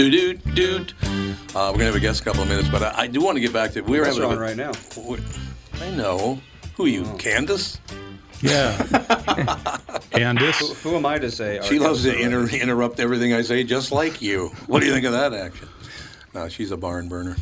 Dude, 0.00 0.12
dude, 0.42 0.54
dude. 0.54 0.92
Uh, 1.54 1.68
we're 1.70 1.72
gonna 1.72 1.84
have 1.84 1.94
a 1.94 2.00
guest 2.00 2.22
in 2.22 2.24
a 2.24 2.30
couple 2.30 2.42
of 2.42 2.48
minutes, 2.48 2.70
but 2.70 2.82
I, 2.82 3.02
I 3.02 3.06
do 3.06 3.20
want 3.20 3.36
to 3.36 3.40
get 3.42 3.52
back 3.52 3.72
to 3.72 3.82
we 3.82 3.98
were 3.98 4.04
What's 4.06 4.16
having 4.16 4.30
a 4.30 4.34
on 4.34 4.38
right 4.40 4.56
now? 4.56 4.72
we- 4.96 5.18
I 5.78 5.90
know. 5.90 6.40
Who 6.76 6.86
are 6.86 6.88
you, 6.88 7.04
Candace? 7.18 7.78
Yeah. 8.40 8.78
Candace? 10.10 10.58
Who, 10.58 10.88
who 10.88 10.96
am 10.96 11.04
I 11.04 11.18
to 11.18 11.30
say? 11.30 11.60
She 11.64 11.78
loves 11.78 12.04
to 12.04 12.18
inter- 12.18 12.46
interrupt 12.48 12.98
everything 12.98 13.34
I 13.34 13.42
say, 13.42 13.62
just 13.62 13.92
like 13.92 14.22
you. 14.22 14.48
What 14.68 14.80
do 14.80 14.86
you 14.86 14.92
think 14.94 15.04
of 15.04 15.12
that 15.12 15.34
action? 15.34 15.68
No, 16.32 16.48
she's 16.48 16.70
a 16.70 16.78
barn 16.78 17.10
burner. 17.10 17.36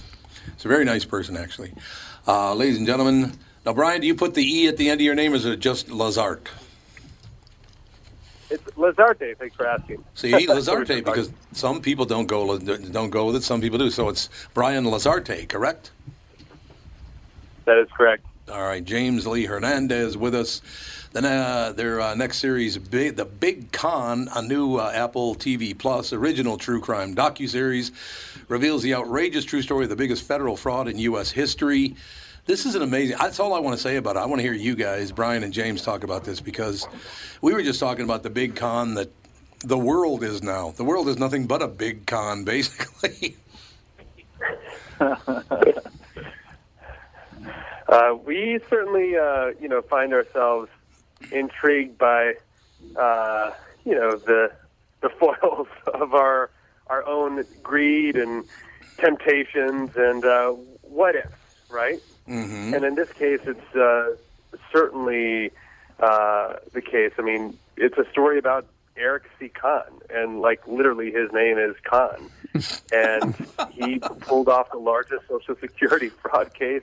It's 0.48 0.64
a 0.64 0.68
very 0.68 0.84
nice 0.84 1.04
person, 1.04 1.36
actually. 1.36 1.72
Uh, 2.26 2.54
ladies 2.54 2.78
and 2.78 2.88
gentlemen, 2.88 3.34
now, 3.64 3.72
Brian, 3.72 4.00
do 4.00 4.08
you 4.08 4.16
put 4.16 4.34
the 4.34 4.42
E 4.42 4.66
at 4.66 4.76
the 4.78 4.90
end 4.90 5.00
of 5.00 5.04
your 5.04 5.14
name, 5.14 5.32
or 5.32 5.36
is 5.36 5.44
it 5.46 5.60
just 5.60 5.86
Lazart? 5.90 6.48
It's 8.50 8.64
Lazarte. 8.76 9.36
Thanks 9.36 9.54
for 9.54 9.66
asking. 9.66 10.04
See, 10.14 10.32
Lazarte, 10.46 11.04
because 11.04 11.30
some 11.52 11.80
people 11.80 12.04
don't 12.04 12.26
go 12.26 12.58
don't 12.58 13.10
go 13.10 13.26
with 13.26 13.36
it, 13.36 13.42
some 13.42 13.60
people 13.60 13.78
do. 13.78 13.90
So 13.90 14.08
it's 14.08 14.28
Brian 14.54 14.84
Lazarte, 14.84 15.48
correct? 15.48 15.90
that 17.68 17.78
is 17.78 17.88
correct. 17.94 18.24
All 18.50 18.62
right, 18.62 18.82
James 18.82 19.26
Lee 19.26 19.44
Hernandez 19.44 20.16
with 20.16 20.34
us. 20.34 20.62
Then 21.12 21.26
uh, 21.26 21.72
their 21.72 22.00
uh, 22.00 22.14
next 22.14 22.38
series, 22.38 22.78
big, 22.78 23.16
the 23.16 23.26
Big 23.26 23.72
Con, 23.72 24.28
a 24.34 24.40
new 24.40 24.76
uh, 24.76 24.90
Apple 24.94 25.34
TV 25.34 25.76
Plus 25.76 26.14
original 26.14 26.56
true 26.56 26.80
crime 26.80 27.14
docu 27.14 27.46
series, 27.48 27.92
reveals 28.48 28.82
the 28.82 28.94
outrageous 28.94 29.44
true 29.44 29.60
story 29.60 29.84
of 29.84 29.90
the 29.90 29.96
biggest 29.96 30.22
federal 30.26 30.56
fraud 30.56 30.88
in 30.88 30.98
U.S. 30.98 31.30
history. 31.30 31.94
This 32.48 32.64
is 32.64 32.74
an 32.74 32.80
amazing. 32.80 33.18
That's 33.20 33.40
all 33.40 33.52
I 33.52 33.58
want 33.58 33.76
to 33.76 33.82
say 33.82 33.96
about 33.96 34.16
it. 34.16 34.20
I 34.20 34.24
want 34.24 34.38
to 34.38 34.42
hear 34.42 34.54
you 34.54 34.74
guys, 34.74 35.12
Brian 35.12 35.44
and 35.44 35.52
James, 35.52 35.82
talk 35.82 36.02
about 36.02 36.24
this 36.24 36.40
because 36.40 36.88
we 37.42 37.52
were 37.52 37.62
just 37.62 37.78
talking 37.78 38.04
about 38.04 38.22
the 38.22 38.30
big 38.30 38.56
con 38.56 38.94
that 38.94 39.10
the 39.66 39.76
world 39.76 40.22
is 40.22 40.42
now. 40.42 40.70
The 40.70 40.82
world 40.82 41.08
is 41.08 41.18
nothing 41.18 41.46
but 41.46 41.60
a 41.60 41.68
big 41.68 42.06
con, 42.06 42.44
basically. 42.54 43.36
Uh, 47.88 48.14
we 48.22 48.60
certainly, 48.68 49.16
uh, 49.16 49.46
you 49.58 49.66
know, 49.66 49.80
find 49.80 50.12
ourselves 50.12 50.68
intrigued 51.32 51.96
by, 51.96 52.34
uh, 52.96 53.50
you 53.86 53.94
know, 53.94 54.14
the 54.14 54.52
the 55.00 55.08
foils 55.18 55.68
of 55.94 56.12
our 56.12 56.50
our 56.88 57.02
own 57.06 57.42
greed 57.62 58.16
and 58.16 58.44
temptations 58.98 59.92
and 59.96 60.22
uh, 60.26 60.50
what 60.82 61.16
ifs, 61.16 61.32
right? 61.70 61.98
Mm-hmm. 62.28 62.74
And 62.74 62.84
in 62.84 62.94
this 62.94 63.12
case, 63.12 63.40
it's 63.44 63.76
uh, 63.76 64.14
certainly 64.72 65.50
uh, 66.00 66.54
the 66.72 66.80
case. 66.82 67.12
I 67.18 67.22
mean, 67.22 67.56
it's 67.76 67.96
a 67.98 68.08
story 68.10 68.38
about 68.38 68.66
Eric 68.96 69.24
C. 69.38 69.48
Conn, 69.48 69.84
and 70.10 70.40
like 70.40 70.66
literally 70.66 71.10
his 71.10 71.32
name 71.32 71.58
is 71.58 71.74
Conn. 71.84 72.30
and 72.92 73.34
he 73.70 73.98
pulled 73.98 74.48
off 74.48 74.70
the 74.70 74.78
largest 74.78 75.28
Social 75.28 75.54
Security 75.60 76.08
fraud 76.22 76.52
case 76.54 76.82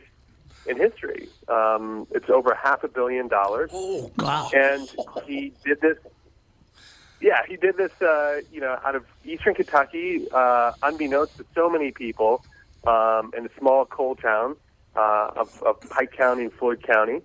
in 0.67 0.77
history. 0.77 1.27
Um, 1.47 2.07
it's 2.11 2.29
over 2.29 2.55
half 2.55 2.83
a 2.83 2.87
billion 2.87 3.27
dollars, 3.27 3.69
Oh, 3.73 4.11
Wow. 4.17 4.49
and 4.53 4.89
he 5.25 5.53
did 5.63 5.81
this. 5.81 5.97
Yeah, 7.21 7.41
he 7.47 7.55
did 7.55 7.77
this. 7.77 7.91
Uh, 8.01 8.41
you 8.51 8.61
know, 8.61 8.77
out 8.85 8.95
of 8.95 9.05
Eastern 9.25 9.53
Kentucky, 9.55 10.27
uh, 10.31 10.73
unbeknownst 10.83 11.37
to 11.37 11.45
so 11.55 11.69
many 11.69 11.91
people, 11.91 12.43
um, 12.87 13.31
in 13.37 13.45
a 13.45 13.49
small 13.59 13.85
coal 13.85 14.15
town 14.15 14.55
uh, 14.95 15.31
of, 15.35 15.63
of 15.63 15.79
Pike 15.89 16.11
County 16.13 16.43
and 16.43 16.53
Floyd 16.53 16.83
County, 16.83 17.21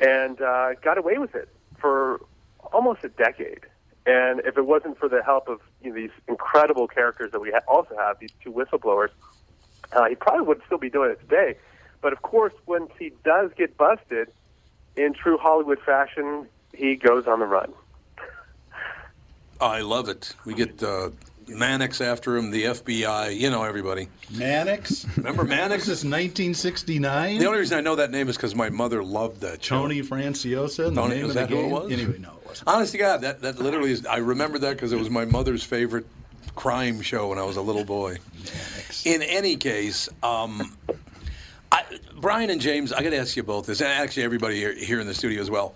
and 0.00 0.40
uh, 0.40 0.74
got 0.82 0.98
away 0.98 1.18
with 1.18 1.34
it 1.34 1.48
for 1.78 2.20
almost 2.72 3.04
a 3.04 3.08
decade. 3.08 3.60
And 4.06 4.40
if 4.40 4.56
it 4.56 4.66
wasn't 4.66 4.98
for 4.98 5.08
the 5.08 5.22
help 5.22 5.48
of 5.48 5.60
you 5.82 5.90
know, 5.90 5.96
these 5.96 6.10
incredible 6.26 6.88
characters 6.88 7.32
that 7.32 7.40
we 7.40 7.50
ha- 7.50 7.60
also 7.68 7.96
have, 7.96 8.18
these 8.18 8.32
two 8.42 8.52
whistleblowers, 8.52 9.10
uh, 9.92 10.08
he 10.08 10.14
probably 10.14 10.46
would 10.46 10.62
still 10.66 10.78
be 10.78 10.90
doing 10.90 11.10
it 11.10 11.20
today. 11.20 11.56
But 12.00 12.12
of 12.12 12.22
course, 12.22 12.54
when 12.64 12.88
he 12.98 13.12
does 13.24 13.50
get 13.56 13.76
busted, 13.76 14.28
in 14.96 15.14
true 15.14 15.38
Hollywood 15.38 15.80
fashion, 15.80 16.46
he 16.74 16.96
goes 16.96 17.26
on 17.26 17.40
the 17.40 17.46
run. 17.46 17.72
I 19.60 19.80
love 19.80 20.08
it. 20.08 20.34
We 20.44 20.54
get 20.54 20.82
uh, 20.82 21.10
Mannix 21.50 22.00
after 22.00 22.36
him, 22.36 22.50
the 22.50 22.64
FBI. 22.64 23.36
You 23.36 23.50
know 23.50 23.62
everybody. 23.64 24.08
Mannix. 24.32 25.06
Remember 25.16 25.44
Mannix? 25.44 25.86
This 25.86 25.98
is 25.98 26.04
1969. 26.04 27.38
The 27.38 27.46
only 27.46 27.58
reason 27.58 27.78
I 27.78 27.80
know 27.80 27.96
that 27.96 28.10
name 28.10 28.28
is 28.28 28.36
because 28.36 28.54
my 28.54 28.70
mother 28.70 29.02
loved 29.02 29.40
that 29.42 29.62
show. 29.62 29.80
Tony 29.80 30.00
Franciosa. 30.02 30.88
and 30.88 30.96
the 30.96 31.06
name 31.08 31.24
is 31.24 31.30
of 31.30 31.34
the 31.34 31.40
that 31.40 31.50
who 31.50 31.58
it 31.58 31.62
game? 31.62 31.70
was? 31.70 31.92
Anyway, 31.92 32.18
no, 32.18 32.32
it 32.40 32.46
wasn't. 32.46 32.68
Honest 32.68 32.92
to 32.92 32.98
God, 32.98 33.20
that, 33.22 33.40
that 33.42 33.58
literally 33.58 33.92
is. 33.92 34.06
I 34.06 34.18
remember 34.18 34.58
that 34.58 34.74
because 34.76 34.92
it 34.92 34.98
was 34.98 35.10
my 35.10 35.24
mother's 35.24 35.62
favorite 35.64 36.06
crime 36.54 37.00
show 37.00 37.28
when 37.28 37.38
I 37.38 37.44
was 37.44 37.56
a 37.56 37.62
little 37.62 37.84
boy. 37.84 38.18
In 39.04 39.22
any 39.22 39.56
case, 39.56 40.08
um, 40.22 40.76
I, 41.72 41.84
Brian 42.20 42.50
and 42.50 42.60
James, 42.60 42.92
I 42.92 43.02
got 43.02 43.10
to 43.10 43.18
ask 43.18 43.36
you 43.36 43.42
both 43.42 43.66
this, 43.66 43.80
and 43.80 43.88
actually 43.88 44.24
everybody 44.24 44.56
here, 44.56 44.74
here 44.74 45.00
in 45.00 45.06
the 45.06 45.14
studio 45.14 45.40
as 45.40 45.50
well. 45.50 45.74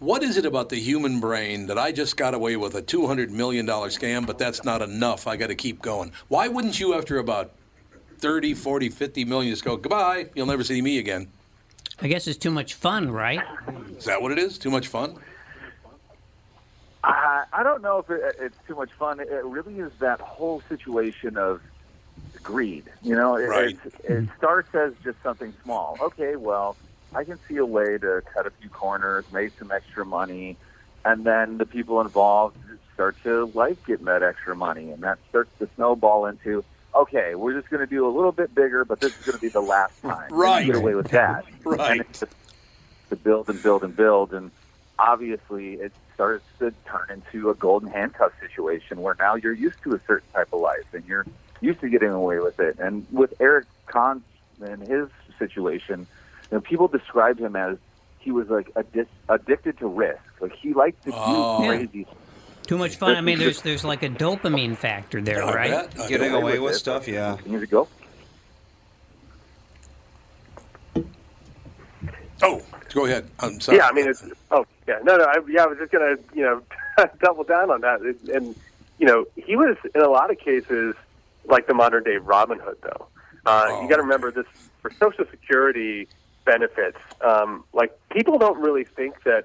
What 0.00 0.22
is 0.22 0.36
it 0.36 0.44
about 0.44 0.68
the 0.68 0.76
human 0.76 1.20
brain 1.20 1.66
that 1.68 1.78
I 1.78 1.92
just 1.92 2.16
got 2.16 2.34
away 2.34 2.56
with 2.56 2.74
a 2.74 2.82
$200 2.82 3.30
million 3.30 3.66
scam, 3.66 4.26
but 4.26 4.38
that's 4.38 4.64
not 4.64 4.82
enough? 4.82 5.26
I 5.26 5.36
got 5.36 5.46
to 5.48 5.54
keep 5.54 5.80
going. 5.82 6.12
Why 6.28 6.48
wouldn't 6.48 6.78
you, 6.80 6.94
after 6.94 7.18
about 7.18 7.52
30, 8.18 8.54
40, 8.54 8.88
50 8.88 9.24
million, 9.24 9.52
just 9.52 9.64
go, 9.64 9.76
goodbye, 9.76 10.26
you'll 10.34 10.46
never 10.46 10.64
see 10.64 10.82
me 10.82 10.98
again? 10.98 11.28
I 12.02 12.08
guess 12.08 12.26
it's 12.26 12.38
too 12.38 12.50
much 12.50 12.74
fun, 12.74 13.10
right? 13.10 13.40
Is 13.96 14.04
that 14.06 14.20
what 14.20 14.32
it 14.32 14.38
is? 14.38 14.58
Too 14.58 14.70
much 14.70 14.88
fun? 14.88 15.16
I, 17.04 17.44
I 17.52 17.62
don't 17.62 17.80
know 17.82 17.98
if 17.98 18.10
it, 18.10 18.36
it's 18.40 18.58
too 18.66 18.74
much 18.74 18.90
fun. 18.92 19.20
It 19.20 19.28
really 19.44 19.78
is 19.78 19.92
that 20.00 20.20
whole 20.20 20.60
situation 20.68 21.36
of 21.36 21.60
greed. 22.42 22.90
You 23.02 23.14
know, 23.14 23.36
it, 23.36 23.44
Right. 23.44 23.78
it, 23.84 23.94
it 24.10 24.28
starts 24.36 24.74
as 24.74 24.92
just 25.04 25.22
something 25.22 25.54
small. 25.62 25.96
Okay, 26.00 26.34
well, 26.36 26.76
I 27.14 27.24
can 27.24 27.38
see 27.48 27.56
a 27.56 27.66
way 27.66 27.98
to 27.98 28.22
cut 28.32 28.46
a 28.46 28.50
few 28.50 28.68
corners, 28.68 29.24
make 29.32 29.52
some 29.58 29.70
extra 29.70 30.04
money, 30.04 30.56
and 31.04 31.24
then 31.24 31.58
the 31.58 31.66
people 31.66 32.00
involved 32.00 32.56
start 32.94 33.16
to 33.24 33.50
like 33.54 33.84
getting 33.86 34.06
that 34.06 34.22
extra 34.22 34.56
money, 34.56 34.90
and 34.90 35.02
that 35.02 35.18
starts 35.28 35.50
to 35.58 35.68
snowball 35.76 36.26
into. 36.26 36.64
Okay, 36.94 37.34
we're 37.34 37.54
just 37.54 37.68
going 37.70 37.80
to 37.80 37.86
do 37.86 38.06
a 38.06 38.12
little 38.14 38.32
bit 38.32 38.54
bigger, 38.54 38.84
but 38.84 39.00
this 39.00 39.12
is 39.18 39.24
going 39.24 39.34
to 39.36 39.40
be 39.40 39.48
the 39.48 39.60
last 39.60 40.00
time. 40.02 40.28
Right. 40.30 40.66
get 40.66 40.76
away 40.76 40.94
with 40.94 41.08
that. 41.08 41.44
Right. 41.64 41.92
And 41.92 42.00
it's 42.02 42.20
just 42.20 42.32
to 43.10 43.16
build 43.16 43.48
and 43.48 43.62
build 43.62 43.82
and 43.82 43.96
build, 43.96 44.32
and 44.32 44.50
obviously 44.98 45.74
it 45.74 45.92
starts 46.14 46.44
to 46.60 46.72
turn 46.86 47.08
into 47.10 47.50
a 47.50 47.54
golden 47.54 47.90
handcuff 47.90 48.32
situation 48.40 49.02
where 49.02 49.16
now 49.18 49.34
you're 49.34 49.52
used 49.52 49.82
to 49.82 49.94
a 49.94 50.00
certain 50.06 50.28
type 50.32 50.52
of 50.52 50.60
life 50.60 50.92
and 50.92 51.04
you're 51.06 51.26
used 51.60 51.80
to 51.80 51.88
getting 51.88 52.10
away 52.10 52.38
with 52.38 52.60
it. 52.60 52.78
And 52.78 53.06
with 53.10 53.34
Eric 53.40 53.66
Conn 53.86 54.22
and 54.60 54.86
his 54.86 55.08
situation, 55.38 56.06
you 56.50 56.56
know, 56.56 56.60
people 56.60 56.88
described 56.88 57.40
him 57.40 57.56
as 57.56 57.76
he 58.18 58.30
was 58.30 58.48
like 58.48 58.70
addis- 58.76 59.06
addicted 59.28 59.78
to 59.78 59.86
risk. 59.86 60.20
Like 60.40 60.52
he 60.54 60.72
liked 60.74 61.02
to 61.04 61.10
do 61.10 61.16
Oh. 61.18 61.62
crazy. 61.66 62.06
Too 62.66 62.78
much 62.78 62.96
fun. 62.96 63.14
I 63.16 63.20
mean, 63.20 63.38
there's 63.38 63.60
there's 63.62 63.84
like 63.84 64.02
a 64.02 64.08
dopamine 64.08 64.76
factor 64.76 65.20
there, 65.20 65.42
I 65.44 65.52
right? 65.54 65.70
bet. 65.70 66.00
I 66.00 66.08
Getting 66.08 66.32
bet. 66.32 66.42
away 66.42 66.58
with 66.58 66.72
it. 66.74 66.78
stuff, 66.78 67.06
yeah. 67.06 67.36
Years 67.44 67.62
ago. 67.62 67.88
Oh, 72.42 72.62
go 72.92 73.06
ahead. 73.06 73.28
I'm 73.40 73.60
sorry. 73.60 73.78
Yeah, 73.78 73.88
I 73.88 73.92
mean, 73.92 74.08
it's 74.08 74.24
oh 74.50 74.66
yeah, 74.88 74.98
no, 75.02 75.16
no, 75.16 75.24
I, 75.24 75.36
yeah, 75.48 75.64
I 75.64 75.66
was 75.66 75.78
just 75.78 75.92
gonna 75.92 76.16
you 76.34 76.42
know 76.42 76.62
double 77.22 77.44
down 77.44 77.70
on 77.70 77.80
that, 77.82 78.02
It- 78.02 78.22
and 78.34 78.54
you 78.98 79.06
know, 79.06 79.26
he 79.36 79.56
was 79.56 79.76
in 79.94 80.00
a 80.00 80.08
lot 80.08 80.30
of 80.30 80.38
cases 80.38 80.94
like 81.46 81.66
the 81.66 81.74
modern 81.74 82.04
day 82.04 82.16
Robin 82.16 82.58
Hood, 82.58 82.78
though. 82.82 83.06
Uh, 83.44 83.66
Oh, 83.68 83.82
you 83.82 83.88
got 83.88 83.96
to 83.96 84.02
remember 84.02 84.30
this 84.30 84.46
for 84.80 84.90
Social 84.92 85.24
Security 85.30 86.08
benefits. 86.44 86.98
Um, 87.20 87.64
like 87.72 87.98
people 88.10 88.38
don't 88.38 88.58
really 88.58 88.84
think 88.84 89.22
that 89.24 89.44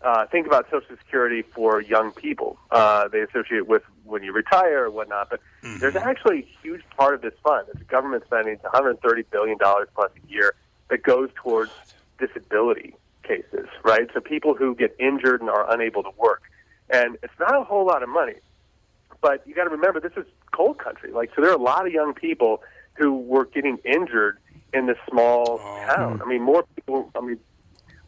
uh, 0.00 0.26
think 0.26 0.46
about 0.46 0.66
Social 0.70 0.96
Security 0.96 1.42
for 1.42 1.80
young 1.80 2.12
people. 2.12 2.56
Uh, 2.70 3.08
they 3.08 3.20
associate 3.20 3.66
with 3.66 3.82
when 4.04 4.22
you 4.22 4.32
retire 4.32 4.84
or 4.84 4.90
whatnot, 4.90 5.28
but 5.28 5.40
there's 5.80 5.96
actually 5.96 6.38
a 6.38 6.48
huge 6.62 6.82
part 6.96 7.14
of 7.14 7.20
this 7.20 7.34
fund. 7.42 7.66
It's 7.74 7.82
government 7.84 8.24
spending. 8.26 8.54
It's 8.54 8.62
130 8.62 9.22
billion 9.30 9.58
dollars 9.58 9.88
plus 9.94 10.10
a 10.16 10.32
year 10.32 10.54
that 10.88 11.02
goes 11.02 11.30
towards 11.34 11.72
disability 12.18 12.94
cases, 13.24 13.66
right? 13.82 14.08
So 14.14 14.20
people 14.20 14.54
who 14.54 14.74
get 14.74 14.94
injured 14.98 15.40
and 15.40 15.50
are 15.50 15.70
unable 15.72 16.02
to 16.04 16.10
work, 16.16 16.42
and 16.88 17.18
it's 17.22 17.38
not 17.38 17.56
a 17.60 17.64
whole 17.64 17.86
lot 17.86 18.02
of 18.02 18.08
money. 18.08 18.36
But 19.20 19.46
you 19.46 19.54
got 19.54 19.64
to 19.64 19.70
remember, 19.70 19.98
this 19.98 20.12
is 20.16 20.26
coal 20.52 20.74
country. 20.74 21.10
Like, 21.10 21.30
so 21.34 21.42
there 21.42 21.50
are 21.50 21.56
a 21.56 21.62
lot 21.62 21.86
of 21.86 21.92
young 21.92 22.14
people 22.14 22.62
who 22.94 23.18
were 23.18 23.46
getting 23.46 23.78
injured 23.84 24.38
in 24.72 24.86
this 24.86 24.98
small 25.10 25.58
town. 25.86 26.20
I 26.22 26.28
mean, 26.28 26.42
more 26.42 26.64
people. 26.76 27.10
I 27.14 27.20
mean, 27.20 27.38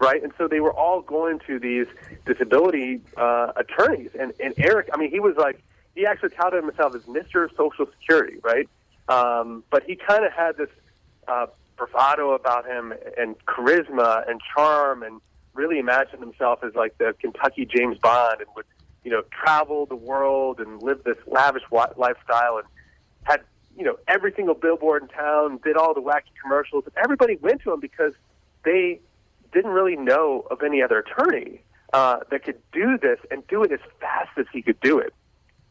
right? 0.00 0.22
And 0.22 0.32
so 0.38 0.48
they 0.48 0.60
were 0.60 0.72
all 0.72 1.02
going 1.02 1.40
to 1.46 1.58
these 1.58 1.86
disability 2.26 3.02
uh, 3.16 3.52
attorneys. 3.56 4.10
And, 4.18 4.32
and 4.40 4.54
Eric, 4.56 4.88
I 4.92 4.96
mean, 4.96 5.10
he 5.10 5.20
was 5.20 5.36
like, 5.36 5.62
he 5.94 6.06
actually 6.06 6.30
touted 6.30 6.64
himself 6.64 6.94
as 6.94 7.02
Mr. 7.02 7.48
Social 7.56 7.86
Security, 8.00 8.38
right? 8.42 8.68
Um, 9.08 9.62
but 9.70 9.82
he 9.84 9.96
kind 9.96 10.24
of 10.24 10.32
had 10.32 10.56
this 10.56 10.70
uh, 11.28 11.46
bravado 11.76 12.32
about 12.32 12.66
him 12.66 12.94
and 13.18 13.36
charisma 13.46 14.28
and 14.28 14.40
charm 14.54 15.02
and 15.02 15.20
really 15.54 15.78
imagined 15.78 16.22
himself 16.22 16.60
as 16.64 16.74
like 16.74 16.96
the 16.98 17.14
Kentucky 17.20 17.66
James 17.66 17.98
Bond 17.98 18.40
and 18.40 18.48
would, 18.56 18.66
you 19.04 19.10
know, 19.10 19.22
travel 19.30 19.86
the 19.86 19.96
world 19.96 20.60
and 20.60 20.82
live 20.82 21.02
this 21.04 21.16
lavish 21.26 21.64
wa- 21.70 21.92
lifestyle 21.96 22.58
and 22.58 22.66
had, 23.24 23.40
you 23.80 23.86
know, 23.86 23.96
every 24.06 24.30
single 24.36 24.54
billboard 24.54 25.02
in 25.02 25.08
town, 25.08 25.58
did 25.64 25.74
all 25.74 25.94
the 25.94 26.02
wacky 26.02 26.34
commercials. 26.42 26.84
And 26.84 26.94
everybody 27.02 27.36
went 27.36 27.62
to 27.62 27.72
him 27.72 27.80
because 27.80 28.12
they 28.62 29.00
didn't 29.54 29.70
really 29.70 29.96
know 29.96 30.46
of 30.50 30.62
any 30.62 30.82
other 30.82 30.98
attorney 30.98 31.62
uh, 31.94 32.18
that 32.30 32.44
could 32.44 32.60
do 32.72 32.98
this 33.00 33.18
and 33.30 33.42
do 33.48 33.62
it 33.64 33.72
as 33.72 33.80
fast 33.98 34.28
as 34.36 34.44
he 34.52 34.60
could 34.60 34.78
do 34.80 34.98
it. 34.98 35.14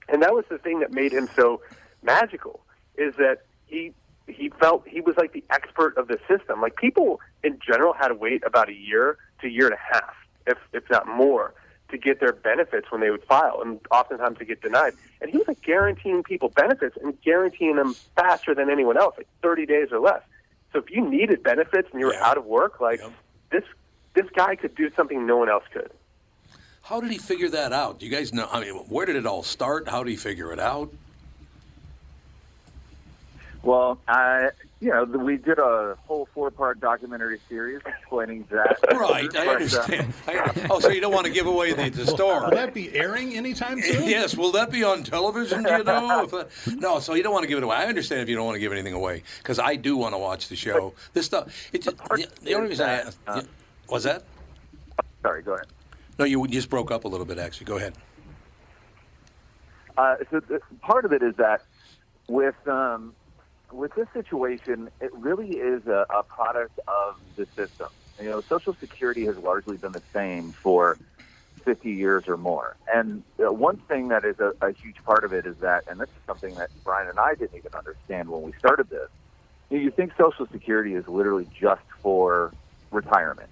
And 0.07 0.23
that 0.23 0.33
was 0.33 0.43
the 0.49 0.57
thing 0.57 0.79
that 0.79 0.91
made 0.91 1.13
him 1.13 1.29
so 1.35 1.61
magical 2.01 2.61
is 2.97 3.13
that 3.17 3.43
he 3.67 3.93
he 4.25 4.49
felt 4.59 4.87
he 4.87 5.01
was 5.01 5.15
like 5.17 5.33
the 5.33 5.43
expert 5.51 5.95
of 5.95 6.07
the 6.07 6.17
system. 6.27 6.61
Like 6.61 6.77
people 6.77 7.21
in 7.43 7.59
general 7.63 7.93
had 7.93 8.07
to 8.07 8.15
wait 8.15 8.43
about 8.43 8.69
a 8.69 8.75
year 8.75 9.19
to 9.41 9.47
year 9.47 9.67
and 9.67 9.75
a 9.75 9.93
half, 9.93 10.15
if 10.47 10.57
if 10.73 10.83
not 10.89 11.07
more, 11.07 11.53
to 11.89 11.97
get 11.97 12.19
their 12.19 12.33
benefits 12.33 12.91
when 12.91 13.01
they 13.01 13.09
would 13.09 13.23
file, 13.23 13.61
and 13.63 13.79
oftentimes 13.91 14.37
to 14.39 14.45
get 14.45 14.61
denied. 14.61 14.93
And 15.21 15.29
he 15.29 15.37
was 15.37 15.47
like 15.47 15.61
guaranteeing 15.61 16.23
people 16.23 16.49
benefits 16.49 16.97
and 17.01 17.19
guaranteeing 17.21 17.75
them 17.75 17.95
faster 18.15 18.53
than 18.55 18.69
anyone 18.69 18.97
else, 18.97 19.15
like 19.17 19.27
30 19.41 19.65
days 19.65 19.89
or 19.91 19.99
less. 19.99 20.21
So 20.71 20.79
if 20.79 20.89
you 20.91 21.07
needed 21.07 21.43
benefits 21.43 21.89
and 21.91 21.99
you 21.99 22.07
were 22.07 22.13
Yeah. 22.13 22.25
out 22.25 22.37
of 22.37 22.45
work, 22.45 22.79
like 22.79 23.01
this 23.51 23.63
this 24.15 24.25
guy 24.35 24.55
could 24.55 24.75
do 24.75 24.89
something 24.95 25.25
no 25.25 25.37
one 25.37 25.49
else 25.49 25.63
could. 25.71 25.91
How 26.81 26.99
did 26.99 27.11
he 27.11 27.17
figure 27.17 27.49
that 27.49 27.71
out? 27.71 27.99
Do 27.99 28.05
you 28.05 28.11
guys 28.11 28.33
know? 28.33 28.47
I 28.51 28.59
mean, 28.61 28.73
where 28.89 29.05
did 29.05 29.15
it 29.15 29.25
all 29.25 29.43
start? 29.43 29.87
How 29.87 30.03
did 30.03 30.09
he 30.09 30.17
figure 30.17 30.51
it 30.51 30.59
out? 30.59 30.91
Well, 33.61 33.99
I, 34.07 34.51
you 34.79 34.89
know, 34.89 35.03
we 35.03 35.35
did 35.35 35.59
a 35.59 35.97
whole 36.07 36.29
four-part 36.33 36.79
documentary 36.79 37.39
series 37.49 37.81
explaining 37.85 38.45
that. 38.51 38.77
Right, 38.95 39.25
I 39.35 39.45
But, 39.45 39.47
understand. 39.55 40.13
I- 40.27 40.67
oh, 40.69 40.79
so 40.79 40.89
you 40.89 41.01
don't 41.01 41.13
want 41.13 41.25
to 41.25 41.31
give 41.31 41.45
away 41.45 41.73
the, 41.73 41.89
the 41.89 42.15
Will 42.15 42.49
that 42.51 42.73
be 42.73 42.93
airing 42.95 43.35
anytime 43.35 43.81
soon? 43.81 44.03
Yes, 44.09 44.35
will 44.37 44.51
that 44.53 44.71
be 44.71 44.83
on 44.83 45.03
television? 45.03 45.63
Do 45.63 45.71
you 45.71 45.83
know? 45.83 46.23
If, 46.23 46.33
uh, 46.33 46.45
no, 46.77 46.99
so 46.99 47.13
you 47.15 47.23
don't 47.23 47.33
want 47.33 47.43
to 47.43 47.47
give 47.49 47.57
it 47.57 47.63
away. 47.63 47.75
I 47.75 47.85
understand 47.85 48.21
if 48.21 48.29
you 48.29 48.35
don't 48.35 48.45
want 48.45 48.55
to 48.55 48.59
give 48.59 48.71
anything 48.71 48.93
away 48.93 49.23
because 49.39 49.59
I 49.59 49.75
do 49.75 49.97
want 49.97 50.13
to 50.13 50.17
watch 50.17 50.47
the 50.47 50.55
show. 50.55 50.93
This 51.13 51.25
stuff. 51.25 51.69
It, 51.73 51.83
the, 51.83 52.27
the 52.43 52.53
only 52.55 52.69
reason 52.69 52.87
I 52.89 52.93
asked, 53.01 53.17
Uh, 53.27 53.41
was 53.89 54.03
that? 54.03 54.23
Sorry, 55.21 55.41
go 55.43 55.55
ahead. 55.55 55.67
No, 56.17 56.25
you 56.25 56.47
just 56.47 56.69
broke 56.69 56.91
up 56.91 57.03
a 57.03 57.07
little 57.07 57.25
bit. 57.25 57.37
Actually, 57.39 57.65
go 57.65 57.77
ahead. 57.77 57.93
Uh, 59.97 60.15
so 60.31 60.39
th- 60.39 60.61
part 60.81 61.03
of 61.03 61.11
it 61.11 61.21
is 61.21 61.35
that 61.35 61.61
with 62.27 62.55
um, 62.67 63.13
with 63.71 63.91
this 63.95 64.07
situation, 64.13 64.89
it 64.99 65.11
really 65.13 65.51
is 65.51 65.85
a, 65.87 66.05
a 66.13 66.23
product 66.23 66.79
of 66.87 67.15
the 67.35 67.45
system, 67.55 67.89
You 68.19 68.29
know, 68.29 68.41
Social 68.49 68.75
Security 68.79 69.25
has 69.25 69.35
largely 69.41 69.77
been 69.77 69.93
the 69.93 70.03
same 70.13 70.53
for 70.63 70.97
50 71.65 71.89
years 71.91 72.23
or 72.27 72.37
more. 72.37 72.77
And 72.93 73.23
uh, 73.39 73.51
one 73.51 73.77
thing 73.87 74.09
that 74.09 74.25
is 74.25 74.35
a, 74.39 74.51
a 74.65 74.71
huge 74.71 74.97
part 75.05 75.23
of 75.23 75.33
it 75.33 75.45
is 75.45 75.55
that, 75.61 75.83
and 75.87 75.99
this 75.99 76.09
is 76.15 76.21
something 76.25 76.55
that 76.55 76.69
Brian 76.83 77.09
and 77.09 77.19
I 77.19 77.35
didn't 77.35 77.57
even 77.57 77.71
understand 77.77 78.29
when 78.29 78.41
we 78.41 78.53
started 78.57 78.89
this. 78.89 79.09
You, 79.69 79.77
know, 79.77 79.83
you 79.83 79.91
think 79.91 80.13
Social 80.19 80.47
Security 80.51 80.95
is 80.95 81.05
literally 81.07 81.47
just 81.59 81.83
for 82.01 82.53
retirement. 82.91 83.49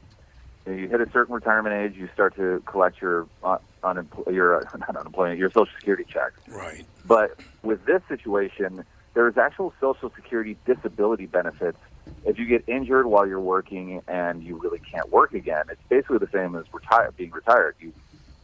You, 0.65 0.71
know, 0.71 0.77
you 0.79 0.87
hit 0.89 1.01
a 1.01 1.07
certain 1.11 1.35
retirement 1.35 1.75
age, 1.75 1.99
you 1.99 2.09
start 2.13 2.35
to 2.37 2.63
collect 2.65 3.01
your 3.01 3.27
uh, 3.43 3.57
unempl- 3.83 4.31
your 4.33 4.63
uh, 4.63 4.69
not 4.77 4.95
unemployment, 4.95 5.37
your 5.37 5.49
Social 5.49 5.67
Security 5.79 6.05
check. 6.11 6.31
Right. 6.47 6.85
But 7.05 7.37
with 7.61 7.85
this 7.85 8.01
situation, 8.09 8.83
there's 9.17 9.35
actual 9.35 9.73
Social 9.81 10.11
Security 10.15 10.55
disability 10.67 11.25
benefits. 11.25 11.79
If 12.23 12.37
you 12.37 12.45
get 12.45 12.63
injured 12.67 13.07
while 13.07 13.25
you're 13.25 13.39
working 13.39 13.99
and 14.07 14.43
you 14.43 14.59
really 14.59 14.77
can't 14.77 15.09
work 15.11 15.33
again, 15.33 15.65
it's 15.71 15.81
basically 15.89 16.19
the 16.19 16.29
same 16.31 16.55
as 16.55 16.65
retire, 16.71 17.11
being 17.17 17.31
retired. 17.31 17.73
You 17.79 17.93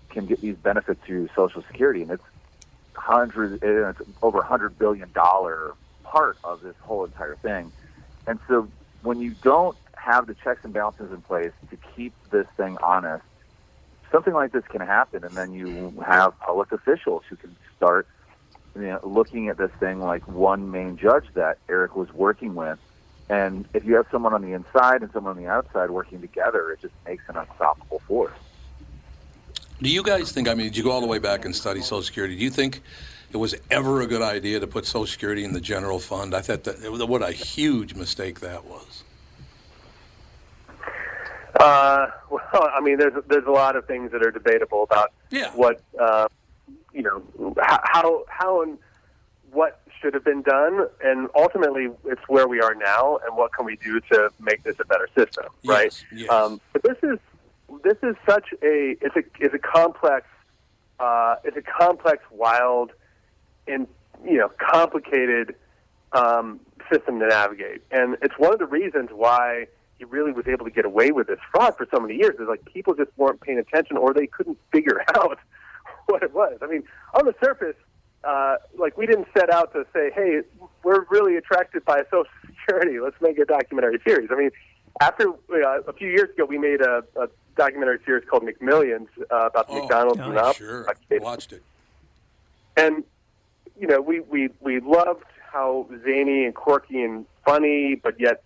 can 0.09 0.25
get 0.25 0.41
these 0.41 0.55
benefits 0.55 0.99
through 1.05 1.29
Social 1.35 1.61
Security, 1.67 2.01
and 2.01 2.09
it's 2.09 2.23
hundred, 2.95 3.59
it's 3.61 4.01
over 4.23 4.39
a 4.39 4.45
hundred 4.45 4.79
billion 4.79 5.11
dollar 5.11 5.75
part 6.03 6.39
of 6.43 6.63
this 6.63 6.75
whole 6.81 7.05
entire 7.05 7.35
thing. 7.35 7.71
And 8.25 8.39
so, 8.47 8.67
when 9.03 9.21
you 9.21 9.35
don't 9.43 9.77
have 9.95 10.25
the 10.25 10.33
checks 10.33 10.61
and 10.63 10.73
balances 10.73 11.11
in 11.11 11.21
place 11.21 11.51
to 11.69 11.77
keep 11.95 12.13
this 12.31 12.47
thing 12.57 12.79
honest, 12.81 13.23
something 14.11 14.33
like 14.33 14.53
this 14.53 14.65
can 14.71 14.81
happen, 14.81 15.23
and 15.23 15.35
then 15.35 15.53
you 15.53 15.93
have 16.03 16.33
public 16.39 16.71
officials 16.71 17.21
who 17.29 17.35
can 17.35 17.55
start 17.77 18.07
you 18.75 18.81
know, 18.83 18.99
looking 19.03 19.49
at 19.49 19.57
this 19.57 19.71
thing 19.79 19.99
like 19.99 20.27
one 20.27 20.71
main 20.71 20.97
judge 20.97 21.25
that 21.33 21.57
Eric 21.69 21.95
was 21.95 22.11
working 22.13 22.55
with. 22.55 22.79
And 23.29 23.65
if 23.73 23.85
you 23.85 23.95
have 23.95 24.07
someone 24.11 24.33
on 24.33 24.41
the 24.41 24.53
inside 24.53 25.01
and 25.01 25.11
someone 25.11 25.37
on 25.37 25.43
the 25.43 25.49
outside 25.49 25.89
working 25.89 26.21
together, 26.21 26.71
it 26.71 26.81
just 26.81 26.93
makes 27.05 27.23
an 27.29 27.37
unstoppable 27.37 27.99
force. 27.99 28.33
Do 29.81 29.89
you 29.89 30.03
guys 30.03 30.31
think, 30.31 30.47
I 30.47 30.53
mean, 30.53 30.67
did 30.67 30.77
you 30.77 30.83
go 30.83 30.91
all 30.91 31.01
the 31.01 31.07
way 31.07 31.19
back 31.19 31.45
and 31.45 31.55
study 31.55 31.81
Social 31.81 32.03
Security? 32.03 32.35
Do 32.35 32.43
you 32.43 32.49
think 32.49 32.81
it 33.31 33.37
was 33.37 33.55
ever 33.71 34.01
a 34.01 34.07
good 34.07 34.21
idea 34.21 34.59
to 34.59 34.67
put 34.67 34.85
Social 34.85 35.07
Security 35.07 35.43
in 35.43 35.53
the 35.53 35.61
general 35.61 35.99
fund? 35.99 36.33
I 36.33 36.41
thought 36.41 36.63
that, 36.65 37.07
what 37.07 37.21
a 37.21 37.31
huge 37.31 37.95
mistake 37.95 38.39
that 38.41 38.65
was. 38.65 39.03
Uh, 41.59 42.07
well, 42.29 42.69
I 42.73 42.81
mean, 42.81 42.97
there's 42.97 43.13
there's 43.27 43.45
a 43.45 43.51
lot 43.51 43.75
of 43.75 43.85
things 43.85 44.11
that 44.11 44.25
are 44.25 44.31
debatable 44.31 44.83
about 44.83 45.11
Yeah. 45.29 45.51
what 45.51 45.81
uh, 45.99 46.27
you 46.93 47.01
know 47.01 47.55
how 47.61 48.23
how 48.27 48.61
and 48.61 48.77
what 49.51 49.81
should 50.01 50.13
have 50.13 50.23
been 50.23 50.41
done, 50.41 50.87
and 51.03 51.29
ultimately 51.35 51.89
it's 52.05 52.21
where 52.27 52.47
we 52.47 52.59
are 52.59 52.75
now, 52.75 53.19
and 53.25 53.37
what 53.37 53.53
can 53.53 53.65
we 53.65 53.75
do 53.77 53.99
to 54.11 54.29
make 54.39 54.63
this 54.63 54.75
a 54.79 54.85
better 54.85 55.07
system, 55.15 55.45
right? 55.65 55.85
Yes, 55.85 56.05
yes. 56.13 56.29
Um, 56.29 56.61
but 56.71 56.83
this 56.83 56.97
is 57.03 57.19
this 57.83 57.97
is 58.03 58.15
such 58.27 58.47
a 58.63 58.95
it's 59.01 59.15
a 59.15 59.23
it's 59.39 59.53
a 59.53 59.59
complex 59.59 60.27
uh, 60.99 61.35
it's 61.43 61.57
a 61.57 61.61
complex, 61.61 62.23
wild, 62.31 62.91
and 63.67 63.87
you 64.25 64.37
know 64.37 64.49
complicated 64.57 65.55
um, 66.13 66.59
system 66.91 67.19
to 67.19 67.27
navigate, 67.27 67.81
and 67.91 68.17
it's 68.21 68.35
one 68.37 68.53
of 68.53 68.59
the 68.59 68.65
reasons 68.65 69.09
why 69.11 69.67
he 69.97 70.05
really 70.05 70.31
was 70.31 70.47
able 70.47 70.65
to 70.65 70.71
get 70.71 70.85
away 70.85 71.11
with 71.11 71.27
this 71.27 71.39
fraud 71.51 71.75
for 71.77 71.87
so 71.91 71.99
many 71.99 72.15
years. 72.15 72.39
Is 72.39 72.47
like 72.47 72.63
people 72.65 72.93
just 72.93 73.11
weren't 73.17 73.41
paying 73.41 73.59
attention, 73.59 73.97
or 73.97 74.13
they 74.13 74.27
couldn't 74.27 74.57
figure 74.71 75.03
out 75.15 75.39
what 76.07 76.23
it 76.23 76.33
was. 76.33 76.57
I 76.61 76.67
mean, 76.67 76.83
on 77.13 77.25
the 77.25 77.35
surface, 77.43 77.75
uh, 78.23 78.55
like 78.77 78.97
we 78.97 79.05
didn't 79.05 79.27
set 79.37 79.49
out 79.49 79.73
to 79.73 79.85
say, 79.93 80.11
"Hey, 80.13 80.41
we're 80.83 81.05
really 81.09 81.35
attracted 81.35 81.83
by 81.85 82.03
Social 82.05 82.25
Security. 82.45 82.99
Let's 82.99 83.19
make 83.21 83.37
a 83.37 83.45
documentary 83.45 83.99
series." 84.05 84.29
I 84.31 84.35
mean, 84.35 84.51
after 85.01 85.29
uh, 85.29 85.81
a 85.87 85.93
few 85.93 86.07
years 86.09 86.29
ago, 86.29 86.45
we 86.45 86.57
made 86.57 86.81
a, 86.81 87.03
a 87.15 87.27
documentary 87.57 87.99
series 88.05 88.27
called 88.29 88.43
McMillions 88.43 89.07
uh, 89.31 89.47
about 89.47 89.67
the 89.67 89.73
Oh, 89.73 89.79
McDonald's 89.81 90.21
oh, 90.21 90.27
monopoly. 90.29 90.53
Sure. 90.55 90.87
Watched 91.19 91.53
it. 91.53 91.63
And 92.77 93.03
you 93.79 93.87
know, 93.87 94.01
we 94.01 94.21
we 94.21 94.49
we 94.61 94.79
loved 94.79 95.25
how 95.51 95.87
zany 96.03 96.45
and 96.45 96.55
quirky 96.55 97.01
and 97.01 97.25
funny, 97.45 97.95
but 97.95 98.19
yet, 98.19 98.43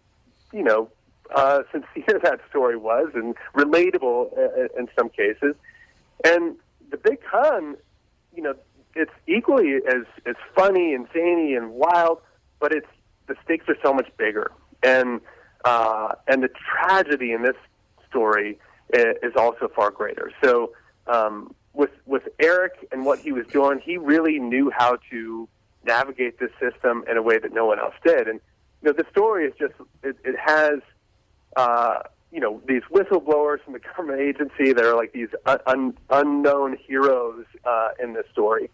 you 0.52 0.64
know, 0.64 0.90
uh, 1.34 1.64
sincere 1.72 2.20
that 2.24 2.42
story 2.50 2.78
was 2.78 3.10
and 3.14 3.36
relatable 3.56 4.38
uh, 4.38 4.68
in 4.78 4.88
some 4.98 5.10
cases. 5.10 5.56
And 6.24 6.56
the 6.90 6.98
big 6.98 7.20
con, 7.30 7.76
you 8.36 8.42
know, 8.42 8.54
it's 8.96 9.12
equally 9.28 9.76
as 9.76 10.04
as 10.26 10.36
funny 10.56 10.94
and 10.94 11.08
zany 11.14 11.54
and 11.54 11.72
wild, 11.72 12.20
but 12.60 12.72
it's 12.74 12.88
the 13.28 13.36
stakes 13.44 13.66
are 13.68 13.78
so 13.84 13.94
much 13.94 14.10
bigger, 14.18 14.52
and 14.84 15.22
uh, 15.66 16.14
and 16.28 16.44
the 16.44 16.50
tragedy 16.50 17.32
in 17.32 17.44
this 17.44 17.56
story 18.10 18.58
is 18.94 19.34
also 19.36 19.68
far 19.76 19.92
greater. 19.92 20.32
So 20.44 20.72
um, 21.08 21.54
with 21.74 21.92
with 22.06 22.24
Eric 22.40 22.88
and 22.92 23.06
what 23.06 23.20
he 23.20 23.32
was 23.32 23.46
doing, 23.48 23.80
he 23.84 23.98
really 23.98 24.40
knew 24.40 24.72
how 24.76 24.98
to 25.12 25.48
navigate 25.86 26.40
this 26.40 26.52
system 26.60 27.04
in 27.10 27.18
a 27.18 27.22
way 27.22 27.38
that 27.38 27.54
no 27.54 27.66
one 27.66 27.80
else 27.80 27.96
did. 28.04 28.28
And 28.28 28.40
you 28.82 28.90
know, 28.90 28.94
the 28.94 29.06
story 29.12 29.46
is 29.46 29.54
just 29.60 29.74
it, 30.04 30.18
it 30.24 30.36
has 30.44 30.80
uh, 31.56 32.00
you 32.32 32.40
know 32.40 32.62
these 32.68 32.84
whistleblowers 32.92 33.62
from 33.64 33.74
the 33.74 33.80
government 33.96 34.22
agency 34.22 34.74
that 34.74 34.84
are 34.84 34.96
like 34.96 35.14
these 35.14 35.30
un- 35.46 35.60
un- 35.66 35.98
unknown 36.10 36.78
heroes 36.78 37.46
uh, 37.66 37.90
in 38.02 38.14
this 38.14 38.26
story. 38.32 38.70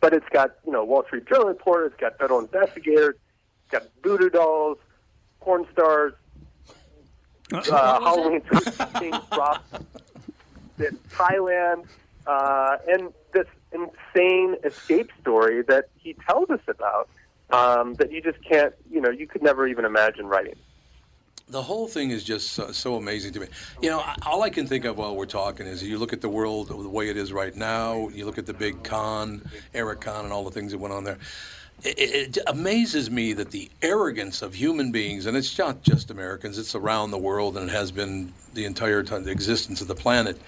But 0.00 0.12
it's 0.12 0.28
got 0.30 0.56
you 0.64 0.72
know 0.72 0.84
Wall 0.84 1.04
Street 1.06 1.26
Journal 1.26 1.48
reporters, 1.48 1.92
it's 1.92 2.00
got 2.00 2.18
federal 2.18 2.40
investigators, 2.40 3.16
it's 3.62 3.70
got 3.70 3.84
voodoo 4.02 4.30
dolls, 4.30 4.78
porn 5.40 5.66
stars, 5.72 6.14
uh, 7.52 8.00
Halloween 8.00 8.42
this 10.76 10.94
Thailand, 11.10 11.86
uh, 12.26 12.76
and 12.88 13.12
this 13.32 13.46
insane 13.72 14.56
escape 14.64 15.10
story 15.20 15.62
that 15.62 15.88
he 15.96 16.14
tells 16.28 16.50
us 16.50 16.60
about 16.68 17.08
um, 17.50 17.94
that 17.94 18.10
you 18.10 18.20
just 18.20 18.38
can't, 18.44 18.74
you 18.90 19.00
know, 19.00 19.10
you 19.10 19.26
could 19.26 19.42
never 19.42 19.66
even 19.66 19.84
imagine 19.84 20.26
writing. 20.26 20.56
The 21.48 21.62
whole 21.62 21.86
thing 21.86 22.10
is 22.10 22.24
just 22.24 22.54
so, 22.54 22.72
so 22.72 22.96
amazing 22.96 23.32
to 23.34 23.38
me. 23.38 23.46
You 23.80 23.88
know, 23.90 24.02
all 24.26 24.42
I 24.42 24.50
can 24.50 24.66
think 24.66 24.84
of 24.84 24.98
while 24.98 25.14
we're 25.14 25.26
talking 25.26 25.64
is 25.64 25.80
you 25.80 25.96
look 25.96 26.12
at 26.12 26.20
the 26.20 26.28
world 26.28 26.66
the 26.66 26.88
way 26.88 27.08
it 27.08 27.16
is 27.16 27.32
right 27.32 27.54
now. 27.54 28.08
You 28.08 28.26
look 28.26 28.36
at 28.36 28.46
the 28.46 28.52
big 28.52 28.82
con, 28.82 29.48
Eric 29.72 30.00
Conn, 30.00 30.24
and 30.24 30.32
all 30.32 30.42
the 30.42 30.50
things 30.50 30.72
that 30.72 30.78
went 30.78 30.92
on 30.92 31.04
there. 31.04 31.18
It, 31.84 32.36
it, 32.36 32.38
amazes 32.48 33.12
me 33.12 33.32
that 33.34 33.52
the 33.52 33.70
arrogance 33.80 34.42
of 34.42 34.54
human 34.54 34.90
beings, 34.90 35.26
and 35.26 35.36
it's 35.36 35.56
not 35.56 35.82
just 35.82 36.10
Americans; 36.10 36.58
it's 36.58 36.74
around 36.74 37.12
the 37.12 37.18
world, 37.18 37.56
and 37.56 37.70
it 37.70 37.72
has 37.72 37.92
been 37.92 38.32
the 38.54 38.64
entire 38.64 39.04
time, 39.04 39.22
the 39.22 39.30
existence 39.30 39.80
of 39.80 39.86
the 39.86 39.94
planet. 39.94 40.40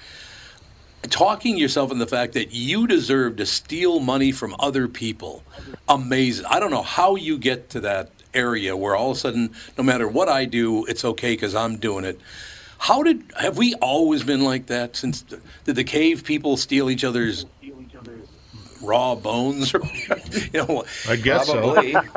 Talking 1.03 1.57
yourself 1.57 1.93
in 1.93 1.99
the 1.99 2.09
fact 2.09 2.33
that 2.33 2.51
you 2.51 2.89
deserve 2.89 3.37
to 3.37 3.47
steal 3.47 4.01
money 4.01 4.33
from 4.33 4.57
other 4.59 4.89
people, 4.89 5.45
amazing. 5.89 6.47
I 6.47 6.59
don't 6.59 6.73
know 6.73 6.83
how 6.83 7.15
you 7.15 7.39
get 7.39 7.71
to 7.71 7.81
that 7.83 8.11
area 8.39 8.77
where 8.77 8.95
all 8.95 9.11
of 9.11 9.17
a 9.17 9.21
sudden, 9.21 9.51
no 9.77 9.85
matter 9.85 10.07
what 10.07 10.29
I 10.29 10.45
do, 10.45 10.85
it's 10.87 11.05
okay 11.05 11.33
because 11.33 11.55
I'm 11.55 11.77
doing 11.77 12.05
it. 12.05 12.19
How 12.79 13.03
did 13.03 13.25
have 13.37 13.59
we 13.59 13.75
always 13.75 14.23
been 14.23 14.43
like 14.43 14.67
that 14.67 14.97
since? 14.97 15.23
Did 15.65 15.75
the 15.75 15.85
cave 15.85 16.23
people 16.25 16.57
steal 16.57 16.89
each 16.89 17.05
other's 17.05 17.45
raw 18.81 19.17
bones? 19.17 19.75
Or, 19.75 19.83
you 20.53 20.65
know, 20.65 20.85
I 21.09 21.17
guess 21.17 21.51
Probably. 21.51 21.93
so. 21.93 22.01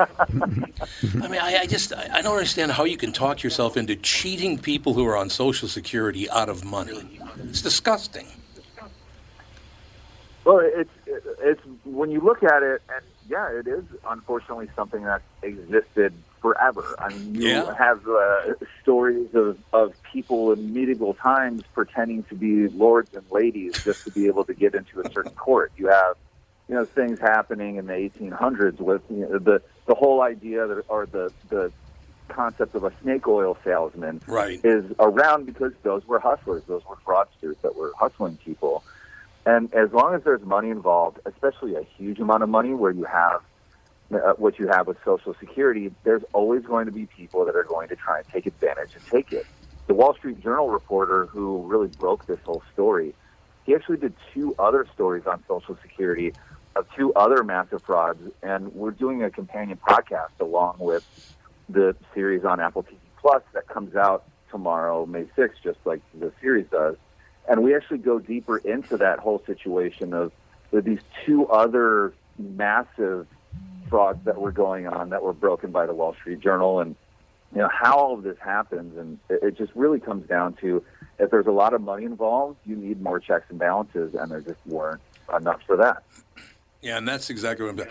I 1.24 1.28
mean, 1.28 1.40
I, 1.40 1.58
I 1.62 1.66
just 1.66 1.92
I 1.92 2.18
I 2.18 2.22
don't 2.22 2.36
understand 2.36 2.70
how 2.72 2.84
you 2.84 2.96
can 2.96 3.12
talk 3.12 3.42
yourself 3.42 3.76
into 3.76 3.96
cheating 3.96 4.56
people 4.56 4.94
who 4.94 5.04
are 5.04 5.16
on 5.16 5.28
Social 5.30 5.68
Security 5.68 6.30
out 6.30 6.48
of 6.48 6.64
money. 6.64 7.20
It's 7.48 7.62
disgusting. 7.62 8.26
Well, 10.44 10.60
it's 10.62 10.90
it's 11.40 11.60
when 11.84 12.10
you 12.10 12.20
look 12.20 12.42
at 12.44 12.62
it, 12.62 12.82
and 12.94 13.04
yeah, 13.32 13.48
it 13.50 13.66
is 13.66 13.84
unfortunately 14.08 14.68
something 14.76 15.04
that 15.04 15.22
existed 15.42 16.22
forever. 16.42 16.96
I 17.00 17.08
mean, 17.10 17.34
you 17.34 17.48
Yeah. 17.48 17.74
have 17.78 18.00
uh, 18.06 18.54
stories 18.82 19.30
of 19.34 19.56
of 19.72 19.94
people 20.12 20.52
in 20.52 20.74
medieval 20.74 21.14
times 21.14 21.64
pretending 21.72 22.24
to 22.24 22.34
be 22.34 22.68
lords 22.68 23.08
and 23.14 23.24
ladies 23.30 23.74
just 23.84 24.04
to 24.04 24.10
be 24.10 24.26
able 24.26 24.44
to 24.44 24.54
get 24.54 24.74
into 24.74 25.00
a 25.00 25.04
certain 25.14 25.34
court. 25.34 25.72
You 25.76 25.88
have 25.88 26.16
you 26.68 26.74
know 26.74 26.86
things 26.94 27.18
happening 27.20 27.76
in 27.76 27.86
the 27.86 27.94
1800s 27.94 28.80
with 28.80 29.00
you 29.08 29.20
know, 29.26 29.38
the 29.38 29.62
the 29.88 29.94
whole 29.94 30.20
idea 30.20 30.66
that 30.66 30.82
or 30.88 31.06
the 31.06 31.32
the 31.48 31.72
concept 32.28 32.74
of 32.74 32.84
a 32.84 32.92
snake 33.02 33.26
oil 33.26 33.56
salesman 33.64 34.20
Right. 34.26 34.60
is 34.62 34.84
around 34.98 35.46
because 35.46 35.72
those 35.84 36.04
were 36.06 36.20
hustlers, 36.20 36.62
those 36.68 36.82
were 36.88 36.98
fraudsters 37.06 37.56
that 37.62 37.74
were 37.76 37.92
hustling 37.98 38.38
people. 38.44 38.84
And 39.44 39.72
as 39.74 39.90
long 39.92 40.14
as 40.14 40.22
there's 40.24 40.42
money 40.42 40.70
involved, 40.70 41.18
especially 41.26 41.74
a 41.74 41.82
huge 41.96 42.20
amount 42.20 42.42
of 42.42 42.48
money 42.48 42.74
where 42.74 42.92
you 42.92 43.04
have 43.04 43.40
uh, 44.12 44.34
what 44.36 44.58
you 44.58 44.68
have 44.68 44.86
with 44.86 44.98
Social 45.04 45.34
Security, 45.40 45.90
there's 46.04 46.22
always 46.32 46.62
going 46.64 46.86
to 46.86 46.92
be 46.92 47.06
people 47.06 47.44
that 47.46 47.56
are 47.56 47.64
going 47.64 47.88
to 47.88 47.96
try 47.96 48.18
and 48.18 48.26
take 48.32 48.46
advantage 48.46 48.90
and 48.94 49.02
take 49.12 49.32
it. 49.32 49.46
The 49.88 49.94
Wall 49.94 50.14
Street 50.14 50.40
Journal 50.40 50.68
reporter 50.68 51.26
who 51.26 51.62
really 51.66 51.88
broke 51.88 52.26
this 52.26 52.38
whole 52.44 52.62
story, 52.72 53.14
he 53.64 53.74
actually 53.74 53.96
did 53.96 54.14
two 54.34 54.54
other 54.58 54.86
stories 54.92 55.24
on 55.26 55.42
Social 55.48 55.78
Security 55.82 56.34
of 56.76 56.86
two 56.96 57.12
other 57.14 57.42
massive 57.44 57.82
frauds, 57.84 58.20
and 58.42 58.72
we're 58.74 58.90
doing 58.90 59.22
a 59.22 59.30
companion 59.30 59.78
podcast 59.88 60.40
along 60.40 60.76
with 60.78 61.02
the 61.68 61.94
series 62.14 62.44
on 62.44 62.60
Apple 62.60 62.82
TV 62.82 62.98
Plus 63.20 63.42
that 63.54 63.68
comes 63.68 63.94
out 63.94 64.24
tomorrow, 64.50 65.06
May 65.06 65.24
6th, 65.36 65.62
just 65.62 65.78
like 65.84 66.00
the 66.18 66.32
series 66.40 66.66
does. 66.70 66.96
And 67.48 67.62
we 67.62 67.74
actually 67.74 67.98
go 67.98 68.18
deeper 68.18 68.58
into 68.58 68.96
that 68.98 69.18
whole 69.18 69.42
situation 69.46 70.14
of 70.14 70.32
these 70.72 71.00
two 71.26 71.46
other 71.48 72.14
massive 72.38 73.26
frauds 73.88 74.24
that 74.24 74.40
were 74.40 74.52
going 74.52 74.86
on 74.86 75.10
that 75.10 75.22
were 75.22 75.32
broken 75.32 75.70
by 75.70 75.86
the 75.86 75.94
Wall 75.94 76.14
Street 76.14 76.40
Journal. 76.40 76.80
And 76.80 76.96
you 77.52 77.58
know 77.60 77.68
how 77.68 77.98
all 77.98 78.14
of 78.14 78.22
this 78.22 78.38
happens. 78.38 78.96
And 78.96 79.18
it, 79.28 79.42
it 79.42 79.58
just 79.58 79.72
really 79.74 80.00
comes 80.00 80.26
down 80.26 80.54
to 80.54 80.82
if 81.18 81.30
there's 81.30 81.46
a 81.46 81.52
lot 81.52 81.74
of 81.74 81.82
money 81.82 82.04
involved 82.04 82.58
you 82.64 82.74
need 82.76 83.02
more 83.02 83.20
checks 83.20 83.46
and 83.50 83.58
balances. 83.58 84.14
And 84.14 84.30
there 84.30 84.40
just 84.40 84.64
weren't 84.66 85.02
enough 85.36 85.60
for 85.66 85.76
that 85.76 86.04
Yeah, 86.82 86.98
and 86.98 87.06
that's 87.06 87.30
exactly 87.30 87.64
what 87.64 87.80
I'm. 87.80 87.88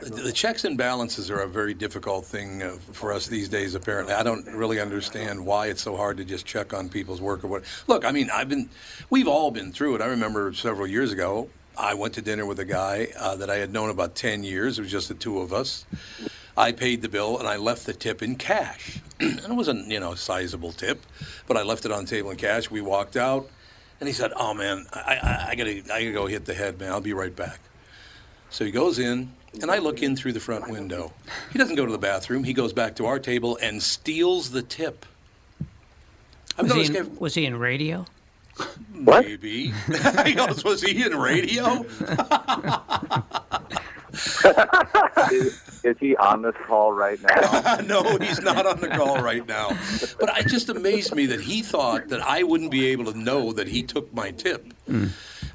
The, 0.00 0.10
the 0.22 0.32
checks 0.32 0.64
and 0.64 0.78
balances 0.78 1.28
are 1.28 1.40
a 1.40 1.48
very 1.48 1.74
difficult 1.74 2.24
thing 2.24 2.62
uh, 2.62 2.76
for 2.92 3.12
us 3.12 3.26
these 3.26 3.48
days. 3.48 3.74
Apparently, 3.74 4.14
I 4.14 4.22
don't 4.22 4.46
really 4.46 4.80
understand 4.80 5.44
why 5.44 5.66
it's 5.66 5.82
so 5.82 5.96
hard 5.96 6.18
to 6.18 6.24
just 6.24 6.46
check 6.46 6.72
on 6.72 6.88
people's 6.88 7.20
work 7.20 7.42
or 7.42 7.48
what. 7.48 7.64
Look, 7.88 8.04
I 8.04 8.12
mean, 8.12 8.30
I've 8.32 8.48
been, 8.48 8.70
we've 9.10 9.26
all 9.26 9.50
been 9.50 9.72
through 9.72 9.96
it. 9.96 10.02
I 10.02 10.06
remember 10.06 10.52
several 10.52 10.86
years 10.86 11.10
ago, 11.10 11.50
I 11.76 11.94
went 11.94 12.14
to 12.14 12.22
dinner 12.22 12.46
with 12.46 12.60
a 12.60 12.64
guy 12.64 13.08
uh, 13.18 13.34
that 13.36 13.50
I 13.50 13.56
had 13.56 13.72
known 13.72 13.90
about 13.90 14.14
ten 14.14 14.44
years. 14.44 14.78
It 14.78 14.82
was 14.82 14.90
just 14.92 15.08
the 15.08 15.14
two 15.14 15.40
of 15.40 15.52
us. 15.52 15.84
I 16.56 16.70
paid 16.70 17.02
the 17.02 17.08
bill 17.08 17.38
and 17.38 17.48
I 17.48 17.56
left 17.56 17.86
the 17.86 17.92
tip 17.92 18.22
in 18.22 18.36
cash. 18.36 19.00
and 19.20 19.40
it 19.40 19.50
wasn't, 19.50 19.88
you 19.90 19.98
know, 19.98 20.12
a 20.12 20.16
sizable 20.16 20.70
tip, 20.70 21.04
but 21.48 21.56
I 21.56 21.62
left 21.62 21.84
it 21.84 21.90
on 21.90 22.04
the 22.04 22.10
table 22.10 22.30
in 22.30 22.36
cash. 22.36 22.70
We 22.70 22.82
walked 22.82 23.16
out, 23.16 23.50
and 24.00 24.06
he 24.06 24.12
said, 24.12 24.32
"Oh 24.36 24.54
man, 24.54 24.86
I, 24.92 25.18
I, 25.20 25.46
I 25.50 25.54
gotta, 25.56 25.78
I 25.92 26.04
gotta 26.04 26.12
go 26.12 26.26
hit 26.26 26.44
the 26.44 26.54
head, 26.54 26.78
man. 26.78 26.92
I'll 26.92 27.00
be 27.00 27.14
right 27.14 27.34
back." 27.34 27.58
So 28.50 28.64
he 28.64 28.70
goes 28.70 28.98
in, 28.98 29.32
and 29.60 29.70
I 29.70 29.78
look 29.78 30.02
in 30.02 30.16
through 30.16 30.32
the 30.32 30.40
front 30.40 30.68
window. 30.68 31.12
He 31.52 31.58
doesn't 31.58 31.76
go 31.76 31.86
to 31.86 31.92
the 31.92 31.98
bathroom. 31.98 32.44
He 32.44 32.52
goes 32.52 32.72
back 32.72 32.96
to 32.96 33.06
our 33.06 33.18
table 33.18 33.58
and 33.60 33.82
steals 33.82 34.50
the 34.50 34.62
tip. 34.62 35.06
Was 36.56 36.72
he, 36.72 36.76
noticed 36.76 36.94
in, 36.94 37.16
was 37.16 37.34
he 37.34 37.46
in 37.46 37.56
radio? 37.56 38.04
maybe. 38.92 39.72
he 40.24 40.34
goes, 40.34 40.64
was 40.64 40.82
he 40.82 41.04
in 41.04 41.16
radio? 41.16 41.84
is, 45.30 45.80
is 45.84 45.96
he 45.98 46.16
on 46.16 46.42
this 46.42 46.54
call 46.66 46.92
right 46.92 47.20
now 47.22 47.76
no, 47.86 48.16
he's 48.18 48.40
not 48.40 48.66
on 48.66 48.80
the 48.80 48.88
call 48.88 49.20
right 49.22 49.46
now. 49.46 49.68
But 50.18 50.36
it 50.38 50.48
just 50.48 50.68
amazed 50.68 51.14
me 51.14 51.26
that 51.26 51.40
he 51.40 51.62
thought 51.62 52.08
that 52.08 52.20
I 52.20 52.42
wouldn't 52.42 52.70
be 52.70 52.86
able 52.86 53.12
to 53.12 53.18
know 53.18 53.52
that 53.52 53.68
he 53.68 53.82
took 53.82 54.12
my 54.12 54.30
tip. 54.32 54.72
Hmm. 54.86 55.06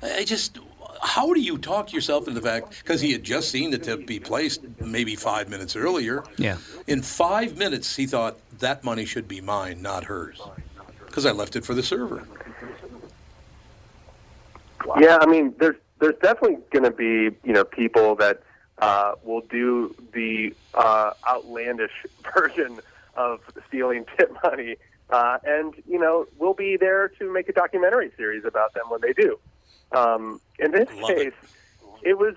I 0.02 0.24
just, 0.24 0.60
how 1.04 1.34
do 1.34 1.42
you 1.42 1.58
talk 1.58 1.92
yourself 1.92 2.28
into 2.28 2.40
the 2.40 2.48
fact, 2.48 2.82
because 2.82 3.02
he 3.02 3.12
had 3.12 3.24
just 3.24 3.52
seen 3.52 3.72
the 3.72 3.78
tip 3.78 4.08
be 4.08 4.20
placed 4.20 4.62
maybe 4.80 5.16
five 5.16 5.50
minutes 5.50 5.76
earlier. 5.76 6.24
Yeah. 6.38 6.58
In 6.88 7.02
five 7.02 7.58
minutes, 7.58 7.96
he 7.96 8.08
thought 8.08 8.38
that 8.60 8.84
money 8.84 9.06
should 9.06 9.28
be 9.28 9.42
mine, 9.42 9.82
not 9.82 10.06
hers, 10.06 10.42
because 11.06 11.26
I 11.26 11.32
left 11.32 11.56
it 11.56 11.66
for 11.66 11.74
the 11.74 11.84
server. 11.84 12.26
Yeah, 15.00 15.18
I 15.22 15.26
mean, 15.26 15.54
there's 15.60 15.76
there's 16.00 16.18
definitely 16.22 16.58
going 16.72 16.84
to 16.84 16.92
be 16.92 17.36
you 17.46 17.54
know 17.54 17.64
people 17.64 18.16
that 18.16 18.42
uh, 18.80 19.14
will 19.24 19.42
do 19.42 19.96
the 20.14 20.54
uh, 20.74 21.12
outlandish 21.28 22.06
version 22.34 22.80
of 23.16 23.42
stealing 23.68 24.06
tip 24.18 24.36
money, 24.44 24.78
uh, 25.10 25.38
and 25.44 25.74
you 25.88 26.00
know 26.00 26.28
we'll 26.38 26.54
be 26.54 26.78
there 26.78 27.10
to 27.20 27.32
make 27.32 27.50
a 27.50 27.54
documentary 27.54 28.12
series 28.18 28.46
about 28.46 28.74
them 28.74 28.84
when 28.90 29.02
they 29.02 29.14
do. 29.14 29.38
Um, 29.94 30.42
in 30.60 30.72
this 30.72 30.90
Love 30.96 31.08
case, 31.08 31.34
it. 32.02 32.18
was 32.18 32.36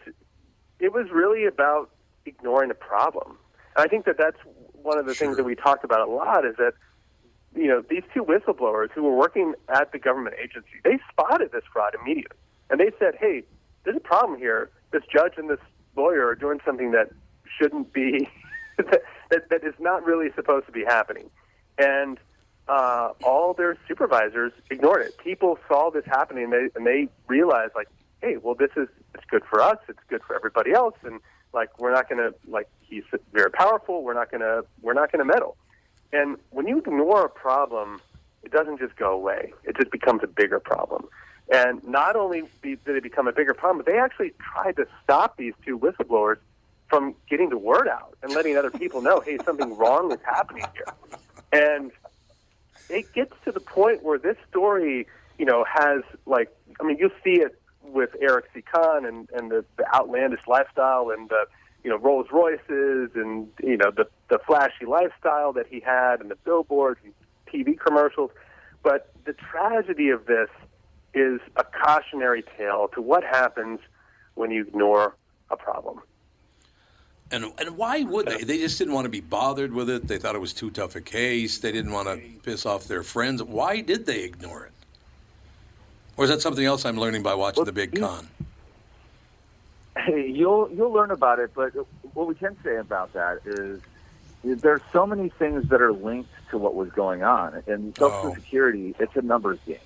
it 0.79 0.93
was 0.93 1.07
really 1.11 1.47
about 1.47 1.91
ignoring 2.25 2.71
a 2.71 2.75
problem. 2.75 3.39
And 3.77 3.85
I 3.85 3.89
think 3.89 4.05
that 4.05 4.19
that's 4.19 4.39
one 4.73 4.99
of 4.99 5.07
the 5.07 5.15
things 5.15 5.37
that 5.37 5.45
we 5.45 5.55
talked 5.55 5.85
about 5.85 6.07
a 6.07 6.11
lot 6.11 6.45
is 6.45 6.57
that 6.57 6.75
you 7.57 7.67
know, 7.67 7.83
these 7.89 8.03
two 8.13 8.23
whistleblowers 8.23 8.91
who 8.93 9.03
were 9.03 9.17
working 9.17 9.55
at 9.69 9.91
the 9.93 9.99
government 9.99 10.37
agency, 10.41 10.81
they 10.85 10.99
spotted 11.11 11.53
this 11.53 11.65
fraud 11.73 11.95
immediately. 12.01 12.37
And 12.71 12.79
they 12.79 12.91
said, 12.99 13.15
hey, 13.19 13.43
there's 13.85 13.97
a 13.97 14.01
problem 14.01 14.39
here. 14.39 14.71
This 14.91 15.03
judge 15.13 15.33
and 15.37 15.49
this 15.49 15.61
lawyer 15.97 16.27
are 16.27 16.35
doing 16.35 16.61
something 16.65 16.91
that 16.93 17.09
shouldn't 17.59 17.93
be, 17.93 18.29
that, 18.77 19.03
that, 19.31 19.49
that 19.49 19.65
is 19.65 19.75
not 19.79 20.05
really 20.05 20.29
supposed 20.35 20.67
to 20.67 20.73
be 20.73 20.85
happening. 20.85 21.31
And 21.79 22.19
uh, 22.69 23.11
all 23.23 23.55
their 23.55 23.77
supervisors 23.87 24.53
ignored 24.71 25.03
it. 25.03 25.19
People 25.19 25.59
saw 25.69 25.91
this 25.91 26.05
happening 26.05 26.45
and 26.45 26.53
they, 26.53 26.69
and 26.75 26.87
they 26.87 27.09
realized, 27.29 27.75
like, 27.75 27.89
hey, 28.23 28.37
well, 28.37 28.55
this 28.55 28.71
is 28.77 28.89
it's 29.15 29.25
good 29.31 29.45
for 29.49 29.61
us. 29.61 29.79
It's 29.89 29.99
good 30.09 30.23
for 30.27 30.35
everybody 30.35 30.73
else. 30.73 30.95
And, 31.05 31.21
like, 31.53 31.79
we're 31.79 31.93
not 31.93 32.09
going 32.09 32.19
to, 32.19 32.35
like, 32.49 32.69
he's 32.81 33.05
very 33.33 33.51
powerful. 33.51 34.03
We're 34.03 34.15
not 34.15 34.31
going 34.31 34.41
to, 34.41 34.65
we're 34.83 34.95
not 34.95 35.13
going 35.13 35.27
to 35.27 35.33
meddle. 35.33 35.57
And 36.13 36.37
when 36.51 36.67
you 36.67 36.79
ignore 36.79 37.25
a 37.25 37.29
problem, 37.29 38.01
it 38.43 38.53
doesn't 38.53 38.79
just 38.79 38.97
go 38.97 39.13
away. 39.13 39.53
It 39.65 39.77
just 39.77 39.91
becomes 39.91 40.23
a 40.23 40.27
bigger 40.27 40.61
problem. 40.61 41.09
And 41.53 41.83
not 41.85 42.17
only 42.17 42.43
did 42.63 42.79
it 42.87 43.03
become 43.03 43.29
a 43.29 43.33
bigger 43.33 43.55
problem, 43.55 43.85
but 43.85 43.87
they 43.87 43.99
actually 43.99 44.33
tried 44.41 44.77
to 44.77 44.87
stop 45.03 45.37
these 45.37 45.55
two 45.65 45.79
whistleblowers 45.79 46.39
from 46.89 47.15
getting 47.29 47.49
the 47.51 47.59
word 47.59 47.89
out 47.89 48.17
and 48.23 48.33
letting 48.33 48.57
other 48.57 48.71
people 48.71 49.01
know, 49.01 49.21
hey, 49.21 49.39
something 49.45 49.77
wrong 49.77 50.13
is 50.13 50.21
happening 50.25 50.65
here. 50.75 50.87
And 51.53 51.91
it 52.89 53.13
gets 53.13 53.33
to 53.45 53.53
the 53.53 53.61
point 53.61 54.03
where 54.03 54.19
this 54.19 54.37
story, 54.49 55.07
you 55.39 55.45
know, 55.45 55.65
has 55.71 56.03
like, 56.27 56.55
I 56.81 56.85
mean, 56.85 56.99
you 56.99 57.11
see 57.25 57.41
it 57.41 57.59
with 57.83 58.11
Eric 58.21 58.47
C. 58.55 58.63
Conn 58.63 59.05
and, 59.05 59.29
and 59.35 59.51
the, 59.51 59.65
the 59.77 59.95
outlandish 59.95 60.47
lifestyle 60.47 61.11
and 61.11 61.29
the, 61.29 61.47
you 61.85 61.91
know, 61.91 61.97
Rolls 61.97 62.27
Royces 62.33 63.11
and, 63.15 63.49
you 63.63 63.77
know, 63.77 63.91
the, 63.91 64.07
the 64.29 64.39
flashy 64.47 64.87
lifestyle 64.87 65.53
that 65.53 65.67
he 65.69 65.81
had 65.81 66.21
and 66.21 66.31
the 66.31 66.37
billboards 66.37 67.01
and 67.05 67.13
TV 67.53 67.79
commercials. 67.79 68.31
But 68.83 69.13
the 69.25 69.33
tragedy 69.33 70.11
of 70.11 70.27
this 70.27 70.49
is 71.15 71.41
a 71.57 71.65
cautionary 71.65 72.45
tale 72.57 72.89
to 72.95 73.01
what 73.01 73.25
happens 73.25 73.81
when 74.35 74.51
you 74.51 74.63
ignore 74.63 75.17
a 75.51 75.57
problem. 75.57 76.01
And 77.33 77.53
and 77.59 77.77
why 77.77 78.03
would 78.03 78.27
they? 78.27 78.45
They 78.45 78.59
just 78.59 78.79
didn't 78.79 78.95
want 78.95 79.05
to 79.07 79.09
be 79.11 79.21
bothered 79.21 79.73
with 79.73 79.91
it. 79.91 80.07
They 80.07 80.19
thought 80.19 80.37
it 80.37 80.41
was 80.41 80.53
too 80.53 80.71
tough 80.71 80.95
a 80.95 81.01
case. 81.01 81.59
They 81.59 81.73
didn't 81.73 81.91
want 81.93 82.07
to 82.09 82.21
piss 82.43 82.65
off 82.65 82.85
their 82.85 83.03
friends. 83.03 83.43
Why 83.43 83.81
did 83.81 84.07
they 84.07 84.23
ignore 84.23 84.65
it? 84.67 84.73
Or 86.17 86.25
is 86.25 86.31
that 86.31 86.41
something 86.41 86.65
else 86.65 86.85
I'm 86.85 86.99
learning 86.99 87.23
by 87.23 87.35
watching 87.35 87.65
the 87.65 87.73
Big 87.73 87.99
Con? 87.99 88.29
Hey, 89.97 90.29
you'll 90.31 90.71
you'll 90.71 90.93
learn 90.93 91.11
about 91.11 91.41
it, 91.41 91.51
but 91.55 91.73
what 92.15 92.27
we 92.29 92.35
can 92.35 92.57
say 92.63 92.77
about 92.77 93.13
that 93.15 93.41
is 93.45 93.81
there's 94.45 94.83
so 94.93 95.05
many 95.07 95.29
things 95.31 95.69
that 95.71 95.83
are 95.83 95.93
linked 95.93 96.31
to 96.51 96.59
what 96.59 96.75
was 96.77 96.91
going 96.91 97.25
on. 97.25 97.63
In 97.67 97.93
Social 97.97 98.31
Oh. 98.31 98.35
Security, 98.35 98.95
it's 99.01 99.17
a 99.17 99.23
numbers 99.23 99.59
game. 99.67 99.79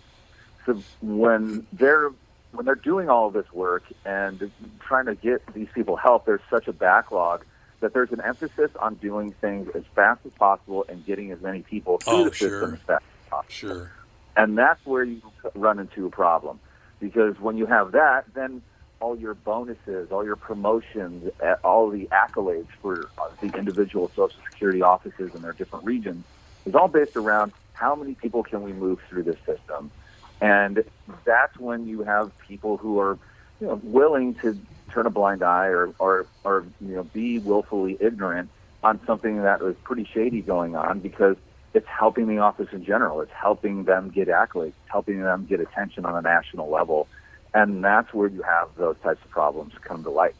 So 0.66 0.82
when 1.00 1.66
they're 1.72 2.10
when 2.52 2.66
they're 2.66 2.74
doing 2.74 3.08
all 3.08 3.28
of 3.28 3.32
this 3.32 3.50
work 3.52 3.84
and 4.04 4.50
trying 4.80 5.06
to 5.06 5.14
get 5.14 5.42
these 5.54 5.68
people 5.74 5.96
help, 5.96 6.26
there's 6.26 6.40
such 6.50 6.68
a 6.68 6.72
backlog 6.72 7.44
that 7.80 7.92
there's 7.94 8.10
an 8.12 8.20
emphasis 8.20 8.70
on 8.78 8.94
doing 8.96 9.32
things 9.40 9.68
as 9.74 9.84
fast 9.94 10.20
as 10.26 10.32
possible 10.32 10.84
and 10.88 11.04
getting 11.06 11.30
as 11.32 11.40
many 11.40 11.62
people 11.62 11.98
through 11.98 12.12
Oh, 12.12 12.24
the 12.28 12.34
sure. 12.34 12.50
system 12.50 12.74
as 12.74 12.80
fast 12.80 13.04
as 13.24 13.28
possible. 13.30 13.52
Sure. 13.52 13.90
And 14.36 14.58
that's 14.58 14.84
where 14.84 15.04
you 15.04 15.22
run 15.54 15.78
into 15.78 16.06
a 16.06 16.10
problem. 16.10 16.60
Because 16.98 17.38
when 17.40 17.56
you 17.56 17.66
have 17.66 17.92
that, 17.92 18.24
then 18.34 18.62
all 19.00 19.16
your 19.18 19.32
bonuses, 19.34 20.10
all 20.12 20.24
your 20.24 20.36
promotions, 20.36 21.30
eh, 21.42 21.54
all 21.64 21.88
the 21.88 22.06
accolades 22.12 22.68
for 22.82 23.08
uh, 23.16 23.28
the 23.40 23.56
individual 23.56 24.08
Social 24.10 24.38
Security 24.50 24.82
offices 24.82 25.34
in 25.34 25.40
their 25.40 25.54
different 25.54 25.86
regions 25.86 26.24
is 26.66 26.74
all 26.74 26.88
based 26.88 27.16
around 27.16 27.52
how 27.72 27.94
many 27.94 28.12
people 28.14 28.42
can 28.42 28.62
we 28.62 28.74
move 28.74 28.98
through 29.08 29.22
this 29.22 29.38
system. 29.46 29.90
And 30.40 30.84
that's 31.24 31.58
when 31.58 31.86
you 31.86 32.02
have 32.02 32.36
people 32.38 32.76
who 32.76 32.98
are, 33.00 33.18
you 33.60 33.66
know, 33.66 33.80
willing 33.82 34.34
to 34.36 34.58
turn 34.90 35.06
a 35.06 35.10
blind 35.10 35.42
eye 35.42 35.66
or, 35.66 35.92
or, 35.98 36.26
or 36.44 36.64
you 36.80 36.96
know, 36.96 37.04
be 37.04 37.38
willfully 37.38 37.96
ignorant 38.00 38.48
on 38.82 39.00
something 39.06 39.42
that 39.42 39.60
was 39.60 39.76
pretty 39.84 40.08
shady 40.12 40.40
going 40.40 40.74
on 40.74 41.00
because 41.00 41.36
it's 41.74 41.86
helping 41.86 42.26
the 42.26 42.38
office 42.38 42.68
in 42.72 42.84
general. 42.84 43.20
It's 43.20 43.32
helping 43.32 43.84
them 43.84 44.10
get 44.10 44.28
accolades, 44.28 44.72
helping 44.86 45.20
them 45.22 45.46
get 45.46 45.60
attention 45.60 46.04
on 46.04 46.16
a 46.16 46.22
national 46.22 46.70
level. 46.70 47.06
And 47.54 47.84
that's 47.84 48.12
where 48.14 48.28
you 48.28 48.42
have 48.42 48.68
those 48.76 48.96
types 49.02 49.22
of 49.24 49.30
problems 49.30 49.74
come 49.82 50.02
to 50.04 50.10
light. 50.10 50.34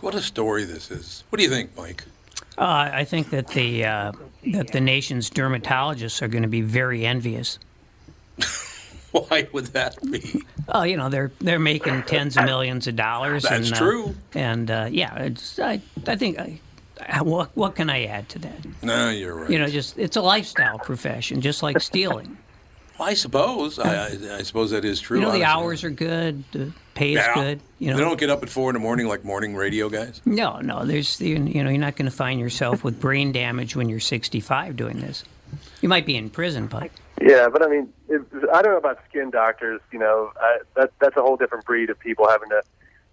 What 0.00 0.14
a 0.14 0.20
story 0.20 0.64
this 0.64 0.90
is. 0.90 1.24
What 1.30 1.38
do 1.38 1.44
you 1.44 1.50
think, 1.50 1.76
Mike? 1.76 2.04
Uh, 2.56 2.90
I 2.92 3.04
think 3.04 3.30
that 3.30 3.48
the 3.48 3.84
uh, 3.84 4.12
that 4.52 4.72
the 4.72 4.80
nation's 4.80 5.30
dermatologists 5.30 6.22
are 6.22 6.28
going 6.28 6.42
to 6.42 6.48
be 6.48 6.60
very 6.60 7.06
envious. 7.06 7.58
Why 9.28 9.48
would 9.52 9.66
that 9.66 9.96
be? 10.10 10.42
Oh, 10.68 10.82
you 10.82 10.96
know, 10.96 11.08
they're 11.08 11.30
they're 11.40 11.58
making 11.58 12.02
tens 12.04 12.36
of 12.36 12.44
millions 12.44 12.86
of 12.86 12.96
dollars. 12.96 13.42
That's 13.44 13.68
and, 13.68 13.74
uh, 13.74 13.78
true. 13.78 14.14
and 14.34 14.70
uh, 14.70 14.88
yeah, 14.90 15.14
it's, 15.22 15.58
I 15.58 15.80
I 16.06 16.16
think 16.16 16.38
I, 16.38 16.60
I- 17.08 17.22
what 17.22 17.50
what 17.56 17.74
can 17.76 17.90
I 17.90 18.04
add 18.04 18.28
to 18.30 18.38
that? 18.40 18.82
No, 18.82 19.10
you're 19.10 19.34
right. 19.34 19.50
You 19.50 19.58
know, 19.58 19.66
just 19.68 19.98
it's 19.98 20.16
a 20.16 20.22
lifestyle 20.22 20.78
profession, 20.78 21.40
just 21.40 21.62
like 21.62 21.80
stealing. 21.80 22.36
I 23.00 23.14
suppose. 23.14 23.78
I, 23.78 24.06
I, 24.08 24.38
I 24.38 24.42
suppose 24.42 24.72
that 24.72 24.84
is 24.84 25.00
true. 25.00 25.20
you 25.20 25.24
know, 25.24 25.30
the 25.30 25.44
hours 25.44 25.84
are 25.84 25.90
good, 25.90 26.42
the 26.50 26.72
pay 26.94 27.10
is 27.10 27.14
Yeah. 27.18 27.32
good. 27.34 27.60
You 27.78 27.92
know, 27.92 27.96
They 27.96 28.02
don't 28.02 28.18
get 28.18 28.28
up 28.28 28.42
at 28.42 28.48
four 28.48 28.70
in 28.70 28.74
the 28.74 28.80
morning 28.80 29.06
like 29.06 29.24
morning 29.24 29.54
radio 29.54 29.88
guys. 29.88 30.20
no, 30.24 30.58
no, 30.60 30.84
there's 30.84 31.20
you 31.20 31.38
know, 31.38 31.70
you're 31.70 31.78
not 31.78 31.94
going 31.94 32.10
to 32.10 32.16
find 32.16 32.40
yourself 32.40 32.82
with 32.82 32.98
brain 32.98 33.30
damage 33.30 33.76
when 33.76 33.88
you're 33.88 34.00
65 34.00 34.74
doing 34.74 35.00
this. 35.00 35.22
You 35.80 35.88
might 35.88 36.06
be 36.06 36.16
in 36.16 36.28
prison, 36.28 36.66
but 36.66 36.90
Yeah, 37.20 37.48
but 37.48 37.62
I 37.62 37.68
mean, 37.68 37.92
it, 38.08 38.22
I 38.52 38.62
don't 38.62 38.72
know 38.72 38.78
about 38.78 38.98
skin 39.08 39.30
doctors. 39.30 39.80
You 39.92 39.98
know, 39.98 40.30
I, 40.40 40.58
that 40.76 40.92
that's 41.00 41.16
a 41.16 41.20
whole 41.22 41.36
different 41.36 41.64
breed 41.64 41.90
of 41.90 41.98
people 41.98 42.28
having 42.28 42.48
to 42.50 42.62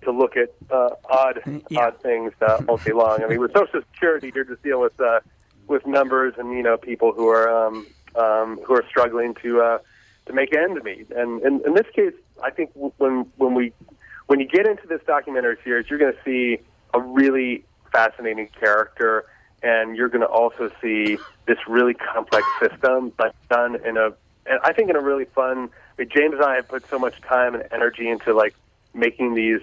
to 0.04 0.12
look 0.12 0.38
at 0.38 0.50
uh, 0.70 0.90
odd 1.10 1.42
Yeah. 1.70 1.88
odd 1.88 2.02
things 2.02 2.34
uh, 2.42 2.60
all 2.68 2.78
day 2.78 2.94
long. 2.94 3.24
I 3.24 3.28
mean, 3.28 3.40
with 3.40 3.52
Social 3.54 3.82
Security, 3.94 4.32
you're 4.34 4.44
just 4.46 4.62
dealing 4.64 4.82
with 4.84 5.00
uh, 5.00 5.20
with 5.68 5.86
numbers 5.86 6.34
and 6.38 6.52
you 6.52 6.64
know 6.64 6.78
people 6.78 7.14
who 7.14 7.28
are 7.28 7.50
um, 7.68 7.88
um, 8.16 8.60
who 8.66 8.74
are 8.76 8.84
struggling 8.88 9.34
to 9.42 9.62
uh, 9.62 9.78
to 10.28 10.34
make 10.34 10.56
ends 10.56 10.84
meet. 10.84 11.10
And, 11.12 11.42
and 11.42 11.62
in 11.66 11.74
this 11.74 11.88
case, 11.96 12.14
I 12.44 12.52
think 12.52 12.72
when 12.74 13.26
when 13.38 13.54
we 13.54 13.74
when 14.28 14.40
you 14.40 14.48
get 14.48 14.68
into 14.68 14.88
this 14.88 15.02
documentary 15.06 15.58
series, 15.64 15.90
you're 15.90 16.00
going 16.00 16.14
to 16.14 16.20
see 16.24 16.62
a 16.94 17.00
really 17.00 17.64
fascinating 17.92 18.50
character, 18.60 19.26
and 19.66 19.98
you're 19.98 20.10
going 20.10 20.22
to 20.22 20.28
also 20.28 20.72
see 20.80 21.18
this 21.48 21.58
really 21.68 21.96
complex 21.96 22.46
system, 22.62 23.12
but 23.18 23.36
done 23.50 23.76
in 23.84 23.98
a, 23.98 24.14
and 24.46 24.60
I 24.64 24.74
think 24.74 24.92
in 24.92 24.96
a 24.96 25.02
really 25.02 25.26
fun. 25.26 25.70
I 25.98 26.02
mean, 26.02 26.10
James 26.16 26.36
and 26.36 26.44
I 26.44 26.56
have 26.56 26.68
put 26.68 26.88
so 26.88 27.00
much 27.00 27.20
time 27.22 27.56
and 27.56 27.64
energy 27.72 28.08
into 28.08 28.34
like 28.34 28.54
making 28.94 29.34
these 29.34 29.62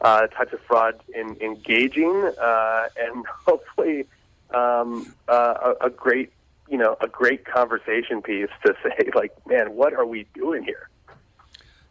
uh, 0.00 0.28
types 0.28 0.52
of 0.52 0.60
fraud 0.60 1.00
in, 1.12 1.36
engaging, 1.40 2.30
uh, 2.40 2.88
and 2.96 3.26
hopefully 3.46 4.06
um, 4.50 5.12
uh, 5.28 5.74
a, 5.80 5.86
a 5.86 5.90
great, 5.90 6.32
you 6.68 6.78
know, 6.78 6.96
a 7.00 7.08
great 7.08 7.44
conversation 7.44 8.22
piece 8.22 8.50
to 8.64 8.74
say 8.84 9.10
like, 9.16 9.32
man, 9.48 9.74
what 9.74 9.92
are 9.94 10.06
we 10.06 10.26
doing 10.32 10.62
here? 10.62 10.88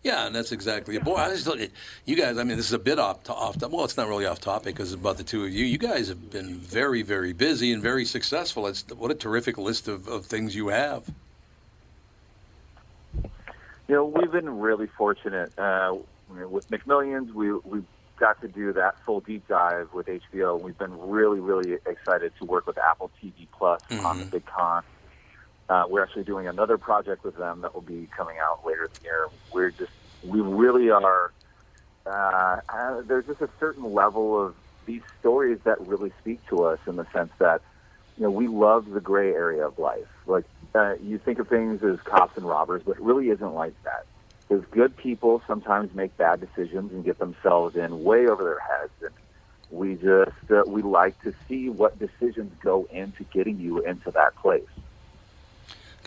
Yeah, 0.03 0.27
and 0.27 0.33
that's 0.33 0.53
exactly 0.53 0.95
it. 0.95 1.03
Boy, 1.03 1.15
I 1.15 1.29
just 1.29 1.45
at 1.47 1.71
you 2.05 2.15
guys. 2.15 2.37
I 2.37 2.43
mean, 2.43 2.55
this 2.55 2.67
is 2.67 2.73
a 2.73 2.79
bit 2.79 2.99
off, 2.99 3.23
to, 3.25 3.33
off. 3.33 3.57
Well, 3.61 3.83
it's 3.83 3.97
not 3.97 4.07
really 4.07 4.25
off 4.25 4.39
topic 4.39 4.75
because 4.75 4.93
it's 4.93 5.01
about 5.01 5.17
the 5.17 5.23
two 5.23 5.43
of 5.43 5.51
you. 5.51 5.65
You 5.65 5.77
guys 5.77 6.07
have 6.07 6.31
been 6.31 6.55
very, 6.55 7.01
very 7.01 7.33
busy 7.33 7.73
and 7.73 7.81
very 7.81 8.05
successful. 8.05 8.65
It's 8.67 8.85
what 8.95 9.11
a 9.11 9.15
terrific 9.15 9.57
list 9.57 9.89
of, 9.89 10.07
of 10.07 10.25
things 10.25 10.55
you 10.55 10.69
have. 10.69 11.09
You 13.89 13.95
know, 13.95 14.05
we've 14.05 14.31
been 14.31 14.59
really 14.59 14.87
fortunate 14.87 15.51
uh, 15.59 15.97
with 16.29 16.69
McMillions. 16.69 17.33
We 17.33 17.51
we 17.51 17.83
got 18.19 18.39
to 18.41 18.47
do 18.47 18.71
that 18.73 18.95
full 19.05 19.19
deep 19.19 19.47
dive 19.47 19.89
with 19.93 20.07
HBO. 20.07 20.61
We've 20.61 20.77
been 20.77 20.97
really, 21.09 21.39
really 21.39 21.77
excited 21.85 22.31
to 22.39 22.45
work 22.45 22.67
with 22.67 22.77
Apple 22.77 23.09
TV 23.21 23.47
Plus 23.51 23.81
on 23.91 24.19
the 24.19 24.25
Big 24.25 24.45
Con. 24.45 24.83
Uh, 25.69 25.83
we're 25.87 26.01
actually 26.03 26.23
doing 26.23 26.47
another 26.47 26.77
project 26.77 27.23
with 27.23 27.37
them 27.37 27.61
that 27.61 27.73
will 27.75 27.81
be 27.81 28.09
coming 28.17 28.37
out 28.41 28.65
later 28.65 28.85
in 28.85 28.89
the 28.99 29.03
year. 29.03 29.27
We're 29.53 29.69
just, 29.69 29.91
we 30.23 30.41
really 30.41 30.89
are. 30.89 31.31
Uh, 32.05 32.61
uh, 32.73 33.01
there's 33.07 33.25
just 33.27 33.41
a 33.41 33.49
certain 33.59 33.93
level 33.93 34.43
of 34.43 34.55
these 34.87 35.03
stories 35.19 35.59
that 35.65 35.79
really 35.79 36.11
speak 36.21 36.39
to 36.49 36.63
us 36.63 36.79
in 36.87 36.95
the 36.95 37.05
sense 37.13 37.29
that, 37.39 37.61
you 38.17 38.23
know, 38.23 38.31
we 38.31 38.47
love 38.47 38.89
the 38.89 38.99
gray 38.99 39.31
area 39.31 39.65
of 39.67 39.77
life. 39.77 40.07
Like 40.25 40.45
uh, 40.73 40.95
you 41.01 41.19
think 41.23 41.37
of 41.37 41.47
things 41.47 41.81
as 41.83 41.99
cops 42.03 42.33
and 42.35 42.47
robbers, 42.47 42.81
but 42.85 42.93
it 42.93 43.01
really 43.01 43.27
isn't 43.27 43.53
like 43.53 43.75
that. 43.83 44.05
Because 44.47 44.65
good 44.71 44.97
people 44.97 45.43
sometimes 45.47 45.93
make 45.93 46.17
bad 46.17 46.41
decisions 46.41 46.91
and 46.91 47.05
get 47.05 47.19
themselves 47.19 47.75
in 47.75 48.03
way 48.03 48.25
over 48.25 48.43
their 48.43 48.59
heads, 48.59 48.93
and 49.01 49.13
we 49.69 49.93
just 49.93 50.51
uh, 50.51 50.63
we 50.65 50.81
like 50.81 51.21
to 51.21 51.33
see 51.47 51.69
what 51.69 51.99
decisions 51.99 52.51
go 52.63 52.87
into 52.91 53.23
getting 53.31 53.59
you 53.59 53.83
into 53.85 54.09
that 54.11 54.35
place. 54.35 54.63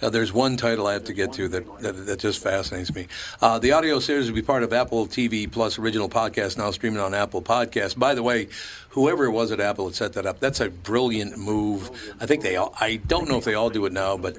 Uh, 0.01 0.11
there's 0.11 0.33
one 0.33 0.57
title 0.57 0.87
I 0.87 0.95
have 0.95 1.05
to 1.05 1.13
get 1.13 1.33
to 1.35 1.49
that, 1.49 1.81
that, 1.81 2.07
that 2.07 2.19
just 2.19 2.43
fascinates 2.43 2.95
me. 2.95 3.07
Uh, 3.41 3.59
the 3.59 3.73
audio 3.73 4.01
series 4.01 4.29
will 4.29 4.35
be 4.35 4.43
part 4.43 4.63
of 4.63 4.73
Apple 4.73 5.07
TV 5.07 5.51
Plus 5.51 5.79
original 5.79 6.09
podcast, 6.09 6.59
now 6.59 6.71
streaming 6.71 7.01
on 7.01 7.15
Apple 7.15 7.43
Podcast. 7.43 7.99
By 7.99 8.15
the 8.15 8.23
way, 8.23 8.49
whoever 8.91 9.25
it 9.25 9.31
was 9.31 9.53
at 9.53 9.61
Apple 9.61 9.87
that 9.87 9.95
set 9.95 10.13
that 10.15 10.27
up, 10.27 10.41
that's 10.41 10.61
a 10.61 10.71
brilliant 10.71 11.39
move. 11.39 11.91
I 12.21 12.27
think 12.27 12.43
they 12.43 12.57
all, 12.57 12.75
I 12.81 12.97
don't 12.97 13.29
know 13.29 13.39
if 13.39 13.45
they 13.45 13.55
all 13.55 13.71
do 13.71 13.87
it 13.87 13.93
now, 13.93 14.17
but 14.17 14.37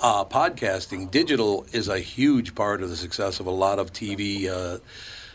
uh, 0.00 0.24
podcasting, 0.24 1.10
digital 1.10 1.66
is 1.72 1.88
a 1.88 1.98
huge 1.98 2.54
part 2.54 2.82
of 2.82 2.90
the 2.90 2.96
success 2.96 3.40
of 3.40 3.46
a 3.46 3.50
lot 3.50 3.78
of 3.78 3.92
TV. 3.92 4.48
Uh, 4.48 4.78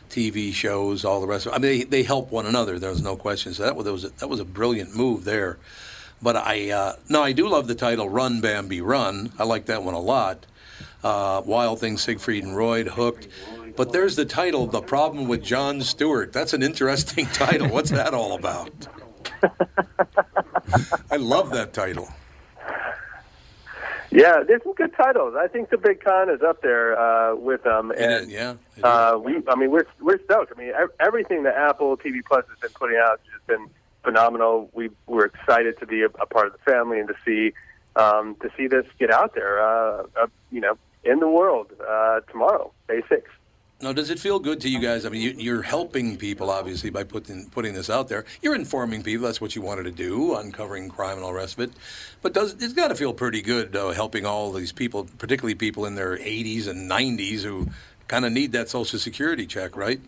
TV 0.10 0.52
shows, 0.52 1.06
all 1.06 1.22
the 1.22 1.28
rest 1.28 1.45
of 1.45 1.54
it. 1.54 1.56
I 1.56 1.60
mean, 1.60 1.72
they, 1.72 1.84
they 1.84 2.04
help 2.04 2.32
one 2.32 2.48
another. 2.48 2.80
There's 2.80 3.02
no 3.02 3.15
question. 3.15 3.54
So 3.54 3.62
that 3.62 3.76
was, 3.76 4.12
that 4.12 4.28
was 4.28 4.39
a 4.39 4.45
brilliant 4.45 4.95
move 4.95 5.24
there. 5.24 5.60
But 6.21 6.36
I 6.36 6.71
uh, 6.71 6.93
no, 7.08 7.23
I 7.23 7.32
do 7.32 7.47
love 7.47 7.67
the 7.67 7.75
title 7.75 8.10
"Run 8.10 8.41
Bambi 8.41 8.82
Run." 8.82 9.32
I 9.39 9.43
like 9.43 9.65
that 9.65 9.84
one 9.84 9.93
a 9.93 9.99
lot. 9.99 10.45
Uh, 11.03 11.41
Wild 11.45 11.79
Things, 11.79 12.01
Siegfried 12.03 12.43
and 12.43 12.55
Roy, 12.55 12.84
Hooked. 12.84 13.27
But 13.77 13.93
there's 13.93 14.15
the 14.15 14.25
title, 14.25 14.67
"The 14.67 14.82
Problem 14.82 15.27
with 15.27 15.43
Jon 15.43 15.82
Stewart." 15.82 16.34
That's 16.34 16.53
an 16.53 16.62
interesting 16.62 17.25
title. 17.34 17.69
What's 17.69 17.91
that 17.91 18.13
all 18.13 18.34
about? 18.34 18.88
I 21.12 21.15
love 21.15 21.51
that 21.51 21.71
title. 21.73 22.10
Yeah, 24.12 24.41
there's 24.45 24.63
some 24.63 24.73
good 24.73 24.93
titles. 24.95 25.36
I 25.38 25.47
think 25.47 25.69
the 25.69 25.77
Big 25.77 26.03
Con 26.03 26.29
is 26.29 26.41
up 26.41 26.62
there 26.62 26.99
uh, 26.99 27.36
with 27.36 27.63
them. 27.63 27.91
And 27.91 28.23
is, 28.23 28.29
yeah. 28.29 28.55
uh, 28.82 29.17
we, 29.23 29.41
I 29.47 29.55
mean, 29.55 29.69
we're 29.69 29.86
we're 30.01 30.21
stoked. 30.23 30.51
I 30.55 30.60
mean, 30.60 30.73
everything 30.99 31.43
that 31.43 31.55
Apple 31.55 31.95
TV 31.95 32.21
Plus 32.25 32.43
has 32.49 32.58
been 32.60 32.71
putting 32.71 32.97
out 32.97 33.19
has 33.19 33.34
just 33.34 33.47
been 33.47 33.69
phenomenal. 34.10 34.69
We 34.74 34.89
we're 35.06 35.26
excited 35.26 35.80
to 35.80 35.86
be 35.86 36.02
a, 36.02 36.08
a 36.08 36.26
part 36.26 36.48
of 36.48 36.54
the 36.54 36.60
family 36.60 37.00
and 37.00 37.08
to 37.08 37.15
see 37.26 37.54
um, 37.95 38.36
to 38.41 38.50
see 38.58 38.67
this 38.67 38.86
get 38.98 39.12
out 39.12 39.36
there. 39.36 39.62
Uh, 39.62 40.04
uh, 40.19 40.28
you 40.52 40.62
know, 40.62 40.78
in 41.04 41.19
the 41.19 41.30
world 41.30 41.67
uh, 41.88 42.22
tomorrow, 42.32 42.72
May 42.88 43.02
sixth. 43.08 43.34
Now, 43.82 43.93
does 43.93 44.10
it 44.10 44.19
feel 44.19 44.39
good 44.39 44.60
to 44.62 44.69
you 44.69 44.80
guys? 44.80 45.06
I 45.06 45.10
mean, 45.10 45.22
you, 45.22 45.34
you're 45.38 45.62
helping 45.62 46.17
people 46.17 46.50
obviously 46.50 46.89
by 46.89 47.06
putting 47.06 47.50
putting 47.50 47.74
this 47.74 47.89
out 47.89 48.10
there. 48.10 48.26
You're 48.41 48.56
informing 48.56 49.04
people. 49.04 49.26
That's 49.26 49.39
what 49.39 49.56
you 49.56 49.62
wanted 49.62 49.84
to 49.84 49.91
do, 49.91 50.36
uncovering 50.36 50.89
crime 50.89 51.15
and 51.15 51.24
all 51.24 51.32
the 51.32 51.38
rest 51.38 51.54
of 51.54 51.69
it. 51.69 51.72
But 52.22 52.34
does 52.34 52.54
it's 52.54 52.74
got 52.74 52.89
to 52.89 52.95
feel 52.95 53.13
pretty 53.13 53.41
good 53.41 53.74
helping 53.74 54.26
all 54.26 54.52
these 54.52 54.72
people, 54.72 55.08
particularly 55.17 55.56
people 55.56 55.86
in 55.86 55.95
their 55.95 56.17
80s 56.17 56.67
and 56.67 56.89
90s 56.91 57.43
who 57.43 57.69
kind 58.08 58.26
of 58.26 58.34
need 58.34 58.52
that 58.54 58.69
Social 58.69 59.00
Security 59.00 59.45
check, 59.45 59.78
right? 59.78 60.02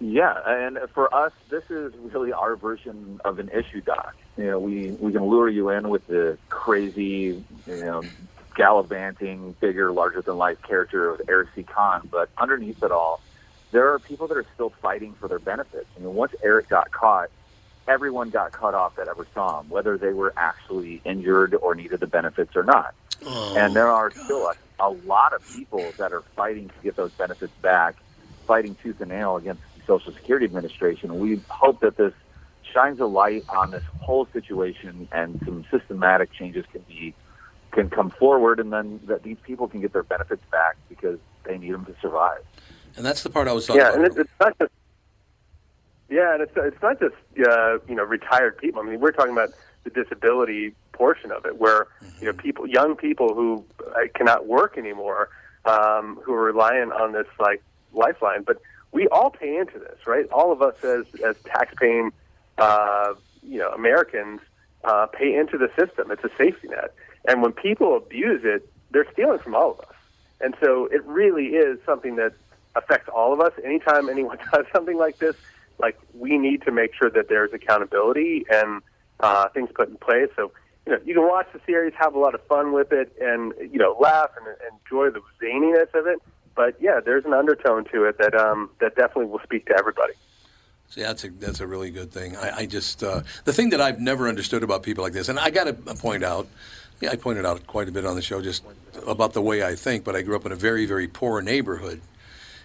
Yeah, 0.00 0.34
and 0.46 0.78
for 0.94 1.14
us, 1.14 1.32
this 1.50 1.62
is 1.70 1.92
really 2.00 2.32
our 2.32 2.56
version 2.56 3.20
of 3.24 3.38
an 3.38 3.50
issue 3.50 3.82
doc. 3.82 4.14
You 4.36 4.46
know, 4.46 4.58
we 4.58 4.92
we 4.92 5.12
can 5.12 5.24
lure 5.24 5.48
you 5.50 5.68
in 5.70 5.90
with 5.90 6.06
the 6.06 6.38
crazy, 6.48 7.02
you 7.04 7.44
know, 7.66 8.10
gallivanting, 8.56 9.56
bigger, 9.60 9.92
larger 9.92 10.22
than 10.22 10.36
life 10.38 10.58
character 10.66 11.10
of 11.10 11.20
Eric 11.28 11.50
C. 11.54 11.64
Conn, 11.64 12.08
but 12.10 12.30
underneath 12.40 12.82
it 12.82 12.92
all, 12.92 13.22
there 13.72 13.92
are 13.92 13.98
people 13.98 14.26
that 14.28 14.38
are 14.38 14.46
still 14.54 14.72
fighting 14.82 15.16
for 15.20 15.28
their 15.28 15.38
benefits. 15.38 15.88
I 15.96 16.00
mean, 16.00 16.14
once 16.14 16.32
Eric 16.42 16.70
got 16.70 16.90
caught, 16.92 17.28
everyone 17.88 18.30
got 18.30 18.52
cut 18.52 18.74
off 18.74 18.96
that 18.96 19.08
ever 19.08 19.26
saw 19.34 19.60
him, 19.60 19.68
whether 19.68 19.98
they 19.98 20.12
were 20.14 20.32
actually 20.36 21.02
injured 21.04 21.54
or 21.54 21.74
needed 21.74 22.00
the 22.00 22.06
benefits 22.06 22.52
or 22.56 22.64
not. 22.64 22.94
Oh, 23.26 23.52
and 23.54 23.76
there 23.76 23.88
are 23.90 24.12
still 24.24 24.46
a, 24.46 24.54
a 24.84 24.90
lot 24.90 25.34
of 25.34 25.46
people 25.46 25.94
that 25.98 26.12
are 26.12 26.24
fighting 26.36 26.68
to 26.68 26.74
get 26.82 26.96
those 26.96 27.12
benefits 27.18 27.54
back, 27.62 27.96
fighting 28.46 28.76
tooth 28.82 28.96
and 29.00 29.10
nail 29.10 29.36
against 29.36 29.62
Social 29.90 30.12
Security 30.12 30.46
Administration. 30.46 31.18
We 31.18 31.40
hope 31.48 31.80
that 31.80 31.96
this 31.96 32.14
shines 32.72 33.00
a 33.00 33.06
light 33.06 33.44
on 33.48 33.72
this 33.72 33.82
whole 34.00 34.28
situation 34.32 35.08
and 35.10 35.40
some 35.44 35.64
systematic 35.68 36.32
changes 36.32 36.64
can 36.70 36.82
be 36.82 37.12
can 37.72 37.88
come 37.90 38.10
forward, 38.10 38.58
and 38.58 38.72
then 38.72 39.00
that 39.04 39.22
these 39.22 39.36
people 39.44 39.68
can 39.68 39.80
get 39.80 39.92
their 39.92 40.02
benefits 40.02 40.42
back 40.50 40.76
because 40.88 41.18
they 41.44 41.56
need 41.56 41.72
them 41.72 41.84
to 41.86 41.94
survive. 42.00 42.42
And 42.96 43.04
that's 43.04 43.22
the 43.22 43.30
part 43.30 43.46
I 43.46 43.52
was 43.52 43.66
talking 43.66 43.80
about. 43.80 43.94
Yeah, 43.94 44.04
and 44.04 44.06
it, 44.06 44.20
it's 44.20 44.30
not 44.40 44.58
just 44.58 44.72
yeah, 46.08 46.34
and 46.34 46.42
it's 46.42 46.52
it's 46.56 46.82
not 46.82 47.00
just 47.00 47.14
uh, 47.48 47.78
you 47.88 47.96
know 47.96 48.04
retired 48.04 48.58
people. 48.58 48.80
I 48.82 48.84
mean, 48.84 49.00
we're 49.00 49.12
talking 49.12 49.32
about 49.32 49.50
the 49.84 49.90
disability 49.90 50.74
portion 50.92 51.32
of 51.32 51.44
it, 51.46 51.58
where 51.58 51.88
you 52.20 52.26
know 52.26 52.32
people, 52.32 52.66
young 52.68 52.94
people 52.94 53.34
who 53.34 53.64
uh, 53.88 54.00
cannot 54.14 54.46
work 54.46 54.78
anymore, 54.78 55.30
um, 55.64 56.20
who 56.24 56.32
are 56.32 56.44
relying 56.44 56.92
on 56.92 57.12
this 57.12 57.26
like 57.40 57.62
lifeline. 57.92 58.42
But 58.42 58.60
we 58.92 59.08
all 59.08 59.30
pay 59.30 59.56
into 59.56 59.78
this, 59.78 60.06
right? 60.06 60.28
All 60.30 60.52
of 60.52 60.62
us 60.62 60.82
as 60.84 61.06
as 61.22 61.36
tax-paying, 61.44 62.12
uh, 62.58 63.14
you 63.42 63.58
know, 63.58 63.70
Americans 63.70 64.40
uh, 64.84 65.06
pay 65.06 65.34
into 65.34 65.58
the 65.58 65.68
system. 65.78 66.10
It's 66.10 66.24
a 66.24 66.30
safety 66.36 66.68
net, 66.68 66.94
and 67.26 67.42
when 67.42 67.52
people 67.52 67.96
abuse 67.96 68.42
it, 68.44 68.68
they're 68.90 69.10
stealing 69.12 69.38
from 69.38 69.54
all 69.54 69.72
of 69.72 69.80
us. 69.80 69.94
And 70.40 70.54
so 70.62 70.86
it 70.86 71.04
really 71.04 71.48
is 71.48 71.78
something 71.84 72.16
that 72.16 72.32
affects 72.74 73.08
all 73.14 73.32
of 73.32 73.40
us. 73.40 73.52
Anytime 73.64 74.08
anyone 74.08 74.38
does 74.52 74.64
something 74.72 74.96
like 74.96 75.18
this, 75.18 75.36
like 75.78 75.98
we 76.14 76.38
need 76.38 76.62
to 76.62 76.72
make 76.72 76.94
sure 76.94 77.10
that 77.10 77.28
there's 77.28 77.52
accountability 77.52 78.44
and 78.50 78.82
uh, 79.20 79.48
things 79.48 79.70
put 79.74 79.88
in 79.88 79.96
place. 79.96 80.28
So 80.36 80.52
you 80.86 80.92
know 80.92 80.98
you 81.04 81.14
can 81.14 81.26
watch 81.26 81.46
the 81.52 81.60
series, 81.66 81.92
have 81.98 82.14
a 82.14 82.18
lot 82.18 82.34
of 82.34 82.44
fun 82.46 82.72
with 82.72 82.92
it, 82.92 83.14
and 83.20 83.52
you 83.60 83.78
know 83.78 83.96
laugh 84.00 84.30
and, 84.36 84.46
and 84.46 84.80
enjoy 84.84 85.10
the 85.10 85.20
zaniness 85.42 85.92
of 85.94 86.06
it. 86.06 86.20
But 86.60 86.76
yeah, 86.78 87.00
there's 87.02 87.24
an 87.24 87.32
undertone 87.32 87.86
to 87.86 88.04
it 88.04 88.18
that 88.18 88.34
um, 88.34 88.68
that 88.80 88.94
definitely 88.94 89.32
will 89.32 89.40
speak 89.42 89.64
to 89.68 89.78
everybody. 89.78 90.12
See, 90.90 91.00
that's 91.00 91.24
a 91.24 91.30
that's 91.30 91.60
a 91.60 91.66
really 91.66 91.90
good 91.90 92.12
thing. 92.12 92.36
I, 92.36 92.50
I 92.54 92.66
just 92.66 93.02
uh, 93.02 93.22
the 93.46 93.52
thing 93.54 93.70
that 93.70 93.80
I've 93.80 93.98
never 93.98 94.28
understood 94.28 94.62
about 94.62 94.82
people 94.82 95.02
like 95.02 95.14
this, 95.14 95.30
and 95.30 95.38
I 95.38 95.48
got 95.48 95.64
to 95.64 95.72
point 95.72 96.22
out, 96.22 96.48
yeah, 97.00 97.12
I 97.12 97.16
pointed 97.16 97.46
out 97.46 97.66
quite 97.66 97.88
a 97.88 97.92
bit 97.92 98.04
on 98.04 98.14
the 98.14 98.20
show 98.20 98.42
just 98.42 98.62
about 99.06 99.32
the 99.32 99.40
way 99.40 99.64
I 99.64 99.74
think. 99.74 100.04
But 100.04 100.16
I 100.16 100.20
grew 100.20 100.36
up 100.36 100.44
in 100.44 100.52
a 100.52 100.54
very 100.54 100.84
very 100.84 101.08
poor 101.08 101.40
neighborhood, 101.40 102.02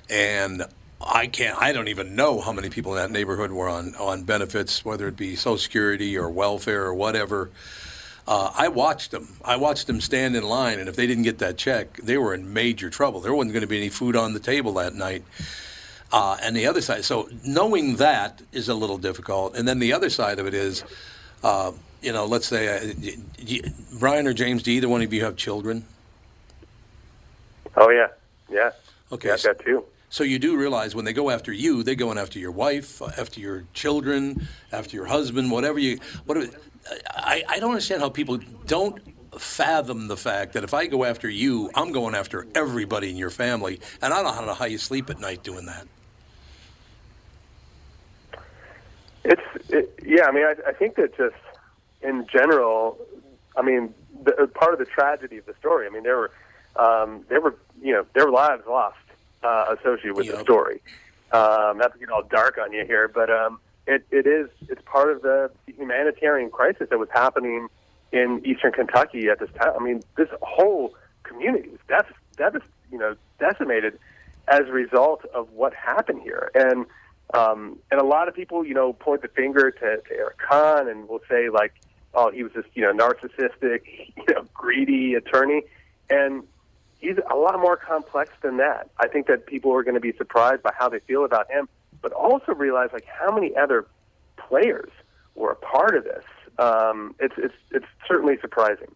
and 0.09 0.63
I 0.99 1.27
can't. 1.27 1.57
I 1.57 1.71
don't 1.71 1.87
even 1.87 2.17
know 2.17 2.41
how 2.41 2.51
many 2.51 2.69
people 2.69 2.97
in 2.97 3.01
that 3.01 3.11
neighborhood 3.11 3.53
were 3.53 3.69
on 3.69 3.95
on 3.95 4.23
benefits, 4.23 4.83
whether 4.83 5.07
it 5.07 5.15
be 5.15 5.37
Social 5.37 5.57
Security 5.57 6.17
or 6.17 6.29
welfare 6.29 6.83
or 6.83 6.93
whatever. 6.93 7.49
Uh, 8.27 8.51
I 8.55 8.69
watched 8.69 9.11
them. 9.11 9.37
I 9.43 9.55
watched 9.55 9.87
them 9.87 10.01
stand 10.01 10.35
in 10.35 10.43
line, 10.43 10.79
and 10.79 10.89
if 10.89 10.95
they 10.95 11.05
didn't 11.05 11.23
get 11.23 11.37
that 11.39 11.57
check, 11.57 11.97
they 11.97 12.17
were 12.17 12.33
in 12.33 12.53
major 12.53 12.89
trouble. 12.89 13.19
There 13.19 13.33
wasn't 13.33 13.53
going 13.53 13.61
to 13.61 13.67
be 13.67 13.77
any 13.77 13.89
food 13.89 14.15
on 14.15 14.33
the 14.33 14.39
table 14.39 14.73
that 14.73 14.95
night. 14.95 15.23
Uh, 16.11 16.37
and 16.41 16.55
the 16.55 16.65
other 16.65 16.81
side, 16.81 17.03
so 17.03 17.29
knowing 17.43 17.97
that 17.97 18.41
is 18.51 18.69
a 18.69 18.73
little 18.73 18.97
difficult. 18.97 19.55
And 19.55 19.67
then 19.67 19.79
the 19.79 19.93
other 19.93 20.09
side 20.09 20.39
of 20.39 20.47
it 20.47 20.53
is, 20.53 20.83
uh, 21.43 21.71
you 22.01 22.13
know, 22.13 22.25
let's 22.25 22.47
say, 22.47 22.67
uh, 22.67 23.61
Brian 23.99 24.25
or 24.25 24.33
James, 24.33 24.63
do 24.63 24.71
either 24.71 24.87
one 24.87 25.01
of 25.01 25.11
you 25.11 25.23
have 25.23 25.35
children? 25.35 25.85
Oh 27.75 27.89
yeah, 27.89 28.07
yeah. 28.49 28.71
Okay. 29.11 29.27
Yeah, 29.27 29.33
I've 29.33 29.43
got 29.43 29.59
two. 29.59 29.83
So 30.09 30.23
you 30.23 30.39
do 30.39 30.55
realize 30.55 30.95
when 30.95 31.03
they 31.03 31.13
go 31.13 31.29
after 31.29 31.51
you, 31.51 31.83
they're 31.83 31.95
going 31.95 32.17
after 32.17 32.39
your 32.39 32.51
wife, 32.51 33.01
after 33.01 33.41
your 33.41 33.65
children, 33.73 34.47
after 34.71 34.95
your 34.95 35.07
husband, 35.07 35.51
whatever 35.51 35.77
you. 35.77 35.99
What 36.25 36.37
I, 37.09 37.43
I 37.47 37.59
don't 37.59 37.71
understand 37.71 38.01
how 38.01 38.09
people 38.09 38.37
don't 38.65 39.01
fathom 39.39 40.07
the 40.07 40.17
fact 40.17 40.53
that 40.53 40.63
if 40.63 40.73
I 40.73 40.87
go 40.87 41.03
after 41.03 41.29
you, 41.29 41.69
I'm 41.75 41.91
going 41.91 42.15
after 42.15 42.47
everybody 42.55 43.09
in 43.09 43.17
your 43.17 43.29
family, 43.29 43.79
and 44.01 44.13
I 44.13 44.21
don't 44.23 44.45
know 44.45 44.53
how 44.53 44.65
you 44.65 44.77
sleep 44.77 45.09
at 45.09 45.19
night 45.19 45.43
doing 45.43 45.65
that. 45.65 45.87
It's 49.23 49.41
it, 49.69 49.99
yeah. 50.05 50.25
I 50.25 50.31
mean, 50.31 50.45
I, 50.45 50.53
I 50.67 50.73
think 50.73 50.95
that 50.95 51.17
just 51.17 51.35
in 52.01 52.27
general, 52.31 52.97
I 53.57 53.63
mean, 53.63 53.93
the, 54.23 54.43
uh, 54.43 54.47
part 54.47 54.73
of 54.73 54.79
the 54.79 54.85
tragedy 54.85 55.37
of 55.37 55.45
the 55.45 55.55
story. 55.59 55.87
I 55.87 55.89
mean, 55.89 56.03
there 56.03 56.17
were 56.17 56.31
um, 56.75 57.25
there 57.29 57.41
were 57.41 57.55
you 57.81 57.93
know 57.93 58.05
there 58.13 58.25
were 58.25 58.31
lives 58.31 58.63
lost 58.69 58.97
uh, 59.43 59.75
associated 59.79 60.15
with 60.15 60.27
the 60.27 60.33
Yep. 60.33 60.43
story. 60.43 60.81
Um, 61.31 61.79
not 61.79 61.91
to 61.93 61.99
get 61.99 62.09
all 62.11 62.23
dark 62.23 62.57
on 62.59 62.71
you 62.71 62.85
here, 62.85 63.07
but 63.07 63.29
um, 63.29 63.59
it 63.87 64.05
it 64.11 64.27
is 64.27 64.49
it's 64.69 64.81
part 64.85 65.11
of 65.11 65.21
the 65.21 65.51
humanitarian 65.67 66.49
crisis 66.49 66.89
that 66.89 66.99
was 66.99 67.09
happening 67.11 67.67
in 68.11 68.41
eastern 68.45 68.71
Kentucky 68.71 69.27
at 69.29 69.39
this 69.39 69.49
time. 69.59 69.73
I 69.79 69.83
mean, 69.83 70.03
this 70.17 70.29
whole 70.41 70.93
community 71.23 71.69
was 71.69 71.79
def- 71.87 72.17
devas- 72.37 72.69
you 72.91 72.97
know 72.97 73.15
decimated 73.39 73.99
as 74.47 74.61
a 74.61 74.71
result 74.71 75.25
of 75.33 75.51
what 75.51 75.73
happened 75.73 76.21
here, 76.21 76.51
and 76.53 76.85
um, 77.33 77.79
and 77.91 77.99
a 77.99 78.05
lot 78.05 78.27
of 78.27 78.35
people, 78.35 78.65
you 78.65 78.73
know, 78.73 78.93
point 78.93 79.21
the 79.21 79.27
finger 79.27 79.71
to, 79.71 79.97
to 79.97 80.11
Eric 80.11 80.37
Conn 80.37 80.87
and 80.87 81.09
will 81.09 81.21
say 81.27 81.49
like, 81.49 81.73
oh, 82.13 82.31
he 82.31 82.43
was 82.43 82.53
this, 82.53 82.65
you 82.75 82.83
know, 82.83 82.93
narcissistic, 82.93 83.81
you 84.15 84.23
know, 84.33 84.45
greedy 84.53 85.15
attorney, 85.15 85.63
and 86.09 86.43
he's 86.99 87.17
a 87.29 87.35
lot 87.35 87.59
more 87.59 87.75
complex 87.77 88.31
than 88.41 88.57
that. 88.57 88.89
I 88.99 89.07
think 89.07 89.27
that 89.27 89.47
people 89.47 89.73
are 89.73 89.83
going 89.83 89.95
to 89.95 90.01
be 90.01 90.13
surprised 90.13 90.63
by 90.63 90.71
how 90.77 90.89
they 90.89 90.99
feel 90.99 91.25
about 91.25 91.49
him, 91.49 91.67
but 92.05 92.13
also 92.13 92.53
realize 92.53 92.89
like 92.93 93.07
how 93.07 93.33
many 93.33 93.55
other 93.55 93.87
players 94.37 94.91
were 95.33 95.49
a 95.49 95.55
part 95.55 95.97
of 95.97 96.03
this. 96.03 96.23
Um, 96.59 97.15
it's 97.19 97.33
it's 97.35 97.55
it's 97.71 97.87
certainly 98.07 98.37
surprising. 98.41 98.93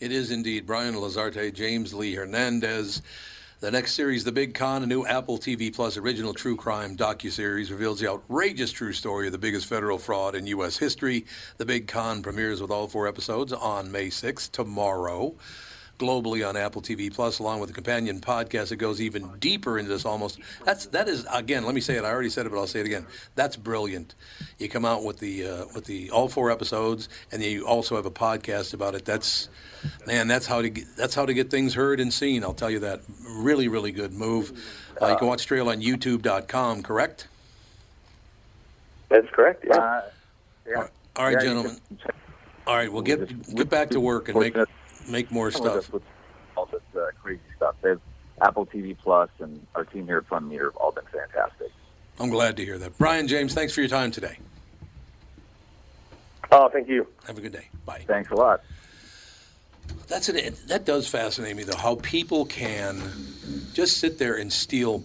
It 0.00 0.12
is 0.12 0.30
indeed 0.30 0.66
Brian 0.66 0.96
Lazarte, 0.96 1.54
James 1.54 1.94
Lee 1.94 2.14
Hernandez. 2.14 3.00
The 3.60 3.70
next 3.70 3.94
series, 3.94 4.22
The 4.22 4.32
Big 4.32 4.52
Con, 4.52 4.82
a 4.82 4.86
new 4.86 5.06
Apple 5.06 5.38
TV 5.38 5.74
Plus 5.74 5.96
original 5.96 6.34
true 6.34 6.56
crime 6.56 6.94
docuseries, 6.94 7.70
reveals 7.70 8.00
the 8.00 8.10
outrageous 8.10 8.70
true 8.70 8.92
story 8.92 9.24
of 9.24 9.32
the 9.32 9.38
biggest 9.38 9.64
federal 9.64 9.96
fraud 9.96 10.34
in 10.34 10.46
U.S. 10.48 10.76
history. 10.76 11.24
The 11.56 11.64
Big 11.64 11.88
Con 11.88 12.22
premieres 12.22 12.60
with 12.60 12.70
all 12.70 12.86
four 12.86 13.08
episodes 13.08 13.54
on 13.54 13.90
May 13.90 14.08
6th, 14.08 14.52
tomorrow, 14.52 15.34
globally 15.98 16.46
on 16.46 16.56
Apple 16.56 16.82
TV 16.82 17.12
Plus, 17.12 17.38
along 17.38 17.60
with 17.60 17.70
a 17.70 17.72
companion 17.72 18.20
podcast 18.20 18.68
that 18.68 18.76
goes 18.76 19.00
even 19.00 19.28
deeper 19.38 19.78
into 19.78 19.90
this. 19.90 20.04
Almost 20.04 20.38
that's 20.64 20.86
that 20.86 21.08
is 21.08 21.26
again. 21.32 21.64
Let 21.64 21.74
me 21.74 21.80
say 21.80 21.96
it. 21.96 22.04
I 22.04 22.10
already 22.10 22.30
said 22.30 22.46
it, 22.46 22.50
but 22.50 22.58
I'll 22.58 22.66
say 22.66 22.80
it 22.80 22.86
again. 22.86 23.06
That's 23.34 23.56
brilliant. 23.56 24.14
You 24.58 24.68
come 24.68 24.84
out 24.84 25.04
with 25.04 25.18
the 25.18 25.46
uh, 25.46 25.64
with 25.74 25.84
the 25.84 26.10
all 26.10 26.28
four 26.28 26.50
episodes, 26.50 27.08
and 27.32 27.42
then 27.42 27.50
you 27.50 27.66
also 27.66 27.96
have 27.96 28.06
a 28.06 28.10
podcast 28.10 28.74
about 28.74 28.94
it. 28.94 29.04
That's 29.04 29.48
man, 30.06 30.28
that's 30.28 30.46
how 30.46 30.62
to 30.62 30.68
get, 30.68 30.84
that's 30.96 31.14
how 31.14 31.26
to 31.26 31.34
get 31.34 31.50
things 31.50 31.74
heard 31.74 32.00
and 32.00 32.12
seen. 32.12 32.44
I'll 32.44 32.54
tell 32.54 32.70
you 32.70 32.80
that. 32.80 33.00
Really, 33.28 33.68
really 33.68 33.92
good 33.92 34.12
move. 34.12 34.52
Uh, 35.00 35.08
you 35.08 35.16
can 35.16 35.28
watch 35.28 35.46
Trail 35.46 35.68
on 35.68 35.80
YouTube.com. 35.80 36.82
Correct? 36.82 37.28
That's 39.08 39.28
correct. 39.30 39.64
Yeah. 39.66 39.76
Uh, 39.76 40.02
yeah. 40.66 40.86
All 41.16 41.24
right, 41.24 41.32
Yeah, 41.32 41.40
gentlemen. 41.40 41.80
All 42.66 42.74
right, 42.74 42.92
well 42.92 43.02
get 43.02 43.54
get 43.54 43.70
back 43.70 43.90
to 43.90 44.00
work 44.00 44.28
and 44.28 44.38
make 44.40 44.56
make 45.08 45.30
more 45.30 45.50
Some 45.50 45.62
stuff. 45.62 45.92
with 45.92 46.02
all 46.56 46.66
this 46.66 46.82
uh, 46.96 47.06
crazy 47.22 47.40
stuff. 47.56 47.74
They 47.82 47.90
have 47.90 48.00
Apple 48.42 48.66
TV 48.66 48.96
Plus 48.96 49.30
and 49.40 49.64
our 49.74 49.84
team 49.84 50.06
here 50.06 50.18
at 50.18 50.26
Fun 50.26 50.48
Meter 50.48 50.66
have 50.66 50.76
all 50.76 50.92
been 50.92 51.04
fantastic. 51.12 51.70
I'm 52.18 52.30
glad 52.30 52.56
to 52.56 52.64
hear 52.64 52.78
that. 52.78 52.96
Brian 52.98 53.28
James, 53.28 53.54
thanks 53.54 53.72
for 53.74 53.80
your 53.80 53.88
time 53.90 54.10
today. 54.10 54.38
Oh, 56.50 56.68
thank 56.68 56.88
you. 56.88 57.06
Have 57.26 57.38
a 57.38 57.40
good 57.40 57.52
day. 57.52 57.68
Bye. 57.84 58.04
Thanks 58.06 58.30
a 58.30 58.34
lot. 58.34 58.62
That's 60.08 60.28
an, 60.28 60.54
that 60.68 60.84
does 60.84 61.08
fascinate 61.08 61.56
me 61.56 61.64
though. 61.64 61.76
How 61.76 61.96
people 61.96 62.46
can 62.46 63.02
just 63.72 63.98
sit 63.98 64.18
there 64.18 64.36
and 64.36 64.52
steal 64.52 65.04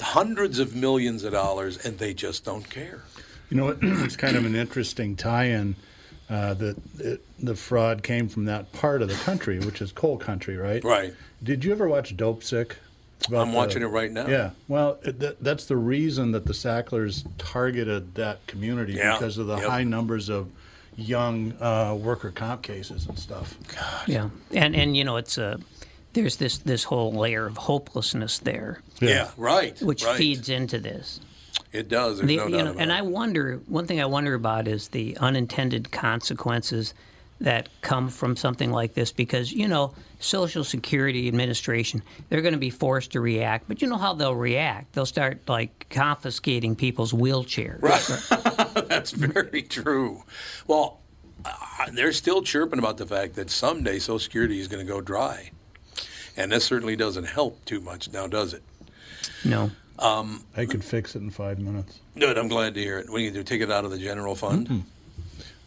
hundreds 0.00 0.58
of 0.58 0.74
millions 0.74 1.24
of 1.24 1.32
dollars 1.32 1.84
and 1.84 1.98
they 1.98 2.12
just 2.14 2.44
don't 2.44 2.68
care. 2.68 3.02
You 3.50 3.56
know, 3.56 3.76
it's 3.82 4.16
kind 4.16 4.36
of 4.36 4.44
an 4.44 4.54
interesting 4.54 5.16
tie-in 5.16 5.76
uh, 6.32 6.54
that 6.54 6.76
it, 6.98 7.20
the 7.38 7.54
fraud 7.54 8.02
came 8.02 8.28
from 8.28 8.46
that 8.46 8.72
part 8.72 9.02
of 9.02 9.08
the 9.08 9.14
country, 9.14 9.58
which 9.58 9.82
is 9.82 9.92
coal 9.92 10.16
country, 10.16 10.56
right? 10.56 10.82
Right. 10.82 11.12
Did 11.42 11.64
you 11.64 11.72
ever 11.72 11.86
watch 11.88 12.16
Dopesick? 12.16 12.72
I'm 13.32 13.52
watching 13.52 13.82
it 13.82 13.86
right 13.86 14.10
now. 14.10 14.26
Yeah. 14.26 14.50
Well, 14.66 14.98
it, 15.02 15.20
that, 15.20 15.42
that's 15.44 15.66
the 15.66 15.76
reason 15.76 16.32
that 16.32 16.44
the 16.46 16.54
Sacklers 16.54 17.24
targeted 17.38 18.14
that 18.16 18.44
community 18.48 18.94
Yeah. 18.94 19.12
because 19.12 19.38
of 19.38 19.46
the 19.46 19.58
Yep. 19.58 19.68
high 19.68 19.84
numbers 19.84 20.28
of 20.28 20.48
young 20.96 21.52
uh, 21.60 21.94
worker 21.94 22.30
comp 22.30 22.62
cases 22.62 23.06
and 23.06 23.18
stuff. 23.18 23.56
Yeah, 24.06 24.30
and 24.52 24.74
and 24.74 24.96
you 24.96 25.04
know 25.04 25.16
it's 25.16 25.38
a 25.38 25.58
there's 26.14 26.36
this 26.36 26.58
this 26.58 26.84
whole 26.84 27.12
layer 27.12 27.46
of 27.46 27.56
hopelessness 27.56 28.38
there, 28.40 28.80
Yeah, 29.00 29.30
right. 29.36 29.80
which 29.80 30.04
right. 30.04 30.16
feeds 30.18 30.48
into 30.48 30.78
this. 30.78 31.20
It 31.72 31.88
does. 31.88 32.18
The- 32.18 32.36
no 32.36 32.46
you 32.46 32.62
know, 32.62 32.74
and 32.78 32.90
it. 32.90 32.94
I 32.94 33.02
wonder 33.02 33.60
one 33.66 33.86
thing 33.86 34.00
I 34.00 34.06
wonder 34.06 34.34
about 34.34 34.68
is 34.68 34.88
the 34.88 35.16
unintended 35.18 35.90
consequences 35.90 36.94
that 37.40 37.68
come 37.80 38.08
from 38.08 38.36
something 38.36 38.70
like 38.70 38.94
this 38.94 39.10
because 39.10 39.52
you 39.52 39.66
know 39.66 39.92
social 40.20 40.62
security 40.62 41.26
administration 41.26 42.00
they're 42.28 42.42
going 42.42 42.54
to 42.54 42.58
be 42.58 42.70
forced 42.70 43.10
to 43.10 43.20
react 43.20 43.66
but 43.66 43.82
you 43.82 43.88
know 43.88 43.96
how 43.96 44.14
they'll 44.14 44.36
react 44.36 44.92
they'll 44.92 45.04
start 45.04 45.40
like 45.48 45.86
confiscating 45.90 46.76
people's 46.76 47.12
wheelchairs 47.12 47.82
right. 47.82 48.62
That's 48.88 49.10
very 49.10 49.62
true. 49.62 50.22
Well, 50.66 51.00
uh, 51.44 51.50
they're 51.92 52.12
still 52.12 52.42
chirping 52.42 52.78
about 52.78 52.96
the 52.96 53.06
fact 53.06 53.34
that 53.34 53.50
someday 53.50 53.98
Social 53.98 54.18
Security 54.18 54.60
is 54.60 54.68
going 54.68 54.84
to 54.84 54.90
go 54.90 55.00
dry. 55.00 55.50
And 56.36 56.52
this 56.52 56.64
certainly 56.64 56.96
doesn't 56.96 57.24
help 57.24 57.64
too 57.64 57.80
much 57.80 58.12
now, 58.12 58.26
does 58.26 58.54
it? 58.54 58.62
no 59.44 59.70
I 60.56 60.66
could 60.66 60.84
fix 60.84 61.14
it 61.14 61.22
in 61.22 61.30
five 61.30 61.58
minutes. 61.58 62.00
Good. 62.18 62.36
I'm 62.38 62.48
glad 62.48 62.74
to 62.74 62.80
hear 62.80 62.98
it. 62.98 63.10
What 63.10 63.18
do 63.18 63.24
you 63.24 63.30
do? 63.30 63.42
Take 63.42 63.60
it 63.60 63.70
out 63.70 63.84
of 63.84 63.90
the 63.90 63.98
general 63.98 64.34
fund? 64.34 64.84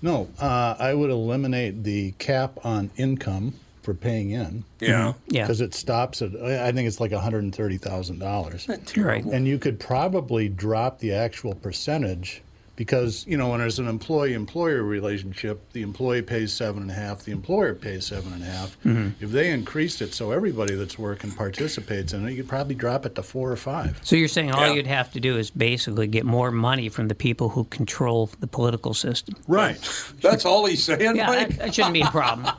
No, 0.01 0.29
uh, 0.39 0.75
I 0.77 0.93
would 0.93 1.09
eliminate 1.09 1.83
the 1.83 2.11
cap 2.19 2.59
on 2.63 2.91
income 2.97 3.53
for 3.81 3.93
paying 3.93 4.31
in. 4.31 4.63
Yeah. 4.79 5.13
yeah 5.27 5.43
Because 5.43 5.61
it 5.61 5.73
stops 5.73 6.21
at, 6.21 6.35
I 6.35 6.71
think 6.71 6.87
it's 6.87 6.99
like 6.99 7.11
$130,000. 7.11 9.05
right 9.05 9.23
And 9.25 9.47
you 9.47 9.57
could 9.57 9.79
probably 9.79 10.49
drop 10.49 10.99
the 10.99 11.13
actual 11.13 11.55
percentage 11.55 12.41
because, 12.75 13.25
you 13.27 13.37
know, 13.37 13.49
when 13.49 13.59
there's 13.59 13.79
an 13.79 13.87
employee 13.87 14.33
employer 14.33 14.83
relationship, 14.83 15.71
the 15.71 15.81
employee 15.81 16.21
pays 16.21 16.51
seven 16.51 16.81
and 16.81 16.91
a 16.91 16.93
half, 16.93 17.23
the 17.23 17.31
employer 17.31 17.73
pays 17.73 18.05
seven 18.05 18.33
and 18.33 18.43
a 18.43 18.45
half. 18.45 18.77
If 18.85 19.31
they 19.31 19.51
increased 19.51 20.01
it 20.01 20.13
so 20.13 20.31
everybody 20.31 20.75
that's 20.75 20.99
working 20.99 21.31
participates 21.31 22.13
in 22.13 22.27
it, 22.27 22.31
you 22.31 22.37
could 22.37 22.49
probably 22.49 22.75
drop 22.75 23.05
it 23.05 23.15
to 23.15 23.23
four 23.23 23.51
or 23.51 23.55
five. 23.55 23.99
so 24.03 24.15
you're 24.15 24.27
saying 24.27 24.51
all 24.51 24.67
Yeah. 24.67 24.73
you'd 24.73 24.87
have 24.87 25.11
to 25.13 25.19
do 25.19 25.37
is 25.37 25.49
basically 25.51 26.07
get 26.07 26.25
more 26.25 26.51
money 26.51 26.89
from 26.89 27.07
the 27.07 27.15
people 27.15 27.49
who 27.49 27.63
control 27.65 28.29
the 28.39 28.47
political 28.47 28.93
system 28.93 29.35
Right. 29.47 29.77
That's 30.21 30.45
all 30.45 30.65
he's 30.65 30.83
saying, 30.83 31.15
yeah 31.15 31.27
Mike? 31.27 31.49
that, 31.49 31.57
that 31.59 31.75
shouldn't 31.75 31.93
be 31.93 32.01
a 32.01 32.07
problem 32.07 32.45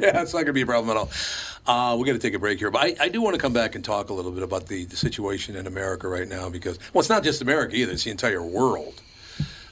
yeah, 0.00 0.22
it's 0.22 0.32
not 0.32 0.38
going 0.44 0.46
to 0.46 0.52
be 0.52 0.62
a 0.62 0.66
problem 0.66 0.90
at 0.90 0.96
all. 0.96 1.10
Uh, 1.66 1.96
we're 1.96 2.04
going 2.06 2.16
to 2.18 2.22
take 2.22 2.34
a 2.34 2.38
break 2.38 2.58
here, 2.60 2.70
but 2.70 2.80
I, 2.82 2.94
I 3.00 3.08
do 3.08 3.20
want 3.20 3.34
to 3.34 3.40
come 3.40 3.52
back 3.52 3.74
and 3.74 3.84
talk 3.84 4.08
a 4.10 4.14
little 4.14 4.30
bit 4.30 4.42
about 4.44 4.66
the, 4.68 4.84
the 4.84 4.96
situation 4.96 5.56
in 5.56 5.66
America 5.66 6.06
right 6.08 6.28
now 6.28 6.48
because, 6.48 6.78
well, 6.92 7.00
it's 7.00 7.08
not 7.08 7.24
just 7.24 7.42
America 7.42 7.74
either, 7.74 7.92
it's 7.92 8.04
the 8.04 8.10
entire 8.10 8.42
world. 8.42 9.02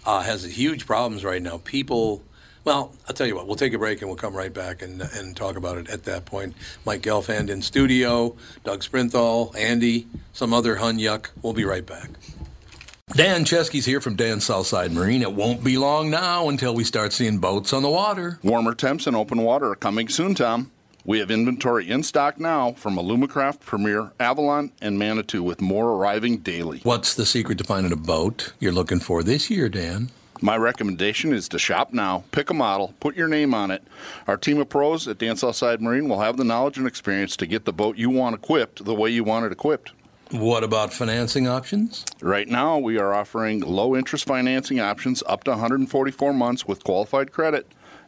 Uh, 0.07 0.21
has 0.23 0.45
huge 0.45 0.87
problems 0.87 1.25
right 1.25 1.41
now. 1.41 1.59
People, 1.65 2.23
well, 2.65 2.95
I'll 3.09 3.15
tell 3.15 3.27
you 3.27 3.35
what, 3.35 3.47
we'll 3.47 3.57
take 3.57 3.73
a 3.73 3.79
break 3.79 4.01
and 4.01 4.09
we'll 4.09 4.19
come 4.19 4.35
right 4.35 4.53
back 4.53 4.83
and, 4.83 5.01
and 5.01 5.37
talk 5.37 5.57
about 5.57 5.79
it 5.79 5.89
at 5.89 6.05
that 6.05 6.27
point. 6.27 6.55
Mike 6.85 7.01
Gelfand 7.03 7.49
in 7.49 7.63
studio, 7.63 8.37
Doug 8.65 8.83
Sprinthal, 8.83 9.57
Andy, 9.57 10.07
some 10.33 10.53
other 10.53 10.77
hun 10.77 10.99
yuck. 10.99 11.31
We'll 11.43 11.55
be 11.55 11.65
right 11.65 11.87
back. 11.87 12.11
Dan 13.13 13.45
Chesky's 13.45 13.85
here 13.85 14.01
from 14.01 14.17
Dan's 14.17 14.45
Southside 14.45 14.91
Marine. 14.91 15.23
It 15.23 15.33
won't 15.33 15.63
be 15.63 15.79
long 15.79 16.11
now 16.11 16.49
until 16.49 16.75
we 16.75 16.85
start 16.85 17.13
seeing 17.13 17.39
boats 17.39 17.73
on 17.73 17.83
the 17.83 17.91
water. 17.91 18.39
Warmer 18.43 18.75
temps 18.75 19.07
and 19.07 19.15
open 19.15 19.43
water 19.43 19.71
are 19.71 19.77
coming 19.77 20.09
soon, 20.09 20.35
Tom. 20.35 20.71
We 21.07 21.19
have 21.19 21.31
inventory 21.31 21.91
in 21.91 22.03
stock 22.03 22.41
now 22.41 22.73
from 22.73 22.97
Alumacraft, 22.97 23.61
Premier, 23.61 24.13
Avalon, 24.19 24.73
and 24.81 24.99
Manitou, 24.99 25.43
with 25.43 25.61
more 25.61 25.91
arriving 25.91 26.39
daily. 26.39 26.81
What's 26.83 27.13
the 27.13 27.27
secret 27.27 27.59
to 27.59 27.65
finding 27.65 27.93
a 27.93 27.97
boat 27.97 28.55
you're 28.59 28.73
looking 28.73 29.01
for 29.01 29.23
this 29.23 29.51
year, 29.51 29.69
Dan? 29.69 30.11
My 30.41 30.57
recommendation 30.57 31.35
is 31.35 31.47
to 31.51 31.59
shop 31.59 31.93
now, 31.93 32.25
pick 32.33 32.49
a 32.49 32.55
model, 32.55 32.95
put 33.01 33.17
your 33.17 33.29
name 33.29 33.53
on 33.53 33.71
it. 33.71 33.83
Our 34.27 34.39
team 34.39 34.59
of 34.59 34.71
pros 34.71 35.07
at 35.07 35.19
Dan 35.19 35.37
Southside 35.37 35.83
Marine 35.83 36.09
will 36.09 36.21
have 36.21 36.39
the 36.39 36.45
knowledge 36.45 36.79
and 36.79 36.87
experience 36.87 37.37
to 37.37 37.47
get 37.47 37.67
the 37.67 37.73
boat 37.73 37.99
you 37.99 38.09
want 38.09 38.35
equipped 38.35 38.83
the 38.87 38.95
way 38.95 39.11
you 39.11 39.25
want 39.25 39.45
it 39.45 39.53
equipped. 39.53 39.93
What 40.31 40.65
about 40.65 40.95
financing 40.95 41.47
options? 41.47 42.07
Right 42.23 42.49
now, 42.49 42.79
we 42.79 42.97
are 42.97 43.13
offering 43.13 43.61
low 43.61 43.95
interest 43.95 44.25
financing 44.25 44.81
options 44.81 45.23
up 45.27 45.45
to 45.45 45.51
144 45.51 46.33
months 46.33 46.67
with 46.67 46.83
qualified 46.83 47.31
credit. 47.31 47.71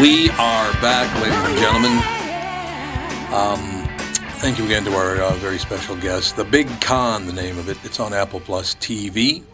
We 0.00 0.28
are 0.30 0.72
back, 0.82 1.14
ladies 1.22 1.38
and 1.38 1.56
gentlemen. 1.56 1.92
Um, 3.32 3.86
thank 4.40 4.58
you 4.58 4.64
again 4.64 4.84
to 4.86 4.92
our 4.92 5.22
uh, 5.22 5.34
very 5.34 5.56
special 5.56 5.94
guest. 5.94 6.34
The 6.34 6.44
Big 6.44 6.68
Conn, 6.80 7.26
the 7.26 7.32
name 7.32 7.58
of 7.58 7.68
it. 7.68 7.78
It's 7.84 8.00
on 8.00 8.12
Apple 8.12 8.40
Plus 8.40 8.74
TV, 8.74 9.44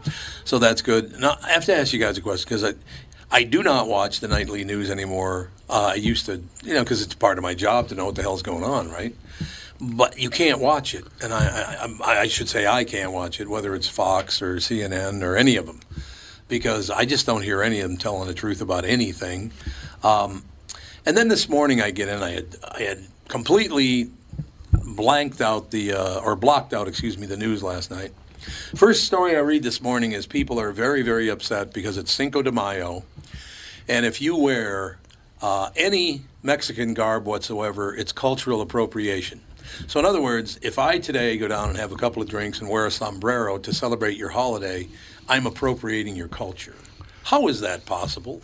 so 0.44 0.58
that's 0.58 0.80
good. 0.80 1.20
Now, 1.20 1.36
I 1.42 1.50
have 1.50 1.66
to 1.66 1.76
ask 1.76 1.92
you 1.92 1.98
guys 1.98 2.16
a 2.16 2.22
question 2.22 2.48
because 2.48 2.64
I, 2.64 2.72
I 3.30 3.42
do 3.44 3.62
not 3.62 3.86
watch 3.86 4.20
the 4.20 4.28
nightly 4.28 4.64
news 4.64 4.90
anymore. 4.90 5.50
Uh, 5.68 5.90
I 5.92 5.96
used 5.96 6.24
to, 6.24 6.42
you 6.64 6.72
know, 6.72 6.84
because 6.84 7.02
it's 7.02 7.14
part 7.14 7.36
of 7.36 7.42
my 7.42 7.52
job 7.52 7.88
to 7.88 7.94
know 7.94 8.06
what 8.06 8.14
the 8.14 8.22
hell's 8.22 8.42
going 8.42 8.64
on, 8.64 8.90
right? 8.90 9.14
But 9.78 10.18
you 10.18 10.30
can't 10.30 10.58
watch 10.58 10.94
it, 10.94 11.04
and 11.22 11.34
I, 11.34 11.86
I, 12.02 12.20
I 12.20 12.26
should 12.28 12.48
say 12.48 12.66
I 12.66 12.84
can't 12.84 13.12
watch 13.12 13.42
it, 13.42 13.48
whether 13.50 13.74
it's 13.74 13.88
Fox 13.88 14.40
or 14.40 14.56
CNN 14.56 15.22
or 15.22 15.36
any 15.36 15.56
of 15.56 15.66
them, 15.66 15.80
because 16.48 16.88
I 16.88 17.04
just 17.04 17.26
don't 17.26 17.42
hear 17.42 17.62
any 17.62 17.80
of 17.80 17.90
them 17.90 17.98
telling 17.98 18.26
the 18.26 18.34
truth 18.34 18.62
about 18.62 18.86
anything. 18.86 19.52
Um, 20.02 20.44
and 21.06 21.16
then 21.16 21.28
this 21.28 21.48
morning 21.48 21.80
I 21.80 21.90
get 21.90 22.08
in, 22.08 22.22
I 22.22 22.30
had, 22.30 22.56
I 22.62 22.82
had 22.82 23.04
completely 23.28 24.10
blanked 24.72 25.40
out 25.40 25.70
the, 25.70 25.92
uh, 25.92 26.20
or 26.20 26.36
blocked 26.36 26.72
out, 26.72 26.88
excuse 26.88 27.18
me, 27.18 27.26
the 27.26 27.36
news 27.36 27.62
last 27.62 27.90
night. 27.90 28.12
First 28.74 29.04
story 29.04 29.36
I 29.36 29.40
read 29.40 29.62
this 29.62 29.82
morning 29.82 30.12
is 30.12 30.26
people 30.26 30.58
are 30.58 30.72
very, 30.72 31.02
very 31.02 31.28
upset 31.28 31.74
because 31.74 31.98
it's 31.98 32.10
Cinco 32.10 32.42
de 32.42 32.50
Mayo. 32.50 33.04
And 33.88 34.06
if 34.06 34.20
you 34.20 34.36
wear 34.36 34.98
uh, 35.42 35.70
any 35.76 36.22
Mexican 36.42 36.94
garb 36.94 37.26
whatsoever, 37.26 37.94
it's 37.94 38.12
cultural 38.12 38.60
appropriation. 38.60 39.40
So, 39.86 40.00
in 40.00 40.06
other 40.06 40.20
words, 40.20 40.58
if 40.62 40.78
I 40.78 40.98
today 40.98 41.36
go 41.36 41.48
down 41.48 41.68
and 41.68 41.78
have 41.78 41.92
a 41.92 41.96
couple 41.96 42.22
of 42.22 42.28
drinks 42.28 42.60
and 42.60 42.68
wear 42.68 42.86
a 42.86 42.90
sombrero 42.90 43.58
to 43.58 43.72
celebrate 43.72 44.16
your 44.16 44.30
holiday, 44.30 44.88
I'm 45.28 45.46
appropriating 45.46 46.16
your 46.16 46.28
culture. 46.28 46.74
How 47.24 47.46
is 47.48 47.60
that 47.60 47.86
possible? 47.86 48.42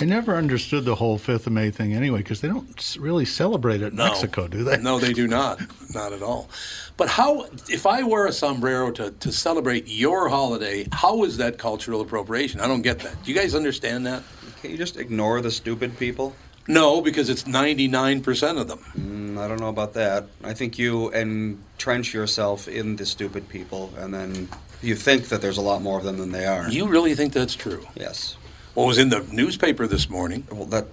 I 0.00 0.04
never 0.04 0.36
understood 0.36 0.84
the 0.84 0.94
whole 0.96 1.18
Fifth 1.18 1.46
of 1.46 1.52
May 1.52 1.70
thing 1.70 1.94
anyway, 1.94 2.18
because 2.18 2.40
they 2.40 2.48
don't 2.48 2.96
really 2.98 3.24
celebrate 3.24 3.82
it 3.82 3.88
in 3.92 3.96
No. 3.96 4.04
Mexico, 4.06 4.48
do 4.48 4.64
they? 4.64 4.76
No, 4.78 4.98
they 4.98 5.12
do 5.12 5.26
not. 5.26 5.60
not 5.94 6.12
at 6.12 6.22
all. 6.22 6.48
But 6.96 7.08
how, 7.08 7.46
if 7.68 7.86
I 7.86 8.02
wear 8.02 8.26
a 8.26 8.32
sombrero 8.32 8.90
to, 8.92 9.10
to 9.10 9.32
celebrate 9.32 9.86
your 9.86 10.28
holiday, 10.28 10.86
how 10.92 11.24
is 11.24 11.36
that 11.38 11.58
cultural 11.58 12.00
appropriation? 12.00 12.60
I 12.60 12.66
don't 12.68 12.82
get 12.82 12.98
that. 13.00 13.22
Do 13.22 13.32
you 13.32 13.38
guys 13.38 13.54
understand 13.54 14.06
that? 14.06 14.22
Can 14.62 14.70
you 14.70 14.76
just 14.78 14.96
ignore 14.96 15.40
the 15.40 15.50
stupid 15.50 15.98
people? 15.98 16.34
No, 16.68 17.00
because 17.00 17.28
it's 17.28 17.44
99% 17.44 18.60
of 18.60 18.66
them. 18.66 18.78
Mm, 18.98 19.38
I 19.38 19.46
don't 19.46 19.60
know 19.60 19.68
about 19.68 19.92
that. 19.94 20.26
I 20.42 20.52
think 20.54 20.78
you 20.78 21.12
entrench 21.12 22.12
yourself 22.12 22.66
in 22.66 22.96
the 22.96 23.06
stupid 23.06 23.48
people, 23.48 23.92
and 23.98 24.12
then 24.12 24.48
you 24.82 24.96
think 24.96 25.28
that 25.28 25.40
there's 25.40 25.58
a 25.58 25.62
lot 25.62 25.80
more 25.82 25.98
of 25.98 26.04
them 26.04 26.18
than 26.18 26.32
they 26.32 26.46
are. 26.46 26.68
You 26.68 26.88
really 26.88 27.14
think 27.14 27.32
that's 27.32 27.54
true? 27.54 27.86
Yes. 27.94 28.36
What 28.76 28.86
was 28.86 28.98
in 28.98 29.08
the 29.08 29.26
newspaper 29.32 29.86
this 29.86 30.10
morning? 30.10 30.46
Well, 30.52 30.66
that 30.66 30.86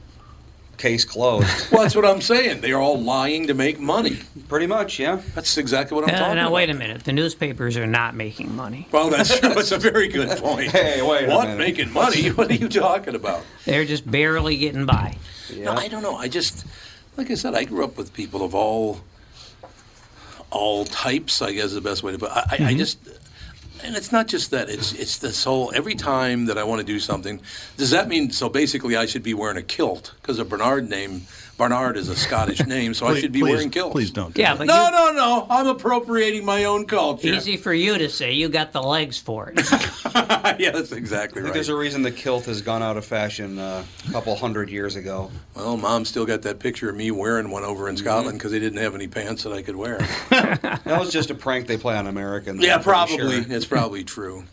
case 0.78 1.04
closed. 1.04 1.46
Well, 1.74 1.82
that's 1.82 1.96
what 1.98 2.06
I'm 2.06 2.22
saying. 2.22 2.62
They 2.62 2.72
are 2.72 2.80
all 2.80 2.98
lying 2.98 3.48
to 3.48 3.54
make 3.54 3.78
money. 3.78 4.20
Pretty 4.48 4.68
much, 4.68 5.00
yeah. 5.00 5.20
That's 5.36 5.58
exactly 5.58 5.96
what 5.96 6.06
I'm 6.08 6.16
Uh, 6.16 6.18
talking 6.20 6.36
now, 6.36 6.42
about. 6.44 6.50
Now, 6.52 6.56
wait 6.56 6.70
a 6.70 6.74
minute. 6.74 7.04
The 7.04 7.12
newspapers 7.12 7.76
are 7.76 7.86
not 7.86 8.16
making 8.16 8.56
money. 8.56 8.88
Well, 8.90 9.10
that's 9.10 9.38
true. 9.40 9.52
It's 9.60 9.74
a 9.74 9.78
very 9.78 10.08
good 10.08 10.30
point. 10.38 10.72
Hey, 10.72 11.02
wait 11.02 11.26
a 11.26 11.28
What 11.36 11.50
minute. 11.50 11.58
making 11.58 11.92
money? 11.92 12.30
What 12.30 12.50
are 12.50 12.56
you 12.56 12.70
talking 12.70 13.16
about? 13.16 13.44
They're 13.66 13.84
just 13.84 14.10
barely 14.10 14.56
getting 14.56 14.86
by. 14.86 15.18
No, 15.54 15.74
I 15.74 15.90
don't 15.90 16.04
know. 16.04 16.16
I 16.16 16.30
just, 16.30 16.66
like 17.18 17.30
I 17.30 17.36
said, 17.36 17.54
I 17.54 17.66
grew 17.66 17.84
up 17.84 17.98
with 17.98 18.14
people 18.14 18.44
of 18.44 18.56
all, 18.56 19.02
all 20.52 20.86
types. 20.86 21.42
I 21.42 21.52
guess 21.52 21.66
is 21.66 21.74
the 21.74 21.82
best 21.82 22.02
way 22.02 22.14
to 22.14 22.18
put. 22.18 22.32
it. 22.32 22.38
I, 22.38 22.58
I, 22.60 22.68
I 22.70 22.74
just, 22.76 22.98
and 23.84 23.96
it's 23.96 24.12
not 24.12 24.28
just 24.28 24.52
that. 24.52 24.70
It's 24.70 24.94
it's 24.94 25.18
this 25.18 25.44
whole. 25.44 25.72
Every 25.76 25.96
time 25.96 26.46
that 26.46 26.58
I 26.58 26.64
want 26.64 26.80
to 26.80 26.86
do 26.86 27.00
something, 27.00 27.42
does 27.78 27.92
that 27.92 28.08
mean 28.08 28.32
so? 28.32 28.50
Basically, 28.50 28.96
I 28.96 29.06
should 29.06 29.24
be 29.24 29.34
wearing 29.34 29.58
a 29.58 29.62
kilt 29.62 30.14
because 30.22 30.40
a 30.40 30.46
Barnard 30.46 30.90
name. 30.90 31.24
Barnard 31.58 31.98
is 31.98 32.10
a 32.10 32.16
Scottish 32.16 32.60
name, 32.68 32.94
so 32.94 33.06
I 33.08 33.20
should 33.20 33.32
be 33.32 33.42
please- 33.42 33.52
wearing 33.52 33.70
kilts. 33.70 33.94
please 33.94 34.12
don't 34.12 34.34
do 34.34 34.42
Yeah, 34.42 34.56
but 34.56 34.66
No, 34.68 34.86
you, 34.86 34.92
no, 34.92 35.12
no. 35.14 35.48
I'm 35.50 35.68
appropriating 35.68 36.44
my 36.46 36.64
own 36.66 36.86
culture. 36.86 37.28
easy 37.28 37.58
for 37.58 37.74
you 37.74 37.98
to 37.98 38.10
say. 38.10 38.34
You 38.34 38.50
got 38.50 38.72
the 38.72 38.82
legs 38.82 39.20
for 39.20 39.54
it. 39.56 39.60
yeah, 40.60 40.72
that's 40.72 40.92
exactly 40.92 41.40
I 41.40 41.44
think 41.44 41.46
right. 41.46 41.54
there's 41.54 41.70
a 41.70 41.76
reason 41.76 42.02
the 42.02 42.12
kilt 42.12 42.46
has 42.46 42.62
gone 42.62 42.82
out 42.82 42.98
of 42.98 43.06
fashion 43.06 43.60
uh, 43.60 43.84
a 44.08 44.12
couple 44.12 44.36
hundred 44.36 44.70
years 44.70 44.96
ago. 44.96 45.30
Well, 45.56 45.78
mom 45.78 46.06
still 46.06 46.26
got 46.26 46.42
that 46.44 46.60
picture 46.60 46.90
of 46.90 46.96
me 46.96 47.12
wearing 47.12 47.50
one 47.52 47.64
over 47.64 47.88
in 47.88 47.98
Scotland 47.98 48.40
because 48.40 48.52
they 48.52 48.60
didn't 48.60 48.80
have 48.80 48.96
any 48.96 49.08
pants 49.08 49.44
that 49.44 49.54
I 49.54 49.62
could 49.62 49.76
wear. 49.76 50.00
That 50.84 51.00
was 51.00 51.12
just 51.12 51.30
a 51.30 51.36
prank 51.36 51.68
they 51.68 51.78
play 51.78 51.96
on 51.96 52.08
Americans. 52.08 52.64
yeah, 52.64 52.76
I'm 52.76 52.84
probably. 52.84 53.16
sure. 53.44 53.52
It's 53.56 53.66
probably 53.66 54.04
true. 54.04 54.44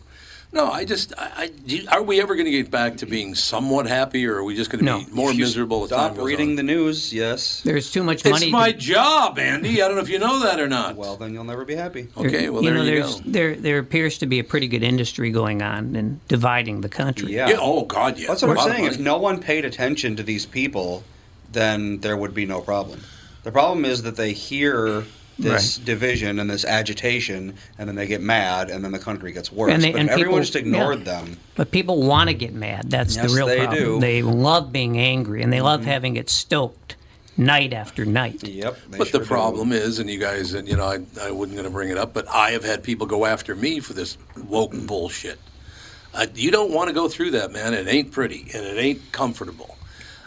No, 0.52 0.66
I 0.68 0.84
just, 0.84 1.12
I, 1.16 1.48
I, 1.68 1.86
are 1.94 2.02
we 2.02 2.20
ever 2.20 2.34
going 2.34 2.46
to 2.46 2.50
get 2.50 2.72
back 2.72 2.96
to 2.98 3.06
being 3.06 3.36
somewhat 3.36 3.86
happy, 3.86 4.26
or 4.26 4.34
are 4.38 4.42
we 4.44 4.56
just 4.56 4.68
going 4.68 4.80
to 4.80 4.84
No. 4.84 5.04
be 5.04 5.10
more 5.12 5.32
miserable 5.32 5.84
as 5.84 5.90
time 5.90 6.14
Stop 6.14 6.24
reading 6.24 6.50
on? 6.50 6.56
the 6.56 6.64
news, 6.64 7.12
yes. 7.12 7.60
There's 7.60 7.88
too 7.92 8.02
much 8.02 8.22
It's 8.26 8.30
money. 8.30 8.50
my 8.50 8.72
to- 8.72 8.78
job, 8.78 9.38
Andy. 9.38 9.80
I 9.80 9.86
don't 9.86 9.94
know 9.96 10.02
if 10.02 10.08
you 10.08 10.18
know 10.18 10.40
that 10.40 10.58
or 10.58 10.66
not. 10.68 10.96
Well, 10.96 11.16
then 11.16 11.32
you'll 11.34 11.44
never 11.44 11.64
be 11.64 11.76
happy. 11.76 12.08
okay, 12.16 12.50
well 12.50 12.64
you 12.64 12.70
there 12.70 12.78
know, 12.78 12.82
you 12.84 13.02
go. 13.02 13.20
there 13.26 13.54
there 13.54 13.78
appears 13.78 14.18
to 14.18 14.26
be 14.26 14.40
a 14.40 14.44
pretty 14.44 14.66
good 14.66 14.82
industry 14.82 15.30
going 15.30 15.62
on 15.62 15.94
and 15.94 16.26
dividing 16.26 16.80
the 16.80 16.88
country. 16.88 17.32
Yeah. 17.32 17.48
Yeah, 17.50 17.56
oh 17.60 17.84
God, 17.84 18.18
yeah. 18.18 18.26
That's 18.26 18.42
what 18.42 18.48
A 18.48 18.50
I'm 18.52 18.56
lot 18.56 18.70
of 18.70 18.74
saying. 18.76 18.84
If 18.86 18.98
no 18.98 19.18
one 19.18 19.38
paid 19.40 19.64
attention 19.64 20.16
to 20.16 20.24
these 20.24 20.46
people, 20.46 21.04
then 21.52 22.00
there 22.00 22.16
would 22.16 22.34
be 22.34 22.44
no 22.44 22.60
problem. 22.60 23.00
The 23.44 23.52
problem 23.52 23.84
is 23.84 24.02
that 24.02 24.16
they 24.16 24.32
hear 24.32 25.04
this 25.42 25.78
division 25.78 26.38
and 26.38 26.48
this 26.50 26.64
agitation, 26.64 27.54
and 27.78 27.88
then 27.88 27.96
they 27.96 28.06
get 28.06 28.20
mad, 28.20 28.70
and 28.70 28.84
then 28.84 28.92
the 28.92 28.98
country 28.98 29.32
gets 29.32 29.50
worse. 29.50 29.72
And 29.72 29.82
they- 29.82 29.92
but 29.92 30.00
and 30.00 30.10
everyone 30.10 30.28
people- 30.30 30.40
just 30.40 30.56
ignored 30.56 30.98
yeah. 31.00 31.04
them. 31.04 31.36
But 31.56 31.70
people 31.70 32.02
want 32.02 32.28
to 32.28 32.34
get 32.34 32.52
mad. 32.54 32.90
That's 32.90 33.16
Yes, 33.16 33.28
the 33.30 33.36
real 33.36 33.46
they 33.46 33.58
problem. 33.58 33.78
do. 33.78 33.90
Mm-hmm. 33.92 34.00
They 34.00 34.22
love 34.22 34.72
being 34.72 34.98
angry 34.98 35.42
and 35.42 35.52
they 35.52 35.60
love 35.60 35.84
having 35.84 36.16
it 36.16 36.30
stoked 36.30 36.96
night 37.36 37.72
after 37.72 38.04
night. 38.04 38.42
Yep. 38.46 38.76
But 38.98 39.12
the 39.12 39.20
problem 39.20 39.72
is, 39.72 39.98
and 39.98 40.08
you 40.10 40.18
guys, 40.18 40.52
and 40.54 40.68
you 40.68 40.76
know, 40.76 40.84
I, 40.86 40.98
I 41.20 41.30
wasn't 41.30 41.56
going 41.56 41.64
to 41.64 41.70
bring 41.70 41.88
it 41.90 41.96
up, 41.98 42.12
but 42.12 42.28
I 42.28 42.50
have 42.50 42.64
had 42.64 42.82
people 42.82 43.06
go 43.06 43.24
after 43.26 43.54
me 43.56 43.80
for 43.80 43.92
this 43.94 44.16
woke 44.46 44.72
bullshit. 44.86 45.38
Uh, 46.12 46.26
you 46.34 46.50
don't 46.50 46.72
want 46.72 46.88
to 46.88 46.94
go 46.94 47.08
through 47.08 47.30
that, 47.32 47.52
man. 47.52 47.72
It 47.72 47.86
ain't 47.88 48.10
pretty 48.10 48.42
and 48.52 48.64
it 48.66 48.78
ain't 48.78 49.12
comfortable. 49.12 49.76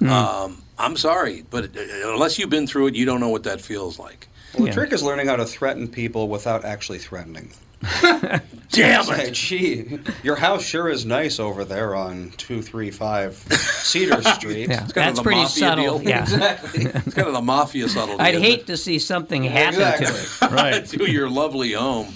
Um, 0.01 0.61
I'm 0.77 0.97
sorry, 0.97 1.45
but 1.49 1.65
uh, 1.77 2.11
unless 2.13 2.37
you've 2.37 2.49
been 2.49 2.67
through 2.67 2.87
it, 2.87 2.95
you 2.95 3.05
don't 3.05 3.19
know 3.21 3.29
what 3.29 3.43
that 3.43 3.61
feels 3.61 3.97
like. 3.99 4.27
Well, 4.55 4.67
the 4.67 4.71
trick 4.73 4.91
is 4.93 5.01
learning 5.03 5.27
how 5.27 5.35
to 5.37 5.45
threaten 5.45 5.87
people 5.87 6.27
without 6.27 6.63
actually 6.65 6.99
threatening. 6.99 7.49
them. 7.81 8.41
Damn 8.71 9.03
Say, 9.03 9.31
Gee, 9.31 9.99
your 10.23 10.35
house 10.37 10.63
sure 10.63 10.87
is 10.87 11.05
nice 11.05 11.37
over 11.39 11.65
there 11.65 11.95
on 11.95 12.31
two 12.37 12.61
three 12.61 12.91
five 12.91 13.35
Cedar 13.35 14.21
Street. 14.35 14.69
Yeah, 14.69 14.83
It's 14.85 14.93
kind 14.93 15.07
that's 15.09 15.09
of 15.11 15.15
the 15.17 15.23
pretty 15.23 15.41
mafia 15.41 15.59
subtle. 15.67 15.99
deal. 15.99 16.09
Yeah. 16.09 16.21
exactly. 16.23 16.83
It's 16.85 17.13
kind 17.13 17.27
of 17.27 17.33
the 17.33 17.41
mafia 17.41 17.89
subtle. 17.89 18.21
I'd 18.21 18.35
hate 18.35 18.61
it? 18.61 18.67
to 18.67 18.77
see 18.77 18.99
something 18.99 19.43
happen 19.43 19.79
to 19.79 20.13
it. 20.13 20.41
Right. 20.51 20.85
to 20.85 21.11
your 21.11 21.29
lovely 21.29 21.73
home. 21.73 22.13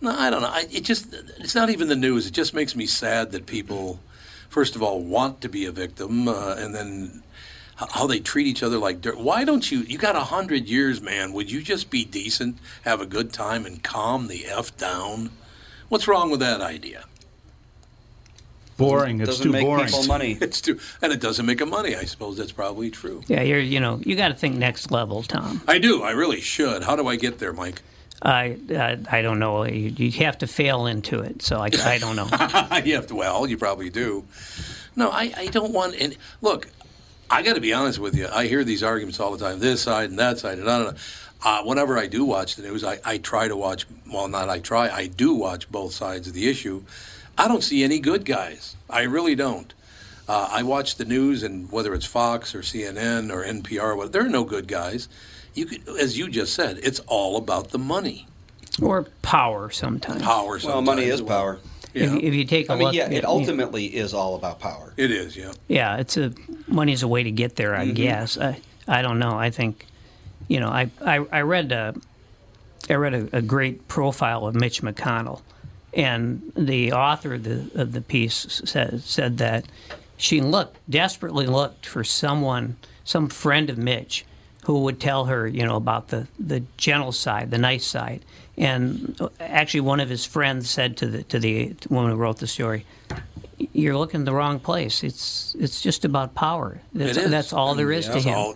No, 0.00 0.10
I 0.16 0.30
don't 0.30 0.42
know. 0.42 0.48
I, 0.50 0.66
it 0.70 0.84
just 0.84 1.12
it's 1.38 1.54
not 1.54 1.68
even 1.70 1.88
the 1.88 1.96
news. 1.96 2.26
It 2.26 2.32
just 2.32 2.54
makes 2.54 2.74
me 2.76 2.86
sad 2.86 3.32
that 3.32 3.46
people, 3.46 3.98
first 4.48 4.76
of 4.76 4.82
all, 4.82 5.00
want 5.00 5.40
to 5.42 5.48
be 5.48 5.64
a 5.66 5.72
victim, 5.72 6.28
uh, 6.28 6.54
and 6.58 6.74
then 6.74 7.10
h- 7.14 7.22
how 7.76 8.06
they 8.06 8.20
treat 8.20 8.46
each 8.46 8.62
other 8.62 8.78
like 8.78 9.00
dirt. 9.00 9.18
Why 9.18 9.44
don't 9.44 9.70
you? 9.70 9.80
You 9.80 9.98
got 9.98 10.16
a 10.16 10.20
hundred 10.20 10.68
years, 10.68 11.00
man. 11.00 11.32
Would 11.32 11.50
you 11.50 11.62
just 11.62 11.90
be 11.90 12.04
decent, 12.04 12.58
have 12.82 13.00
a 13.00 13.06
good 13.06 13.32
time, 13.32 13.66
and 13.66 13.82
calm 13.82 14.28
the 14.28 14.46
f 14.46 14.76
down? 14.76 15.30
What's 15.88 16.06
wrong 16.08 16.30
with 16.30 16.40
that 16.40 16.60
idea? 16.60 17.04
Boring. 18.76 19.20
It's 19.20 19.28
Doesn't 19.30 19.46
too 19.46 19.52
make 19.52 19.64
boring. 19.64 19.86
people 19.86 20.04
money. 20.04 20.38
It's 20.40 20.60
too, 20.60 20.78
and 21.00 21.12
it 21.12 21.20
doesn't 21.20 21.44
make 21.46 21.60
a 21.60 21.66
money. 21.66 21.94
I 21.94 22.04
suppose 22.04 22.36
that's 22.36 22.52
probably 22.52 22.90
true. 22.90 23.22
Yeah, 23.26 23.42
you're 23.42 23.60
you 23.60 23.80
know 23.80 24.00
you 24.04 24.16
got 24.16 24.28
to 24.28 24.34
think 24.34 24.56
next 24.56 24.90
level, 24.90 25.22
Tom. 25.22 25.60
I 25.68 25.78
do. 25.78 26.02
I 26.02 26.12
really 26.12 26.40
should. 26.40 26.82
How 26.82 26.96
do 26.96 27.06
I 27.06 27.16
get 27.16 27.38
there, 27.38 27.52
Mike? 27.52 27.82
I 28.22 28.56
I, 28.70 28.98
I 29.10 29.22
don't 29.22 29.38
know. 29.38 29.64
You, 29.64 29.90
you 29.96 30.10
have 30.24 30.38
to 30.38 30.46
fail 30.46 30.86
into 30.86 31.20
it. 31.20 31.42
So 31.42 31.58
I, 31.58 31.68
I 31.84 31.98
don't 31.98 32.16
know. 32.16 32.24
you 32.84 32.94
have 32.94 33.06
to. 33.08 33.14
Well, 33.14 33.46
you 33.46 33.56
probably 33.58 33.90
do. 33.90 34.24
No, 34.96 35.10
I, 35.10 35.32
I 35.36 35.46
don't 35.48 35.72
want. 35.72 35.94
And 36.00 36.16
look, 36.40 36.68
I 37.32 37.40
got 37.40 37.54
to 37.54 37.62
be 37.62 37.72
honest 37.72 37.98
with 37.98 38.14
you. 38.14 38.28
I 38.30 38.46
hear 38.46 38.62
these 38.62 38.82
arguments 38.82 39.18
all 39.18 39.34
the 39.34 39.42
time. 39.42 39.58
This 39.58 39.80
side 39.80 40.10
and 40.10 40.18
that 40.18 40.38
side, 40.38 40.58
and 40.58 40.68
I 40.68 40.78
don't 40.78 40.94
know. 40.94 41.00
Uh, 41.42 41.62
whenever 41.62 41.98
I 41.98 42.06
do 42.06 42.26
watch 42.26 42.56
the 42.56 42.62
news, 42.62 42.84
I, 42.84 43.00
I 43.04 43.16
try 43.16 43.48
to 43.48 43.56
watch. 43.56 43.86
Well, 44.12 44.28
not 44.28 44.50
I 44.50 44.58
try. 44.58 44.90
I 44.90 45.06
do 45.06 45.32
watch 45.32 45.70
both 45.72 45.94
sides 45.94 46.28
of 46.28 46.34
the 46.34 46.46
issue. 46.46 46.84
I 47.38 47.48
don't 47.48 47.64
see 47.64 47.82
any 47.82 48.00
good 48.00 48.26
guys. 48.26 48.76
I 48.90 49.04
really 49.04 49.34
don't. 49.34 49.72
Uh, 50.28 50.48
I 50.52 50.62
watch 50.62 50.96
the 50.96 51.06
news, 51.06 51.42
and 51.42 51.72
whether 51.72 51.94
it's 51.94 52.04
Fox 52.04 52.54
or 52.54 52.60
CNN 52.60 53.32
or 53.32 53.42
NPR, 53.42 53.96
what 53.96 54.12
there 54.12 54.26
are 54.26 54.28
no 54.28 54.44
good 54.44 54.68
guys. 54.68 55.08
You 55.54 55.64
could, 55.64 55.88
as 55.98 56.18
you 56.18 56.28
just 56.28 56.52
said, 56.54 56.80
it's 56.82 57.00
all 57.06 57.38
about 57.38 57.70
the 57.70 57.78
money, 57.78 58.26
or 58.80 59.06
power 59.22 59.70
sometimes. 59.70 60.20
power. 60.22 60.60
Well, 60.62 60.82
money 60.82 61.04
is 61.04 61.22
power. 61.22 61.60
If, 61.94 62.10
Yeah. 62.10 62.18
if 62.28 62.34
you 62.34 62.44
take 62.44 62.68
a 62.68 62.72
I 62.72 62.76
mean, 62.76 62.84
look, 62.86 62.94
yeah, 62.94 63.10
it 63.10 63.18
at- 63.18 63.24
ultimately 63.24 63.86
is 63.86 64.14
all 64.14 64.34
about 64.34 64.60
power. 64.60 64.94
It 64.96 65.10
is, 65.10 65.36
yeah. 65.36 65.52
Yeah, 65.68 65.96
it's 65.98 66.16
a 66.16 66.32
money's 66.66 67.02
a 67.02 67.08
way 67.08 67.22
to 67.22 67.30
get 67.30 67.56
there, 67.56 67.74
I 67.74 67.84
mm-hmm. 67.84 67.94
guess. 67.94 68.38
I 68.38 68.60
I 68.88 69.02
don't 69.02 69.18
know. 69.18 69.38
I 69.38 69.50
think, 69.50 69.86
you 70.48 70.60
know, 70.60 70.68
I 70.68 70.90
I, 71.04 71.24
I 71.30 71.40
read 71.42 71.70
a, 71.72 71.94
I 72.88 72.94
read 72.94 73.14
a, 73.14 73.36
a 73.36 73.42
great 73.42 73.88
profile 73.88 74.46
of 74.46 74.54
Mitch 74.54 74.82
McConnell, 74.82 75.42
and 75.92 76.52
the 76.56 76.92
author 76.92 77.34
of 77.34 77.44
the 77.44 77.70
of 77.74 77.92
the 77.92 78.00
piece 78.00 78.62
said 78.64 79.02
said 79.02 79.38
that 79.38 79.66
she 80.16 80.40
looked 80.40 80.78
desperately 80.88 81.46
looked 81.46 81.84
for 81.84 82.04
someone, 82.04 82.76
some 83.04 83.28
friend 83.28 83.68
of 83.68 83.76
Mitch, 83.76 84.24
who 84.64 84.82
would 84.84 85.00
tell 85.00 85.26
her, 85.26 85.46
you 85.46 85.66
know, 85.66 85.76
about 85.76 86.08
the 86.08 86.26
the 86.38 86.62
gentle 86.76 87.12
side, 87.12 87.50
the 87.50 87.58
nice 87.58 87.84
side. 87.84 88.24
And 88.58 89.18
actually, 89.40 89.80
one 89.80 90.00
of 90.00 90.08
his 90.08 90.24
friends 90.26 90.68
said 90.68 90.96
to 90.98 91.06
the 91.06 91.22
to 91.24 91.38
the 91.38 91.74
woman 91.88 92.10
who 92.12 92.16
wrote 92.18 92.38
the 92.38 92.46
story, 92.46 92.84
you're 93.72 93.96
looking 93.96 94.24
the 94.24 94.34
wrong 94.34 94.60
place. 94.60 95.02
It's 95.02 95.56
it's 95.58 95.80
just 95.80 96.04
about 96.04 96.34
power. 96.34 96.80
That's, 96.92 97.16
It 97.16 97.24
is. 97.24 97.30
that's 97.30 97.52
all 97.52 97.74
there 97.74 97.90
is 97.90 98.06
to 98.06 98.12
That's 98.12 98.24
him. 98.24 98.34
all- 98.34 98.54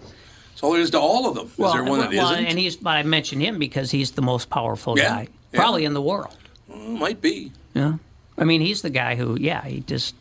That's 0.50 0.62
all 0.62 0.72
there 0.72 0.82
is 0.82 0.90
to 0.90 1.00
all 1.00 1.28
of 1.28 1.34
them. 1.34 1.46
is 1.46 1.72
there 1.72 1.84
one 1.84 2.00
that 2.00 2.10
well, 2.10 2.34
and 2.34 2.58
he's 2.58 2.76
but 2.76 2.90
I 2.96 3.02
mentioned 3.04 3.40
him 3.42 3.58
because 3.58 3.90
he's 3.90 4.12
the 4.12 4.22
most 4.22 4.50
powerful 4.50 4.98
Yeah, 4.98 5.08
guy 5.08 5.28
yeah. 5.52 5.60
probably 5.60 5.84
in 5.86 5.94
the 5.94 6.02
world. 6.02 6.36
Might 6.68 7.20
be. 7.22 7.52
Yeah, 7.74 7.94
I 8.36 8.44
mean 8.44 8.60
he's 8.60 8.82
the 8.82 8.90
guy 8.90 9.14
who 9.16 9.38
yeah 9.40 9.64
he 9.64 9.80
just 9.80 10.14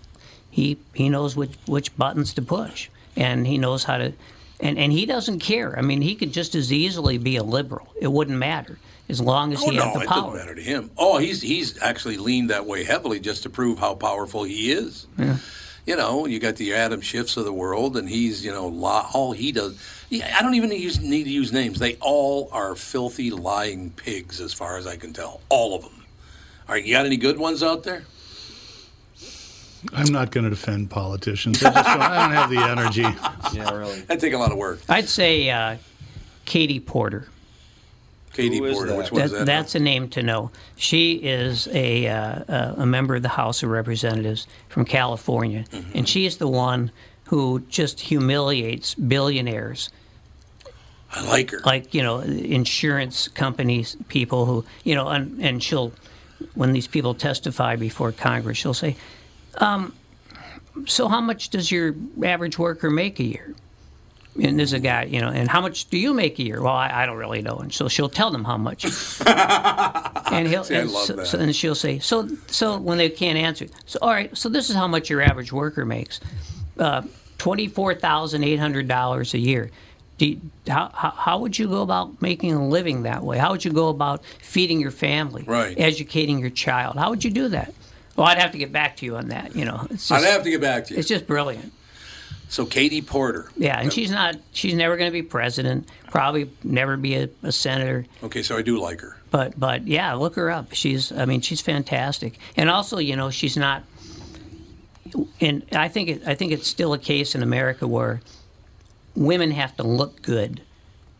he 0.51 0.78
he 0.93 1.09
knows 1.09 1.36
which 1.36 1.51
which 1.67 1.95
buttons 1.97 2.34
to 2.36 2.41
push 2.41 2.89
and 3.17 3.45
he 3.45 3.57
knows 3.57 3.84
how 3.84 3.97
to 3.97 4.13
and 4.61 4.78
and 4.78 4.91
he 4.93 5.05
doesn't 5.05 5.39
care. 5.39 5.78
I 5.78 5.82
mean 5.82 6.01
he 6.01 6.15
could 6.15 6.32
just 6.32 6.55
as 6.55 6.71
easily 6.71 7.17
be 7.17 7.36
a 7.36 7.43
liberal. 7.43 7.88
It 7.99 8.11
wouldn't 8.11 8.38
matter 8.38 8.78
as 9.10 9.22
long 9.22 9.53
as 9.53 9.62
Oh 9.64 9.70
he 9.70 9.78
no, 9.78 9.84
had 9.86 9.95
the 9.95 9.99
it 10.01 10.08
power. 10.08 10.22
doesn't 10.34 10.36
matter 10.38 10.56
to 10.56 10.62
him. 10.62 10.91
Oh, 10.97 11.18
he's 11.18 11.41
he's 11.41 11.82
actually 11.82 12.18
leaned 12.18 12.49
that 12.49 12.66
way 12.66 12.84
heavily 12.84 13.20
just 13.20 13.43
to 13.43 13.49
prove 13.49 13.80
how 13.80 13.95
powerful 13.95 14.43
he 14.43 14.72
is. 14.72 15.08
Yeah. 15.18 15.38
You 15.86 15.95
know, 15.95 16.26
you 16.26 16.39
got 16.39 16.56
the 16.56 16.74
Adam 16.74 17.01
Schiffs 17.01 17.38
of 17.38 17.45
the 17.45 17.53
world, 17.53 17.95
and 17.95 18.10
he's 18.10 18.43
you 18.43 18.51
know 18.51 18.68
li- 18.68 19.06
all 19.14 19.32
he 19.34 19.51
does. 19.51 19.78
Yeah, 20.10 20.36
I 20.38 20.41
don't 20.41 20.56
even 20.56 20.72
use, 20.72 20.99
need 20.99 21.24
to 21.26 21.30
use 21.30 21.51
names. 21.53 21.78
They 21.80 21.95
all 22.01 22.49
are 22.51 22.76
filthy, 22.76 23.30
lying 23.32 23.91
pigs, 23.91 24.39
as 24.41 24.53
far 24.53 24.78
as 24.78 24.86
I 24.88 24.97
can 24.97 25.14
tell. 25.14 25.41
All 25.49 25.76
of 25.76 25.82
them. 25.84 26.03
All 26.68 26.74
right, 26.76 26.84
you 26.84 26.93
got 26.93 27.06
any 27.06 27.18
good 27.18 27.38
ones 27.38 27.62
out 27.64 27.84
there? 27.84 28.03
I'm 29.93 30.12
not 30.12 30.32
going 30.32 30.43
to 30.45 30.49
defend 30.49 30.89
politicians. 30.89 31.64
I, 31.64 31.72
just 31.72 31.86
don't, 31.86 32.01
I 32.01 32.22
don't 32.28 32.36
have 32.36 32.49
the 32.49 32.58
energy. 32.60 33.03
Yeah, 33.56 33.70
really. 33.76 34.01
That'd 34.01 34.20
take 34.20 34.34
a 34.34 34.38
lot 34.38 34.51
of 34.51 34.58
work. 34.58 34.80
I'd 34.89 35.08
say 35.08 35.49
uh, 35.51 35.78
Katie 36.45 36.80
Porter. 36.80 37.28
Katie 38.36 38.58
Who 38.58 38.66
is 38.66 38.74
Porter, 38.76 38.92
that? 38.92 38.98
which 38.98 39.12
one's 39.12 39.32
That- 39.32 39.38
that? 39.40 39.46
that's 39.46 39.76
a 39.76 39.80
name 39.80 40.10
to 40.10 40.22
know. 40.24 40.52
She 40.76 41.14
is 41.14 41.68
a 41.72 42.08
uh, 42.08 42.74
a 42.84 42.86
member 42.86 43.16
of 43.16 43.22
the 43.22 43.30
House 43.30 43.64
of 43.64 43.70
Representatives 43.70 44.48
from 44.70 44.86
California, 44.86 45.64
Mm-hmm. 45.72 45.98
and 45.98 46.10
she's 46.10 46.38
the 46.38 46.48
one 46.48 46.92
who 47.26 47.62
just 47.70 48.00
humiliates 48.02 48.94
billionaires, 48.96 49.90
I 51.12 51.26
like 51.28 51.52
her. 51.52 51.60
like 51.66 51.94
you 51.94 52.04
know 52.04 52.20
insurance 52.20 53.28
companies, 53.30 53.96
people 54.10 54.46
who 54.46 54.66
you 54.84 54.96
know, 54.96 55.08
and, 55.08 55.42
and 55.42 55.64
she'll 55.64 55.92
when 56.56 56.74
these 56.74 56.88
people 56.88 57.14
testify 57.14 57.78
before 57.78 58.12
Congress, 58.12 58.58
she'll 58.58 58.74
say, 58.74 58.96
um, 59.60 59.94
"So 60.86 61.08
how 61.08 61.22
much 61.22 61.50
does 61.50 61.72
your 61.72 61.96
average 62.24 62.60
worker 62.60 62.90
make 62.90 63.20
a 63.20 63.24
year?" 63.24 63.56
And 64.42 64.60
there's 64.60 64.74
a 64.74 64.80
guy, 64.80 65.04
you 65.04 65.22
know, 65.22 65.30
and 65.30 65.48
how 65.50 65.62
much 65.62 65.86
do 65.90 65.98
you 65.98 66.14
make 66.14 66.40
a 66.40 66.44
year? 66.44 66.62
Well, 66.62 66.74
I, 66.74 66.90
I 67.04 67.06
don't 67.06 67.16
really 67.18 67.42
know. 67.42 67.56
And 67.58 67.74
so 67.74 67.88
she'll 67.88 68.10
tell 68.10 68.32
them 68.32 68.44
how 68.44 68.58
much. 68.58 68.84
and 69.26 70.48
he'll, 70.48 70.64
See, 70.64 70.76
and 70.76 70.90
so, 70.90 71.24
so- 71.24 71.40
and 71.40 71.56
she'll 71.56 71.76
say, 71.76 72.00
so, 72.00 72.28
so 72.48 72.78
when 72.78 72.98
they 72.98 73.10
can't 73.10 73.38
answer, 73.38 73.68
so 73.86 74.00
all 74.02 74.10
right, 74.10 74.36
so 74.38 74.50
this 74.50 74.70
is 74.70 74.76
how 74.76 74.88
much 74.88 75.10
your 75.10 75.22
average 75.22 75.54
worker 75.54 75.86
makes, 75.86 76.20
uh, 76.80 77.02
twenty-four 77.38 77.96
thousand 77.96 78.44
eight 78.44 78.60
hundred 78.60 78.88
dollars 78.88 79.34
a 79.34 79.40
year. 79.40 79.72
You, 80.18 80.40
how, 80.68 80.90
how, 80.94 81.10
how 81.12 81.40
would 81.40 81.58
you 81.60 81.68
go 81.68 81.82
about 81.82 82.22
making 82.22 82.54
a 82.54 82.66
living 82.68 83.04
that 83.04 83.22
way? 83.24 83.38
How 83.38 83.52
would 83.52 83.66
you 83.66 83.72
go 83.72 83.90
about 83.90 84.24
feeding 84.42 84.80
your 84.80 84.92
family, 84.92 85.44
Right. 85.44 85.78
educating 85.78 86.40
your 86.40 86.50
child? 86.50 86.96
How 86.98 87.10
would 87.10 87.24
you 87.26 87.32
do 87.32 87.50
that? 87.50 87.74
Well, 88.16 88.26
I'd 88.28 88.38
have 88.38 88.52
to 88.54 88.58
get 88.58 88.72
back 88.72 88.96
to 88.98 89.06
you 89.06 89.18
on 89.18 89.28
that. 89.30 89.56
You 89.58 89.66
know, 89.66 89.86
it's 89.90 90.10
I'd 90.12 90.24
have 90.24 90.44
to 90.44 90.50
get 90.50 90.62
back 90.62 90.86
to 90.86 90.94
you. 90.94 91.00
it's 91.00 91.10
just 91.10 91.28
brilliant. 91.28 91.74
So 92.50 92.66
Katie 92.66 93.02
Porter. 93.02 93.52
Yeah, 93.58 93.80
and 93.80 93.91
she's 93.91 94.12
not. 94.12 94.36
She's 94.52 94.74
never 94.74 94.98
going 94.98 95.08
to 95.08 95.14
be 95.14 95.24
president. 95.24 95.89
Probably 96.12 96.50
never 96.64 96.96
be 96.96 97.16
a, 97.16 97.30
a 97.43 97.52
senator. 97.52 98.06
Okay, 98.24 98.43
so 98.43 98.58
I 98.58 98.62
do 98.62 98.80
like 98.80 99.02
her. 99.02 99.18
But 99.32 99.60
but 99.60 99.88
yeah, 99.88 100.14
look 100.14 100.36
her 100.36 100.50
up. 100.50 100.74
She's. 100.74 101.12
I 101.12 101.26
mean, 101.26 101.41
she's 101.41 101.62
fantastic. 101.62 102.38
And 102.56 102.70
also, 102.70 102.98
you 102.98 103.16
know, 103.16 103.30
she's 103.30 103.58
not. 103.58 103.84
And 105.41 105.64
I 105.72 105.88
think 105.88 106.10
it, 106.10 106.28
I 106.28 106.36
think 106.36 106.52
it's 106.52 106.68
still 106.68 106.93
a 106.93 107.00
case 107.00 107.36
in 107.36 107.43
America 107.43 107.88
where 107.88 108.22
women 109.16 109.52
have 109.52 109.76
to 109.78 109.84
look 109.84 110.22
good 110.22 110.62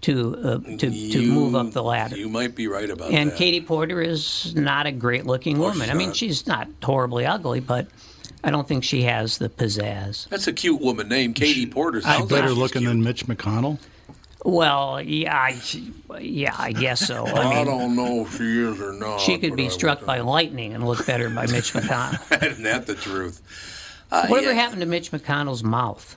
to 0.01 0.38
uh, 0.38 0.78
to 0.78 1.11
to 1.11 1.21
move 1.32 1.55
up 1.55 1.71
the 1.71 1.84
ladder. 1.84 2.17
You 2.17 2.30
might 2.30 2.55
be 2.55 2.67
right 2.67 2.89
about 2.89 3.07
And 3.07 3.15
that. 3.15 3.21
And 3.21 3.34
Katie 3.34 3.61
Porter 3.61 4.01
is 4.01 4.53
not 4.55 4.86
a 4.86 4.91
great 4.91 5.26
looking 5.26 5.57
woman. 5.57 5.82
she's 5.82 5.89
I 5.89 5.93
mean, 5.93 6.13
she's 6.13 6.47
not 6.47 6.67
horribly 6.84 7.26
ugly, 7.26 7.59
but 7.59 7.88
I 8.45 8.51
don't 8.51 8.67
think 8.67 8.83
she 8.83 9.01
has 9.03 9.39
the 9.39 9.49
pizzazz. 9.49 10.29
That's 10.29 10.47
a 10.47 10.53
cute 10.53 10.79
woman 10.79 11.09
named 11.09 11.33
Katie 11.35 11.65
Porter. 11.65 11.97
I 12.05 12.17
Sounds 12.17 12.29
better 12.29 12.49
like 12.49 12.57
looking 12.57 12.81
cute. 12.81 12.89
than 12.91 13.03
Mitch 13.03 13.25
McConnell. 13.25 13.79
Well, 14.43 15.01
yeah, 15.01 15.35
I, 15.35 15.59
yeah, 16.19 16.53
I 16.55 16.71
guess 16.71 17.07
so. 17.07 17.25
I 17.25 17.31
I, 17.31 17.55
mean, 17.55 17.65
don't 17.65 17.95
know 17.95 18.21
if 18.21 18.37
she 18.37 18.61
is 18.61 18.79
or 18.79 18.93
not. 18.93 19.19
she 19.19 19.39
could 19.39 19.55
be 19.55 19.65
I 19.65 19.69
struck 19.69 20.05
by 20.05 20.19
lightning 20.19 20.75
and 20.75 20.85
look 20.85 21.03
better 21.07 21.29
by 21.31 21.47
Mitch 21.47 21.73
McConnell. 21.73 22.43
Isn't 22.51 22.63
that 22.63 22.85
the 22.85 22.93
truth? 22.93 23.41
Uh, 24.11 24.27
Whatever 24.27 24.53
yeah. 24.53 24.61
happened 24.61 24.81
to 24.81 24.85
Mitch 24.87 25.11
McConnell's 25.11 25.63
mouth? 25.63 26.15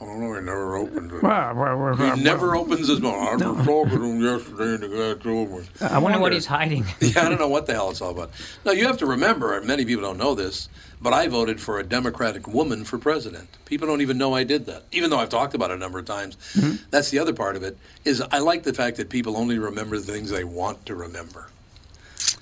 I 0.00 0.06
don't 0.06 0.20
know. 0.20 0.34
He 0.34 0.40
never 0.40 0.76
opens 0.76 1.12
it. 1.12 1.22
Well, 1.22 1.54
well, 1.54 1.76
well, 1.76 1.96
he 1.96 2.02
well, 2.02 2.16
never 2.16 2.56
opens 2.56 2.88
his 2.88 3.00
mouth. 3.00 3.42
I 3.42 3.50
was 3.50 3.66
talking 3.66 3.98
to 3.98 4.04
him 4.04 4.22
yesterday, 4.22 4.74
and 4.74 4.82
the 4.82 4.88
guy 4.88 5.22
told 5.22 5.50
me. 5.50 5.64
I 5.80 5.98
wonder 5.98 6.18
what 6.18 6.32
he's 6.32 6.46
hiding. 6.46 6.86
yeah, 7.00 7.26
I 7.26 7.28
don't 7.28 7.38
know 7.38 7.48
what 7.48 7.66
the 7.66 7.74
hell 7.74 7.90
it's 7.90 8.00
all 8.00 8.10
about. 8.10 8.30
Now 8.64 8.72
you 8.72 8.86
have 8.86 8.96
to 8.98 9.06
remember, 9.06 9.56
and 9.58 9.66
many 9.66 9.84
people 9.84 10.02
don't 10.02 10.16
know 10.16 10.34
this, 10.34 10.70
but 11.02 11.12
I 11.12 11.28
voted 11.28 11.60
for 11.60 11.78
a 11.78 11.82
Democratic 11.82 12.48
woman 12.48 12.84
for 12.84 12.96
president. 12.96 13.48
People 13.66 13.88
don't 13.88 14.00
even 14.00 14.16
know 14.16 14.34
I 14.34 14.42
did 14.42 14.64
that, 14.66 14.84
even 14.90 15.10
though 15.10 15.18
I've 15.18 15.28
talked 15.28 15.54
about 15.54 15.70
it 15.70 15.74
a 15.74 15.78
number 15.78 15.98
of 15.98 16.06
times. 16.06 16.36
Mm-hmm. 16.54 16.84
That's 16.90 17.10
the 17.10 17.18
other 17.18 17.34
part 17.34 17.56
of 17.56 17.62
it. 17.62 17.76
Is 18.06 18.22
I 18.22 18.38
like 18.38 18.62
the 18.62 18.72
fact 18.72 18.96
that 18.96 19.10
people 19.10 19.36
only 19.36 19.58
remember 19.58 19.98
the 19.98 20.10
things 20.10 20.30
they 20.30 20.44
want 20.44 20.86
to 20.86 20.94
remember. 20.94 21.48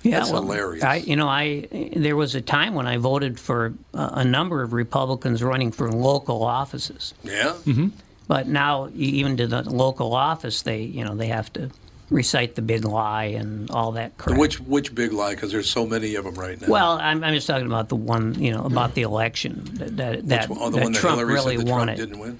Yeah, 0.03 0.21
That's 0.21 0.31
well, 0.31 0.43
hilarious. 0.43 0.85
I, 0.85 0.97
you 0.97 1.17
know, 1.17 1.29
I 1.29 1.67
there 1.97 2.17
was 2.17 2.35
a 2.35 2.41
time 2.41 2.75
when 2.75 2.87
I 2.87 2.99
voted 2.99 3.39
for 3.39 3.75
a, 3.95 4.11
a 4.15 4.25
number 4.25 4.63
of 4.63 4.73
Republicans 4.73 5.43
running 5.43 5.73
for 5.73 5.91
local 5.91 6.45
offices. 6.45 7.15
Yeah. 7.25 7.55
Mm-hmm. 7.65 7.89
But 8.29 8.47
now, 8.47 8.91
even 8.95 9.37
to 9.39 9.47
the 9.47 9.63
local 9.69 10.15
office, 10.15 10.63
they 10.63 10.83
you 10.83 11.05
know 11.05 11.15
they 11.15 11.27
have 11.29 11.53
to 11.55 11.71
recite 12.11 12.55
the 12.55 12.63
big 12.63 12.85
lie 12.85 13.25
and 13.25 13.71
all 13.71 13.93
that 13.93 14.17
crap. 14.19 14.39
Which 14.39 14.61
which 14.61 14.95
big 14.95 15.13
lie? 15.13 15.35
Because 15.35 15.51
there's 15.51 15.69
so 15.71 15.87
many 15.87 16.15
of 16.15 16.25
them 16.25 16.35
right 16.35 16.61
now. 16.61 16.69
Well, 16.69 16.93
I'm, 16.93 17.25
I'm 17.25 17.35
just 17.35 17.47
talking 17.47 17.67
about 17.67 17.89
the 17.89 17.97
one, 17.97 18.41
you 18.41 18.53
know, 18.53 18.65
about 18.65 18.95
the 18.95 19.03
election 19.03 19.63
that 19.75 19.97
that, 19.97 20.29
that, 20.29 20.49
Which 20.49 20.59
one? 20.59 20.67
Oh, 20.67 20.71
the 20.71 20.77
that 20.77 20.85
one 20.85 20.93
that 20.93 20.99
Trump 21.01 21.23
really 21.27 21.57
said 21.57 21.67
that 21.67 21.71
won 21.73 21.87
Trump 21.87 21.91
it. 21.91 21.97
didn't 22.07 22.19
win. 22.19 22.39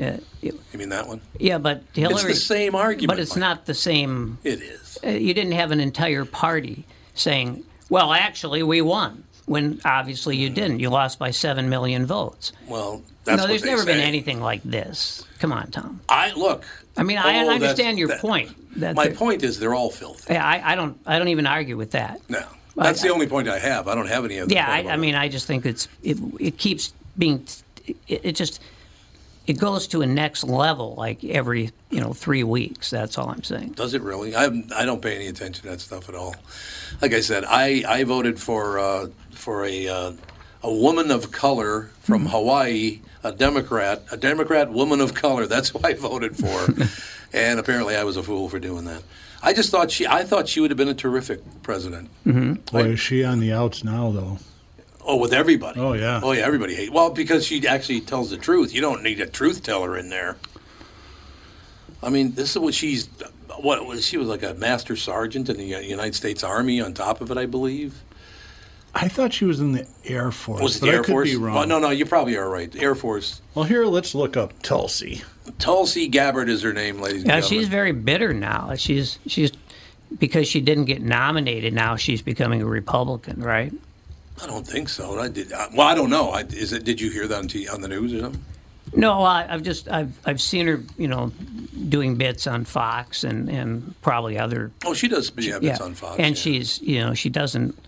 Uh, 0.00 0.18
it- 0.40 0.54
You 0.72 0.78
mean 0.78 0.88
that 0.90 1.08
one? 1.08 1.20
yeah, 1.38 1.58
but 1.58 1.82
Hillary. 1.94 2.14
It's 2.14 2.24
the 2.24 2.34
same 2.34 2.74
argument. 2.74 3.08
But 3.08 3.18
it's 3.18 3.32
Mike. 3.36 3.40
not 3.40 3.66
the 3.66 3.74
same. 3.74 4.38
It 4.44 4.62
is. 4.62 4.98
Uh, 5.04 5.10
you 5.10 5.34
didn't 5.34 5.52
have 5.52 5.70
an 5.72 5.80
entire 5.80 6.24
party 6.24 6.84
saying, 7.14 7.64
"Well, 7.88 8.12
actually, 8.12 8.62
we 8.62 8.80
won," 8.80 9.24
when 9.46 9.80
obviously 9.84 10.36
you 10.36 10.48
hmm. 10.48 10.54
didn't. 10.54 10.80
You 10.80 10.90
lost 10.90 11.18
by 11.18 11.30
seven 11.30 11.68
million 11.68 12.06
votes. 12.06 12.52
Well, 12.66 13.02
that's 13.24 13.42
no, 13.42 13.46
there's 13.46 13.64
never 13.64 13.84
been 13.84 14.00
anything 14.00 14.40
like 14.40 14.62
this. 14.62 15.24
Come 15.38 15.52
on, 15.52 15.70
Tom. 15.70 16.00
I 16.08 16.32
look. 16.32 16.64
I 16.96 17.02
mean, 17.02 17.18
I 17.18 17.44
Oh, 17.44 17.50
understand 17.50 17.98
your 17.98 18.08
that- 18.08 18.20
point. 18.20 18.56
That 18.76 18.96
My 18.96 19.08
point 19.08 19.42
is 19.42 19.58
they're 19.58 19.74
all 19.74 19.90
filthy. 19.90 20.32
Yeah, 20.32 20.46
I, 20.46 20.72
I 20.72 20.74
don't. 20.74 20.98
I 21.06 21.18
don't 21.18 21.28
even 21.28 21.46
argue 21.46 21.76
with 21.76 21.90
that. 21.90 22.20
No, 22.30 22.42
that's 22.74 23.02
the 23.02 23.10
only 23.10 23.26
point 23.26 23.48
I 23.48 23.58
have. 23.58 23.86
I 23.86 23.94
don't 23.94 24.08
have 24.08 24.24
any 24.24 24.40
other. 24.40 24.52
Yeah, 24.52 24.66
I, 24.66 24.92
I 24.92 24.96
mean, 24.96 25.14
I 25.14 25.28
just 25.28 25.46
think 25.46 25.66
it's 25.66 25.88
it, 26.02 26.16
it 26.40 26.56
keeps 26.56 26.94
being 27.18 27.46
it, 27.86 28.20
it 28.24 28.32
just 28.32 28.62
it 29.46 29.58
goes 29.58 29.86
to 29.88 30.02
a 30.02 30.06
next 30.06 30.44
level 30.44 30.94
like 30.94 31.24
every 31.24 31.70
you 31.90 32.00
know 32.00 32.12
three 32.12 32.44
weeks. 32.44 32.90
That's 32.90 33.18
all 33.18 33.28
I'm 33.28 33.42
saying. 33.42 33.72
Does 33.72 33.94
it 33.94 34.02
really? 34.02 34.34
I 34.36 34.46
I 34.74 34.84
don't 34.84 35.02
pay 35.02 35.16
any 35.16 35.26
attention 35.26 35.64
to 35.64 35.70
that 35.70 35.80
stuff 35.80 36.08
at 36.08 36.14
all. 36.14 36.34
Like 37.00 37.12
I 37.12 37.20
said, 37.20 37.44
I, 37.46 37.84
I 37.86 38.04
voted 38.04 38.40
for 38.40 38.78
uh, 38.78 39.08
for 39.32 39.64
a 39.64 39.88
uh, 39.88 40.12
a 40.62 40.72
woman 40.72 41.10
of 41.10 41.32
color 41.32 41.90
from 42.00 42.26
Hawaii, 42.26 43.00
a 43.24 43.32
Democrat, 43.32 44.02
a 44.12 44.16
Democrat 44.16 44.70
woman 44.70 45.00
of 45.00 45.14
color. 45.14 45.46
That's 45.46 45.70
who 45.70 45.80
I 45.82 45.94
voted 45.94 46.36
for, 46.36 46.68
and 47.32 47.58
apparently 47.58 47.96
I 47.96 48.04
was 48.04 48.16
a 48.16 48.22
fool 48.22 48.48
for 48.48 48.60
doing 48.60 48.84
that. 48.84 49.02
I 49.42 49.52
just 49.52 49.70
thought 49.70 49.90
she 49.90 50.06
I 50.06 50.22
thought 50.22 50.48
she 50.48 50.60
would 50.60 50.70
have 50.70 50.78
been 50.78 50.88
a 50.88 50.94
terrific 50.94 51.40
president. 51.62 52.10
Mm-hmm. 52.24 52.52
Boy, 52.70 52.90
is 52.90 53.00
she 53.00 53.24
on 53.24 53.40
the 53.40 53.52
outs 53.52 53.82
now, 53.82 54.12
though? 54.12 54.38
Oh, 55.04 55.16
with 55.16 55.32
everybody. 55.32 55.80
Oh 55.80 55.92
yeah. 55.94 56.20
Oh 56.22 56.32
yeah, 56.32 56.42
everybody 56.42 56.74
hates. 56.74 56.90
Well, 56.92 57.10
because 57.10 57.44
she 57.46 57.66
actually 57.66 58.00
tells 58.00 58.30
the 58.30 58.36
truth. 58.36 58.72
You 58.74 58.80
don't 58.80 59.02
need 59.02 59.20
a 59.20 59.26
truth 59.26 59.62
teller 59.62 59.96
in 59.96 60.08
there. 60.10 60.36
I 62.02 62.08
mean, 62.10 62.32
this 62.32 62.50
is 62.50 62.58
what 62.58 62.74
she's. 62.74 63.08
What 63.58 63.86
was 63.86 64.04
she 64.06 64.16
was 64.16 64.28
like 64.28 64.42
a 64.42 64.54
master 64.54 64.96
sergeant 64.96 65.48
in 65.48 65.56
the 65.58 65.64
United 65.64 66.14
States 66.14 66.42
Army. 66.42 66.80
On 66.80 66.94
top 66.94 67.20
of 67.20 67.30
it, 67.30 67.36
I 67.36 67.46
believe. 67.46 68.02
I 68.94 69.08
thought 69.08 69.32
she 69.32 69.44
was 69.46 69.58
in 69.60 69.72
the 69.72 69.86
Air 70.04 70.30
Force. 70.30 70.60
Was 70.62 70.76
it 70.76 70.80
but 70.80 70.86
the 70.86 70.92
I 70.92 70.94
Air 70.96 71.02
could 71.02 71.12
Force? 71.12 71.30
Be 71.30 71.36
wrong. 71.36 71.54
Well, 71.54 71.66
no, 71.66 71.78
no, 71.78 71.90
you 71.90 72.04
probably 72.04 72.36
are 72.36 72.48
right. 72.48 72.70
The 72.70 72.80
Air 72.80 72.94
Force. 72.94 73.40
Well, 73.54 73.64
here, 73.64 73.86
let's 73.86 74.14
look 74.14 74.36
up 74.36 74.52
Tulsi. 74.62 75.22
Tulsi 75.58 76.08
Gabbard 76.08 76.48
is 76.48 76.62
her 76.62 76.72
name, 76.72 77.00
ladies 77.00 77.22
and 77.22 77.28
Yeah, 77.30 77.40
gentlemen. 77.40 77.58
she's 77.60 77.68
very 77.68 77.92
bitter 77.92 78.32
now. 78.34 78.74
She's 78.76 79.18
she's 79.26 79.50
because 80.18 80.46
she 80.46 80.60
didn't 80.60 80.84
get 80.86 81.02
nominated. 81.02 81.72
Now 81.72 81.96
she's 81.96 82.20
becoming 82.22 82.62
a 82.62 82.66
Republican, 82.66 83.40
right? 83.42 83.72
I 84.40 84.46
don't 84.46 84.66
think 84.66 84.88
so. 84.88 85.18
I 85.18 85.28
did. 85.28 85.52
uh, 85.52 85.68
Well, 85.74 85.86
I 85.86 85.94
don't 85.94 86.10
know. 86.10 86.30
I, 86.30 86.40
is 86.42 86.72
it? 86.72 86.84
Did 86.84 87.00
you 87.00 87.10
hear 87.10 87.26
that 87.28 87.38
on, 87.38 87.48
t- 87.48 87.68
on 87.68 87.80
the 87.80 87.88
news 87.88 88.12
or 88.14 88.20
something? 88.20 88.44
No, 88.94 89.22
I, 89.22 89.46
I've 89.48 89.62
just 89.62 89.88
I've 89.90 90.12
I've 90.26 90.40
seen 90.40 90.66
her, 90.66 90.82
you 90.98 91.08
know, 91.08 91.32
doing 91.88 92.16
bits 92.16 92.46
on 92.46 92.64
Fox 92.64 93.24
and 93.24 93.48
and 93.48 93.94
probably 94.02 94.38
other. 94.38 94.70
Oh, 94.84 94.92
she 94.94 95.08
does. 95.08 95.32
Yeah, 95.38 95.58
it's 95.62 95.80
on 95.80 95.94
Fox. 95.94 96.16
and 96.18 96.36
yeah. 96.36 96.42
she's 96.42 96.80
you 96.82 97.00
know 97.00 97.14
she 97.14 97.30
doesn't. 97.30 97.78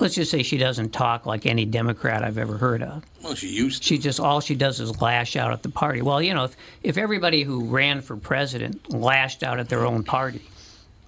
Let's 0.00 0.14
just 0.14 0.30
say 0.30 0.42
she 0.42 0.56
doesn't 0.56 0.90
talk 0.90 1.26
like 1.26 1.44
any 1.46 1.66
Democrat 1.66 2.24
I've 2.24 2.38
ever 2.38 2.56
heard 2.56 2.82
of. 2.82 3.04
Well, 3.22 3.34
she 3.34 3.48
used. 3.48 3.82
To. 3.82 3.88
She 3.88 3.98
just 3.98 4.18
all 4.18 4.40
she 4.40 4.54
does 4.54 4.80
is 4.80 5.00
lash 5.00 5.36
out 5.36 5.52
at 5.52 5.62
the 5.62 5.68
party. 5.68 6.00
Well, 6.02 6.22
you 6.22 6.32
know, 6.34 6.44
if, 6.44 6.56
if 6.82 6.96
everybody 6.98 7.42
who 7.42 7.66
ran 7.66 8.00
for 8.00 8.16
president 8.16 8.92
lashed 8.92 9.42
out 9.42 9.60
at 9.60 9.68
their 9.68 9.84
own 9.86 10.02
party, 10.02 10.42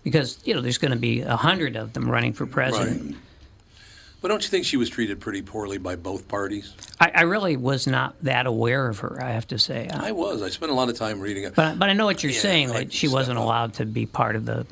because 0.05 0.39
you 0.45 0.55
know 0.55 0.61
there's 0.61 0.79
going 0.79 0.93
to 0.93 0.99
be 0.99 1.23
a 1.23 1.37
hundred 1.37 1.75
of 1.75 1.95
them 1.95 2.09
running 2.09 2.33
for 2.33 2.47
president. 2.47 3.03
Right. 3.13 3.17
But 4.23 4.29
don't 4.29 4.43
you 4.43 4.49
think 4.49 4.65
she 4.65 4.77
was 4.77 4.89
treated 4.89 5.21
pretty 5.21 5.43
poorly 5.43 5.79
by 5.79 5.97
both 5.97 6.29
parties? 6.29 6.73
I, 7.01 7.11
I 7.15 7.21
really 7.23 7.57
was 7.57 7.87
not 7.89 8.15
that 8.23 8.47
aware 8.47 8.89
of 8.89 9.01
her. 9.01 9.19
I 9.23 9.33
have 9.33 9.49
to 9.49 9.59
say. 9.59 9.89
I, 9.93 10.09
I 10.09 10.13
was. 10.13 10.41
I 10.43 10.49
spent 10.49 10.71
a 10.71 10.75
lot 10.75 10.89
of 10.89 10.97
time 10.97 11.21
reading 11.21 11.43
it. 11.45 11.55
but 11.57 11.79
but 11.79 11.91
I 11.91 11.93
know 11.93 12.05
what 12.07 12.23
you're 12.23 12.31
Yeah, 12.33 12.39
saying 12.41 12.71
I 12.71 12.75
like 12.75 12.87
that 12.89 12.93
she 12.93 13.09
wasn't 13.09 13.39
up. 13.39 13.45
allowed 13.45 13.75
to 13.75 13.85
be 13.85 14.07
part 14.07 14.37
of 14.37 14.45
the 14.47 14.65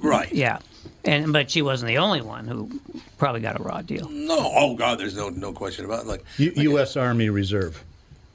Right. 0.00 0.32
yeah, 0.32 0.60
and 1.04 1.32
but 1.32 1.50
she 1.50 1.60
wasn't 1.60 1.88
the 1.88 1.98
only 1.98 2.22
one 2.22 2.46
who 2.46 2.70
probably 3.18 3.40
got 3.40 3.58
a 3.58 3.62
raw 3.64 3.82
deal. 3.82 4.08
No. 4.08 4.38
Oh 4.54 4.76
God, 4.76 5.00
there's 5.00 5.16
no 5.16 5.28
no 5.28 5.52
question 5.52 5.84
about 5.84 6.02
it. 6.02 6.06
Like, 6.06 6.22
U- 6.38 6.52
U.S. 6.56 6.96
Army 6.96 7.28
Reserve. 7.30 7.82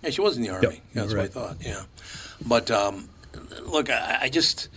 yeah, 0.04 0.10
she 0.10 0.20
was 0.20 0.36
in 0.36 0.44
the 0.44 0.50
army. 0.50 0.68
Yep, 0.68 0.74
Yeah, 0.74 0.80
that's 0.94 1.12
you're 1.14 1.22
what 1.22 1.26
I 1.26 1.32
thought. 1.32 1.58
Yeah. 1.62 1.84
But 2.46 2.70
um, 2.70 3.08
look, 3.66 3.90
I, 3.90 4.20
I 4.24 4.30
just 4.30 4.68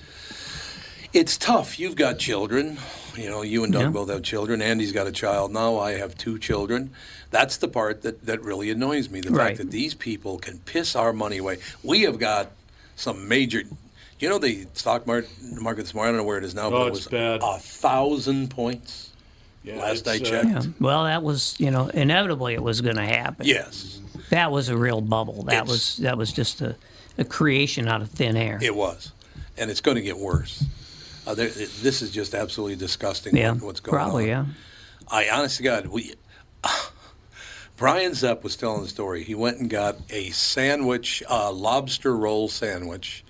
it's 1.12 1.36
tough. 1.36 1.80
You've 1.80 1.96
got 1.96 2.18
children. 2.20 2.78
You 3.16 3.28
know, 3.28 3.42
you 3.42 3.64
and 3.64 3.72
Doug 3.72 3.82
Yeah. 3.82 3.88
both 3.90 4.08
have 4.10 4.22
children. 4.22 4.62
Andy's 4.62 4.92
got 4.92 5.06
a 5.06 5.12
child 5.12 5.52
now. 5.52 5.78
I 5.78 5.92
have 5.92 6.16
two 6.16 6.38
children. 6.38 6.90
That's 7.30 7.56
the 7.58 7.68
part 7.68 8.02
that, 8.02 8.24
that 8.26 8.42
really 8.42 8.70
annoys 8.70 9.10
me. 9.10 9.20
The 9.20 9.30
Right. 9.30 9.48
fact 9.48 9.58
that 9.58 9.70
these 9.70 9.94
people 9.94 10.38
can 10.38 10.58
piss 10.60 10.96
our 10.96 11.12
money 11.12 11.38
away. 11.38 11.58
We 11.82 12.02
have 12.02 12.18
got 12.18 12.50
some 12.96 13.28
major. 13.28 13.62
You 14.18 14.28
know 14.28 14.38
the 14.38 14.66
stock 14.74 15.06
market, 15.06 15.30
market 15.60 15.82
this 15.82 15.94
morning. 15.94 16.14
I 16.14 16.16
don't 16.16 16.24
know 16.24 16.28
where 16.28 16.38
it 16.38 16.44
is 16.44 16.54
now, 16.54 16.66
Oh, 16.68 16.70
but 16.70 16.86
it 16.86 16.90
was 16.92 17.06
bad. 17.08 17.40
a 17.42 17.58
thousand 17.58 18.50
points. 18.50 19.10
Yeah, 19.64 19.76
last 19.76 20.06
I 20.08 20.14
it's, 20.14 20.28
uh, 20.28 20.30
checked. 20.30 20.48
Yeah. 20.48 20.62
Well, 20.80 21.04
that 21.04 21.22
was 21.22 21.54
you 21.58 21.70
know 21.70 21.88
inevitably 21.88 22.54
it 22.54 22.62
was 22.62 22.80
going 22.80 22.96
to 22.96 23.04
happen. 23.04 23.46
Yes, 23.46 23.98
That 24.30 24.50
was 24.52 24.68
a 24.68 24.76
real 24.76 25.00
bubble. 25.00 25.42
That 25.44 25.52
It's- 25.64 25.68
was 25.68 25.96
that 25.98 26.16
was 26.16 26.32
just 26.32 26.60
a, 26.62 26.76
a 27.18 27.24
creation 27.24 27.88
out 27.88 28.00
of 28.00 28.10
thin 28.10 28.36
air. 28.36 28.58
it 28.62 28.74
was, 28.74 29.12
and 29.58 29.70
it's 29.70 29.80
going 29.80 29.96
to 29.96 30.02
get 30.02 30.18
worse. 30.18 30.64
Uh, 31.26 31.34
there, 31.34 31.48
this 31.48 32.02
is 32.02 32.10
just 32.10 32.34
absolutely 32.34 32.76
disgusting. 32.76 33.36
yeah, 33.36 33.52
what- 33.52 33.62
what's 33.62 33.80
going 33.80 33.92
probably 33.96 34.32
on? 34.32 34.46
yeah. 34.46 34.52
I 35.08 35.28
honest 35.30 35.56
to 35.58 35.62
God, 35.62 35.86
we. 35.86 36.14
Brian 37.76 38.14
Zepp 38.14 38.44
was 38.44 38.54
telling 38.54 38.82
the 38.82 38.88
story. 38.88 39.24
He 39.24 39.34
went 39.34 39.58
and 39.58 39.68
got 39.68 39.96
a 40.10 40.30
sandwich, 40.30 41.22
uh, 41.28 41.50
lobster 41.50 42.16
roll 42.16 42.48
sandwich, 42.48 43.24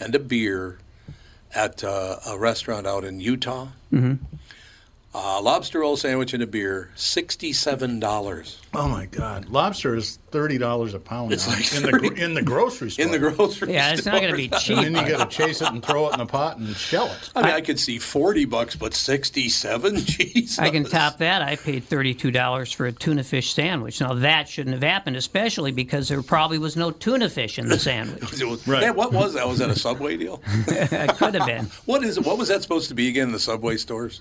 and 0.00 0.14
a 0.14 0.18
beer 0.18 0.78
at 1.54 1.82
uh, 1.84 2.16
a 2.26 2.38
restaurant 2.38 2.86
out 2.86 3.04
in 3.04 3.20
Utah. 3.20 3.68
hmm 3.90 4.14
Uh, 5.14 5.40
lobster 5.40 5.80
roll 5.80 5.96
sandwich 5.96 6.34
and 6.34 6.42
a 6.42 6.46
beer, 6.46 6.90
sixty-seven 6.94 7.98
dollars 7.98 8.60
Oh 8.74 8.86
my 8.88 9.06
God! 9.06 9.48
Lobster 9.48 9.94
is 9.96 10.18
thirty 10.30 10.58
dollars 10.58 10.92
a 10.92 10.98
pound 11.00 11.32
It's 11.32 11.46
now 11.48 11.54
like 11.54 11.74
in 11.74 11.82
the 12.14 12.22
in 12.24 12.34
the 12.34 12.42
grocery 12.42 12.90
store. 12.90 13.06
in 13.06 13.10
the 13.10 13.18
grocery. 13.18 13.48
Store. 13.54 13.68
Yeah, 13.70 13.94
it's 13.94 14.04
not 14.04 14.20
going 14.20 14.30
to 14.30 14.36
be 14.36 14.48
cheap. 14.50 14.76
And 14.76 14.94
then 14.94 15.06
you 15.06 15.10
got 15.10 15.30
to 15.30 15.34
chase 15.36 15.62
it 15.62 15.68
and 15.72 15.82
throw 15.82 16.08
it 16.08 16.12
in 16.12 16.18
the 16.18 16.26
pot 16.26 16.58
and 16.58 16.76
shell 16.76 17.06
it. 17.06 17.30
I 17.34 17.42
mean, 17.42 17.52
I 17.54 17.62
could 17.62 17.80
see 17.80 17.98
forty 17.98 18.44
bucks, 18.44 18.76
but 18.76 18.92
sixty-seven. 18.92 19.96
Jesus. 20.04 20.58
I 20.58 20.68
can 20.68 20.84
top 20.84 21.16
that. 21.18 21.40
I 21.40 21.56
paid 21.56 21.84
thirty-two 21.84 22.30
dollars 22.30 22.70
for 22.70 22.84
a 22.84 22.92
tuna 22.92 23.24
fish 23.24 23.54
sandwich. 23.54 24.02
Now 24.02 24.12
that 24.12 24.46
shouldn't 24.50 24.74
have 24.74 24.82
happened, 24.82 25.16
especially 25.16 25.72
because 25.72 26.08
there 26.08 26.22
probably 26.22 26.58
was 26.58 26.76
no 26.76 26.90
tuna 26.90 27.30
fish 27.30 27.58
in 27.58 27.68
the 27.68 27.78
sandwich. 27.78 28.22
It 28.42 28.46
was- 28.46 28.68
Right. 28.68 28.82
Yeah, 28.82 28.90
what 28.90 29.14
was 29.14 29.32
that? 29.34 29.48
Was 29.48 29.58
that 29.60 29.70
a 29.70 29.78
Subway 29.78 30.18
deal? 30.18 30.42
it 30.68 31.16
could 31.16 31.34
have 31.34 31.46
been. 31.46 31.64
What 31.86 32.04
is 32.04 32.18
it? 32.18 32.26
What 32.26 32.36
was 32.36 32.48
that 32.48 32.60
supposed 32.60 32.88
to 32.90 32.94
be 32.94 33.08
again 33.08 33.28
in 33.28 33.32
the 33.32 33.38
Subway 33.38 33.78
stores? 33.78 34.20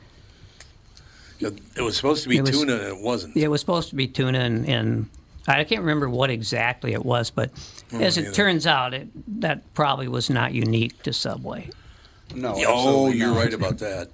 It 1.40 1.82
was 1.82 1.96
supposed 1.96 2.24
to 2.24 2.30
be 2.30 2.42
was- 2.42 2.52
tuna, 2.52 2.74
and 2.74 2.84
it 2.84 2.98
wasn't. 3.00 3.38
It 3.38 3.48
was 3.48 3.62
supposed 3.62 3.90
to 3.90 3.96
be 3.96 4.08
tuna, 4.08 4.40
and, 4.40 4.68
and 4.68 5.10
I 5.48 5.64
can't 5.64 5.82
remember 5.82 6.10
what 6.10 6.30
exactly 6.30 6.94
it 6.94 7.06
was, 7.06 7.30
but 7.30 7.52
as 7.94 8.18
it 8.18 8.26
either. 8.26 8.34
turns 8.34 8.68
out, 8.68 8.94
it 8.94 9.08
that 9.42 9.74
probably 9.74 10.08
was 10.08 10.30
not 10.30 10.54
unique 10.54 11.02
to 11.04 11.14
Subway. 11.14 11.70
No. 12.36 12.54
oh, 12.58 13.10
you're 13.10 13.28
not. 13.30 13.38
right 13.38 13.54
about 13.54 13.78
that. 13.80 14.10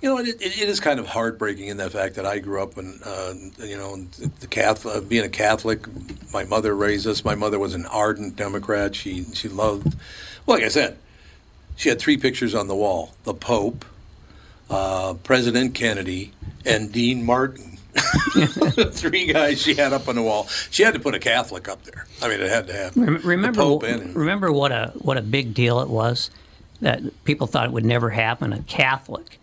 You 0.00 0.08
know, 0.08 0.18
it, 0.18 0.28
it, 0.28 0.62
it 0.62 0.68
is 0.68 0.80
kind 0.80 0.98
of 0.98 1.06
heartbreaking 1.06 1.68
in 1.68 1.76
the 1.76 1.88
fact 1.88 2.16
that 2.16 2.26
I 2.26 2.40
grew 2.40 2.60
up 2.60 2.76
in, 2.76 2.98
uh, 3.04 3.34
you 3.58 3.76
know, 3.76 3.96
the 4.40 4.48
Catholic, 4.48 5.08
being 5.08 5.24
a 5.24 5.28
Catholic. 5.28 5.86
My 6.32 6.42
mother 6.44 6.74
raised 6.74 7.06
us. 7.06 7.24
My 7.24 7.36
mother 7.36 7.58
was 7.58 7.74
an 7.74 7.86
ardent 7.86 8.34
Democrat. 8.34 8.96
She 8.96 9.24
she 9.32 9.48
loved, 9.48 9.94
well, 10.46 10.56
like 10.56 10.64
I 10.64 10.68
said, 10.68 10.96
she 11.76 11.88
had 11.88 12.00
three 12.00 12.16
pictures 12.16 12.52
on 12.54 12.66
the 12.66 12.74
wall: 12.74 13.14
the 13.24 13.34
Pope, 13.34 13.84
uh, 14.70 15.14
President 15.22 15.74
Kennedy, 15.74 16.32
and 16.64 16.92
Dean 16.92 17.24
Martin. 17.24 17.78
Three 18.92 19.26
guys 19.26 19.60
she 19.60 19.74
had 19.74 19.92
up 19.92 20.08
on 20.08 20.14
the 20.16 20.22
wall. 20.22 20.46
She 20.70 20.82
had 20.82 20.94
to 20.94 21.00
put 21.00 21.14
a 21.14 21.18
Catholic 21.18 21.68
up 21.68 21.84
there. 21.84 22.06
I 22.22 22.28
mean, 22.28 22.40
it 22.40 22.48
had 22.48 22.66
to 22.68 22.72
happen. 22.72 23.04
Remember, 23.22 23.52
the 23.52 23.64
Pope 23.64 23.82
and 23.82 24.16
remember 24.16 24.50
what 24.50 24.72
a 24.72 24.92
what 24.96 25.18
a 25.18 25.22
big 25.22 25.52
deal 25.52 25.80
it 25.80 25.88
was 25.88 26.30
that 26.80 27.02
people 27.24 27.46
thought 27.46 27.66
it 27.66 27.72
would 27.72 27.84
never 27.84 28.08
happen. 28.08 28.52
A 28.52 28.62
Catholic 28.62 29.38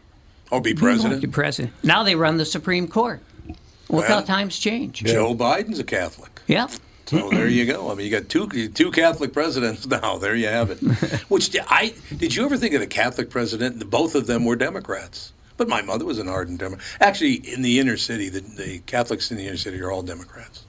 oh, 0.51 0.59
be 0.59 0.74
president. 0.74 1.22
be 1.22 1.28
president. 1.28 1.74
Now 1.84 2.03
they 2.03 2.15
run 2.15 2.38
the 2.38 2.45
Supreme 2.45 2.88
Court. 2.88 3.22
Look 3.47 4.07
Well, 4.07 4.20
how 4.20 4.22
times 4.22 4.57
change. 4.57 5.03
Joe 5.03 5.36
Biden's 5.36 5.80
a 5.80 5.84
Catholic. 5.84 6.41
Yeah. 6.47 6.67
So 7.05 7.30
there 7.30 7.47
you 7.47 7.65
go. 7.65 7.89
I 7.91 7.95
mean, 7.95 8.05
you 8.05 8.11
got 8.11 8.30
two 8.30 8.47
two 8.70 8.91
Catholic 8.91 9.34
presidents 9.34 9.88
now. 9.88 10.17
There 10.17 10.36
you 10.36 10.47
have 10.47 10.70
it. 10.70 10.80
Which 11.30 11.55
I 11.67 11.93
did 12.15 12.36
you 12.36 12.45
ever 12.45 12.57
think 12.57 12.74
of 12.76 12.82
the 12.82 12.88
Catholic 12.88 13.30
president? 13.30 13.89
Both 13.89 14.15
of 14.15 14.28
them 14.28 14.45
were 14.45 14.55
Democrats. 14.55 15.34
But 15.60 15.68
my 15.68 15.82
mother 15.82 16.05
was 16.05 16.20
an 16.20 16.30
ardent 16.30 16.60
Democrat. 16.62 16.88
Actually, 17.01 17.34
in 17.34 17.62
the 17.62 17.80
inner 17.80 17.97
city, 17.97 18.30
the, 18.30 18.39
the 18.39 18.80
Catholics 18.86 19.30
in 19.30 19.36
the 19.36 19.45
inner 19.45 19.57
city 19.57 19.80
are 19.82 19.91
all 19.91 20.01
Democrats. 20.01 20.64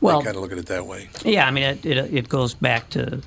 Well, 0.00 0.20
I 0.20 0.24
kind 0.24 0.34
of 0.36 0.42
look 0.42 0.50
at 0.50 0.58
it 0.58 0.66
that 0.66 0.86
way. 0.86 1.08
Yeah, 1.24 1.46
I 1.46 1.52
mean, 1.52 1.62
it, 1.62 1.86
it, 1.86 2.12
it 2.12 2.28
goes 2.28 2.52
back 2.52 2.90
to 2.90 3.22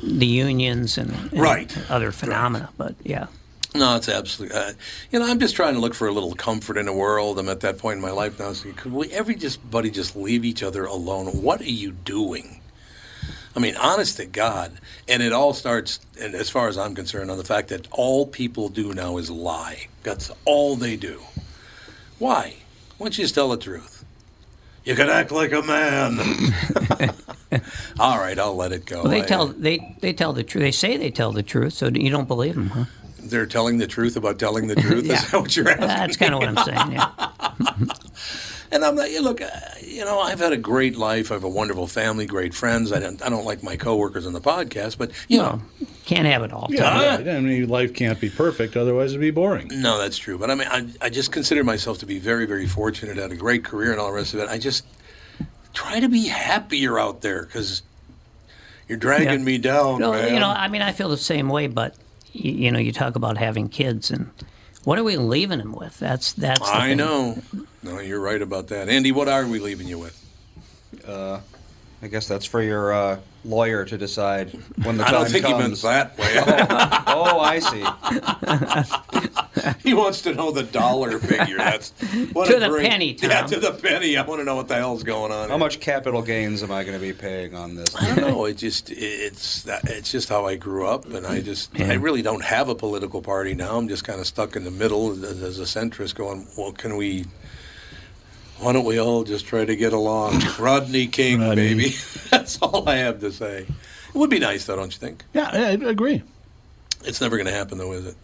the 0.00 0.26
unions 0.26 0.96
and, 0.98 1.10
and 1.32 1.32
Right. 1.40 1.76
other 1.90 2.12
phenomena, 2.12 2.70
but 2.78 2.94
yeah. 3.02 3.26
No, 3.74 3.96
it's 3.96 4.08
absolutely. 4.08 4.56
Uh, 4.56 4.72
you 5.10 5.18
know, 5.18 5.26
I'm 5.28 5.40
just 5.40 5.56
trying 5.56 5.74
to 5.74 5.80
look 5.80 5.94
for 5.94 6.06
a 6.06 6.12
little 6.12 6.34
comfort 6.36 6.76
in 6.78 6.86
the 6.86 6.92
world. 6.92 7.36
I'm 7.40 7.48
at 7.48 7.58
that 7.60 7.78
point 7.78 7.96
in 7.96 8.02
my 8.02 8.12
life 8.12 8.38
now. 8.38 8.52
So 8.52 8.70
could 8.72 8.92
we 8.92 9.10
every 9.10 9.34
just 9.34 9.68
buddy 9.68 9.90
just 9.90 10.14
leave 10.14 10.44
each 10.44 10.62
other 10.62 10.84
alone? 10.84 11.26
What 11.42 11.60
are 11.60 11.64
you 11.64 11.90
doing? 11.90 12.59
I 13.56 13.58
mean, 13.58 13.76
honest 13.76 14.16
to 14.18 14.26
God, 14.26 14.72
and 15.08 15.22
it 15.22 15.32
all 15.32 15.52
starts, 15.52 15.98
and 16.20 16.34
as 16.34 16.48
far 16.48 16.68
as 16.68 16.78
I'm 16.78 16.94
concerned, 16.94 17.30
on 17.30 17.38
the 17.38 17.44
fact 17.44 17.68
that 17.68 17.88
all 17.90 18.26
people 18.26 18.68
do 18.68 18.94
now 18.94 19.16
is 19.16 19.30
lie. 19.30 19.88
That's 20.04 20.30
all 20.44 20.76
they 20.76 20.96
do. 20.96 21.20
Why? 22.18 22.54
Why 22.98 23.06
don't 23.06 23.18
you 23.18 23.24
just 23.24 23.34
tell 23.34 23.48
the 23.48 23.56
truth? 23.56 24.04
You 24.84 24.94
can 24.94 25.08
act 25.08 25.30
like 25.32 25.52
a 25.52 25.62
man. 25.62 26.18
all 27.98 28.18
right, 28.18 28.38
I'll 28.38 28.54
let 28.56 28.72
it 28.72 28.86
go. 28.86 29.02
Well, 29.02 29.10
they 29.10 29.22
I- 29.22 29.26
tell 29.26 29.48
uh, 29.48 29.54
they 29.56 29.96
they 30.00 30.12
tell 30.12 30.32
the 30.32 30.42
truth. 30.44 30.62
They 30.62 30.70
say 30.70 30.96
they 30.96 31.10
tell 31.10 31.32
the 31.32 31.42
truth, 31.42 31.72
so 31.74 31.88
you 31.88 32.10
don't 32.10 32.28
believe 32.28 32.54
them, 32.54 32.68
huh? 32.68 32.84
They're 33.18 33.46
telling 33.46 33.76
the 33.78 33.86
truth 33.86 34.16
about 34.16 34.38
telling 34.38 34.68
the 34.68 34.74
truth. 34.86 35.04
Yeah. 35.06 35.14
Is 35.14 35.30
that 35.30 35.40
what 35.40 35.54
you're 35.56 35.68
asking? 35.68 35.86
That's 35.86 36.16
kind 36.16 36.34
of 36.34 36.40
what 36.40 36.48
I'm 36.48 36.64
saying. 36.64 36.92
Yeah. 36.92 37.86
And 38.72 38.84
I'm 38.84 38.94
like, 38.94 39.10
yeah, 39.12 39.20
look, 39.20 39.40
uh, 39.40 39.48
you 39.84 40.04
know, 40.04 40.20
I've 40.20 40.38
had 40.38 40.52
a 40.52 40.56
great 40.56 40.96
life. 40.96 41.30
I 41.32 41.34
have 41.34 41.42
a 41.44 41.48
wonderful 41.48 41.86
family, 41.88 42.24
great 42.26 42.54
friends. 42.54 42.92
I 42.92 43.00
don't, 43.00 43.20
I 43.20 43.28
don't 43.28 43.44
like 43.44 43.62
my 43.64 43.76
coworkers 43.76 44.26
on 44.26 44.32
the 44.32 44.40
podcast, 44.40 44.96
but 44.96 45.10
you 45.28 45.38
know, 45.38 45.60
can't 46.06 46.26
have 46.26 46.42
it 46.44 46.52
all. 46.52 46.68
Yeah, 46.70 47.16
right. 47.16 47.28
I 47.28 47.40
mean, 47.40 47.68
life 47.68 47.94
can't 47.94 48.20
be 48.20 48.30
perfect, 48.30 48.76
otherwise 48.76 49.10
it'd 49.10 49.20
be 49.20 49.32
boring. 49.32 49.68
no, 49.72 49.98
that's 49.98 50.16
true. 50.18 50.38
But 50.38 50.50
I 50.50 50.54
mean, 50.54 50.68
I, 50.70 50.86
I 51.00 51.10
just 51.10 51.32
consider 51.32 51.64
myself 51.64 51.98
to 51.98 52.06
be 52.06 52.18
very, 52.20 52.46
very 52.46 52.66
fortunate. 52.68 53.18
I 53.18 53.22
had 53.22 53.32
a 53.32 53.36
great 53.36 53.64
career 53.64 53.90
and 53.90 54.00
all 54.00 54.06
the 54.08 54.14
rest 54.14 54.34
of 54.34 54.40
it. 54.40 54.48
I 54.48 54.58
just 54.58 54.84
try 55.74 55.98
to 56.00 56.08
be 56.08 56.28
happier 56.28 56.98
out 56.98 57.22
there 57.22 57.44
because 57.46 57.82
you're 58.88 58.98
dragging 58.98 59.40
Yeah. 59.40 59.44
me 59.46 59.58
down, 59.58 59.98
No, 60.00 60.12
man. 60.12 60.32
you 60.32 60.38
know, 60.40 60.48
I 60.48 60.68
mean, 60.68 60.82
I 60.82 60.92
feel 60.92 61.08
the 61.08 61.16
same 61.16 61.48
way, 61.48 61.66
but 61.66 61.94
you, 62.32 62.52
you 62.52 62.70
know, 62.70 62.78
you 62.78 62.92
talk 62.92 63.16
about 63.16 63.36
having 63.36 63.68
kids, 63.68 64.10
and 64.12 64.30
what 64.84 64.98
are 64.98 65.04
we 65.04 65.16
leaving 65.16 65.60
him 65.60 65.72
with? 65.72 65.98
That's 65.98 66.32
that's. 66.32 66.60
The 66.60 66.76
I 66.76 66.88
thing. 66.88 66.96
know. 66.98 67.38
No, 67.82 67.98
you're 68.00 68.20
right 68.20 68.40
about 68.40 68.68
that, 68.68 68.88
Andy. 68.88 69.12
What 69.12 69.28
are 69.28 69.46
we 69.46 69.58
leaving 69.58 69.88
you 69.88 69.98
with? 69.98 70.16
Uh, 71.06 71.40
I 72.02 72.08
guess 72.08 72.26
that's 72.26 72.46
for 72.46 72.62
your 72.62 72.92
uh, 72.94 73.20
lawyer 73.44 73.84
to 73.84 73.98
decide 73.98 74.50
when 74.84 74.96
the 74.96 75.04
I 75.06 75.10
time 75.10 75.14
don't 75.22 75.30
think 75.30 75.44
comes. 75.44 75.56
he 75.82 75.88
meant 75.88 76.16
that 76.16 76.18
way. 76.18 76.34
oh, 77.08 77.40
I 77.40 77.58
see. 77.58 77.84
he 79.82 79.92
wants 79.94 80.22
to 80.22 80.34
know 80.34 80.50
the 80.50 80.62
dollar 80.62 81.18
figure. 81.18 81.58
That's 81.58 81.90
what 82.32 82.48
To 82.48 82.56
a 82.56 82.60
the 82.60 82.68
great- 82.68 82.88
penny, 82.88 83.16
Yeah, 83.20 83.42
to 83.46 83.60
the 83.60 83.72
penny. 83.72 84.16
I 84.16 84.22
want 84.22 84.40
to 84.40 84.44
know 84.44 84.56
what 84.56 84.68
the 84.68 84.76
hell's 84.76 85.02
going 85.02 85.30
on. 85.32 85.50
How 85.50 85.58
much 85.58 85.80
capital 85.80 86.22
gains 86.22 86.62
am 86.62 86.70
I 86.70 86.84
going 86.84 86.98
to 86.98 87.00
be 87.04 87.12
paying 87.12 87.54
on 87.54 87.74
this? 87.74 87.94
I 87.94 88.14
don't 88.14 88.20
know. 88.30 88.44
It 88.46 88.56
just 88.56 88.90
it's 88.90 89.66
it's 89.84 90.10
just 90.10 90.28
how 90.28 90.46
I 90.46 90.56
grew 90.56 90.86
up, 90.86 91.04
and 91.12 91.26
I 91.26 91.40
just 91.40 91.78
I 91.80 91.94
really 91.94 92.22
don't 92.22 92.44
have 92.44 92.68
a 92.68 92.74
political 92.74 93.20
party 93.22 93.54
now. 93.54 93.76
I'm 93.76 93.88
just 93.88 94.04
kind 94.04 94.20
of 94.20 94.26
stuck 94.26 94.56
in 94.56 94.64
the 94.64 94.70
middle 94.70 95.12
as 95.12 95.22
as 95.42 95.58
a 95.58 95.64
centrist, 95.64 96.14
going, 96.14 96.46
well, 96.56 96.72
can 96.72 96.96
we? 96.96 97.26
Why 98.60 98.72
don't 98.72 98.84
we 98.84 98.98
all 99.00 99.24
just 99.24 99.46
try 99.46 99.64
to 99.64 99.74
get 99.74 99.92
along? 99.92 100.42
Rodney 100.58 101.06
King, 101.06 101.40
baby. 101.40 101.94
That's 102.30 102.58
all 102.60 102.88
I 102.88 102.96
have 102.96 103.20
to 103.20 103.32
say. 103.32 103.60
It 103.62 104.14
would 104.14 104.30
be 104.30 104.38
nice, 104.38 104.66
though, 104.66 104.76
don't 104.76 104.92
you 104.92 104.98
think? 104.98 105.24
Yeah, 105.32 105.48
I 105.52 105.58
I 105.58 105.70
agree. 105.90 106.22
It's 107.04 107.20
never 107.20 107.36
going 107.36 107.46
to 107.46 107.52
happen, 107.52 107.78
though, 107.78 107.92
is 107.92 108.06
it? 108.06 108.16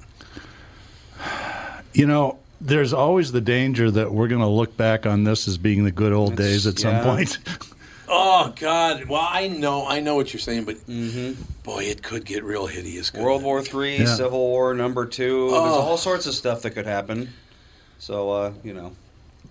You 1.95 2.07
know, 2.07 2.39
there's 2.61 2.93
always 2.93 3.33
the 3.33 3.41
danger 3.41 3.91
that 3.91 4.13
we're 4.13 4.29
going 4.29 4.43
to 4.43 4.47
look 4.47 4.77
back 4.77 5.07
on 5.07 5.25
this 5.25 5.49
as 5.49 5.57
being 5.57 5.85
the 5.85 5.91
good 5.91 6.13
old 6.13 6.37
days 6.37 6.67
at 6.67 6.79
some 6.79 7.03
point. 7.03 7.39
Oh 8.09 8.53
God! 8.55 9.07
Well, 9.07 9.27
I 9.29 9.49
know, 9.49 9.85
I 9.85 9.99
know 9.99 10.15
what 10.15 10.33
you're 10.33 10.39
saying, 10.39 10.65
but 10.65 10.77
boy, 11.65 11.83
it 11.87 12.05
could 12.05 12.25
get 12.25 12.45
real 12.45 12.67
hideous. 12.67 13.13
World 13.13 13.43
it? 13.43 13.45
War 13.45 13.61
Three, 13.63 13.97
Yeah. 13.97 14.05
Civil 14.05 14.39
War 14.39 14.75
number 14.75 15.07
two. 15.07 15.49
There's 15.51 15.61
Oh. 15.61 15.81
all 15.81 15.97
sorts 15.99 16.25
of 16.27 16.35
stuff 16.35 16.63
that 16.63 16.71
could 16.71 16.87
happen. 16.87 17.31
So, 17.99 18.31
uh, 18.31 18.53
you 18.63 18.75
know. 18.75 18.93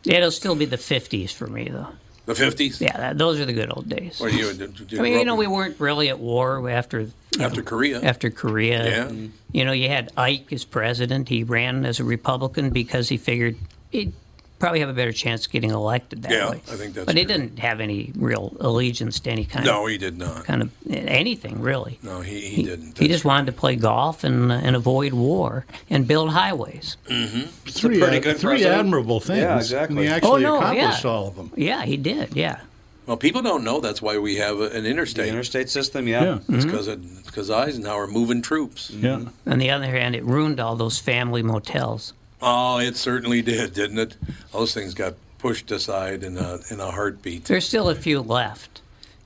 Yeah, 0.05 0.17
it'll 0.17 0.31
still 0.31 0.55
be 0.55 0.65
the 0.65 0.77
'50s 0.77 1.33
for 1.33 1.47
me, 1.47 1.69
though. 1.69 1.87
The 2.25 2.33
50s? 2.33 2.81
Yeah, 2.81 2.97
that, 2.97 3.17
those 3.19 3.39
are 3.39 3.45
the 3.45 3.53
good 3.53 3.71
old 3.71 3.87
days. 3.87 4.19
Or 4.19 4.29
you, 4.29 4.51
did 4.53 4.97
I 4.97 5.01
mean, 5.03 5.13
you 5.13 5.25
know, 5.25 5.35
we 5.35 5.45
weren't 5.45 5.79
really 5.79 6.09
at 6.09 6.17
war 6.19 6.67
after 6.69 7.07
After 7.39 7.61
know, 7.61 7.65
Korea. 7.65 8.01
After 8.01 8.31
Korea, 8.31 8.89
Yeah. 8.89 9.27
You 9.51 9.63
know, 9.63 9.71
you 9.71 9.89
had 9.89 10.11
Ike 10.17 10.51
as 10.51 10.65
president. 10.65 11.29
He 11.29 11.43
ran 11.43 11.85
as 11.85 11.99
a 11.99 12.03
Republican 12.03 12.71
because 12.71 13.09
he 13.09 13.17
figured 13.17 13.57
he'd 13.91 14.13
probably 14.59 14.79
have 14.79 14.89
a 14.89 14.93
better 14.93 15.11
chance 15.11 15.45
of 15.45 15.51
getting 15.51 15.71
elected 15.71 16.23
that 16.23 16.31
Yeah, 16.31 16.49
way. 16.51 16.55
I 16.71 16.75
think 16.75 16.93
that's 16.95 17.05
But 17.05 17.15
he 17.17 17.25
didn't 17.25 17.59
have 17.59 17.79
any 17.81 18.11
real 18.15 18.55
allegiance 18.59 19.19
to 19.21 19.29
any 19.29 19.45
kind 19.45 19.65
No, 19.65 19.83
of 19.85 19.91
he 19.91 19.97
did 19.97 20.17
not. 20.17 20.45
kind 20.45 20.61
of 20.61 20.71
anything 20.89 21.61
really. 21.61 21.99
No, 22.03 22.21
he, 22.21 22.39
he 22.41 22.63
didn't. 22.63 22.97
He 22.97 23.07
just 23.07 23.25
wanted 23.25 23.47
to 23.47 23.51
play 23.51 23.75
golf 23.75 24.23
and 24.23 24.51
and 24.51 24.75
avoid 24.75 25.13
war 25.13 25.65
and 25.89 26.07
build 26.07 26.29
highways. 26.31 26.97
Mm-hmm. 27.07 27.41
Three, 27.69 27.99
pretty 27.99 28.17
ad- 28.17 28.23
good 28.23 28.37
three 28.37 28.51
president. 28.57 28.79
admirable 28.79 29.19
things. 29.19 29.39
Yeah, 29.39 29.57
exactly. 29.57 29.97
And 29.97 30.05
he 30.07 30.11
actually 30.13 30.45
oh 30.45 30.49
no, 30.49 30.57
accomplished 30.57 31.03
yeah. 31.03 31.09
all 31.11 31.27
of 31.27 31.35
them. 31.35 31.51
Yeah, 31.55 31.83
he 31.83 31.97
did. 31.97 32.35
Yeah. 32.35 32.59
Well, 33.05 33.17
people 33.17 33.43
don't 33.43 33.63
know 33.63 33.81
that's 33.81 34.01
why 34.01 34.17
we 34.17 34.37
have 34.37 34.59
an 34.61 34.85
interstate. 34.85 35.25
The 35.25 35.29
interstate 35.31 35.69
system, 35.69 36.07
yeah. 36.07 36.23
Yeah. 36.23 36.35
It's 36.49 36.65
Mm-hmm. 36.65 37.21
because 37.25 37.51
Eisenhower 37.51 38.07
moving 38.07 38.41
troops. 38.41 38.89
Yeah. 38.89 39.25
On 39.45 39.59
the 39.59 39.69
other 39.69 39.91
hand, 39.91 40.15
it 40.15 40.23
ruined 40.23 40.59
all 40.59 40.75
those 40.75 40.97
family 40.97 41.43
motels. 41.43 42.13
Oh, 42.41 42.77
it 42.79 42.95
certainly 42.97 43.41
did, 43.41 43.73
didn't 43.73 43.97
it? 43.99 44.17
Those 44.51 44.73
things 44.73 44.93
got 44.93 45.13
pushed 45.39 45.71
aside 45.71 46.23
in 46.23 46.37
a 46.37 46.59
in 46.69 46.79
a 46.79 46.91
heartbeat. 46.91 47.45
There's 47.45 47.67
still 47.67 47.89
a 47.89 47.95
few 47.95 48.21
left, 48.21 48.81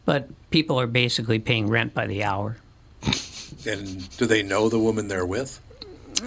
but 0.06 0.28
people 0.52 0.80
are 0.80 0.88
basically 0.88 1.40
paying 1.40 1.68
rent 1.70 1.94
by 1.94 2.08
the 2.08 2.24
hour. 2.24 2.58
And 3.68 4.10
do 4.18 4.26
they 4.26 4.44
know 4.44 4.70
the 4.70 4.80
woman 4.80 5.08
they're 5.08 5.26
with? 5.26 5.60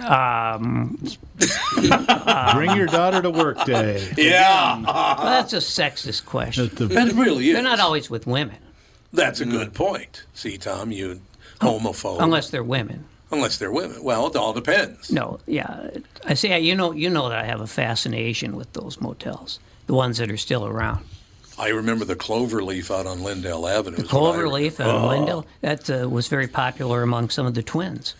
Um, 0.05 0.97
Bring 2.53 2.75
your 2.75 2.85
daughter 2.87 3.21
to 3.21 3.29
work 3.29 3.63
day. 3.65 4.11
Yeah, 4.17 4.81
well, 4.81 5.17
that's 5.25 5.53
a 5.53 5.57
sexist 5.57 6.25
question. 6.25 6.65
At 6.65 6.75
the- 6.75 6.87
that 6.87 7.13
really 7.13 7.49
is. 7.49 7.53
They're 7.53 7.63
not 7.63 7.79
always 7.79 8.09
with 8.09 8.25
women, 8.25 8.57
That's 9.11 9.39
a 9.39 9.45
good 9.45 9.73
point. 9.73 10.23
See, 10.33 10.57
Tom, 10.57 10.91
you 10.91 11.21
homophobe. 11.59 12.21
unless 12.21 12.49
they're 12.49 12.63
women. 12.63 13.05
Unless 13.33 13.57
they're 13.57 13.71
women. 13.71 14.03
Well, 14.03 14.27
it 14.27 14.35
all 14.35 14.53
depends. 14.53 15.11
No, 15.11 15.39
yeah, 15.47 15.89
I 16.25 16.33
say 16.35 16.59
you 16.59 16.75
know 16.75 16.91
you 16.91 17.09
know 17.09 17.29
that 17.29 17.39
I 17.39 17.43
have 17.45 17.61
a 17.61 17.67
fascination 17.67 18.55
with 18.55 18.71
those 18.73 19.01
motels, 19.01 19.59
the 19.87 19.93
ones 19.93 20.17
that 20.19 20.31
are 20.31 20.37
still 20.37 20.65
around. 20.65 21.03
I 21.57 21.69
remember 21.69 22.03
the 22.05 22.15
Cloverleaf 22.15 22.89
out 22.89 23.05
on 23.05 23.21
Lyndale 23.23 23.67
Avenue. 23.67 23.97
The 23.97 24.03
is 24.03 24.11
what 24.11 24.35
I- 24.35 24.37
Cloverleaf 24.39 24.79
and 24.79 24.89
Oh, 24.89 25.07
Lyndale 25.07 25.45
that 25.61 25.89
uh, 25.89 26.09
was 26.09 26.27
very 26.27 26.47
popular 26.47 27.01
among 27.03 27.29
some 27.29 27.45
of 27.45 27.53
the 27.53 27.61
twins. 27.63 28.15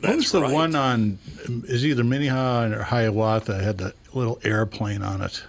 What 0.00 0.02
was 0.02 0.16
That's 0.16 0.32
the 0.32 0.42
right. 0.42 0.52
one 0.52 0.74
on 0.76 1.18
is 1.64 1.84
either 1.84 2.04
Minnehaha 2.04 2.72
or 2.78 2.82
Hiawatha 2.84 3.62
had 3.62 3.78
that 3.78 3.94
little 4.14 4.38
airplane 4.44 5.02
on 5.02 5.20
it? 5.22 5.42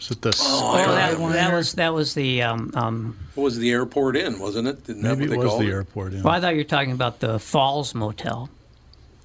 Is 0.00 0.10
it 0.12 0.22
the 0.22 0.36
Oh, 0.40 0.76
that, 0.76 1.18
that 1.18 1.52
was 1.52 1.72
that 1.74 1.92
was 1.92 2.14
the. 2.14 2.42
Um, 2.42 2.70
um, 2.74 3.16
What 3.34 3.44
was 3.44 3.58
the 3.58 3.70
airport 3.70 4.16
in, 4.16 4.38
wasn't 4.38 4.68
it? 4.68 4.84
Didn't 4.86 5.02
that 5.02 5.18
maybe 5.18 5.28
what 5.36 5.36
it 5.36 5.40
they 5.40 5.46
was 5.54 5.58
the 5.58 5.68
it? 5.68 5.72
airport. 5.72 6.12
Yeah. 6.12 6.22
well, 6.22 6.34
I 6.34 6.40
thought 6.40 6.52
you 6.54 6.60
were 6.60 6.64
talking 6.64 6.92
about 6.92 7.20
the 7.20 7.38
Falls 7.38 7.94
Motel. 7.94 8.48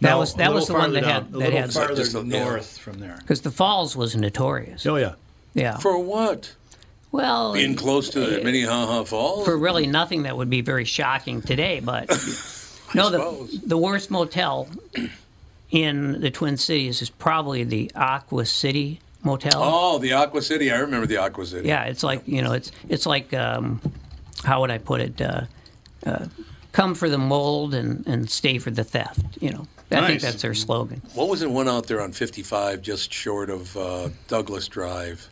That 0.01 0.09
No, 0.11 0.19
was 0.19 0.33
that 0.35 0.53
was 0.53 0.67
the 0.67 0.73
one 0.73 0.93
that 0.93 1.03
farther 1.03 1.13
had 1.13 1.31
down, 1.31 1.41
a 1.41 1.45
that 1.45 1.53
had 1.53 1.73
farther 1.73 1.95
Just 1.95 2.15
a- 2.15 2.21
yeah. 2.25 2.43
north 2.43 2.77
from 2.77 2.99
there. 2.99 3.17
because 3.19 3.41
the 3.41 3.51
Falls 3.51 3.95
was 3.95 4.15
notorious. 4.15 4.85
Oh 4.85 4.95
yeah. 4.97 5.13
Yeah. 5.53 5.77
For 5.77 5.97
what? 5.99 6.53
well, 7.11 7.53
Being 7.53 7.75
close 7.75 8.09
to 8.09 8.19
the 8.19 8.43
Minnehaha 8.43 9.03
Falls? 9.03 9.45
for 9.45 9.55
really 9.55 9.85
nothing 9.85 10.23
that 10.23 10.35
would 10.35 10.49
be 10.49 10.61
very 10.61 10.83
shocking 10.85 11.41
today, 11.43 11.79
but 11.79 12.09
no, 12.95 13.09
the 13.11 13.59
the 13.67 13.77
worst 13.77 14.09
motel 14.11 14.67
in 15.69 16.19
the 16.21 16.31
Twin 16.31 16.57
Cities 16.57 17.01
is 17.01 17.09
probably 17.09 17.63
the 17.63 17.91
Aqua 17.95 18.45
City 18.45 18.99
Motel. 19.23 19.51
Oh, 19.55 19.97
the 19.99 20.13
Aqua 20.13 20.41
City. 20.41 20.71
I 20.71 20.77
remember 20.79 21.07
the 21.07 21.17
Aqua 21.17 21.45
City. 21.45 21.67
Yeah, 21.67 21.85
it's 21.85 22.03
like 22.03 22.27
you 22.27 22.41
know, 22.41 22.53
it's 22.53 22.71
it's 22.89 23.05
like 23.05 23.33
um, 23.33 23.81
how 24.43 24.61
would 24.61 24.71
I 24.71 24.77
put 24.77 25.01
it? 25.01 25.21
Uh, 25.21 25.41
uh, 26.05 26.25
come 26.73 26.95
for 26.95 27.07
the 27.09 27.17
mold 27.17 27.73
and, 27.73 28.05
and 28.07 28.29
stay 28.29 28.57
for 28.57 28.71
the 28.71 28.83
theft. 28.83 29.21
You 29.39 29.51
know, 29.51 29.67
I 29.91 30.07
think 30.07 30.21
that's 30.21 30.41
their 30.41 30.53
slogan. 30.53 31.01
What 31.13 31.29
was 31.29 31.39
the 31.41 31.49
one 31.49 31.69
out 31.69 31.87
there 31.87 32.01
on 32.01 32.11
55 32.11 32.81
just 32.81 33.13
short 33.13 33.49
of 33.49 33.77
uh, 33.77 34.09
Douglas 34.27 34.67
Drive? 34.67 35.29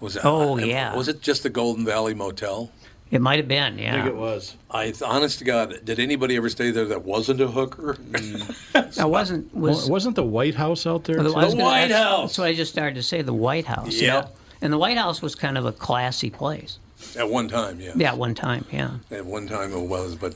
Was 0.00 0.14
that, 0.14 0.24
Oh, 0.24 0.56
yeah. 0.56 0.96
Was 0.96 1.08
it 1.08 1.20
just 1.20 1.42
the 1.42 1.50
Golden 1.50 1.84
Valley 1.84 2.14
Motel? 2.14 2.70
It 3.10 3.20
might 3.20 3.38
have 3.38 3.48
been, 3.48 3.78
yeah. 3.78 3.94
I 3.94 3.96
think 4.02 4.14
it 4.14 4.16
was. 4.16 4.56
I, 4.70 4.92
honest 5.04 5.40
to 5.40 5.44
God, 5.44 5.84
did 5.84 5.98
anybody 5.98 6.36
ever 6.36 6.48
stay 6.48 6.70
there 6.70 6.84
that 6.86 7.04
wasn't 7.04 7.40
a 7.40 7.48
hooker? 7.48 7.94
Mm. 7.94 8.98
I 9.00 9.04
wasn't. 9.04 9.52
Was 9.52 9.82
Well, 9.82 9.90
wasn't 9.90 10.14
the 10.16 10.22
White 10.22 10.54
House 10.54 10.86
out 10.86 11.04
there? 11.04 11.16
Well, 11.16 11.24
too? 11.24 11.56
The 11.56 11.56
White 11.56 11.88
that's- 11.88 11.92
House. 11.92 12.30
That's 12.30 12.38
what 12.38 12.48
I 12.48 12.54
just 12.54 12.70
started 12.70 12.94
to 12.94 13.02
say. 13.02 13.22
The 13.22 13.34
White 13.34 13.66
House. 13.66 13.94
you 13.94 14.06
Yeah. 14.06 14.28
And 14.62 14.72
the 14.72 14.78
White 14.78 14.98
House 14.98 15.22
was 15.22 15.34
kind 15.34 15.58
of 15.58 15.66
a 15.66 15.72
classy 15.72 16.30
place. 16.30 16.78
At 17.16 17.28
one 17.28 17.48
time, 17.48 17.80
yeah. 17.80 17.92
Yeah, 17.96 18.12
at 18.12 18.18
one 18.18 18.34
time, 18.34 18.64
yeah. 18.70 18.98
At 19.10 19.24
one 19.24 19.48
time 19.48 19.72
it 19.72 19.80
was, 19.80 20.14
but 20.14 20.34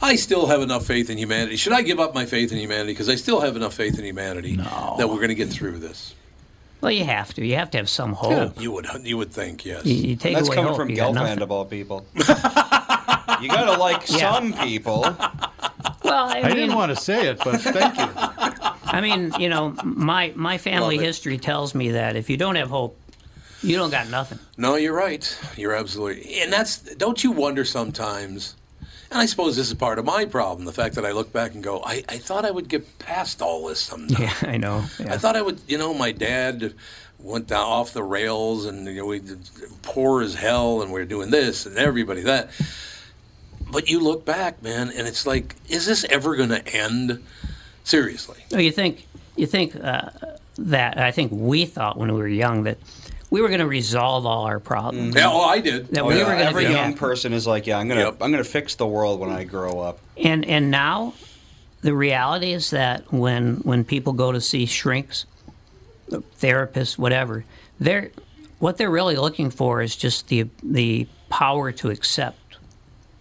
I 0.00 0.16
still 0.16 0.46
have 0.46 0.62
enough 0.62 0.86
faith 0.86 1.10
in 1.10 1.18
humanity. 1.18 1.56
Should 1.56 1.74
I 1.74 1.82
give 1.82 2.00
up 2.00 2.14
my 2.14 2.24
faith 2.24 2.50
in 2.50 2.58
humanity? 2.58 2.92
Because 2.92 3.08
I 3.08 3.14
still 3.14 3.40
have 3.40 3.56
enough 3.56 3.74
faith 3.74 3.98
in 3.98 4.04
humanity 4.04 4.56
that 4.56 5.08
we're 5.08 5.16
going 5.16 5.28
to 5.28 5.34
get 5.34 5.50
through 5.50 5.78
this. 5.78 6.14
Well, 6.80 6.92
you 6.92 7.04
have 7.04 7.34
to. 7.34 7.44
You 7.44 7.56
have 7.56 7.70
to 7.72 7.78
have 7.78 7.88
some 7.88 8.12
hope. 8.12 8.60
You 8.60 8.70
would, 8.72 8.86
you 9.02 9.16
would 9.16 9.32
think, 9.32 9.64
yes. 9.66 9.84
You, 9.84 9.94
you 10.10 10.16
take 10.16 10.34
That's 10.36 10.46
away 10.48 10.54
coming 10.56 10.68
hope, 10.68 10.76
from 10.78 10.90
you 10.90 10.96
got 10.96 11.10
Gelfand 11.10 11.14
nothing. 11.14 11.42
of 11.42 11.50
all 11.50 11.64
people. 11.64 12.06
you 12.14 12.24
gotta 13.48 13.76
like 13.78 14.08
Yeah. 14.08 14.32
some 14.32 14.52
people. 14.52 15.04
Well, 16.04 16.26
I, 16.30 16.38
I 16.38 16.42
mean, 16.46 16.56
didn't 16.56 16.74
want 16.74 16.88
to 16.90 16.96
say 16.96 17.28
it, 17.28 17.38
but 17.44 17.60
thank 17.60 17.98
you. 17.98 18.08
I 18.84 19.00
mean, 19.02 19.30
you 19.38 19.50
know, 19.50 19.74
my 19.84 20.32
my 20.36 20.56
family 20.56 20.96
history 20.96 21.36
tells 21.36 21.74
me 21.74 21.90
that 21.90 22.16
if 22.16 22.30
you 22.30 22.38
don't 22.38 22.54
have 22.54 22.70
hope, 22.70 22.98
you 23.62 23.76
don't 23.76 23.90
got 23.90 24.08
nothing. 24.08 24.38
No, 24.56 24.76
you're 24.76 24.94
right. 24.94 25.38
You're 25.58 25.74
absolutely, 25.74 26.40
and 26.40 26.50
that's. 26.50 26.78
Don't 26.94 27.22
you 27.22 27.30
wonder 27.30 27.62
sometimes? 27.66 28.54
And 29.10 29.20
I 29.20 29.26
suppose 29.26 29.56
this 29.56 29.68
is 29.68 29.74
part 29.74 29.98
of 29.98 30.04
my 30.04 30.24
problem: 30.24 30.64
the 30.66 30.72
fact 30.72 30.94
that 30.96 31.04
I 31.04 31.12
look 31.12 31.32
back 31.32 31.54
and 31.54 31.62
go, 31.62 31.82
I, 31.84 32.04
I 32.08 32.18
thought 32.18 32.44
I 32.44 32.50
would 32.50 32.68
get 32.68 32.98
past 32.98 33.40
all 33.40 33.66
this 33.66 33.80
someday. 33.80 34.14
Yeah, 34.18 34.34
I 34.42 34.56
know. 34.56 34.84
Yeah. 34.98 35.14
I 35.14 35.18
thought 35.18 35.36
I 35.36 35.42
would. 35.42 35.60
You 35.66 35.78
know, 35.78 35.94
my 35.94 36.12
dad 36.12 36.74
went 37.18 37.46
down 37.46 37.66
off 37.66 37.92
the 37.92 38.02
rails, 38.02 38.66
and 38.66 38.86
you 38.86 38.94
know, 38.94 39.06
we 39.06 39.22
poor 39.82 40.22
as 40.22 40.34
hell, 40.34 40.82
and 40.82 40.92
we 40.92 41.00
are 41.00 41.06
doing 41.06 41.30
this, 41.30 41.66
and 41.66 41.76
everybody 41.78 42.22
that. 42.22 42.50
But 43.70 43.88
you 43.88 44.00
look 44.00 44.24
back, 44.24 44.62
man, 44.62 44.90
and 44.94 45.06
it's 45.06 45.26
like, 45.26 45.54
is 45.68 45.84
this 45.84 46.04
ever 46.04 46.36
going 46.36 46.48
to 46.50 46.66
end? 46.66 47.22
Seriously. 47.84 48.38
No, 48.52 48.58
you 48.58 48.72
think 48.72 49.06
you 49.36 49.46
think 49.46 49.74
uh, 49.76 50.10
that 50.58 50.98
I 50.98 51.10
think 51.10 51.32
we 51.32 51.64
thought 51.64 51.96
when 51.96 52.12
we 52.12 52.18
were 52.18 52.28
young 52.28 52.64
that 52.64 52.78
we 53.30 53.40
were 53.42 53.48
going 53.48 53.60
to 53.60 53.66
resolve 53.66 54.24
all 54.26 54.44
our 54.46 54.58
problems. 54.60 55.10
Mm-hmm. 55.14 55.18
Yeah, 55.18 55.30
oh, 55.30 55.40
I 55.42 55.60
did. 55.60 55.88
That 55.88 56.02
Oh, 56.02 56.06
we 56.06 56.14
yeah. 56.16 56.20
were 56.22 56.26
going 56.30 56.38
to 56.40 56.44
Every 56.46 56.62
young 56.64 56.72
happy. 56.74 56.96
person 56.98 57.32
is 57.32 57.46
like, 57.46 57.66
yeah, 57.66 57.78
I'm 57.78 57.88
gonna, 57.88 58.00
Yep. 58.04 58.16
I'm 58.22 58.30
gonna 58.30 58.44
fix 58.44 58.74
the 58.76 58.86
world 58.86 59.20
when 59.20 59.30
I 59.30 59.44
grow 59.44 59.80
up. 59.80 59.98
And 60.16 60.44
and 60.46 60.70
now, 60.70 61.14
the 61.82 61.94
reality 61.94 62.52
is 62.52 62.70
that 62.70 63.12
when 63.12 63.56
when 63.58 63.84
people 63.84 64.12
go 64.14 64.32
to 64.32 64.40
see 64.40 64.64
shrinks, 64.66 65.26
therapists, 66.40 66.96
whatever, 66.98 67.44
they're 67.78 68.10
what 68.58 68.76
they're 68.78 68.90
really 68.90 69.16
looking 69.16 69.50
for 69.50 69.82
is 69.82 69.94
just 69.94 70.28
the 70.28 70.46
the 70.62 71.06
power 71.28 71.70
to 71.72 71.90
accept 71.90 72.37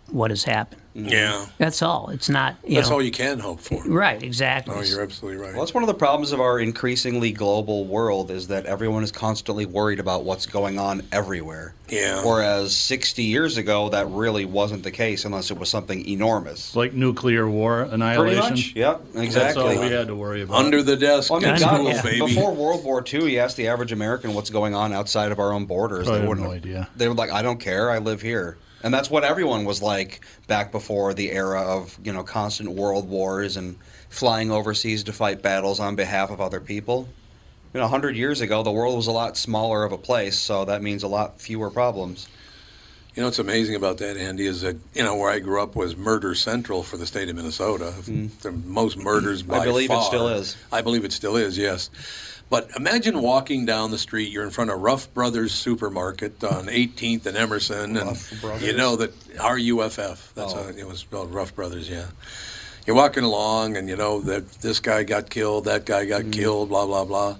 what 0.09 0.31
has 0.31 0.43
happened. 0.43 0.81
Mm-hmm. 0.95 1.09
Yeah. 1.09 1.45
That's 1.59 1.83
all. 1.83 2.09
It's 2.09 2.27
not. 2.27 2.55
You 2.65 2.75
That's 2.75 2.89
know, 2.89 2.95
all 2.95 3.01
you 3.03 3.11
can 3.11 3.37
hope 3.37 3.59
for. 3.59 3.83
Right. 3.83 4.21
Exactly. 4.23 4.73
Oh, 4.75 4.81
you're 4.81 5.03
absolutely 5.03 5.39
right. 5.39 5.51
Well, 5.53 5.61
that's 5.61 5.73
one 5.73 5.83
of 5.83 5.87
the 5.87 5.93
problems 5.93 6.31
of 6.31 6.41
our 6.41 6.59
increasingly 6.59 7.31
global 7.31 7.85
world 7.85 8.31
is 8.31 8.47
that 8.47 8.65
everyone 8.65 9.03
is 9.03 9.11
constantly 9.11 9.67
worried 9.67 9.99
about 9.99 10.23
what's 10.23 10.47
going 10.47 10.79
on 10.79 11.03
everywhere. 11.11 11.75
Yeah. 11.87 12.25
Whereas 12.25 12.75
60 12.75 13.21
years 13.21 13.57
ago, 13.57 13.89
that 13.89 14.07
really 14.09 14.45
wasn't 14.45 14.81
the 14.81 14.89
case 14.89 15.23
unless 15.23 15.51
it 15.51 15.59
was 15.59 15.69
something 15.69 16.07
enormous. 16.07 16.75
Like 16.75 16.93
nuclear 16.93 17.47
war, 17.47 17.83
annihilation. 17.83 18.41
Pretty 18.41 18.49
much. 18.49 18.75
Yep. 18.75 19.01
Exactly. 19.17 19.29
That's 19.33 19.57
all 19.57 19.85
we 19.85 19.91
had 19.91 20.07
to 20.07 20.15
worry 20.15 20.41
about. 20.41 20.65
Under 20.65 20.81
the 20.81 20.97
desk, 20.97 21.29
Well, 21.29 21.45
I 21.45 21.51
mean, 21.51 21.59
God, 21.59 21.75
school, 21.75 21.89
yeah. 21.89 22.01
baby. 22.01 22.19
Before 22.25 22.55
World 22.55 22.83
War 22.83 23.03
II, 23.07 23.31
you 23.31 23.39
asked 23.39 23.55
the 23.57 23.67
average 23.67 23.91
American 23.91 24.33
what's 24.33 24.49
going 24.49 24.73
on 24.73 24.93
outside 24.93 25.31
of 25.31 25.37
our 25.39 25.53
own 25.53 25.65
borders. 25.65 26.07
I 26.07 26.13
they 26.13 26.19
have 26.21 26.27
wouldn't 26.27 26.47
no 26.47 26.53
idea. 26.53 26.89
They 26.95 27.07
were 27.07 27.13
like, 27.13 27.31
"I 27.31 27.43
don't 27.43 27.59
care. 27.59 27.91
I 27.91 27.99
live 27.99 28.21
here," 28.21 28.57
and 28.88 28.93
that's 28.93 29.09
what 29.09 29.25
everyone 29.25 29.65
was 29.65 29.81
like 29.81 30.21
back 30.47 30.71
before 30.71 31.13
the 31.13 31.33
era 31.33 31.61
of 31.61 31.99
you 32.01 32.13
know 32.13 32.23
constant 32.23 32.69
world 32.69 33.09
wars 33.09 33.57
and 33.57 33.77
flying 34.07 34.49
overseas 34.49 35.03
to 35.03 35.11
fight 35.11 35.41
battles 35.41 35.81
on 35.81 35.97
behalf 35.97 36.31
of 36.31 36.39
other 36.39 36.61
people. 36.61 37.09
You 37.73 37.81
know, 37.81 37.88
hundred 37.88 38.15
years 38.15 38.39
ago, 38.39 38.63
the 38.63 38.71
world 38.71 38.95
was 38.95 39.07
a 39.07 39.11
lot 39.11 39.35
smaller 39.35 39.83
of 39.83 39.91
a 39.91 39.97
place, 39.97 40.39
so 40.39 40.63
that 40.63 40.81
means 40.81 41.03
a 41.03 41.09
lot 41.09 41.41
fewer 41.41 41.69
problems. 41.69 42.29
You 43.13 43.23
know 43.23 43.27
what's 43.27 43.39
amazing 43.39 43.75
about 43.75 43.97
that, 43.97 44.15
Andy, 44.15 44.45
is 44.45 44.61
that 44.61 44.77
you 44.93 45.03
know 45.03 45.17
where 45.17 45.31
I 45.31 45.39
grew 45.39 45.61
up 45.61 45.75
was 45.75 45.97
murder 45.97 46.33
central 46.33 46.81
for 46.81 46.95
the 46.95 47.05
state 47.05 47.27
of 47.27 47.35
Minnesota. 47.35 47.93
The 48.41 48.53
most 48.53 48.95
murders 48.95 49.43
by 49.43 49.57
Mm. 49.57 49.61
I 49.63 49.65
believe 49.65 49.91
it 49.91 50.03
still 50.03 50.29
is. 50.29 50.55
I 50.71 50.81
believe 50.81 51.03
it 51.03 51.11
still 51.11 51.35
is. 51.35 51.57
Yes, 51.57 51.89
but 52.49 52.69
imagine 52.77 53.21
walking 53.21 53.65
down 53.65 53.91
the 53.91 53.97
street. 53.97 54.31
You're 54.31 54.43
in 54.43 54.49
front 54.51 54.69
of 54.71 54.79
Ruff 54.81 55.13
Brothers 55.13 55.53
Supermarket 55.53 56.43
on 56.43 56.67
18th 56.69 57.25
and 57.25 57.37
Emerson, 57.37 57.95
Ruff 57.95 58.31
and 58.31 58.41
Brothers? 58.41 58.63
you 58.67 58.73
know 58.73 58.95
that 58.97 59.11
R 59.39 59.57
U 59.57 59.83
F 59.83 59.99
F. 59.99 60.31
That's 60.35 60.53
Oh. 60.53 60.63
how 60.63 60.69
it 60.69 60.87
was 60.87 60.99
spelled. 60.99 61.33
Ruff 61.33 61.55
Brothers. 61.55 61.89
Yeah. 61.89 62.05
You're 62.85 62.95
walking 62.95 63.23
along, 63.25 63.75
and 63.75 63.89
you 63.89 63.97
know 63.97 64.21
that 64.21 64.49
this 64.61 64.79
guy 64.79 65.03
got 65.03 65.29
killed, 65.29 65.65
that 65.65 65.85
guy 65.85 66.05
got 66.05 66.21
Mm. 66.23 66.31
killed, 66.33 66.69
blah 66.69 66.85
blah 66.85 67.03
blah. 67.05 67.35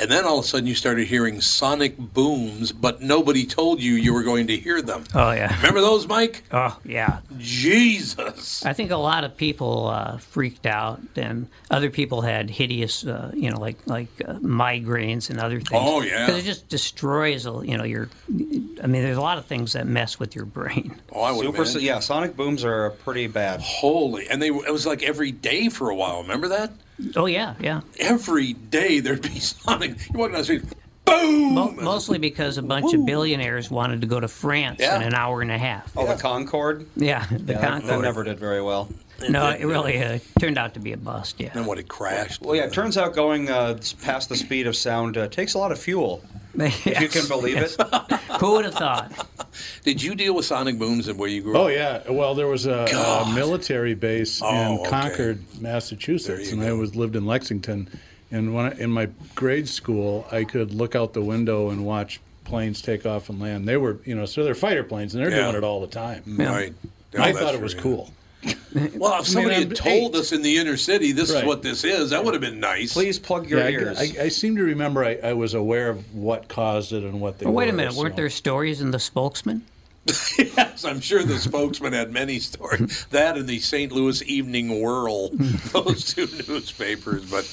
And 0.00 0.10
then 0.10 0.24
all 0.24 0.38
of 0.38 0.44
a 0.44 0.48
sudden 0.48 0.66
you 0.66 0.74
started 0.74 1.06
hearing 1.08 1.40
sonic 1.42 1.98
booms, 1.98 2.72
but 2.72 3.02
nobody 3.02 3.44
told 3.44 3.80
you 3.82 3.92
you 3.94 4.14
were 4.14 4.22
going 4.22 4.46
to 4.46 4.56
hear 4.56 4.80
them. 4.80 5.04
Oh 5.14 5.30
yeah. 5.32 5.54
Remember 5.58 5.80
those, 5.82 6.06
Mike? 6.08 6.42
Oh 6.52 6.78
yeah. 6.84 7.18
Jesus. 7.38 8.64
I 8.64 8.72
think 8.72 8.90
a 8.90 8.96
lot 8.96 9.24
of 9.24 9.36
people 9.36 9.88
uh, 9.88 10.18
freaked 10.18 10.66
out, 10.66 11.00
and 11.16 11.48
other 11.70 11.90
people 11.90 12.22
had 12.22 12.48
hideous, 12.50 13.06
uh, 13.06 13.30
you 13.34 13.50
know, 13.50 13.58
like 13.60 13.76
like 13.86 14.08
uh, 14.26 14.34
migraines 14.34 15.30
and 15.30 15.38
other 15.38 15.56
things. 15.60 15.70
Oh, 15.84 16.00
yeah. 16.02 16.26
because 16.26 16.42
it 16.42 16.46
just 16.46 16.68
destroys, 16.68 17.46
uh, 17.46 17.60
you 17.60 17.76
know, 17.76 17.84
your. 17.84 18.08
I 18.28 18.86
mean, 18.86 19.02
there's 19.02 19.16
a 19.16 19.20
lot 19.22 19.38
of 19.38 19.44
things 19.46 19.74
that 19.74 19.86
mess 19.86 20.18
with 20.18 20.34
your 20.34 20.46
brain. 20.46 20.96
Oh, 21.12 21.22
I 21.22 21.32
would 21.32 21.44
Super, 21.44 21.62
imagine. 21.62 21.80
yeah, 21.82 21.98
sonic 21.98 22.36
booms 22.36 22.64
are 22.64 22.90
pretty 22.90 23.26
bad. 23.26 23.60
Holy, 23.60 24.28
and 24.28 24.40
they 24.40 24.48
it 24.48 24.72
was 24.72 24.86
like 24.86 25.02
every 25.02 25.32
day 25.32 25.68
for 25.68 25.90
a 25.90 25.94
while. 25.94 26.22
Remember 26.22 26.48
that? 26.48 26.72
Oh 27.16 27.26
yeah, 27.26 27.54
yeah. 27.60 27.80
Every 27.98 28.52
day 28.54 29.00
there'd 29.00 29.22
be 29.22 29.38
something. 29.40 29.96
You're 30.12 30.18
walking 30.18 30.32
down 30.32 30.40
the 30.40 30.44
street, 30.44 30.62
boom. 31.04 31.54
Mo- 31.54 31.72
mostly 31.72 32.18
because 32.18 32.58
a 32.58 32.62
bunch 32.62 32.92
of 32.94 33.04
billionaires 33.06 33.70
wanted 33.70 34.00
to 34.02 34.06
go 34.06 34.20
to 34.20 34.28
France 34.28 34.78
Yeah. 34.80 34.96
in 34.96 35.02
an 35.02 35.14
hour 35.14 35.42
and 35.42 35.50
a 35.50 35.58
half. 35.58 35.92
Oh, 35.96 36.06
the 36.06 36.14
Concorde. 36.20 36.86
Yeah, 36.96 37.26
the 37.30 37.54
Yeah, 37.54 37.60
Concorde. 37.60 37.90
that 37.90 38.00
never 38.02 38.24
did 38.24 38.38
very 38.38 38.62
well. 38.62 38.88
No, 39.28 39.48
it 39.50 39.64
really 39.64 40.02
uh, 40.02 40.18
turned 40.38 40.56
out 40.58 40.74
to 40.74 40.80
be 40.80 40.92
a 40.92 40.96
bust. 40.96 41.36
Yeah. 41.38 41.50
And 41.54 41.66
what 41.66 41.78
it 41.78 41.88
crashed. 41.88 42.40
Well, 42.42 42.54
yeah, 42.56 42.64
it 42.64 42.72
turns 42.72 42.96
out 42.96 43.14
going 43.14 43.50
uh, 43.50 43.78
past 44.02 44.28
the 44.28 44.36
speed 44.36 44.66
of 44.66 44.74
sound 44.76 45.16
uh, 45.18 45.28
takes 45.28 45.54
a 45.54 45.58
lot 45.58 45.72
of 45.72 45.78
fuel. 45.78 46.22
If 46.52 47.00
you 47.00 47.08
can 47.08 47.28
believe 47.28 47.56
it. 47.58 47.76
Who 48.40 48.52
would 48.54 48.64
have 48.64 48.74
thought? 48.74 49.26
Did 49.84 50.02
you 50.02 50.14
deal 50.16 50.34
with 50.34 50.44
sonic 50.44 50.78
booms 50.78 51.06
and 51.06 51.16
where 51.18 51.28
you 51.28 51.42
grew 51.42 51.54
up? 51.54 51.60
Oh 51.60 51.68
yeah. 51.68 52.10
Well, 52.10 52.34
there 52.34 52.48
was 52.48 52.66
a, 52.66 52.86
a 52.86 53.32
military 53.32 53.94
base 53.94 54.42
Oh, 54.44 54.82
in. 54.84 54.90
Concord, 54.90 55.38
There 55.54 55.62
Massachusetts, 55.62 56.48
you 56.50 56.54
and 56.54 56.62
I 56.62 56.70
go. 56.70 56.76
was 56.78 56.96
lived 56.96 57.14
in 57.14 57.24
Lexington. 57.24 57.88
And 58.32 58.52
when 58.52 58.66
I, 58.66 58.70
in 58.78 58.90
my 58.90 59.08
grade 59.36 59.68
school, 59.68 60.26
I 60.32 60.42
could 60.44 60.74
look 60.74 60.94
out 60.96 61.12
the 61.14 61.22
window 61.22 61.70
and 61.70 61.84
watch 61.86 62.20
planes 62.44 62.82
take 62.82 63.06
off 63.06 63.28
and 63.30 63.40
land. 63.40 63.66
They 63.68 63.76
were, 63.76 63.98
you 64.04 64.16
know, 64.16 64.26
so 64.26 64.42
they're 64.42 64.54
fighter 64.56 64.82
planes, 64.84 65.14
and 65.14 65.22
they're 65.22 65.30
Yeah. 65.30 65.42
doing 65.44 65.56
it 65.56 65.64
all 65.64 65.80
the 65.80 65.86
time. 65.86 66.22
Right. 66.26 66.74
Oh, 67.16 67.22
I 67.22 67.32
thought 67.32 67.54
it 67.54 67.60
was 67.60 67.74
true, 67.74 67.90
yeah. 67.90 67.96
cool. 67.96 68.10
Well, 68.94 69.20
if 69.20 69.26
somebody 69.26 69.56
I'm 69.56 69.62
had 69.68 69.76
told 69.76 70.14
eight. 70.14 70.20
us 70.20 70.30
in 70.32 70.42
the 70.42 70.56
inner 70.56 70.76
city 70.76 71.10
this 71.10 71.28
is 71.30 71.42
what 71.44 71.60
this 71.62 71.82
is, 71.82 72.10
that 72.10 72.24
would 72.24 72.34
have 72.34 72.40
been 72.40 72.60
nice. 72.60 72.92
Please 72.92 73.18
plug 73.18 73.48
your 73.50 73.58
Yeah, 73.60 73.68
ears. 73.80 73.98
I, 73.98 74.24
I 74.24 74.28
seem 74.28 74.54
to 74.56 74.62
remember 74.62 75.04
I, 75.04 75.16
I 75.22 75.32
was 75.32 75.54
aware 75.54 75.88
of 75.90 76.14
what 76.14 76.46
caused 76.48 76.92
it 76.92 77.02
and 77.02 77.20
what 77.20 77.38
they 77.38 77.46
Well, 77.46 77.54
wait 77.54 77.68
a 77.68 77.72
were, 77.72 77.76
minute. 77.78 77.94
Weren't 77.94 78.14
there 78.16 78.30
stories 78.30 78.80
in 78.80 78.92
the 78.92 79.00
spokesman? 79.00 79.62
yes, 80.38 80.84
I'm 80.84 81.00
sure 81.00 81.22
the 81.24 81.38
spokesman 81.38 81.92
had 81.92 82.12
many 82.12 82.38
stories. 82.38 83.06
That 83.10 83.36
and 83.36 83.48
the 83.48 83.58
St. 83.58 83.92
Louis 83.92 84.22
Evening 84.22 84.80
Whirl, 84.80 85.30
those 85.72 86.04
two 86.14 86.26
newspapers. 86.48 87.28
But 87.30 87.44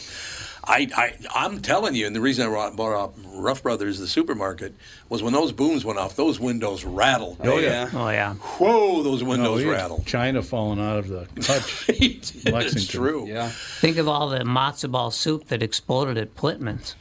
I, 0.69 0.87
I, 0.95 1.13
I'm 1.33 1.61
telling 1.61 1.95
you, 1.95 2.05
and 2.07 2.15
the 2.15 2.19
reason 2.19 2.45
I 2.45 2.49
brought- 2.49 2.75
brought 2.75 3.03
up 3.03 3.15
Ruff 3.25 3.63
Brothers, 3.63 3.99
the 3.99 4.07
supermarket, 4.07 4.73
was 5.07 5.23
when 5.23 5.31
those 5.31 5.51
booms 5.53 5.85
went 5.85 5.97
off, 5.97 6.15
those 6.17 6.39
windows 6.39 6.83
rattled. 6.83 7.37
oh, 7.43 7.57
yeah. 7.57 7.89
Oh 7.93 8.09
yeah. 8.09 8.33
Whoa, 8.33 9.01
those 9.03 9.23
windows 9.23 9.47
oh, 9.47 9.55
we 9.55 9.63
had 9.63 9.71
rattled. 9.71 10.05
China 10.05 10.41
falling 10.41 10.79
out 10.79 10.97
of 10.99 11.07
the 11.07 11.25
touch. 11.41 11.85
it's 11.87 12.85
true. 12.87 13.25
Yeah. 13.27 13.49
Think 13.79 13.97
of 13.97 14.07
all 14.07 14.29
the 14.29 14.39
matzo 14.39 14.91
ball 14.91 15.09
soup 15.11 15.47
that 15.47 15.63
exploded 15.63 16.17
at 16.17 16.35
Plitman's. 16.35 16.95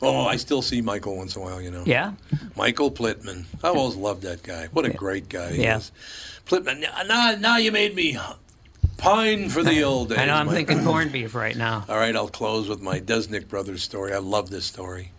Oh, 0.00 0.26
I 0.26 0.36
still 0.36 0.62
see 0.62 0.80
Michael 0.80 1.16
once 1.16 1.34
in 1.34 1.42
a 1.42 1.44
while, 1.44 1.60
you 1.60 1.70
know. 1.72 1.82
Yeah. 1.84 2.12
Michael 2.54 2.90
Plitman. 2.90 3.46
I've 3.64 3.76
always 3.76 3.96
loved 3.96 4.22
that 4.22 4.44
guy. 4.44 4.66
What 4.72 4.84
a 4.84 4.90
great 4.90 5.28
guy 5.28 5.52
he 5.54 5.62
Yeah. 5.62 5.78
is. 5.78 5.90
Plitman, 6.46 6.80
now, 7.08 7.34
now 7.38 7.56
you 7.56 7.72
made 7.72 7.96
me 7.96 8.16
pine 8.98 9.48
for 9.48 9.62
the 9.62 9.82
old 9.82 10.10
days. 10.10 10.18
I 10.18 10.26
know. 10.26 10.34
I'm 10.34 10.48
thinking 10.48 10.84
corned 10.84 11.12
beef 11.12 11.34
right 11.34 11.56
now. 11.56 11.84
All 11.88 11.96
right, 11.96 12.14
I'll 12.14 12.28
close 12.28 12.68
with 12.68 12.82
my 12.82 13.00
Desnick 13.00 13.48
brothers 13.48 13.82
story. 13.82 14.12
I 14.12 14.18
love 14.18 14.50
this 14.50 14.66
story. 14.66 15.12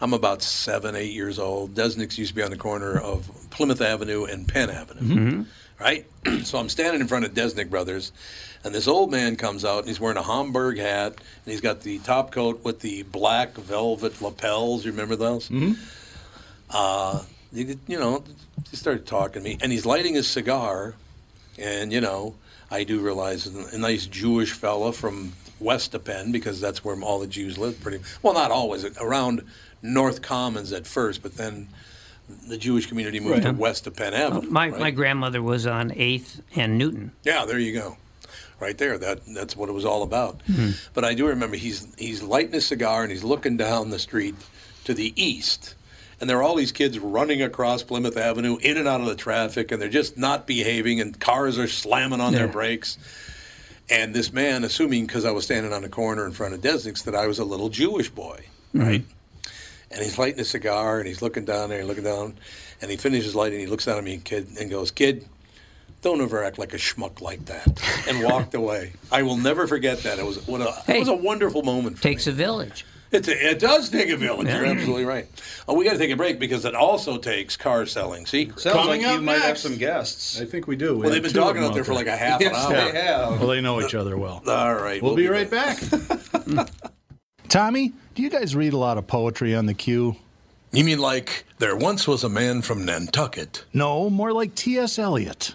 I'm 0.00 0.12
about 0.12 0.42
seven, 0.42 0.94
eight 0.94 1.12
years 1.12 1.38
old. 1.38 1.74
Desnick's 1.74 2.18
used 2.18 2.30
to 2.30 2.34
be 2.36 2.42
on 2.42 2.50
the 2.50 2.56
corner 2.56 2.98
of 2.98 3.30
Plymouth 3.50 3.80
Avenue 3.80 4.24
and 4.24 4.46
Penn 4.46 4.70
Avenue. 4.70 5.44
Right? 5.78 6.06
so 6.44 6.58
I'm 6.58 6.68
standing 6.70 7.00
in 7.02 7.06
front 7.08 7.24
of 7.26 7.34
Desnick 7.34 7.68
Brothers, 7.68 8.12
and 8.64 8.74
this 8.74 8.88
old 8.88 9.10
man 9.10 9.36
comes 9.36 9.64
out, 9.64 9.80
and 9.80 9.88
he's 9.88 10.00
wearing 10.00 10.16
a 10.16 10.22
Homburg 10.22 10.78
hat, 10.78 11.12
and 11.12 11.52
he's 11.52 11.60
got 11.60 11.80
the 11.82 11.98
top 11.98 12.30
coat 12.32 12.64
with 12.64 12.80
the 12.80 13.02
black 13.04 13.54
velvet 13.54 14.20
lapels. 14.22 14.84
You 14.84 14.92
remember 14.92 15.16
those? 15.16 15.50
uh, 16.70 17.22
you, 17.52 17.78
you 17.86 17.98
know, 17.98 18.22
he 18.70 18.76
started 18.76 19.06
talking 19.06 19.42
to 19.42 19.48
me, 19.48 19.58
and 19.60 19.70
he's 19.72 19.84
lighting 19.86 20.14
his 20.14 20.26
cigar, 20.28 20.94
and 21.58 21.92
you 21.92 22.00
know, 22.00 22.34
I 22.70 22.84
do 22.84 23.00
realize 23.00 23.46
a 23.46 23.78
nice 23.78 24.06
Jewish 24.06 24.52
fella 24.52 24.92
from 24.92 25.32
west 25.60 25.94
of 25.94 26.04
Penn 26.04 26.32
because 26.32 26.60
that's 26.60 26.84
where 26.84 27.00
all 27.00 27.20
the 27.20 27.26
Jews 27.26 27.58
live. 27.58 27.80
Pretty 27.80 28.00
well, 28.22 28.34
not 28.34 28.50
always 28.50 28.84
around 28.98 29.42
North 29.82 30.22
Commons 30.22 30.72
at 30.72 30.86
first, 30.86 31.22
but 31.22 31.36
then 31.36 31.68
the 32.48 32.58
Jewish 32.58 32.86
community 32.86 33.20
moved 33.20 33.42
to 33.42 33.52
west 33.52 33.86
of 33.86 33.96
Penn 33.96 34.14
Avenue. 34.14 34.50
My, 34.50 34.68
right? 34.68 34.80
my 34.80 34.90
grandmother 34.90 35.40
was 35.40 35.66
on 35.66 35.90
8th 35.90 36.40
and 36.56 36.76
Newton. 36.76 37.12
Yeah, 37.22 37.44
there 37.44 37.58
you 37.58 37.72
go. 37.72 37.96
Right 38.58 38.76
there. 38.78 38.96
That 38.96 39.20
that's 39.26 39.54
what 39.54 39.68
it 39.68 39.72
was 39.72 39.84
all 39.84 40.02
about. 40.02 40.40
Mm-hmm. 40.48 40.70
But 40.94 41.04
I 41.04 41.14
do 41.14 41.28
remember 41.28 41.56
he's 41.56 41.94
he's 41.98 42.22
lighting 42.22 42.54
a 42.54 42.60
cigar 42.60 43.02
and 43.02 43.12
he's 43.12 43.22
looking 43.22 43.58
down 43.58 43.90
the 43.90 43.98
street 43.98 44.34
to 44.84 44.94
the 44.94 45.12
east. 45.14 45.74
And 46.20 46.30
there 46.30 46.38
are 46.38 46.42
all 46.42 46.54
these 46.54 46.72
kids 46.72 46.98
running 46.98 47.42
across 47.42 47.82
Plymouth 47.82 48.16
Avenue 48.16 48.56
in 48.62 48.78
and 48.78 48.88
out 48.88 49.00
of 49.02 49.06
the 49.06 49.14
traffic 49.16 49.70
and 49.70 49.80
they're 49.80 49.88
just 49.88 50.16
not 50.16 50.46
behaving 50.46 51.00
and 51.00 51.18
cars 51.20 51.58
are 51.58 51.68
slamming 51.68 52.20
on 52.20 52.32
their 52.32 52.48
brakes. 52.48 52.96
And 53.90 54.14
this 54.14 54.32
man, 54.32 54.64
assuming 54.64 55.06
because 55.06 55.24
I 55.24 55.30
was 55.30 55.44
standing 55.44 55.72
on 55.72 55.82
the 55.82 55.88
corner 55.88 56.26
in 56.26 56.32
front 56.32 56.54
of 56.54 56.60
Desnick's, 56.60 57.02
that 57.02 57.14
I 57.14 57.26
was 57.26 57.38
a 57.38 57.44
little 57.44 57.68
Jewish 57.68 58.08
boy, 58.08 58.44
right? 58.74 59.04
And 59.92 60.02
he's 60.02 60.18
lighting 60.18 60.40
a 60.40 60.44
cigar 60.44 60.98
and 60.98 61.06
he's 61.06 61.22
looking 61.22 61.44
down 61.44 61.68
there, 61.68 61.84
looking 61.84 62.02
down, 62.02 62.36
and 62.80 62.90
he 62.90 62.96
finishes 62.96 63.36
lighting. 63.36 63.60
And 63.60 63.66
he 63.66 63.70
looks 63.70 63.84
down 63.84 63.98
at 63.98 64.02
me, 64.04 64.18
kid, 64.24 64.48
and 64.58 64.68
goes, 64.68 64.90
"Kid, 64.90 65.24
don't 66.02 66.20
ever 66.20 66.42
act 66.42 66.58
like 66.58 66.74
a 66.74 66.78
schmuck 66.78 67.20
like 67.20 67.44
that," 67.44 67.80
and 68.08 68.24
walked 68.24 68.54
away. 68.54 68.94
I 69.12 69.22
will 69.22 69.36
never 69.36 69.68
forget 69.68 70.02
that. 70.02 70.18
It 70.18 70.26
was 70.26 70.44
what 70.48 70.60
a 70.60 70.74
it 70.92 70.98
was 70.98 71.08
a 71.08 71.14
wonderful 71.14 71.62
moment. 71.62 71.98
For 71.98 72.02
Takes 72.02 72.26
me. 72.26 72.32
a 72.32 72.34
village. 72.34 72.84
It's 73.12 73.28
a, 73.28 73.50
it 73.50 73.58
does 73.58 73.88
take 73.88 74.08
a 74.10 74.16
village. 74.16 74.48
You're 74.48 74.66
absolutely 74.66 75.04
right. 75.04 75.26
Oh, 75.68 75.74
we 75.74 75.84
got 75.84 75.92
to 75.92 75.98
take 75.98 76.10
a 76.10 76.16
break 76.16 76.38
because 76.38 76.64
it 76.64 76.74
also 76.74 77.18
takes 77.18 77.56
car 77.56 77.86
selling 77.86 78.26
secrets. 78.26 78.64
Sounds 78.64 78.74
Coming 78.76 78.88
like 78.88 79.00
you 79.02 79.16
up 79.18 79.22
might 79.22 79.34
have 79.34 79.44
next. 79.48 79.60
some 79.62 79.76
guests. 79.76 80.40
I 80.40 80.44
think 80.44 80.66
we 80.66 80.76
do. 80.76 80.94
We 80.94 81.02
Well, 81.02 81.10
they've 81.10 81.22
been 81.22 81.32
two 81.32 81.40
of 81.40 81.46
talking 81.46 81.62
out 81.62 81.74
there 81.74 81.84
for 81.84 81.94
like 81.94 82.08
a 82.08 82.16
half 82.16 82.40
yes, 82.40 82.52
an 82.66 82.74
hour. 82.74 82.92
they 82.92 82.98
have. 83.00 83.38
Well, 83.38 83.48
they 83.48 83.60
know 83.60 83.80
each 83.80 83.94
uh, 83.94 84.00
other 84.00 84.16
well. 84.18 84.42
All 84.46 84.74
right, 84.74 85.00
We'll, 85.02 85.14
be, 85.14 85.28
right 85.28 85.50
back. 85.50 85.78
Tommy, 87.48 87.92
do 88.14 88.22
you 88.22 88.30
guys 88.30 88.56
read 88.56 88.72
a 88.72 88.78
lot 88.78 88.98
of 88.98 89.06
poetry 89.06 89.54
on 89.54 89.66
the 89.66 89.74
queue? 89.74 90.16
You 90.72 90.84
mean 90.84 90.98
like 90.98 91.46
there 91.58 91.76
once 91.76 92.08
was 92.08 92.24
a 92.24 92.28
man 92.28 92.60
from 92.62 92.84
Nantucket? 92.84 93.64
No, 93.72 94.10
more 94.10 94.32
like 94.32 94.54
T.S. 94.54 94.98
Eliot. 94.98 95.54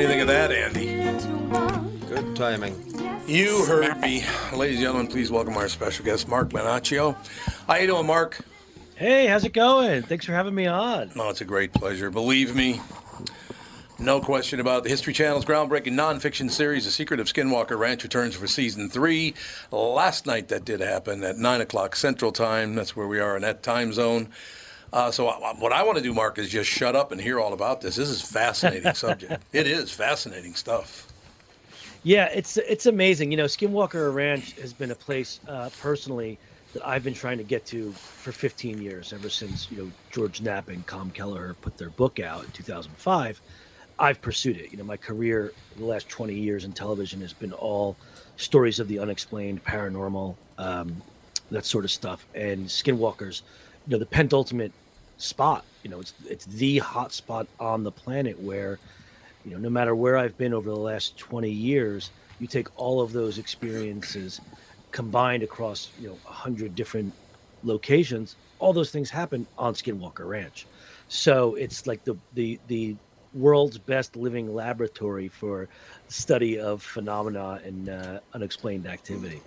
Do 0.00 0.04
you 0.04 0.08
think 0.08 0.22
of 0.22 0.28
that, 0.28 0.50
Andy? 0.50 2.06
Good 2.08 2.34
timing. 2.34 2.74
You 3.26 3.66
heard 3.66 4.00
me. 4.00 4.24
Ladies 4.50 4.76
and 4.76 4.84
gentlemen, 4.84 5.08
please 5.08 5.30
welcome 5.30 5.54
our 5.58 5.68
special 5.68 6.06
guest, 6.06 6.26
Mark 6.26 6.48
Manaccio. 6.50 7.14
How 7.66 7.74
you 7.74 7.86
doing, 7.86 8.06
Mark? 8.06 8.38
Hey, 8.94 9.26
how's 9.26 9.44
it 9.44 9.52
going? 9.52 10.02
Thanks 10.04 10.24
for 10.24 10.32
having 10.32 10.54
me 10.54 10.66
on. 10.66 11.10
No, 11.14 11.28
it's 11.28 11.42
a 11.42 11.44
great 11.44 11.74
pleasure. 11.74 12.08
Believe 12.08 12.54
me, 12.54 12.80
no 13.98 14.22
question 14.22 14.58
about 14.58 14.78
it. 14.78 14.84
the 14.84 14.88
History 14.88 15.12
Channel's 15.12 15.44
groundbreaking 15.44 15.92
nonfiction 15.92 16.50
series, 16.50 16.86
The 16.86 16.90
Secret 16.90 17.20
of 17.20 17.26
Skinwalker 17.26 17.78
Ranch, 17.78 18.02
returns 18.02 18.34
for 18.34 18.46
season 18.46 18.88
three. 18.88 19.34
Last 19.70 20.24
night 20.24 20.48
that 20.48 20.64
did 20.64 20.80
happen 20.80 21.22
at 21.24 21.36
9 21.36 21.60
o'clock 21.60 21.94
Central 21.94 22.32
Time. 22.32 22.74
That's 22.74 22.96
where 22.96 23.06
we 23.06 23.20
are 23.20 23.36
in 23.36 23.42
that 23.42 23.62
time 23.62 23.92
zone. 23.92 24.30
Uh, 24.92 25.10
so 25.10 25.28
uh, 25.28 25.54
what 25.54 25.72
I 25.72 25.82
want 25.82 25.98
to 25.98 26.02
do, 26.02 26.12
Mark, 26.12 26.38
is 26.38 26.48
just 26.48 26.68
shut 26.68 26.96
up 26.96 27.12
and 27.12 27.20
hear 27.20 27.38
all 27.38 27.52
about 27.52 27.80
this. 27.80 27.96
This 27.96 28.08
is 28.08 28.20
fascinating 28.20 28.94
subject. 28.94 29.42
It 29.52 29.66
is 29.66 29.90
fascinating 29.90 30.54
stuff. 30.54 31.06
Yeah, 32.02 32.26
it's 32.32 32.56
it's 32.56 32.86
amazing. 32.86 33.30
You 33.30 33.36
know, 33.36 33.44
Skinwalker 33.44 34.12
Ranch 34.12 34.52
has 34.52 34.72
been 34.72 34.90
a 34.90 34.94
place 34.94 35.38
uh, 35.46 35.68
personally 35.80 36.38
that 36.72 36.86
I've 36.86 37.04
been 37.04 37.14
trying 37.14 37.38
to 37.38 37.44
get 37.44 37.66
to 37.66 37.92
for 37.92 38.32
15 38.32 38.80
years, 38.80 39.12
ever 39.12 39.28
since 39.28 39.70
you 39.70 39.76
know 39.76 39.90
George 40.10 40.40
Knapp 40.40 40.68
and 40.68 40.86
Colm 40.86 41.12
Kelleher 41.12 41.54
put 41.60 41.76
their 41.76 41.90
book 41.90 42.18
out 42.18 42.44
in 42.44 42.50
2005. 42.52 43.40
I've 43.98 44.20
pursued 44.22 44.56
it. 44.56 44.72
You 44.72 44.78
know, 44.78 44.84
my 44.84 44.96
career 44.96 45.52
the 45.76 45.84
last 45.84 46.08
20 46.08 46.34
years 46.34 46.64
in 46.64 46.72
television 46.72 47.20
has 47.20 47.34
been 47.34 47.52
all 47.52 47.96
stories 48.38 48.80
of 48.80 48.88
the 48.88 48.98
unexplained, 48.98 49.62
paranormal, 49.62 50.34
um, 50.56 51.02
that 51.50 51.66
sort 51.66 51.84
of 51.84 51.90
stuff. 51.90 52.26
And 52.34 52.66
Skinwalkers, 52.66 53.42
you 53.86 53.92
know, 53.92 53.98
the 53.98 54.06
penultimate 54.06 54.72
spot. 55.22 55.64
You 55.82 55.90
know, 55.90 56.00
it's 56.00 56.14
it's 56.28 56.44
the 56.46 56.78
hot 56.78 57.12
spot 57.12 57.46
on 57.58 57.84
the 57.84 57.92
planet 57.92 58.38
where, 58.40 58.78
you 59.44 59.52
know, 59.52 59.58
no 59.58 59.70
matter 59.70 59.94
where 59.94 60.16
I've 60.18 60.36
been 60.36 60.52
over 60.52 60.68
the 60.68 60.76
last 60.76 61.16
20 61.18 61.50
years, 61.50 62.10
you 62.38 62.46
take 62.46 62.68
all 62.76 63.00
of 63.00 63.12
those 63.12 63.38
experiences 63.38 64.40
combined 64.90 65.42
across 65.42 65.90
you 66.00 66.08
know 66.08 66.18
a 66.26 66.32
hundred 66.32 66.74
different 66.74 67.12
locations. 67.62 68.36
All 68.58 68.72
those 68.72 68.90
things 68.90 69.10
happen 69.10 69.46
on 69.56 69.74
Skinwalker 69.74 70.26
Ranch, 70.28 70.66
so 71.08 71.54
it's 71.54 71.86
like 71.86 72.04
the 72.04 72.16
the 72.34 72.58
the 72.68 72.96
world's 73.32 73.78
best 73.78 74.16
living 74.16 74.54
laboratory 74.54 75.28
for 75.28 75.68
study 76.08 76.58
of 76.58 76.82
phenomena 76.82 77.60
and 77.64 77.88
uh, 77.88 78.18
unexplained 78.34 78.86
activity. 78.86 79.40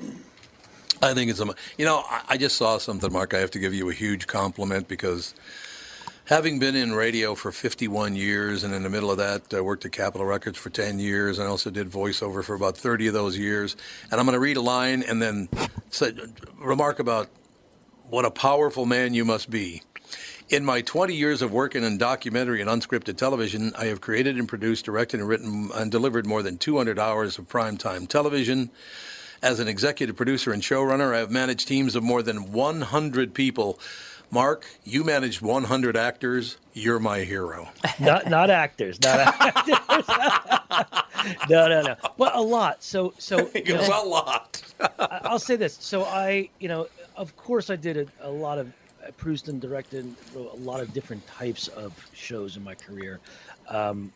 I 1.02 1.14
think 1.14 1.32
it's 1.32 1.40
a, 1.40 1.54
you 1.78 1.86
know, 1.86 2.04
I, 2.10 2.22
I 2.30 2.38
just 2.38 2.56
saw 2.56 2.78
something, 2.78 3.12
Mark. 3.12 3.34
I 3.34 3.40
have 3.40 3.52
to 3.52 3.60
give 3.60 3.74
you 3.74 3.90
a 3.90 3.94
huge 3.94 4.28
compliment 4.28 4.88
because 4.88 5.34
Having 6.28 6.60
been 6.60 6.78
in 6.78 6.94
radio 6.94 7.36
for 7.36 7.52
51 7.52 8.16
years, 8.16 8.64
and 8.64 8.74
in 8.74 8.84
the 8.84 8.90
middle 8.90 9.12
of 9.12 9.18
that, 9.18 9.54
I 9.54 9.60
worked 9.60 9.84
at 9.84 9.92
Capitol 9.92 10.26
Records 10.26 10.58
for 10.58 10.70
10 10.70 10.98
years, 10.98 11.38
and 11.38 11.46
I 11.46 11.52
also 11.52 11.70
did 11.70 11.90
voiceover 11.92 12.42
for 12.46 12.56
about 12.56 12.78
30 12.78 13.08
of 13.08 13.14
those 13.14 13.38
years. 13.38 13.76
And 14.10 14.22
I'm 14.22 14.26
going 14.26 14.34
to 14.34 14.40
read 14.40 14.56
a 14.56 14.62
line 14.62 15.04
and 15.04 15.22
then 15.22 15.50
say, 15.90 16.14
remark 16.58 17.00
about 17.00 17.28
what 18.10 18.24
a 18.24 18.32
powerful 18.32 18.86
man 18.86 19.14
you 19.14 19.26
must 19.26 19.50
be. 19.50 19.82
In 20.48 20.64
my 20.64 20.80
20 20.80 21.14
years 21.14 21.42
of 21.42 21.52
working 21.52 21.84
in 21.84 21.98
documentary 21.98 22.62
and 22.62 22.70
unscripted 22.70 23.18
television, 23.18 23.74
I 23.78 23.86
have 23.86 24.00
created 24.00 24.38
and 24.38 24.48
produced, 24.48 24.86
directed 24.86 25.20
and 25.20 25.28
written 25.28 25.72
and 25.76 25.92
delivered 25.92 26.26
more 26.26 26.42
than 26.42 26.58
200 26.58 26.98
hours 26.98 27.38
of 27.38 27.50
primetime 27.50 28.08
television. 28.08 28.72
As 29.44 29.60
an 29.60 29.68
executive 29.68 30.16
producer 30.16 30.54
and 30.54 30.64
showrunner, 30.64 31.14
I 31.14 31.18
have 31.20 31.30
managed 31.30 31.68
teams 31.68 31.98
of 31.98 32.04
more 32.04 32.24
than 32.24 32.54
100 32.54 33.34
people. 33.34 33.78
Mark, 34.32 34.66
you 34.86 35.04
managed 35.04 35.42
100 35.42 35.98
actors. 35.98 36.56
You're 36.72 36.98
my 36.98 37.20
hero. 37.20 37.68
not 38.00 38.30
not 38.30 38.50
actors, 38.50 39.02
not 39.02 39.20
actors. 39.42 39.76
no, 41.50 41.68
no, 41.68 41.82
no. 41.82 41.96
Well, 42.18 42.32
a 42.34 42.42
lot. 42.42 42.82
So, 42.82 43.14
so 43.18 43.50
It 43.54 43.66
goes 43.66 43.86
a 43.86 43.92
lot. 43.92 44.64
I- 44.80 45.20
I'll 45.24 45.40
say 45.40 45.58
this. 45.58 45.78
So 45.82 46.06
I, 46.06 46.48
you 46.60 46.70
know, 46.70 46.88
of 47.18 47.36
course, 47.36 47.70
I 47.70 47.76
did 47.76 47.98
a, 47.98 48.30
a 48.30 48.32
lot 48.32 48.58
of 48.60 48.72
I 49.06 49.12
produced 49.12 49.50
and 49.50 49.60
directed 49.60 50.10
a 50.38 50.40
lot 50.40 50.80
of 50.80 50.94
different 50.94 51.28
types 51.28 51.68
of 51.68 51.92
shows 52.14 52.56
in 52.56 52.64
my 52.64 52.76
career. 52.76 53.20
Um, 53.68 54.14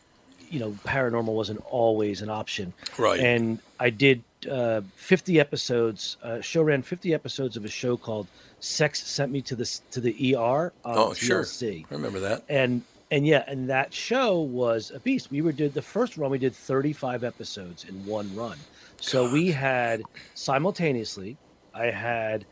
you 0.50 0.58
know, 0.58 0.70
paranormal 0.86 1.34
wasn't 1.34 1.60
always 1.68 2.22
an 2.22 2.30
option. 2.30 2.72
Right. 2.96 3.20
And 3.20 3.58
I 3.78 3.90
did 3.90 4.22
uh, 4.50 4.82
50 4.96 5.40
episodes. 5.40 6.16
Uh, 6.22 6.40
show 6.40 6.62
ran 6.62 6.82
50 6.82 7.14
episodes 7.14 7.56
of 7.56 7.64
a 7.64 7.68
show 7.68 7.96
called 7.96 8.26
"Sex 8.60 9.02
Sent 9.06 9.32
Me 9.32 9.40
to 9.42 9.56
the 9.56 9.80
to 9.90 10.00
the 10.00 10.36
ER" 10.36 10.72
on 10.84 10.98
Oh, 10.98 11.14
sure. 11.14 11.42
TLC 11.42 11.84
I 11.90 11.94
remember 11.94 12.20
that. 12.20 12.44
and 12.48 12.82
and 13.10 13.26
yeah, 13.26 13.42
and 13.46 13.70
that 13.70 13.94
show 13.94 14.38
was 14.40 14.90
a 14.94 15.00
beast. 15.00 15.30
We 15.30 15.40
were 15.40 15.52
did 15.52 15.72
the 15.74 15.82
first 15.82 16.16
run. 16.18 16.30
We 16.30 16.38
did 16.38 16.54
35 16.54 17.24
episodes 17.24 17.84
in 17.84 18.04
one 18.04 18.34
run. 18.36 18.58
So 19.00 19.32
we 19.32 19.50
had 19.50 20.02
simultaneously, 20.34 21.36
I 21.74 21.86
had 21.86 22.44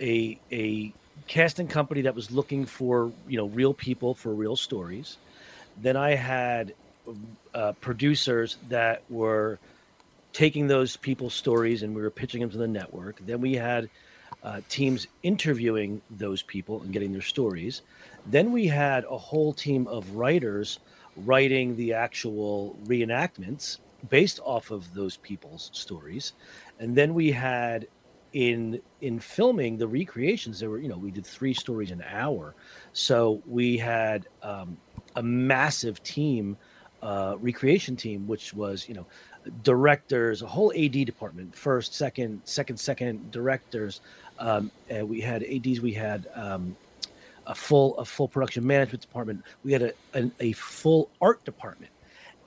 a 0.00 0.38
a 0.52 0.92
casting 1.26 1.66
company 1.68 2.02
that 2.02 2.14
was 2.14 2.30
looking 2.30 2.64
for 2.66 3.10
you 3.26 3.36
know 3.38 3.46
real 3.46 3.74
people 3.74 4.14
for 4.14 4.32
real 4.34 4.54
stories. 4.56 5.16
Then 5.80 5.96
I 5.96 6.14
had 6.14 6.74
uh, 7.54 7.72
producers 7.80 8.56
that 8.68 9.02
were 9.08 9.58
taking 10.38 10.68
those 10.68 10.96
people's 10.96 11.34
stories 11.34 11.82
and 11.82 11.96
we 11.96 12.00
were 12.00 12.12
pitching 12.12 12.40
them 12.40 12.48
to 12.48 12.58
the 12.58 12.68
network. 12.68 13.18
Then 13.26 13.40
we 13.40 13.54
had 13.54 13.90
uh, 14.44 14.60
teams 14.68 15.08
interviewing 15.24 16.00
those 16.10 16.42
people 16.42 16.80
and 16.80 16.92
getting 16.92 17.10
their 17.10 17.22
stories. 17.22 17.82
Then 18.24 18.52
we 18.52 18.68
had 18.68 19.04
a 19.10 19.18
whole 19.18 19.52
team 19.52 19.88
of 19.88 20.08
writers 20.12 20.78
writing 21.16 21.74
the 21.74 21.92
actual 21.92 22.78
reenactments 22.86 23.78
based 24.10 24.38
off 24.44 24.70
of 24.70 24.94
those 24.94 25.16
people's 25.16 25.70
stories. 25.72 26.34
And 26.78 26.94
then 26.94 27.14
we 27.14 27.32
had 27.32 27.88
in 28.32 28.80
in 29.00 29.18
filming 29.18 29.78
the 29.78 29.88
recreations 29.88 30.60
there 30.60 30.68
were 30.68 30.78
you 30.78 30.86
know 30.86 30.98
we 30.98 31.10
did 31.10 31.24
three 31.24 31.54
stories 31.54 31.90
an 31.90 32.04
hour 32.06 32.54
so 32.92 33.42
we 33.46 33.78
had 33.78 34.28
um, 34.42 34.76
a 35.16 35.22
massive 35.22 36.02
team 36.02 36.54
uh, 37.00 37.36
recreation 37.40 37.96
team 37.96 38.26
which 38.26 38.52
was 38.52 38.86
you 38.86 38.94
know 38.94 39.06
directors 39.62 40.42
a 40.42 40.46
whole 40.46 40.72
ad 40.76 40.92
department 40.92 41.54
first 41.54 41.94
second 41.94 42.40
second 42.44 42.78
second 42.78 43.30
directors. 43.30 44.00
Um, 44.38 44.70
and 44.88 45.08
we 45.08 45.20
had 45.20 45.42
ads 45.42 45.80
we 45.80 45.92
had 45.92 46.28
um, 46.34 46.76
a 47.46 47.54
full 47.54 47.96
a 47.98 48.04
full 48.04 48.28
production 48.28 48.66
management 48.66 49.02
department. 49.02 49.42
We 49.64 49.72
had 49.72 49.94
a, 50.14 50.30
a 50.40 50.52
full 50.52 51.10
art 51.20 51.44
department. 51.44 51.92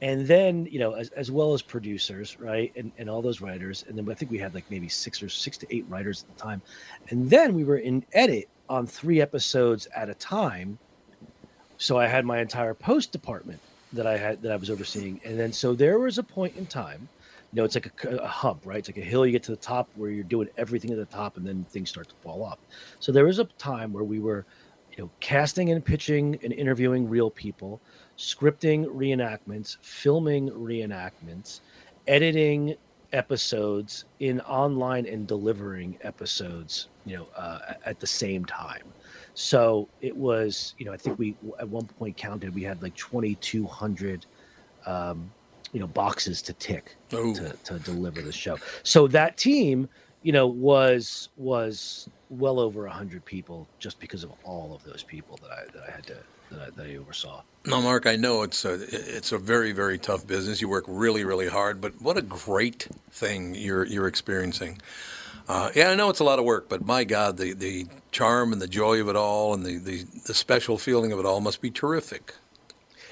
And 0.02 0.26
then 0.28 0.68
you 0.72 0.80
know 0.80 0.93
as, 0.93 1.10
as 1.10 1.32
well 1.32 1.54
as 1.54 1.62
producers 1.62 2.39
right 2.39 2.72
and, 2.76 2.91
and 2.97 3.10
all 3.10 3.22
those 3.22 3.41
writers. 3.41 3.86
And 3.88 3.97
then 3.97 4.10
i 4.10 4.14
think 4.14 4.32
we 4.32 4.38
had 4.38 4.54
like 4.54 4.66
maybe 4.70 4.89
six 4.89 5.22
or 5.22 5.30
six 5.30 5.58
to 5.60 5.76
eight 5.76 5.86
writers 5.89 6.26
at 6.28 6.38
the 6.38 6.43
time. 6.43 6.62
And 7.10 7.30
then 7.30 7.54
we 7.54 7.64
were 7.64 7.78
in 7.78 8.06
edit 8.14 8.49
on 8.70 8.88
three 8.88 9.22
episodes 9.22 9.88
at 9.95 10.10
a 10.10 10.14
time. 10.16 10.78
So 11.78 11.97
i 11.97 12.08
had 12.08 12.26
my 12.26 12.39
entire 12.39 12.74
post 12.74 13.12
department 13.12 13.60
that 13.94 14.08
i 14.08 14.18
had 14.18 14.42
that 14.42 14.52
i 14.52 14.56
was 14.56 14.70
overseeing. 14.70 15.20
And 15.26 15.39
then 15.39 15.54
so 15.54 15.74
there 15.74 16.00
was 16.00 16.18
a 16.18 16.24
point 16.24 16.56
in 16.56 16.66
time 16.66 17.10
you 17.52 17.58
know 17.58 17.66
it's 17.66 17.76
like 17.76 18.04
a, 18.06 18.18
a 18.18 18.28
hub 18.28 18.60
right? 18.66 18.80
It's 18.80 18.89
like 18.89 18.98
a 18.98 19.02
hill 19.02 19.26
you 19.26 19.32
get 19.32 19.44
to 19.44 19.52
the 19.52 19.58
top 19.58 19.89
where 19.96 20.10
you're 20.12 20.24
doing 20.24 20.50
everything 20.58 20.92
at 20.92 20.98
the 20.98 21.06
top 21.06 21.38
and 21.38 21.46
then 21.46 21.66
things 21.70 21.89
start 21.89 22.10
to 22.10 22.16
fall 22.16 22.44
off. 22.44 22.60
So 23.00 23.12
there 23.12 23.26
was 23.26 23.39
a 23.39 23.46
time 23.58 23.94
where 23.94 24.04
we 24.04 24.20
were 24.20 24.46
you 24.96 25.04
know 25.04 25.10
casting 25.20 25.72
and 25.72 25.84
pitching 25.84 26.39
and 26.44 26.54
interviewing 26.54 27.10
real 27.10 27.30
people 27.30 27.82
scripting 28.18 28.86
reenactments, 28.86 29.78
filming 29.82 30.50
reenactments, 30.52 31.62
editing 32.08 32.76
episodes 33.14 34.06
in 34.20 34.39
online 34.42 35.06
and 35.08 35.28
delivering 35.28 35.98
episodes, 36.04 36.88
you 37.06 37.18
know, 37.18 37.28
uh, 37.36 37.74
at 37.86 38.00
the 38.00 38.08
same 38.08 38.46
time. 38.46 38.84
So 39.34 39.88
it 40.01 40.15
was, 40.15 40.73
you 40.77 40.86
know, 40.86 40.93
I 40.93 40.97
think 40.97 41.17
we 41.17 41.36
at 41.59 41.67
one 41.67 41.86
point 41.86 42.17
counted 42.17 42.53
we 42.53 42.63
had 42.63 42.82
like 42.82 42.95
2,200, 42.95 44.25
um, 44.86 45.32
you 45.71 45.79
know, 45.79 45.88
boxes 45.88 46.41
to 46.43 46.53
tick 46.53 46.95
to, 47.09 47.55
to 47.63 47.79
deliver 47.79 48.21
the 48.21 48.32
show. 48.32 48.57
So 48.84 49.07
that 49.07 49.38
team, 49.38 49.88
you 50.23 50.32
know, 50.32 50.47
was 50.47 51.29
was 51.38 52.09
well 52.29 52.59
over 52.59 52.86
a 52.86 52.91
hundred 52.91 53.23
people 53.25 53.67
just 53.79 53.99
because 53.99 54.23
of 54.23 54.32
all 54.43 54.73
of 54.73 54.84
those 54.84 55.03
people 55.03 55.39
that 55.41 55.51
I 55.51 55.71
that 55.71 55.84
I 55.88 55.91
had 55.91 56.05
to 56.07 56.17
that 56.51 56.61
I, 56.61 56.69
that 56.71 56.88
I 56.88 56.95
oversaw. 56.97 57.41
No, 57.65 57.82
Mark, 57.82 58.07
I 58.07 58.15
know 58.15 58.41
it's 58.41 58.65
a 58.65 58.73
it's 58.89 59.32
a 59.32 59.38
very 59.38 59.71
very 59.71 59.97
tough 59.97 60.27
business. 60.27 60.61
You 60.61 60.69
work 60.69 60.86
really 60.88 61.23
really 61.23 61.47
hard, 61.47 61.79
but 61.79 61.99
what 62.01 62.17
a 62.17 62.21
great 62.21 62.88
thing 63.11 63.55
you're 63.55 63.86
you're 63.86 64.07
experiencing. 64.07 64.79
Uh, 65.47 65.69
yeah, 65.75 65.89
I 65.89 65.95
know 65.95 66.09
it's 66.09 66.19
a 66.19 66.23
lot 66.23 66.39
of 66.39 66.45
work, 66.45 66.69
but 66.69 66.86
my 66.86 67.03
God, 67.03 67.38
the, 67.38 67.53
the 67.53 67.88
charm 68.11 68.53
and 68.53 68.61
the 68.61 68.67
joy 68.67 69.01
of 69.01 69.09
it 69.09 69.15
all, 69.15 69.53
and 69.53 69.65
the, 69.65 69.77
the, 69.77 70.03
the 70.25 70.34
special 70.34 70.77
feeling 70.77 71.11
of 71.11 71.19
it 71.19 71.25
all 71.25 71.41
must 71.41 71.61
be 71.61 71.69
terrific. 71.69 72.34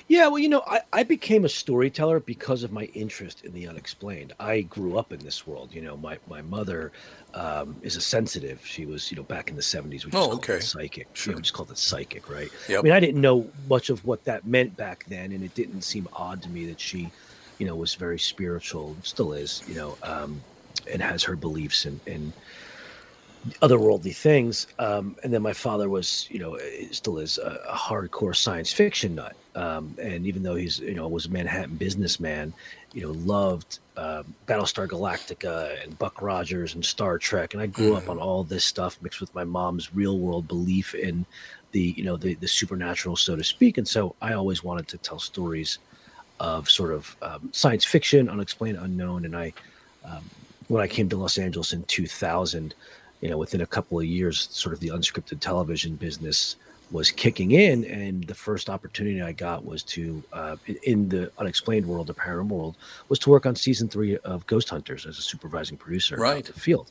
Yeah, 0.08 0.28
well, 0.28 0.40
you 0.40 0.50
know, 0.50 0.64
I, 0.66 0.82
I 0.92 1.04
became 1.04 1.46
a 1.46 1.50
storyteller 1.50 2.20
because 2.20 2.64
of 2.64 2.72
my 2.72 2.86
interest 2.96 3.46
in 3.46 3.54
the 3.54 3.68
unexplained. 3.68 4.34
I 4.40 4.62
grew 4.62 4.98
up 4.98 5.14
in 5.14 5.20
this 5.20 5.46
world. 5.46 5.70
You 5.72 5.82
know, 5.84 5.98
my, 5.98 6.18
my 6.28 6.42
mother 6.42 6.92
um, 7.36 7.76
is 7.84 7.96
a 7.96 8.02
sensitive. 8.02 8.66
She 8.66 8.88
was, 8.88 9.12
you 9.12 9.18
know, 9.18 9.24
back 9.24 9.52
in 9.52 9.56
the 9.56 9.62
70s, 9.62 10.06
we 10.06 10.12
just 10.12 10.16
Oh, 10.16 10.30
called 10.30 10.34
okay. 10.40 10.56
it 10.56 10.64
psychic. 10.64 11.08
Sure. 11.14 11.36
we 11.36 11.42
just 11.44 11.54
called 11.54 11.70
it 11.70 11.78
psychic, 11.78 12.28
right? 12.28 12.50
Yep. 12.68 12.80
I 12.80 12.82
mean, 12.82 12.94
I 12.94 13.00
didn't 13.00 13.22
know 13.22 13.48
much 13.70 13.92
of 13.92 14.04
what 14.04 14.24
that 14.24 14.48
meant 14.48 14.76
back 14.76 15.06
then, 15.10 15.32
and 15.32 15.44
it 15.44 15.54
didn't 15.54 15.84
seem 15.84 16.08
odd 16.14 16.42
to 16.42 16.50
me 16.50 16.66
that 16.66 16.80
she, 16.80 17.12
you 17.60 17.68
know, 17.68 17.76
was 17.76 17.94
very 17.94 18.18
spiritual, 18.18 18.96
still 19.04 19.34
is, 19.34 19.62
you 19.68 19.76
know, 19.76 19.96
um, 20.02 20.42
and 20.92 21.02
has 21.02 21.24
her 21.24 21.36
beliefs 21.36 21.86
and, 21.86 22.00
and 22.08 22.34
otherworldly 23.62 24.16
things. 24.16 24.68
Um, 24.80 25.16
and 25.24 25.34
then 25.34 25.42
my 25.42 25.54
father 25.54 25.90
was, 25.90 26.28
you 26.30 26.40
know, 26.40 26.58
still 26.92 27.20
is 27.20 27.38
a, 27.38 27.60
a 27.70 27.76
hardcore 27.76 28.36
science 28.36 28.72
fiction 28.72 29.16
nut. 29.16 29.36
Um, 29.56 29.96
and 30.02 30.26
even 30.26 30.44
though 30.44 30.56
he's, 30.56 30.80
you 30.80 30.94
know, 30.94 31.08
was 31.08 31.26
a 31.26 31.30
Manhattan 31.30 31.76
businessman, 31.76 32.54
you 32.94 33.02
know, 33.02 33.12
loved 33.12 33.80
um, 33.98 34.34
Battlestar 34.48 34.88
Galactica 34.88 35.84
and 35.84 35.98
Buck 35.98 36.22
Rogers 36.22 36.76
and 36.76 36.84
Star 36.84 37.18
Trek. 37.18 37.54
And 37.54 37.62
I 37.62 37.68
grew 37.68 37.96
up 37.96 38.10
on 38.10 38.20
all 38.20 38.44
this 38.44 38.64
stuff 38.64 38.98
mixed 39.02 39.22
with 39.22 39.34
my 39.34 39.44
mom's 39.44 39.94
real 39.94 40.20
world 40.20 40.48
belief 40.48 40.94
in 40.96 41.26
the, 41.72 41.94
you 41.98 42.04
know, 42.04 42.18
the, 42.18 42.36
the 42.36 42.48
supernatural, 42.48 43.16
so 43.16 43.36
to 43.36 43.44
speak. 43.44 43.78
And 43.78 43.88
so 43.88 44.16
I 44.22 44.34
always 44.34 44.64
wanted 44.64 44.88
to 44.90 44.98
tell 44.98 45.20
stories 45.20 45.80
of 46.40 46.70
sort 46.70 46.92
of 46.92 47.16
um, 47.22 47.50
science 47.52 47.86
fiction, 47.86 48.30
unexplained, 48.30 48.78
unknown. 48.78 49.26
And 49.26 49.36
I, 49.36 49.54
um, 50.06 50.24
when 50.70 50.82
I 50.82 50.88
came 50.88 51.10
to 51.10 51.18
Los 51.18 51.38
Angeles 51.38 51.74
in 51.74 51.84
2000, 51.84 52.74
you 53.22 53.30
know, 53.30 53.38
within 53.38 53.62
a 53.62 53.66
couple 53.66 54.00
of 54.00 54.06
years, 54.06 54.48
sort 54.52 54.74
of 54.74 54.80
the 54.80 54.90
unscripted 54.90 55.40
television 55.42 55.96
business 55.96 56.56
was 56.92 57.12
kicking 57.12 57.52
in, 57.52 57.84
and 57.86 58.24
the 58.24 58.34
first 58.34 58.70
opportunity 58.70 59.22
I 59.22 59.32
got 59.32 59.64
was 59.66 59.84
to, 59.84 60.24
uh, 60.34 60.56
in- 60.84 61.10
the 61.10 61.32
unexplained 61.38 61.86
world, 61.86 62.08
the 62.08 62.14
paranormal 62.16 62.50
world, 62.50 62.78
was 63.10 63.20
to 63.20 63.30
work 63.30 63.46
on 63.46 63.56
season 63.56 63.88
three 63.90 64.18
of 64.20 64.46
Ghost 64.48 64.70
Hunters 64.70 65.06
as 65.06 65.20
a 65.20 65.22
supervising 65.22 65.78
producer 65.78 66.16
Right. 66.18 66.46
the 66.46 66.54
field. 66.54 66.90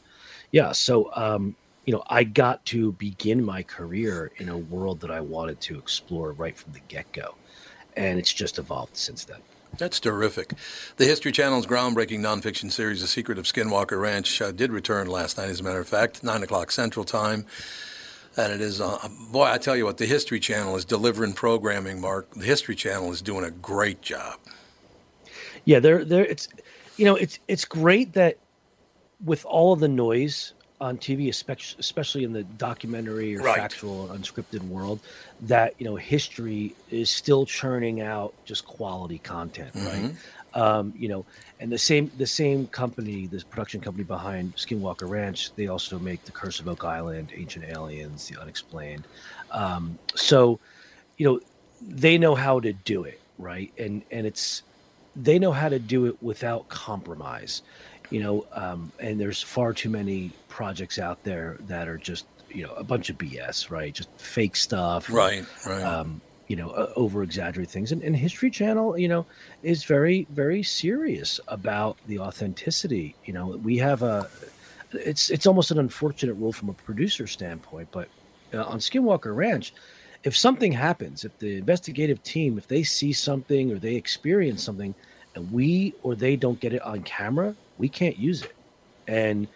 Yeah, 0.52 0.72
so 0.72 1.10
um, 1.16 1.56
you 1.84 1.92
know, 1.94 2.02
I 2.08 2.22
got 2.24 2.64
to 2.66 2.92
begin 2.92 3.42
my 3.42 3.62
career 3.62 4.30
in 4.36 4.50
a 4.50 4.58
world 4.58 5.00
that 5.00 5.10
I 5.10 5.20
wanted 5.20 5.60
to 5.62 5.78
explore 5.78 6.32
right 6.32 6.56
from 6.56 6.72
the 6.74 6.80
get 6.88 7.10
go, 7.12 7.34
and 7.96 8.18
it's 8.18 8.32
just 8.32 8.58
evolved 8.58 8.96
since 8.96 9.24
then. 9.24 9.38
That's 9.76 10.00
terrific. 10.00 10.54
The 10.96 11.04
History 11.04 11.30
Channel's 11.30 11.66
groundbreaking 11.66 12.20
nonfiction 12.20 12.72
series, 12.72 13.00
The 13.00 13.06
Secret 13.06 13.38
of 13.38 13.44
Skinwalker 13.44 14.00
Ranch, 14.00 14.40
uh, 14.40 14.50
did 14.50 14.72
return 14.72 15.06
last 15.06 15.38
night, 15.38 15.50
as 15.50 15.60
a 15.60 15.62
matter 15.62 15.78
of 15.78 15.88
fact, 15.88 16.24
9 16.24 16.42
o'clock 16.42 16.70
Central 16.70 17.04
Time. 17.04 17.46
And 18.36 18.52
it 18.52 18.60
is, 18.60 18.80
uh, 18.80 18.98
boy, 19.30 19.44
I 19.44 19.58
tell 19.58 19.76
you 19.76 19.84
what, 19.84 19.98
the 19.98 20.06
History 20.06 20.40
Channel 20.40 20.76
is 20.76 20.84
delivering 20.84 21.34
programming, 21.34 22.00
Mark. 22.00 22.30
The 22.34 22.44
History 22.44 22.74
Channel 22.74 23.12
is 23.12 23.20
doing 23.20 23.44
a 23.44 23.50
great 23.50 24.00
job. 24.00 24.38
Yeah, 25.64 25.80
there, 25.80 26.04
there. 26.04 26.24
It's, 26.24 26.48
you 26.96 27.04
know, 27.04 27.16
it's 27.16 27.38
it's 27.46 27.64
great 27.64 28.12
that 28.14 28.38
with 29.24 29.44
all 29.44 29.72
of 29.72 29.80
the 29.80 29.88
noise 29.88 30.54
on 30.80 30.96
TV, 30.96 31.28
especially 31.28 32.22
in 32.24 32.32
the 32.32 32.44
documentary 32.44 33.36
or 33.36 33.42
Right. 33.42 33.56
factual 33.56 34.02
or 34.10 34.14
unscripted 34.16 34.62
world, 34.62 35.00
that 35.40 35.74
you 35.78 35.84
know 35.84 35.96
history 35.96 36.76
is 36.90 37.10
still 37.10 37.44
churning 37.46 38.00
out 38.00 38.34
just 38.44 38.64
quality 38.64 39.18
content, 39.18 39.70
right? 39.74 40.14
Um, 40.54 40.92
you 40.96 41.08
know, 41.08 41.26
and 41.60 41.70
the 41.70 41.78
same 41.78 42.10
the 42.16 42.26
same 42.26 42.66
company, 42.68 43.26
this 43.26 43.44
production 43.44 43.80
company 43.80 44.04
behind 44.04 44.54
Skinwalker 44.56 45.08
Ranch, 45.08 45.52
they 45.54 45.66
also 45.66 45.98
make 45.98 46.24
The 46.24 46.32
Curse 46.32 46.60
of 46.60 46.68
Oak 46.68 46.84
Island, 46.84 47.32
Ancient 47.34 47.64
Aliens, 47.66 48.26
The 48.28 48.40
Unexplained. 48.40 49.06
Um, 49.50 49.98
so, 50.14 50.60
you 51.16 51.26
know, 51.26 51.40
they 51.80 52.18
know 52.18 52.34
how 52.34 52.60
to 52.60 52.72
do 52.72 53.04
it, 53.04 53.20
right? 53.36 53.72
And 53.78 54.04
and 54.10 54.26
it's 54.26 54.62
they 55.16 55.38
know 55.38 55.52
how 55.52 55.68
to 55.68 55.78
do 55.80 56.06
it 56.06 56.22
without 56.22 56.68
compromise 56.68 57.62
you 58.10 58.20
know 58.22 58.46
um, 58.52 58.92
and 59.00 59.20
there's 59.20 59.42
far 59.42 59.72
too 59.72 59.90
many 59.90 60.32
projects 60.48 60.98
out 60.98 61.22
there 61.24 61.56
that 61.66 61.88
are 61.88 61.98
just 61.98 62.26
you 62.48 62.62
know 62.64 62.72
a 62.74 62.84
bunch 62.84 63.10
of 63.10 63.18
bs 63.18 63.70
right? 63.70 63.92
Just 63.94 64.10
fake 64.16 64.56
stuff 64.56 65.10
Right, 65.10 65.44
right. 65.66 65.82
um, 65.82 66.20
you 66.46 66.56
know 66.56 66.70
uh, 66.70 66.92
over 66.96 67.22
exaggerate 67.22 67.70
things. 67.70 67.92
And, 67.92 68.02
and 68.02 68.16
history 68.16 68.50
channel 68.50 68.98
you 68.98 69.08
know 69.08 69.26
is 69.62 69.84
very 69.84 70.26
very 70.30 70.62
serious 70.62 71.40
about 71.48 71.96
the 72.06 72.18
authenticity. 72.18 73.14
You 73.24 73.34
know 73.34 73.46
we 73.48 73.76
have 73.78 74.02
a 74.02 74.28
it's 74.92 75.30
it's 75.30 75.46
almost 75.46 75.70
an 75.70 75.78
unfortunate 75.78 76.34
rule 76.34 76.52
from 76.52 76.70
a 76.70 76.72
producer 76.72 77.26
standpoint 77.26 77.88
but 77.92 78.08
uh, 78.54 78.62
on 78.64 78.78
skinwalker 78.78 79.36
ranch 79.36 79.74
if 80.24 80.36
something 80.36 80.72
happens 80.72 81.24
if 81.24 81.38
the 81.38 81.58
investigative 81.58 82.22
team 82.22 82.56
if 82.56 82.66
they 82.66 82.82
see 82.82 83.12
something 83.12 83.70
or 83.70 83.78
they 83.78 83.94
experience 83.94 84.62
something 84.62 84.94
and 85.34 85.52
we 85.52 85.94
or 86.02 86.14
they 86.14 86.36
don't 86.36 86.58
get 86.60 86.72
it 86.72 86.80
on 86.82 87.02
camera 87.02 87.54
we 87.78 87.88
can't 87.88 88.18
use 88.18 88.42
it 88.42 88.54
and 89.06 89.48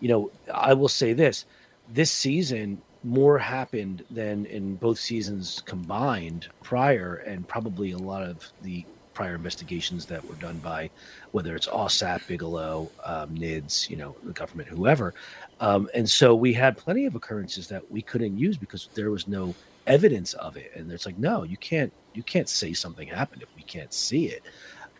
you 0.00 0.08
know 0.08 0.30
i 0.54 0.72
will 0.72 0.88
say 0.88 1.12
this 1.12 1.44
this 1.92 2.10
season 2.10 2.80
more 3.02 3.38
happened 3.38 4.04
than 4.10 4.44
in 4.46 4.76
both 4.76 4.98
seasons 4.98 5.62
combined 5.64 6.48
prior 6.62 7.16
and 7.26 7.48
probably 7.48 7.92
a 7.92 7.98
lot 7.98 8.22
of 8.22 8.46
the 8.62 8.84
prior 9.14 9.34
investigations 9.34 10.06
that 10.06 10.24
were 10.26 10.36
done 10.36 10.58
by 10.58 10.88
whether 11.32 11.54
it's 11.54 11.66
OSAP, 11.66 12.26
Bigelow, 12.26 12.90
um, 13.04 13.34
NIDS, 13.34 13.90
you 13.90 13.96
know, 13.96 14.14
the 14.22 14.32
government, 14.32 14.68
whoever. 14.68 15.14
Um, 15.60 15.90
and 15.94 16.08
so 16.08 16.34
we 16.34 16.52
had 16.52 16.76
plenty 16.76 17.06
of 17.06 17.14
occurrences 17.14 17.66
that 17.68 17.90
we 17.90 18.02
couldn't 18.02 18.38
use 18.38 18.56
because 18.56 18.88
there 18.94 19.10
was 19.10 19.28
no 19.28 19.54
evidence 19.86 20.32
of 20.34 20.56
it. 20.56 20.72
And 20.74 20.90
it's 20.90 21.06
like, 21.06 21.18
no, 21.18 21.42
you 21.42 21.56
can't, 21.56 21.92
you 22.14 22.22
can't 22.22 22.48
say 22.48 22.72
something 22.72 23.08
happened 23.08 23.42
if 23.42 23.54
we 23.56 23.62
can't 23.62 23.92
see 23.92 24.26
it. 24.26 24.42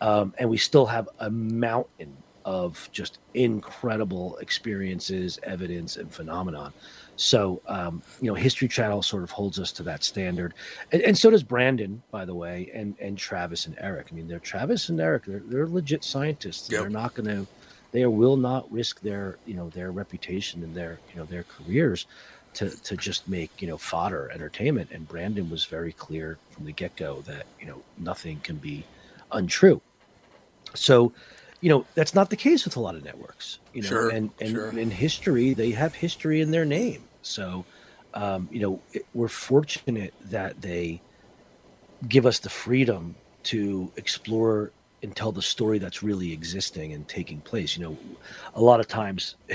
Um, 0.01 0.35
and 0.39 0.51
we 0.51 0.59
still 0.59 0.87
have 0.87 1.09
a 1.21 1.31
mountain 1.31 2.17
of 2.45 2.89
just 2.93 3.19
incredible 3.35 4.37
experiences, 4.39 5.39
evidence, 5.43 5.97
and 5.97 6.13
phenomenon. 6.13 6.73
So, 7.17 7.61
um, 7.67 8.03
you 8.21 8.29
know, 8.29 8.35
History 8.35 8.69
Channel 8.69 9.03
sort 9.03 9.23
of 9.23 9.31
holds 9.31 9.59
us 9.59 9.73
to 9.73 9.83
that 9.83 10.03
standard, 10.03 10.55
and, 10.93 11.03
and 11.03 11.19
so 11.19 11.31
does 11.31 11.43
Brandon, 11.43 12.03
by 12.11 12.25
the 12.25 12.35
way, 12.35 12.71
and 12.75 12.97
and 12.99 13.19
Travis 13.19 13.67
and 13.67 13.77
Eric. 13.79 14.09
I 14.11 14.15
mean, 14.15 14.27
they're 14.27 14.39
Travis 14.39 14.89
and 14.89 15.01
Eric. 15.01 15.25
They're, 15.27 15.43
they're 15.45 15.69
legit 15.69 16.03
scientists. 16.03 16.69
They're 16.69 16.89
not 16.89 17.15
going 17.15 17.29
to, 17.29 17.47
they 17.93 18.07
will 18.07 18.37
not 18.37 18.71
risk 18.73 19.01
their, 19.01 19.37
you 19.45 19.55
know, 19.55 19.69
their 19.71 19.93
reputation 19.93 20.63
and 20.65 20.75
their, 20.75 20.99
you 21.13 21.21
know, 21.21 21.27
their 21.27 21.43
careers 21.45 22.07
to 22.55 22.71
to 22.71 22.97
just 22.97 23.29
make 23.29 23.51
you 23.61 23.69
know 23.69 23.77
fodder 23.77 24.31
entertainment. 24.33 24.91
And 24.93 25.07
Brandon 25.07 25.49
was 25.51 25.65
very 25.65 25.93
clear 25.93 26.39
from 26.51 26.65
the 26.65 26.73
get 26.73 26.97
go 26.97 27.23
that 27.23 27.47
you 27.61 27.67
know 27.67 27.83
nothing 27.99 28.41
can 28.41 28.57
be 28.57 28.85
untrue. 29.33 29.81
So, 30.75 31.13
you 31.61 31.69
know, 31.69 31.87
that's 31.95 32.15
not 32.15 32.31
the 32.31 32.37
case 32.37 32.65
with 32.65 32.77
a 32.77 32.81
lot 32.81 32.95
of 32.95 33.05
networks. 33.05 33.59
You 33.75 33.83
know, 33.83 33.89
Sure, 33.89 34.09
and 34.11 34.31
and 34.41 34.51
sure. 34.51 34.79
in 34.79 34.91
history, 34.91 35.55
they 35.55 35.71
have 35.73 35.95
history 35.95 36.41
in 36.41 36.51
their 36.51 36.65
name. 36.65 37.03
So, 37.23 37.65
um, 38.15 38.49
you 38.51 38.61
know, 38.61 38.81
it, 38.93 39.07
we're 39.15 39.29
fortunate 39.29 40.15
that 40.27 40.61
they 40.61 41.01
give 42.09 42.25
us 42.27 42.39
the 42.39 42.49
freedom 42.49 43.15
to 43.45 43.93
explore 43.97 44.73
and 45.03 45.15
tell 45.17 45.33
the 45.33 45.43
story 45.43 45.79
that's 45.79 46.03
really 46.03 46.33
existing 46.33 46.93
and 46.93 47.07
taking 47.09 47.41
place. 47.41 47.77
You 47.77 47.85
know, 47.85 47.97
a 48.55 48.61
lot 48.61 48.81
of 48.81 48.89
times, 48.89 49.37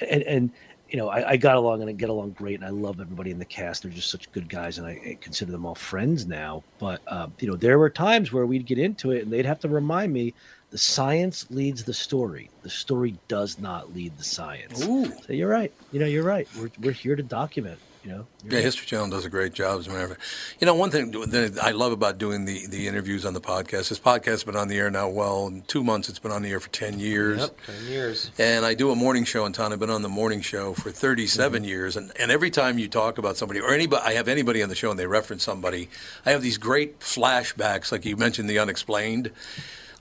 and 0.00 0.22
and 0.22 0.50
you 0.88 0.98
know, 0.98 1.08
I, 1.08 1.30
I 1.30 1.36
got 1.36 1.56
along 1.56 1.80
and 1.80 1.88
I 1.90 1.92
get 1.92 2.08
along 2.10 2.32
great, 2.32 2.56
and 2.56 2.64
I 2.64 2.68
love 2.70 3.00
everybody 3.00 3.30
in 3.30 3.38
the 3.38 3.44
cast. 3.44 3.82
They're 3.82 3.90
just 3.92 4.10
such 4.10 4.30
good 4.32 4.48
guys, 4.48 4.78
and 4.78 4.86
I, 4.86 4.90
I 4.90 5.18
consider 5.20 5.50
them 5.52 5.66
all 5.66 5.74
friends 5.74 6.26
now. 6.26 6.62
But 6.78 7.00
uh, 7.06 7.28
you 7.40 7.48
know, 7.48 7.56
there 7.56 7.78
were 7.78 7.90
times 7.90 8.32
where 8.32 8.46
we'd 8.46 8.66
get 8.66 8.78
into 8.78 9.12
it, 9.12 9.22
and 9.22 9.32
they'd 9.32 9.46
have 9.46 9.60
to 9.60 9.68
remind 9.68 10.12
me 10.12 10.34
the 10.74 10.78
science 10.78 11.46
leads 11.50 11.84
the 11.84 11.94
story. 11.94 12.50
The 12.64 12.68
story 12.68 13.14
does 13.28 13.60
not 13.60 13.94
lead 13.94 14.18
the 14.18 14.24
science. 14.24 14.84
Ooh. 14.84 15.06
So 15.24 15.32
you're 15.32 15.48
right. 15.48 15.72
You 15.92 16.00
know, 16.00 16.06
you're 16.06 16.24
right. 16.24 16.48
We're 16.58 16.70
we're 16.80 16.90
here 17.04 17.14
to 17.14 17.22
document. 17.22 17.78
You 18.02 18.10
know. 18.10 18.26
You're 18.42 18.50
Yeah, 18.54 18.56
right. 18.58 18.64
History 18.64 18.84
Channel 18.86 19.08
does 19.10 19.24
a 19.24 19.30
great 19.30 19.52
job. 19.52 19.78
As 19.78 19.86
a 19.86 19.90
matter 19.90 20.02
of 20.02 20.10
fact, 20.10 20.22
you 20.60 20.66
know, 20.66 20.74
one 20.74 20.90
thing 20.90 21.12
that 21.12 21.58
I 21.62 21.70
love 21.70 21.92
about 21.92 22.18
doing 22.18 22.44
the, 22.44 22.66
the 22.66 22.88
interviews 22.88 23.24
on 23.24 23.34
the 23.34 23.40
podcast. 23.40 23.88
This 23.88 24.00
podcast 24.00 24.24
has 24.26 24.44
been 24.44 24.56
on 24.56 24.66
the 24.66 24.76
air 24.76 24.90
now. 24.90 25.08
Well, 25.08 25.46
in 25.46 25.62
two 25.62 25.84
months, 25.84 26.08
it's 26.08 26.18
been 26.18 26.32
on 26.32 26.42
the 26.42 26.50
air 26.50 26.58
for 26.58 26.70
ten 26.70 26.98
years. 26.98 27.38
Yep, 27.38 27.56
10 27.66 27.84
years. 27.86 28.30
And 28.38 28.64
I 28.66 28.74
do 28.74 28.90
a 28.90 28.96
morning 28.96 29.24
show 29.24 29.46
in 29.46 29.52
town. 29.52 29.72
I've 29.72 29.78
been 29.78 29.90
on 29.90 30.02
the 30.02 30.08
morning 30.08 30.40
show 30.40 30.74
for 30.74 30.90
37 30.90 31.62
Mm-hmm. 31.62 31.68
years. 31.68 31.96
And, 31.96 32.10
and 32.18 32.32
every 32.32 32.50
time 32.50 32.78
you 32.80 32.88
talk 32.88 33.18
about 33.18 33.36
somebody, 33.36 33.60
or 33.60 33.70
anybody, 33.72 34.02
I 34.04 34.14
have 34.14 34.26
anybody 34.26 34.60
on 34.60 34.68
the 34.70 34.74
show 34.74 34.90
and 34.90 34.98
they 34.98 35.06
reference 35.06 35.44
somebody, 35.44 35.88
I 36.26 36.32
have 36.32 36.42
these 36.42 36.58
great 36.58 36.98
flashbacks, 36.98 37.92
like 37.92 38.04
you 38.04 38.16
mentioned, 38.16 38.50
the 38.50 38.58
unexplained. 38.58 39.30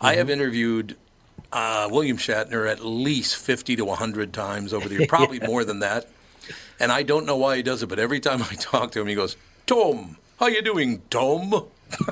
I 0.04 0.16
have 0.16 0.30
interviewed 0.30 0.96
uh, 1.52 1.88
William 1.92 2.18
Shatner 2.18 2.70
at 2.70 2.84
least 2.84 3.38
50 3.38 3.76
to 3.78 3.86
100 3.86 4.34
times 4.34 4.74
over 4.74 4.88
the 4.90 4.96
year, 4.96 5.08
probably 5.10 5.38
Yeah. 5.40 5.48
more 5.48 5.64
than 5.64 5.80
that. 5.80 6.08
And 6.80 6.92
I 6.92 7.04
don't 7.04 7.26
know 7.26 7.38
why 7.38 7.56
he 7.58 7.64
does 7.64 7.82
it, 7.84 7.88
but 7.88 8.00
every 8.00 8.20
time 8.20 8.42
I 8.42 8.54
talk 8.60 8.92
to 8.92 9.02
him, 9.02 9.08
he 9.08 9.16
goes, 9.16 9.38
Tom, 9.66 10.18
how 10.40 10.48
you 10.48 10.62
doing, 10.62 11.02
Tom? 11.10 11.54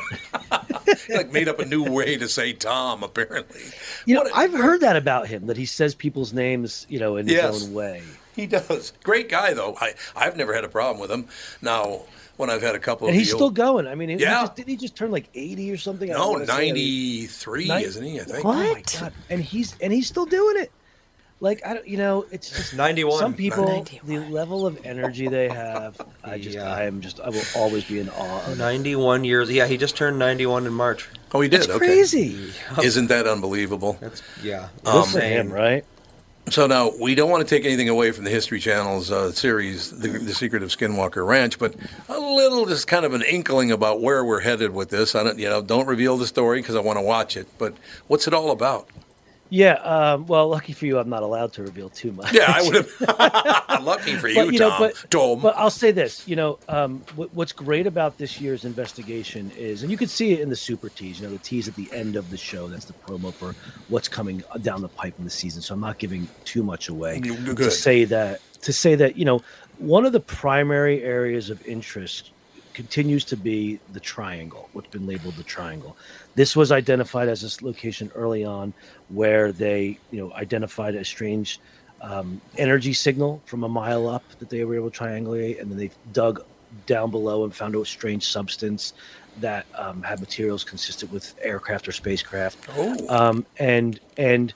Like 1.10 1.32
made 1.32 1.48
up 1.48 1.60
a 1.60 1.66
new 1.66 1.84
way 1.89 2.18
to 2.18 2.28
say 2.30 2.54
Tom, 2.54 3.04
apparently. 3.04 3.62
You 4.06 4.16
know, 4.16 4.26
I've 4.34 4.54
heard 4.54 4.82
that 4.82 4.96
about 4.96 5.28
him 5.28 5.48
that 5.48 5.58
he 5.58 5.66
says 5.66 5.96
people's 5.96 6.32
names, 6.34 6.86
you 6.89 7.00
know, 7.00 7.18
in 7.18 7.28
Yes. 7.28 7.54
his 7.54 7.68
own 7.68 7.74
way. 7.74 8.04
He 8.36 8.46
does. 8.48 8.94
Great 9.04 9.28
guy, 9.30 9.54
though. 9.54 9.76
I, 9.82 9.94
I've 10.16 10.38
never 10.38 10.54
had 10.54 10.64
a 10.64 10.70
problem 10.70 11.00
with 11.02 11.10
him. 11.12 11.28
Now, 11.62 12.02
when 12.38 12.50
I've 12.50 12.62
had 12.62 12.76
a 12.76 12.80
couple 12.80 13.08
And 13.08 13.16
of 13.16 13.20
he's 13.20 13.30
still 13.30 13.44
old- 13.46 13.56
going. 13.56 13.88
I 13.88 13.96
mean, 13.96 14.10
he 14.10 14.16
Yeah. 14.16 14.42
just, 14.42 14.56
didn't 14.56 14.70
he 14.70 14.76
just 14.78 14.96
turn 14.96 15.12
like 15.12 15.28
80 15.36 15.72
or 15.72 15.78
something? 15.78 16.10
I 16.12 16.14
No, 16.18 16.32
wanna 16.32 16.46
say. 16.48 16.54
93, 16.70 17.72
isn't 17.72 18.04
he? 18.04 18.20
I 18.20 18.24
think. 18.24 18.44
What? 18.44 18.56
Oh 18.56 18.74
my 18.74 18.84
God. 19.00 19.14
And 19.30 19.42
he's 19.42 19.76
and 19.82 19.92
he's 19.94 20.08
still 20.08 20.26
doing 20.26 20.58
it. 20.62 20.72
Like 21.40 21.66
I 21.66 21.74
don't, 21.74 21.88
you 21.88 21.98
know, 21.98 22.26
it's 22.32 22.50
just 22.52 22.74
91. 22.76 23.20
Some 23.20 23.34
people, 23.34 23.66
91. 23.68 24.06
the 24.26 24.30
level 24.32 24.68
of 24.68 24.80
energy 24.86 25.28
they 25.28 25.50
have, 25.50 26.00
I 26.24 26.38
just, 26.38 26.56
I 26.58 26.84
am 26.86 27.02
just, 27.02 27.20
I 27.20 27.30
will 27.30 27.42
always 27.56 27.84
be 27.86 28.00
in 28.00 28.10
awe. 28.10 28.54
91 28.58 29.24
years. 29.24 29.50
Yeah, 29.50 29.66
he 29.66 29.78
just 29.78 29.98
turned 29.98 30.20
91 30.20 30.68
in 30.68 30.74
March. 30.74 31.10
Oh, 31.34 31.42
he 31.42 31.50
did. 31.50 31.62
That's 31.62 31.72
okay. 31.72 31.86
crazy. 31.88 32.38
Isn't 32.84 33.08
that 33.08 33.26
unbelievable? 33.28 33.98
That's 34.00 34.22
yeah. 34.44 34.70
Um, 34.86 35.02
Good 35.02 35.06
for 35.08 35.20
him, 35.22 35.52
right? 35.52 35.84
So 36.50 36.68
now 36.68 36.92
we 37.00 37.16
don't 37.16 37.30
want 37.30 37.48
to 37.48 37.56
take 37.56 37.66
anything 37.66 37.88
away 37.88 38.12
from 38.12 38.26
the 38.26 38.30
History 38.30 38.60
Channel's 38.60 39.12
uh, 39.12 39.32
series, 39.32 39.92
the, 39.92 40.10
the 40.10 40.34
Secret 40.34 40.64
of 40.64 40.70
Skinwalker 40.70 41.26
Ranch, 41.26 41.58
but 41.58 41.76
a 42.09 42.20
little, 42.20 42.66
just 42.66 42.88
kind 42.88 43.05
of 43.05 43.13
an 43.13 43.22
inkling 43.22 43.72
about 43.72 44.01
where 44.01 44.26
we're 44.26 44.42
headed 44.42 44.74
with 44.74 44.89
this. 44.89 45.16
I 45.16 45.24
don't, 45.24 45.39
you 45.39 45.47
know, 45.47 45.62
don't 45.62 45.88
reveal 45.88 46.18
the 46.18 46.28
story 46.28 46.59
because 46.59 46.76
I 46.76 46.82
want 46.82 46.97
to 46.97 47.04
watch 47.04 47.38
it. 47.38 47.47
But 47.58 47.76
what's 48.08 48.28
it 48.28 48.34
all 48.34 48.51
about? 48.51 48.89
Yeah. 49.52 49.74
Um, 49.74 50.26
well, 50.28 50.48
lucky 50.48 50.72
for 50.72 50.86
you, 50.86 50.98
I'm 50.98 51.10
not 51.10 51.24
allowed 51.24 51.52
to 51.54 51.64
reveal 51.64 51.90
too 51.90 52.14
much. 52.14 52.34
Yeah, 52.34 52.46
I 52.48 52.62
would 52.64 52.76
have. 52.76 53.82
Lucky 53.84 54.16
for 54.16 54.30
you, 54.30 54.36
But, 54.36 54.54
you 54.54 54.60
know, 54.60 54.70
Tom. 54.70 54.80
but, 54.80 55.06
Tom. 55.10 55.42
but 55.42 55.56
I'll 55.58 55.70
say 55.70 55.92
this, 55.92 56.26
you 56.26 56.38
know, 56.38 56.58
um, 56.70 57.04
what, 57.16 57.34
what's 57.34 57.52
great 57.52 57.86
about 57.86 58.18
this 58.18 58.40
year's 58.40 58.64
investigation 58.64 59.52
is, 59.58 59.84
and 59.84 59.92
you 59.92 59.98
can 59.98 60.08
see 60.08 60.32
it 60.32 60.40
in 60.40 60.50
the 60.50 60.56
super 60.56 60.88
tease, 60.88 61.20
you 61.20 61.28
know, 61.28 61.34
the 61.34 61.40
tease 61.40 61.68
at 61.68 61.76
the 61.76 61.92
end 61.92 62.16
of 62.16 62.30
the 62.30 62.38
show. 62.38 62.70
That's 62.70 62.86
the 62.86 62.94
promo 62.94 63.34
for 63.34 63.54
what's 63.90 64.08
coming 64.08 64.42
down 64.62 64.82
the 64.82 64.88
pipe 64.88 65.16
in 65.18 65.26
the 65.26 65.30
season. 65.30 65.62
So 65.62 65.74
I'm 65.74 65.82
not 65.82 65.98
giving 65.98 66.30
too 66.46 66.64
much 66.64 66.88
away 66.88 67.20
Good. 67.20 67.58
to 67.58 67.72
say 67.72 68.06
that 68.06 68.40
to 68.62 68.72
say 68.72 68.96
that 68.96 69.18
you 69.18 69.26
know 69.26 69.42
one 69.80 70.06
of 70.06 70.14
the 70.14 70.20
primary 70.20 71.04
areas 71.04 71.50
of 71.50 71.66
interest 71.68 72.32
continues 72.74 73.24
to 73.26 73.38
be 73.38 73.80
the 73.93 74.00
triangle, 74.00 74.70
what's 74.74 74.89
been 74.89 75.06
labeled 75.06 75.36
the 75.36 75.43
triangle. 75.43 75.98
This 76.36 76.56
was 76.56 76.72
identified 76.72 77.28
as 77.30 77.42
this 77.42 77.62
location 77.62 78.12
early 78.16 78.43
on 78.43 78.74
where 79.10 79.52
they, 79.52 80.00
you 80.12 80.20
know, 80.20 80.34
identified 80.34 80.96
a 80.96 81.06
strange 81.06 81.60
um, 82.02 82.42
energy 82.58 82.93
signal 82.93 83.42
from 83.46 83.64
a 83.64 83.70
mile 83.70 84.08
up 84.08 84.24
that 84.39 84.50
they 84.50 84.64
were 84.64 84.76
able 84.76 84.89
to 84.89 85.00
triangulate, 85.00 85.62
and 85.62 85.70
then 85.70 85.78
they 85.78 85.92
dug 86.14 86.43
down 86.86 87.12
below 87.12 87.43
and 87.43 87.54
found 87.54 87.76
a 87.76 87.86
strange 87.86 88.26
substance 88.26 88.93
that 89.39 89.66
um, 89.76 90.02
had 90.02 90.20
materials 90.20 90.64
consistent 90.64 91.12
with 91.12 91.36
aircraft 91.42 91.88
or 91.88 91.92
spacecraft. 91.92 92.68
Oh. 92.76 93.08
Um, 93.10 93.46
and 93.58 94.00
and 94.18 94.54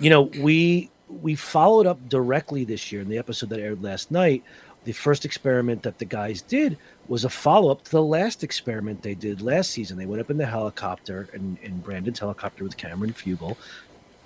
you 0.00 0.10
know 0.10 0.22
we 0.40 0.90
we 1.08 1.34
followed 1.34 1.86
up 1.86 2.08
directly 2.08 2.64
this 2.64 2.90
year 2.90 3.02
in 3.02 3.08
the 3.08 3.18
episode 3.18 3.50
that 3.50 3.60
aired 3.60 3.82
last 3.82 4.10
night. 4.10 4.42
The 4.84 4.92
first 4.92 5.24
experiment 5.24 5.82
that 5.82 5.98
the 5.98 6.04
guys 6.04 6.42
did 6.42 6.78
was 7.08 7.24
a 7.24 7.28
follow 7.28 7.70
up 7.70 7.84
to 7.84 7.90
the 7.90 8.02
last 8.02 8.42
experiment 8.42 9.02
they 9.02 9.14
did 9.14 9.40
last 9.40 9.70
season. 9.70 9.96
They 9.96 10.06
went 10.06 10.20
up 10.20 10.30
in 10.30 10.36
the 10.36 10.46
helicopter 10.46 11.28
in, 11.32 11.58
in 11.62 11.78
Brandon's 11.78 12.18
helicopter 12.18 12.64
with 12.64 12.76
Cameron 12.76 13.12
Fugal 13.12 13.56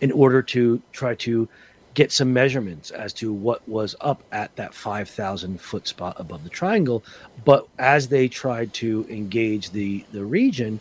in 0.00 0.12
order 0.12 0.42
to 0.42 0.80
try 0.92 1.14
to 1.16 1.48
get 1.94 2.12
some 2.12 2.32
measurements 2.32 2.90
as 2.90 3.12
to 3.12 3.32
what 3.32 3.66
was 3.68 3.96
up 4.00 4.22
at 4.32 4.54
that 4.56 4.72
5,000 4.72 5.60
foot 5.60 5.86
spot 5.88 6.16
above 6.18 6.44
the 6.44 6.50
triangle. 6.50 7.02
But 7.44 7.66
as 7.78 8.08
they 8.08 8.28
tried 8.28 8.72
to 8.74 9.06
engage 9.10 9.70
the, 9.70 10.04
the 10.12 10.24
region, 10.24 10.80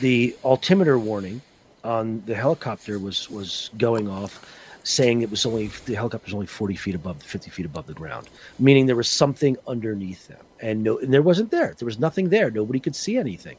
the 0.00 0.36
altimeter 0.44 0.98
warning 0.98 1.40
on 1.82 2.22
the 2.26 2.34
helicopter 2.34 2.98
was, 2.98 3.30
was 3.30 3.70
going 3.78 4.08
off 4.08 4.44
saying 4.84 5.22
it 5.22 5.30
was 5.30 5.46
only 5.46 5.68
the 5.86 5.94
helicopter 5.94 6.34
only 6.34 6.46
40 6.46 6.76
feet 6.76 6.94
above 6.94 7.22
50 7.22 7.50
feet 7.50 7.64
above 7.64 7.86
the 7.86 7.94
ground 7.94 8.28
meaning 8.58 8.84
there 8.84 8.96
was 8.96 9.08
something 9.08 9.56
underneath 9.66 10.28
them 10.28 10.43
and 10.64 10.82
no 10.82 10.98
and 10.98 11.12
there 11.12 11.22
wasn't 11.22 11.50
there 11.50 11.74
there 11.78 11.86
was 11.86 11.98
nothing 11.98 12.30
there 12.30 12.50
nobody 12.50 12.80
could 12.80 12.96
see 12.96 13.16
anything 13.16 13.56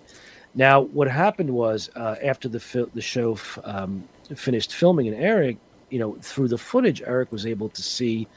now 0.56 0.82
what 0.82 1.08
happened 1.08 1.50
was 1.50 1.90
uh, 1.96 2.16
after 2.24 2.50
the 2.50 2.60
fil- 2.60 2.90
the 2.94 3.02
show 3.02 3.34
f- 3.34 3.60
um, 3.64 4.04
finished 4.36 4.74
filming 4.74 5.08
and 5.08 5.16
Eric, 5.16 5.58
you 5.90 6.00
know 6.00 6.18
through 6.22 6.48
the 6.48 6.58
footage 6.58 7.02
eric 7.04 7.32
was 7.32 7.46
able 7.46 7.70
to 7.70 7.82
see 7.82 8.28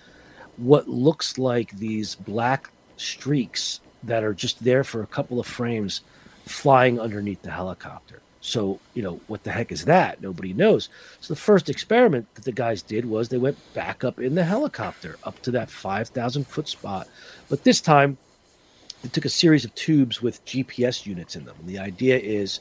what 0.59 0.87
looks 0.89 1.39
like 1.39 1.71
these 1.79 2.15
black 2.15 2.71
streaks 2.97 3.81
that 4.03 4.23
are 4.23 4.35
just 4.35 4.63
there 4.63 4.85
for 4.85 5.03
a 5.03 5.07
couple 5.07 5.41
of 5.41 5.47
frames 5.47 6.03
flying 6.45 7.01
underneath 7.01 7.43
the 7.43 7.51
helicopter 7.51 8.21
so, 8.41 8.79
you 8.95 9.03
know, 9.03 9.21
what 9.27 9.43
the 9.43 9.51
heck 9.51 9.73
is 9.73 9.85
that? 9.87 10.23
Nobody 10.23 10.53
knows. 10.53 10.89
So, 11.21 11.35
the 11.35 11.41
first 11.41 11.69
experiment 11.69 12.33
that 12.35 12.45
the 12.45 12.53
guys 12.53 12.83
did 12.83 13.05
was 13.05 13.29
they 13.29 13.37
went 13.37 13.59
back 13.75 14.05
up 14.05 14.21
in 14.21 14.37
the 14.37 14.45
helicopter 14.45 15.19
up 15.25 15.43
to 15.43 15.51
that 15.51 15.71
5,000 15.71 16.47
foot 16.47 16.69
spot. 16.69 17.09
But 17.49 17.65
this 17.65 17.81
time, 17.81 18.17
they 19.03 19.09
took 19.09 19.25
a 19.25 19.31
series 19.31 19.65
of 19.65 19.75
tubes 19.75 20.21
with 20.21 20.45
GPS 20.45 21.07
units 21.07 21.37
in 21.37 21.45
them. 21.45 21.57
And 21.59 21.69
the 21.69 21.79
idea 21.79 22.19
is 22.19 22.61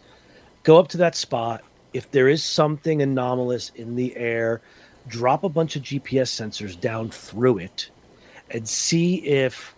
go 0.64 0.78
up 0.78 0.88
to 0.90 0.98
that 0.98 1.16
spot. 1.16 1.64
If 1.94 2.12
there 2.12 2.28
is 2.28 2.44
something 2.44 3.02
anomalous 3.02 3.72
in 3.76 3.96
the 3.96 4.16
air, 4.16 4.62
drop 5.08 5.44
a 5.44 5.50
bunch 5.50 5.76
of 5.76 5.84
GPS 5.84 6.30
sensors 6.30 6.80
down 6.80 7.10
through 7.10 7.60
it 7.60 7.90
and 8.52 8.68
see 8.68 9.16
if 9.26 9.76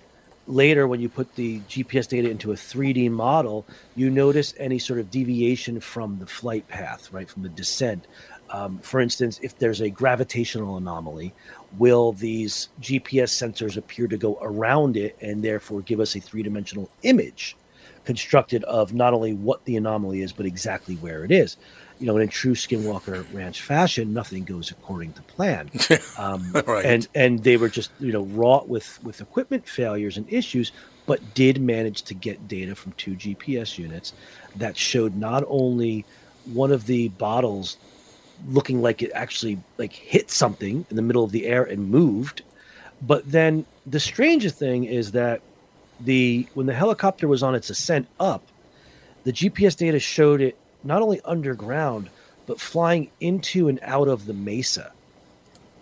later 0.47 0.87
when 0.87 0.99
you 0.99 1.07
put 1.07 1.35
the 1.35 1.59
GPS 1.61 2.07
data 2.07 2.29
into 2.29 2.51
a 2.51 2.55
3D 2.55 3.09
model, 3.11 3.65
you 3.95 4.09
notice 4.09 4.53
any 4.57 4.79
sort 4.79 4.99
of 4.99 5.11
deviation 5.11 5.79
from 5.79 6.19
the 6.19 6.25
flight 6.25 6.67
path, 6.67 7.11
right, 7.13 7.29
from 7.29 7.43
the 7.43 7.49
descent. 7.49 8.05
Um, 8.51 8.79
for 8.79 8.99
instance, 8.99 9.39
if 9.43 9.57
there's 9.57 9.81
a 9.81 9.89
gravitational 9.89 10.77
anomaly, 10.77 11.33
will 11.77 12.13
these 12.13 12.69
GPS 12.81 13.29
sensors 13.29 13.77
appear 13.77 14.07
to 14.07 14.17
go 14.17 14.37
around 14.41 14.97
it 14.97 15.15
and 15.21 15.43
therefore 15.43 15.81
give 15.81 15.99
us 15.99 16.15
a 16.15 16.19
three 16.19 16.43
dimensional 16.43 16.89
image 17.03 17.55
constructed 18.05 18.63
of 18.63 18.93
not 18.93 19.13
only 19.13 19.33
what 19.33 19.63
the 19.65 19.75
anomaly 19.77 20.21
is, 20.21 20.33
but 20.33 20.45
exactly 20.45 20.95
where 20.95 21.23
it 21.23 21.31
is? 21.31 21.57
You 21.99 22.07
know, 22.07 22.17
in 22.17 22.29
true 22.29 22.55
Skinwalker 22.55 23.25
Ranch 23.33 23.61
fashion, 23.61 24.13
nothing 24.13 24.45
goes 24.45 24.71
according 24.71 25.13
to 25.13 25.21
plan. 25.23 25.69
Um, 26.17 26.51
Right. 26.65 26.85
And 26.85 27.07
and 27.15 27.43
they 27.43 27.57
were 27.57 27.69
just 27.69 27.91
you 27.99 28.11
know 28.11 28.23
wrought 28.23 28.67
with 28.67 28.99
with 29.03 29.21
equipment 29.21 29.67
failures 29.67 30.17
and 30.17 30.25
issues, 30.31 30.71
but 31.05 31.19
did 31.33 31.61
manage 31.61 32.03
to 32.03 32.13
get 32.13 32.47
data 32.47 32.73
from 32.75 32.93
two 32.93 33.11
GPS 33.15 33.77
units 33.77 34.13
that 34.55 34.75
showed 34.77 35.15
not 35.15 35.43
only 35.47 36.05
one 36.45 36.71
of 36.71 36.85
the 36.87 37.09
bottles 37.09 37.77
looking 38.47 38.81
like 38.81 39.01
it 39.01 39.11
actually 39.13 39.59
like 39.77 39.93
hit 39.93 40.31
something 40.31 40.85
in 40.89 40.95
the 40.95 41.01
middle 41.01 41.23
of 41.23 41.31
the 41.31 41.45
air 41.45 41.63
and 41.63 41.89
moved, 41.89 42.41
but 43.01 43.29
then 43.29 43.65
the 43.85 43.99
strangest 43.99 44.55
thing 44.55 44.85
is 44.85 45.11
that 45.11 45.41
the 46.01 46.47
when 46.53 46.65
the 46.65 46.73
helicopter 46.73 47.27
was 47.27 47.43
on 47.43 47.55
its 47.55 47.69
ascent 47.69 48.07
up, 48.19 48.43
the 49.23 49.33
GPS 49.33 49.75
data 49.75 49.99
showed 49.99 50.41
it 50.41 50.57
not 50.83 51.01
only 51.01 51.19
underground 51.25 52.09
but 52.45 52.59
flying 52.59 53.11
into 53.19 53.67
and 53.67 53.79
out 53.83 54.07
of 54.07 54.25
the 54.25 54.33
mesa. 54.33 54.91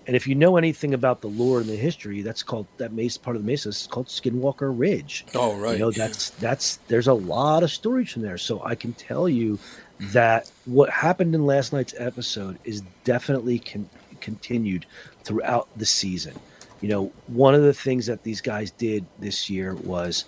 And 0.05 0.15
if 0.15 0.25
you 0.25 0.35
know 0.35 0.57
anything 0.57 0.93
about 0.93 1.21
the 1.21 1.27
lore 1.27 1.59
and 1.59 1.69
the 1.69 1.75
history, 1.75 2.21
that's 2.21 2.43
called 2.43 2.65
that 2.77 2.93
mesa 2.93 3.19
part 3.19 3.35
of 3.35 3.41
the 3.41 3.45
mesa 3.45 3.69
is 3.69 3.87
called 3.91 4.07
Skinwalker 4.07 4.73
Ridge. 4.77 5.25
Oh, 5.35 5.55
right. 5.57 5.73
You 5.73 5.79
know 5.79 5.91
that's 5.91 6.31
that's 6.31 6.77
there's 6.87 7.07
a 7.07 7.13
lot 7.13 7.63
of 7.63 7.71
storage 7.71 8.13
from 8.13 8.21
there. 8.21 8.37
So 8.37 8.63
I 8.63 8.75
can 8.75 8.93
tell 8.93 9.27
you 9.27 9.59
that 9.99 10.51
what 10.65 10.89
happened 10.89 11.33
in 11.33 11.45
last 11.45 11.73
night's 11.73 11.93
episode 11.97 12.57
is 12.63 12.81
definitely 13.03 13.59
con- 13.59 13.89
continued 14.21 14.85
throughout 15.23 15.67
the 15.75 15.85
season. 15.85 16.33
You 16.81 16.89
know, 16.89 17.11
one 17.27 17.55
of 17.55 17.63
the 17.63 17.73
things 17.73 18.05
that 18.05 18.23
these 18.23 18.41
guys 18.41 18.71
did 18.71 19.05
this 19.19 19.49
year 19.49 19.73
was 19.75 20.25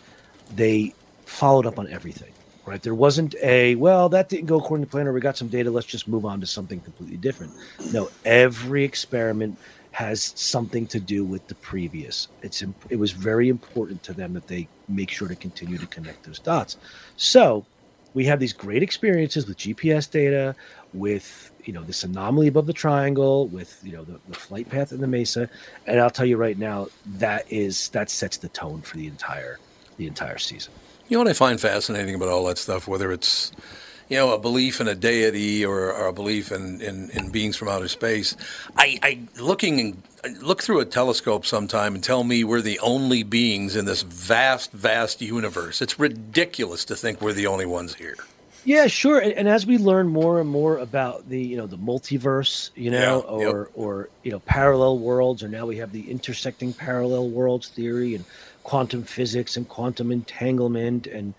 they 0.56 0.94
followed 1.26 1.66
up 1.66 1.78
on 1.78 1.88
everything. 1.90 2.32
Right? 2.66 2.82
There 2.82 2.94
wasn't 2.94 3.34
a 3.41 3.74
well 3.76 4.10
that 4.10 4.30
didn't 4.30 4.46
go 4.46 4.60
according 4.60 4.86
to 4.86 4.91
plan, 4.91 5.08
or 5.08 5.14
we 5.14 5.22
got 5.22 5.38
some 5.38 5.48
data. 5.48 5.72
Let's 5.72 5.88
just 5.88 6.08
move 6.08 6.24
on 6.24 6.40
to 6.41 6.46
something 6.46 6.80
completely 6.82 7.18
different. 7.18 7.54
No, 7.91 8.10
every 8.26 8.84
experiment 8.84 9.58
has 9.91 10.34
something 10.36 10.86
to 10.88 11.00
do 11.00 11.26
with 11.26 11.48
the 11.48 11.56
previous. 11.56 12.28
It's 12.44 12.64
it 12.90 12.98
was 12.98 13.12
very 13.12 13.50
important 13.50 14.04
to 14.04 14.14
them 14.14 14.34
that 14.34 14.48
they 14.48 14.68
make 14.88 15.10
sure 15.10 15.28
to 15.28 15.36
continue 15.36 15.80
to 15.80 15.88
connect 15.88 16.24
those 16.26 16.38
dots. 16.38 16.78
So 17.18 17.66
we 18.14 18.26
have 18.26 18.40
these 18.40 18.53
great 18.53 18.84
experiences 18.84 19.48
with 19.48 19.57
GPS 19.57 20.10
data, 20.10 20.56
with 20.94 21.52
you 21.64 21.73
know 21.73 21.84
this 21.84 22.03
anomaly 22.03 22.48
above 22.48 22.65
the 22.65 22.73
triangle, 22.73 23.48
with 23.48 23.80
you 23.84 23.91
know 23.91 24.03
the, 24.03 24.19
the 24.27 24.36
flight 24.36 24.69
path 24.69 24.91
in 24.91 25.02
the 25.02 25.07
mesa, 25.07 25.49
and 25.86 25.99
I'll 25.99 26.10
tell 26.10 26.26
you 26.26 26.38
right 26.38 26.57
now 26.57 26.88
that 27.06 27.52
is 27.52 27.90
that 27.90 28.10
sets 28.10 28.38
the 28.38 28.49
tone 28.49 28.81
for 28.81 28.98
the 28.98 29.07
entire 29.07 29.60
the 29.98 30.07
entire 30.07 30.38
season. 30.38 30.73
You 31.07 31.18
know 31.18 31.23
what 31.23 31.30
I 31.30 31.34
find 31.34 31.60
fascinating 31.60 32.15
about 32.15 32.30
all 32.30 32.45
that 32.45 32.57
stuff, 32.57 32.88
whether 32.88 33.11
it's 33.11 33.52
you 34.10 34.18
know 34.18 34.34
a 34.34 34.40
belief 34.40 34.81
in 34.81 34.88
a 34.88 34.95
deity 34.95 35.65
or, 35.65 35.94
or 35.94 36.07
a 36.07 36.14
belief 36.14 36.52
in, 36.52 36.81
in, 36.81 37.10
in 37.11 37.30
beings 37.30 37.56
from 37.56 37.69
outer 37.69 37.88
space. 37.88 38.36
I, 38.76 38.99
I 39.03 39.19
looking 39.40 39.80
and 39.80 40.44
look 40.44 40.61
through 40.61 40.80
a 40.81 40.86
telescope 40.86 41.45
sometime 41.45 41.95
and 41.95 42.03
tell 42.03 42.23
me 42.23 42.44
we're 42.44 42.61
the 42.61 42.80
only 42.80 43.23
beings 43.23 43.76
in 43.76 43.86
this 43.86 44.02
vast, 44.02 44.72
vast 44.73 45.22
universe. 45.22 45.81
It's 45.81 45.98
ridiculous 45.98 46.84
to 46.86 46.95
think 46.95 47.22
we're 47.22 47.34
the 47.34 47.48
only 47.48 47.65
ones 47.65 47.95
here. 47.95 48.18
Yeah, 48.65 48.88
sure. 48.88 49.19
And, 49.19 49.31
and 49.34 49.48
as 49.48 49.65
we 49.65 49.77
learn 49.77 50.10
more 50.10 50.41
and 50.41 50.49
more 50.49 50.77
about 50.77 51.30
the 51.30 51.40
you 51.40 51.56
know 51.56 51.68
the 51.68 51.77
multiverse, 51.77 52.72
you 52.76 52.91
know, 52.91 53.26
Yeah, 53.30 53.45
yep. 53.45 53.53
or 53.53 53.72
or 53.73 54.10
you 54.23 54.31
know 54.31 54.40
parallel 54.40 54.99
worlds, 54.99 55.44
or 55.44 55.48
now 55.48 55.65
we 55.65 55.77
have 55.77 55.91
the 55.91 56.11
intersecting 56.11 56.73
parallel 56.73 57.30
worlds 57.30 57.69
theory 57.69 58.15
and 58.15 58.26
quantum 58.64 59.03
physics 59.03 59.56
and 59.56 59.68
quantum 59.69 60.11
entanglement 60.11 61.07
and 61.07 61.34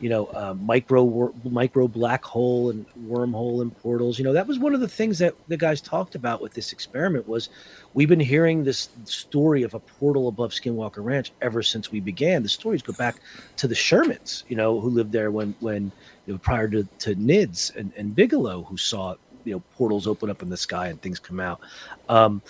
you 0.00 0.08
know 0.08 0.26
uh, 0.26 0.54
micro 0.60 1.32
micro 1.44 1.88
black 1.88 2.24
hole 2.24 2.70
and 2.70 2.86
wormhole 3.06 3.62
and 3.62 3.76
portals. 3.78 4.18
You 4.18 4.24
know 4.24 4.32
that 4.32 4.46
was 4.46 4.58
one 4.58 4.74
of 4.74 4.80
the 4.80 4.88
things 4.88 5.18
that 5.18 5.34
the 5.48 5.56
guys 5.56 5.80
talked 5.80 6.14
about 6.14 6.40
with 6.40 6.54
this 6.54 6.72
experiment 6.72 7.28
was 7.28 7.48
we've 7.94 8.08
been 8.08 8.20
hearing 8.20 8.64
this 8.64 8.88
story 9.04 9.62
of 9.62 9.74
a 9.74 9.78
portal 9.78 10.28
above 10.28 10.52
Skinwalker 10.52 11.04
Ranch 11.04 11.32
ever 11.40 11.62
since 11.62 11.90
we 11.90 12.00
began. 12.00 12.42
The 12.42 12.48
stories 12.48 12.82
go 12.82 12.92
back 12.92 13.16
to 13.56 13.68
the 13.68 13.74
Shermans, 13.74 14.44
you 14.48 14.56
know, 14.56 14.80
who 14.80 14.90
lived 14.90 15.12
there 15.12 15.30
when 15.30 15.54
when 15.60 15.92
you 16.26 16.34
know 16.34 16.38
prior 16.38 16.68
to, 16.68 16.84
to 17.00 17.14
NIDS 17.14 17.74
and, 17.76 17.92
and 17.96 18.14
Bigelow, 18.14 18.62
who 18.64 18.76
saw 18.76 19.14
you 19.44 19.54
know 19.54 19.62
portals 19.76 20.06
open 20.06 20.30
up 20.30 20.42
in 20.42 20.48
the 20.50 20.56
sky 20.56 20.88
and 20.88 21.00
things 21.00 21.18
come 21.18 21.40
out. 21.40 21.60
Um, 22.08 22.42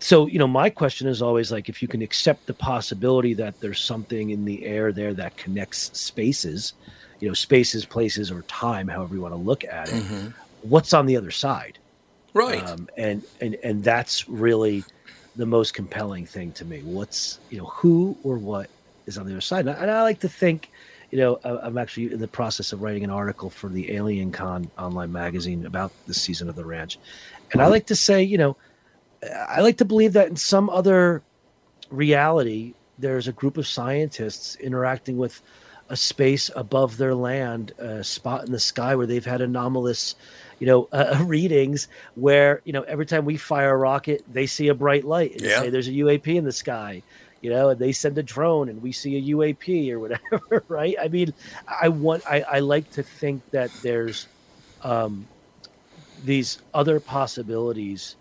so 0.00 0.26
you 0.26 0.38
know, 0.38 0.46
my 0.48 0.70
question 0.70 1.08
is 1.08 1.20
always 1.22 1.50
like, 1.50 1.68
if 1.68 1.82
you 1.82 1.88
can 1.88 2.02
accept 2.02 2.46
the 2.46 2.54
possibility 2.54 3.34
that 3.34 3.58
there's 3.60 3.80
something 3.80 4.30
in 4.30 4.44
the 4.44 4.64
air 4.64 4.92
there 4.92 5.12
that 5.14 5.36
connects 5.36 5.90
spaces, 5.98 6.74
you 7.20 7.28
know, 7.28 7.34
spaces, 7.34 7.84
places, 7.84 8.30
or 8.30 8.42
time, 8.42 8.88
however 8.88 9.14
you 9.14 9.20
want 9.20 9.34
to 9.34 9.38
look 9.40 9.64
at 9.64 9.88
it. 9.88 9.94
Mhm. 10.04 10.32
What's 10.62 10.92
on 10.92 11.06
the 11.06 11.16
other 11.16 11.30
side? 11.30 11.78
Right. 12.34 12.62
um, 12.62 12.88
and 12.96 13.22
and 13.40 13.56
and 13.64 13.82
that's 13.82 14.28
really 14.28 14.84
the 15.34 15.46
most 15.46 15.72
compelling 15.74 16.26
thing 16.26 16.52
to 16.52 16.64
me 16.64 16.80
what's 16.82 17.38
you 17.50 17.58
know 17.58 17.66
who 17.66 18.16
or 18.22 18.38
what 18.38 18.68
is 19.06 19.16
on 19.18 19.26
the 19.26 19.32
other 19.32 19.40
side 19.40 19.66
and 19.66 19.70
I, 19.70 19.82
and 19.82 19.90
I 19.90 20.02
like 20.02 20.20
to 20.20 20.28
think 20.28 20.70
you 21.10 21.18
know 21.18 21.40
I- 21.44 21.58
i'm 21.66 21.78
actually 21.78 22.12
in 22.12 22.20
the 22.20 22.28
process 22.28 22.72
of 22.72 22.82
writing 22.82 23.02
an 23.02 23.10
article 23.10 23.48
for 23.50 23.68
the 23.68 23.86
AlienCon 23.88 24.68
online 24.78 25.10
magazine 25.10 25.64
about 25.64 25.90
the 26.06 26.14
season 26.14 26.48
of 26.48 26.54
the 26.56 26.64
ranch 26.64 26.98
and 27.52 27.62
i 27.62 27.66
like 27.66 27.86
to 27.86 27.96
say 27.96 28.22
you 28.22 28.36
know 28.36 28.56
i 29.48 29.60
like 29.60 29.76
to 29.76 29.84
believe 29.84 30.12
that 30.12 30.28
in 30.28 30.36
some 30.36 30.70
other 30.70 31.24
reality 31.90 32.74
there's 32.98 33.28
a 33.28 33.32
group 33.32 33.56
of 33.56 33.66
scientists 33.66 34.56
interacting 34.56 35.16
with 35.16 35.40
a 35.90 35.96
space 35.96 36.50
above 36.54 36.96
their 36.98 37.14
land 37.14 37.72
a 37.78 38.04
spot 38.04 38.44
in 38.44 38.52
the 38.52 38.60
sky 38.60 38.94
where 38.94 39.06
they've 39.06 39.24
had 39.24 39.40
anomalous 39.40 40.14
you 40.58 40.66
know 40.66 40.88
uh, 40.92 41.22
readings 41.26 41.88
where 42.14 42.60
you 42.64 42.72
know 42.72 42.82
every 42.82 43.06
time 43.06 43.24
we 43.24 43.36
fire 43.36 43.74
a 43.74 43.76
rocket 43.78 44.22
they 44.28 44.46
see 44.46 44.68
a 44.68 44.74
bright 44.74 45.04
light 45.04 45.32
and 45.34 45.44
Yeah. 45.44 45.60
say 45.60 45.70
there's 45.70 45.88
a 45.88 45.92
uap 45.92 46.26
in 46.26 46.44
the 46.44 46.52
sky 46.52 47.02
you 47.40 47.50
know 47.50 47.70
and 47.70 47.80
they 47.80 47.92
send 47.92 48.18
a 48.18 48.22
drone 48.22 48.68
and 48.68 48.82
we 48.82 48.92
see 48.92 49.16
a 49.16 49.34
uap 49.34 49.90
or 49.90 50.00
whatever 50.00 50.64
right 50.68 50.96
i 51.00 51.08
mean 51.08 51.32
i 51.80 51.88
want 51.88 52.22
i, 52.28 52.42
I 52.42 52.58
like 52.60 52.90
to 52.90 53.02
think 53.02 53.42
that 53.52 53.72
there's 53.80 54.28
um 54.82 55.28
these 56.22 56.58
other 56.74 57.00
possibilities 57.00 58.16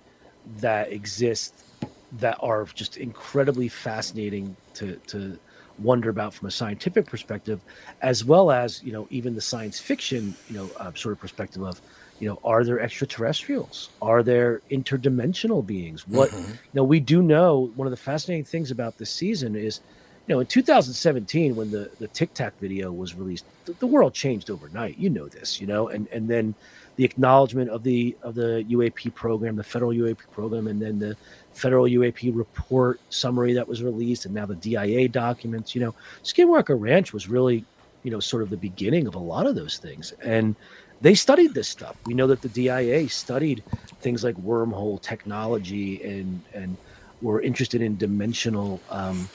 that 0.56 0.92
exist 0.92 1.64
that 2.12 2.38
are 2.40 2.66
just 2.74 2.98
incredibly 2.98 3.68
fascinating 3.68 4.58
to 4.74 4.98
to 5.08 5.38
wonder 5.78 6.10
about 6.10 6.34
from 6.34 6.48
a 6.48 6.52
scientific 6.52 7.06
perspective 7.06 7.64
as 8.02 8.26
well 8.26 8.50
as 8.50 8.82
you 8.82 8.92
know 8.92 9.06
even 9.12 9.34
the 9.36 9.42
science 9.42 9.80
fiction 9.80 10.36
you 10.48 10.56
know 10.58 10.72
uh, 10.80 10.92
sort 10.96 11.14
of 11.14 11.20
perspective 11.20 11.62
of 11.64 11.82
you 12.20 12.28
know, 12.28 12.40
are 12.44 12.64
there 12.64 12.80
extraterrestrials? 12.80 13.92
Are 14.02 14.24
there 14.24 14.64
interdimensional 14.72 15.64
beings? 15.64 16.08
What 16.08 16.32
Mhm. 16.34 16.54
you 16.54 16.58
know, 16.74 16.84
we 16.84 17.00
do 17.00 17.22
know 17.22 17.72
one 17.76 17.86
of 17.88 17.92
the 17.92 17.98
fascinating 17.98 18.46
things 18.46 18.72
about 18.72 18.98
this 18.98 19.12
season 19.12 19.56
is, 19.56 19.82
you 20.28 20.36
know, 20.36 20.42
in 20.42 20.48
2017 20.48 21.56
when 21.56 21.72
the 21.72 21.90
the 22.00 22.08
Tic 22.10 22.34
Tac 22.34 22.60
video 22.60 22.92
was 22.92 23.16
released, 23.16 23.46
the, 23.66 23.74
the 23.74 23.88
world 23.88 24.14
changed 24.14 24.50
overnight. 24.50 24.98
You 24.98 25.10
know 25.10 25.28
this, 25.28 25.62
you 25.62 25.68
know, 25.68 25.88
and 25.88 26.08
and 26.10 26.28
then 26.30 26.54
the 26.98 27.06
acknowledgement 27.06 27.70
of 27.70 27.84
the 27.84 28.16
of 28.22 28.36
the 28.36 28.66
UAP 28.70 29.14
program, 29.14 29.56
the 29.56 29.64
federal 29.64 29.92
UAP 29.92 30.18
program, 30.32 30.68
and 30.68 30.82
then 30.82 31.00
the 31.00 31.16
federal 31.54 31.86
UAP 31.86 32.36
report 32.36 33.00
summary 33.10 33.54
that 33.54 33.68
was 33.68 33.82
released, 33.82 34.26
and 34.26 34.36
now 34.36 34.46
the 34.46 34.56
DIA 34.56 35.08
documents. 35.08 35.74
You 35.74 35.82
know, 35.82 35.96
Skinwalker 36.24 36.78
Ranch 36.78 37.14
was 37.14 37.30
really, 37.30 37.64
you 38.04 38.12
know, 38.12 38.20
sort 38.20 38.44
of 38.44 38.50
the 38.50 38.58
beginning 38.58 39.08
of 39.08 39.16
a 39.16 39.20
lot 39.20 39.48
of 39.48 39.56
those 39.56 39.78
things, 39.78 40.14
and 40.22 40.56
they 41.00 41.16
studied 41.16 41.54
this 41.54 41.70
stuff. 41.70 41.96
We 42.06 42.14
know 42.14 42.28
that 42.28 42.42
the 42.42 42.50
DIA 42.50 43.08
studied 43.08 43.64
things 44.02 44.26
like 44.26 44.36
wormhole 44.36 45.02
technology 45.02 46.04
and 46.04 46.44
and 46.54 46.76
were 47.22 47.42
interested 47.42 47.82
in 47.82 47.96
dimensional. 47.96 48.82
Um, 48.90 49.30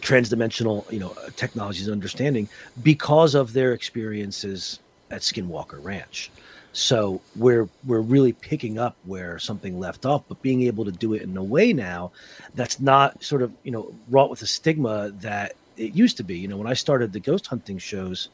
transdimensional 0.00 0.90
you 0.92 0.98
know 0.98 1.14
technologies 1.36 1.86
and 1.86 1.92
understanding 1.92 2.48
because 2.82 3.34
of 3.34 3.52
their 3.52 3.72
experiences 3.72 4.78
at 5.10 5.22
skinwalker 5.22 5.82
ranch. 5.82 6.30
So 6.72 7.20
we're 7.34 7.68
we're 7.84 8.00
really 8.00 8.32
picking 8.32 8.78
up 8.78 8.96
where 9.04 9.38
something 9.38 9.80
left 9.80 10.06
off 10.06 10.22
but 10.28 10.40
being 10.42 10.62
able 10.62 10.84
to 10.84 10.92
do 10.92 11.14
it 11.14 11.22
in 11.22 11.36
a 11.36 11.42
way 11.42 11.72
now 11.72 12.12
that's 12.54 12.78
not 12.78 13.22
sort 13.22 13.42
of 13.42 13.52
you 13.64 13.70
know 13.70 13.92
wrought 14.10 14.30
with 14.30 14.42
a 14.42 14.46
stigma 14.46 15.10
that 15.20 15.56
it 15.76 15.94
used 15.94 16.16
to 16.18 16.22
be. 16.22 16.38
You 16.38 16.48
know 16.48 16.56
when 16.56 16.66
i 16.66 16.74
started 16.74 17.12
the 17.12 17.20
ghost 17.20 17.46
hunting 17.46 17.78
shows 17.78 18.28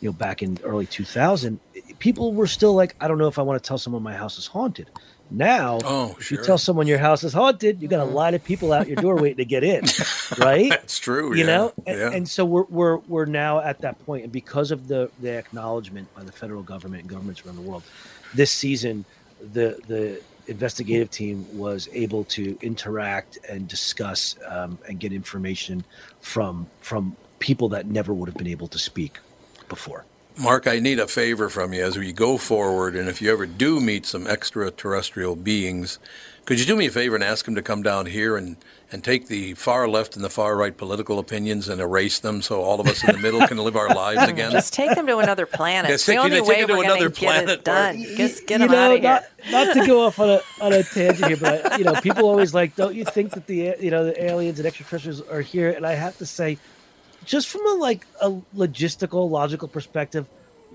you 0.00 0.08
know 0.08 0.12
back 0.12 0.42
in 0.42 0.58
early 0.62 0.86
2000 0.86 1.58
people 1.98 2.32
were 2.32 2.46
still 2.46 2.74
like 2.74 2.94
i 3.00 3.08
don't 3.08 3.18
know 3.18 3.28
if 3.28 3.38
i 3.38 3.42
want 3.42 3.62
to 3.62 3.66
tell 3.66 3.78
someone 3.78 4.02
my 4.02 4.14
house 4.14 4.38
is 4.38 4.46
haunted 4.46 4.88
now 5.30 5.78
Oh, 5.84 6.14
if 6.18 6.24
sure. 6.24 6.38
you 6.38 6.44
tell 6.44 6.58
someone 6.58 6.86
your 6.86 6.98
house 6.98 7.24
is 7.24 7.32
haunted 7.32 7.80
you 7.82 7.88
got 7.88 8.00
a 8.00 8.04
lot 8.04 8.34
of 8.34 8.42
people 8.44 8.72
out 8.72 8.86
your 8.86 8.96
door 8.96 9.16
waiting 9.16 9.36
to 9.38 9.44
get 9.44 9.62
in 9.64 9.84
right 10.38 10.70
That's 10.70 10.98
true. 10.98 11.32
you 11.34 11.40
yeah. 11.40 11.46
know 11.46 11.72
and, 11.86 11.98
yeah. 11.98 12.10
and 12.12 12.28
so 12.28 12.44
we're, 12.44 12.64
we're 12.68 12.96
we're 13.08 13.24
now 13.26 13.60
at 13.60 13.80
that 13.80 13.98
point 14.06 14.24
and 14.24 14.32
because 14.32 14.70
of 14.70 14.88
the 14.88 15.10
the 15.20 15.30
acknowledgement 15.36 16.12
by 16.14 16.22
the 16.24 16.32
federal 16.32 16.62
government 16.62 17.02
and 17.02 17.10
governments 17.10 17.44
around 17.44 17.56
the 17.56 17.62
world 17.62 17.82
this 18.34 18.50
season 18.50 19.04
the 19.52 19.78
the 19.86 20.20
investigative 20.48 21.10
team 21.10 21.46
was 21.56 21.88
able 21.92 22.24
to 22.24 22.58
interact 22.60 23.38
and 23.48 23.68
discuss 23.68 24.36
um, 24.48 24.78
and 24.88 24.98
get 24.98 25.12
information 25.12 25.84
from 26.20 26.66
from 26.80 27.16
people 27.38 27.68
that 27.68 27.86
never 27.86 28.12
would 28.12 28.28
have 28.28 28.36
been 28.36 28.46
able 28.48 28.66
to 28.68 28.78
speak 28.78 29.18
before 29.68 30.04
Mark, 30.40 30.66
I 30.66 30.78
need 30.80 30.98
a 30.98 31.06
favor 31.06 31.50
from 31.50 31.74
you 31.74 31.84
as 31.84 31.98
we 31.98 32.12
go 32.12 32.38
forward, 32.38 32.96
and 32.96 33.10
if 33.10 33.20
you 33.20 33.30
ever 33.30 33.44
do 33.44 33.78
meet 33.78 34.06
some 34.06 34.26
extraterrestrial 34.26 35.36
beings, 35.36 35.98
could 36.46 36.58
you 36.58 36.64
do 36.64 36.76
me 36.76 36.86
a 36.86 36.90
favor 36.90 37.14
and 37.14 37.22
ask 37.22 37.44
them 37.44 37.54
to 37.56 37.60
come 37.62 37.82
down 37.82 38.06
here 38.06 38.38
and, 38.38 38.56
and 38.90 39.04
take 39.04 39.26
the 39.28 39.52
far 39.52 39.86
left 39.86 40.16
and 40.16 40.24
the 40.24 40.30
far 40.30 40.56
right 40.56 40.74
political 40.74 41.18
opinions 41.18 41.68
and 41.68 41.78
erase 41.78 42.20
them 42.20 42.40
so 42.40 42.62
all 42.62 42.80
of 42.80 42.86
us 42.86 43.04
in 43.04 43.14
the 43.14 43.20
middle 43.20 43.46
can 43.46 43.58
live 43.58 43.76
our 43.76 43.94
lives 43.94 44.26
again? 44.30 44.50
Just 44.50 44.72
take 44.72 44.94
them 44.94 45.06
to 45.06 45.18
another 45.18 45.44
planet. 45.44 45.90
Yeah, 45.90 45.96
it's 45.96 46.06
the 46.06 46.12
take- 46.12 46.20
only 46.24 46.38
take 46.38 46.48
way 46.48 46.60
them 46.60 46.68
to 46.68 46.72
we're 46.74 46.82
going 46.84 46.90
another 46.96 47.10
to 47.10 47.20
get 47.20 47.28
planet, 47.28 47.50
it 47.50 47.64
done. 47.64 48.02
Just 48.16 48.46
get 48.46 48.62
you 48.62 48.68
them 48.68 48.76
out 48.76 48.88
know, 48.88 48.94
of 48.94 49.00
here. 49.02 49.20
not, 49.50 49.66
not 49.66 49.74
to 49.74 49.86
go 49.86 50.06
off 50.06 50.18
on 50.18 50.30
a 50.30 50.40
on 50.62 50.72
a 50.72 50.82
tangent 50.82 51.26
here, 51.26 51.36
but 51.36 51.78
you 51.78 51.84
know, 51.84 51.92
people 52.00 52.24
always 52.24 52.54
like, 52.54 52.74
don't 52.76 52.94
you 52.94 53.04
think 53.04 53.32
that 53.32 53.46
the 53.46 53.76
you 53.78 53.90
know 53.90 54.06
the 54.06 54.24
aliens 54.24 54.58
and 54.58 54.66
extraterrestrials 54.66 55.20
are 55.28 55.42
here? 55.42 55.70
And 55.70 55.86
I 55.86 55.92
have 55.92 56.16
to 56.16 56.24
say, 56.24 56.56
just 57.24 57.48
from 57.48 57.66
a 57.66 57.74
like 57.74 58.06
a 58.20 58.30
logistical, 58.56 59.30
logical 59.30 59.68
perspective, 59.68 60.26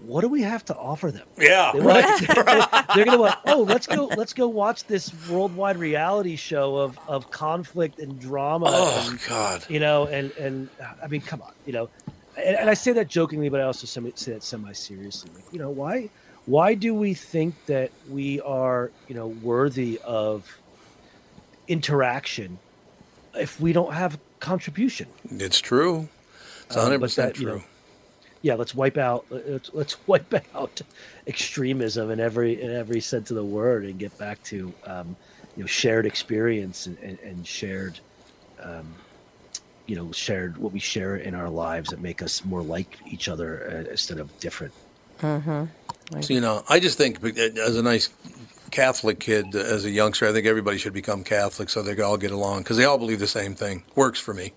what 0.05 0.21
do 0.21 0.27
we 0.27 0.41
have 0.41 0.63
to 0.65 0.75
offer 0.75 1.09
them? 1.11 1.25
Yeah, 1.37 1.71
They 1.73 1.79
want- 1.79 2.27
they're 2.95 3.05
gonna 3.05 3.17
want. 3.17 3.35
Oh, 3.45 3.63
let's 3.63 3.87
go. 3.87 4.05
Let's 4.17 4.33
go 4.33 4.47
watch 4.47 4.85
this 4.85 5.11
worldwide 5.29 5.77
reality 5.77 6.35
show 6.35 6.75
of 6.77 6.99
of 7.07 7.31
conflict 7.31 7.99
and 7.99 8.19
drama. 8.19 8.65
Oh, 8.69 9.07
and, 9.09 9.19
God. 9.27 9.65
You 9.69 9.79
know, 9.79 10.05
and 10.07 10.31
and 10.31 10.69
I 11.01 11.07
mean, 11.07 11.21
come 11.21 11.41
on, 11.41 11.53
you 11.65 11.73
know, 11.73 11.89
and, 12.37 12.55
and 12.57 12.69
I 12.69 12.73
say 12.73 12.91
that 12.93 13.07
jokingly, 13.07 13.49
but 13.49 13.61
I 13.61 13.63
also 13.63 13.87
semi, 13.87 14.11
say 14.15 14.33
that 14.33 14.43
semi 14.43 14.73
seriously. 14.73 15.31
Like, 15.33 15.45
you 15.51 15.59
know, 15.59 15.69
why 15.69 16.09
why 16.45 16.73
do 16.75 16.93
we 16.93 17.13
think 17.13 17.55
that 17.67 17.91
we 18.09 18.41
are 18.41 18.91
you 19.07 19.15
know 19.15 19.27
worthy 19.27 19.99
of 20.03 20.59
interaction 21.67 22.59
if 23.33 23.59
we 23.59 23.73
don't 23.73 23.93
have 23.93 24.19
contribution? 24.39 25.07
It's 25.31 25.59
true. 25.59 26.09
It's 26.67 26.77
Um, 26.77 26.91
100% 26.91 27.15
that, 27.15 27.35
true. 27.35 27.45
you 27.45 27.57
know, 27.57 27.63
yeah, 28.41 28.53
let's 28.53 28.75
wipe 28.75 28.97
out 28.97 29.25
let's, 29.31 29.71
let's 29.73 29.97
wipe 30.07 30.33
out 30.55 30.81
extremism 31.25 32.11
in 32.11 32.19
every 32.19 32.61
in 32.61 32.71
every 32.71 33.01
sense 33.01 33.31
of 33.31 33.37
the 33.37 33.43
word 33.43 33.85
and 33.85 33.97
get 33.97 34.15
back 34.19 34.41
to 34.43 34.71
um, 34.85 35.15
you 35.55 35.63
know 35.63 35.67
shared 35.67 36.05
experience 36.05 36.85
and, 36.85 36.97
and, 36.99 37.17
and 37.23 37.47
shared 37.47 37.99
um, 38.61 38.85
you 39.87 39.95
know 39.95 40.11
shared 40.11 40.57
what 40.57 40.71
we 40.71 40.79
share 40.79 41.15
in 41.15 41.33
our 41.33 41.49
lives 41.49 41.89
that 41.89 42.01
make 42.01 42.21
us 42.21 42.45
more 42.45 42.61
like 42.61 42.97
each 43.07 43.27
other 43.29 43.67
uh, 43.87 43.89
instead 43.89 44.19
of 44.19 44.37
different. 44.39 44.73
Mm-hmm. 45.21 46.21
So, 46.21 46.33
you 46.33 46.41
know, 46.41 46.63
I 46.69 46.79
just 46.79 46.97
think 46.99 47.23
uh, 47.23 47.29
as 47.61 47.77
a 47.77 47.81
nice 47.81 48.09
Catholic 48.69 49.19
kid, 49.19 49.55
uh, 49.55 49.59
as 49.59 49.85
a 49.85 49.89
youngster, 49.89 50.27
I 50.27 50.33
think 50.33 50.45
everybody 50.45 50.77
should 50.77 50.93
become 50.93 51.23
Catholic 51.23 51.69
so 51.69 51.81
they 51.81 51.95
can 51.95 52.03
all 52.03 52.17
get 52.17 52.31
along 52.31 52.61
because 52.61 52.77
they 52.77 52.85
all 52.85 52.99
believe 52.99 53.19
the 53.19 53.27
same 53.27 53.55
thing. 53.55 53.83
Works 53.95 54.19
for 54.19 54.33
me. 54.33 54.53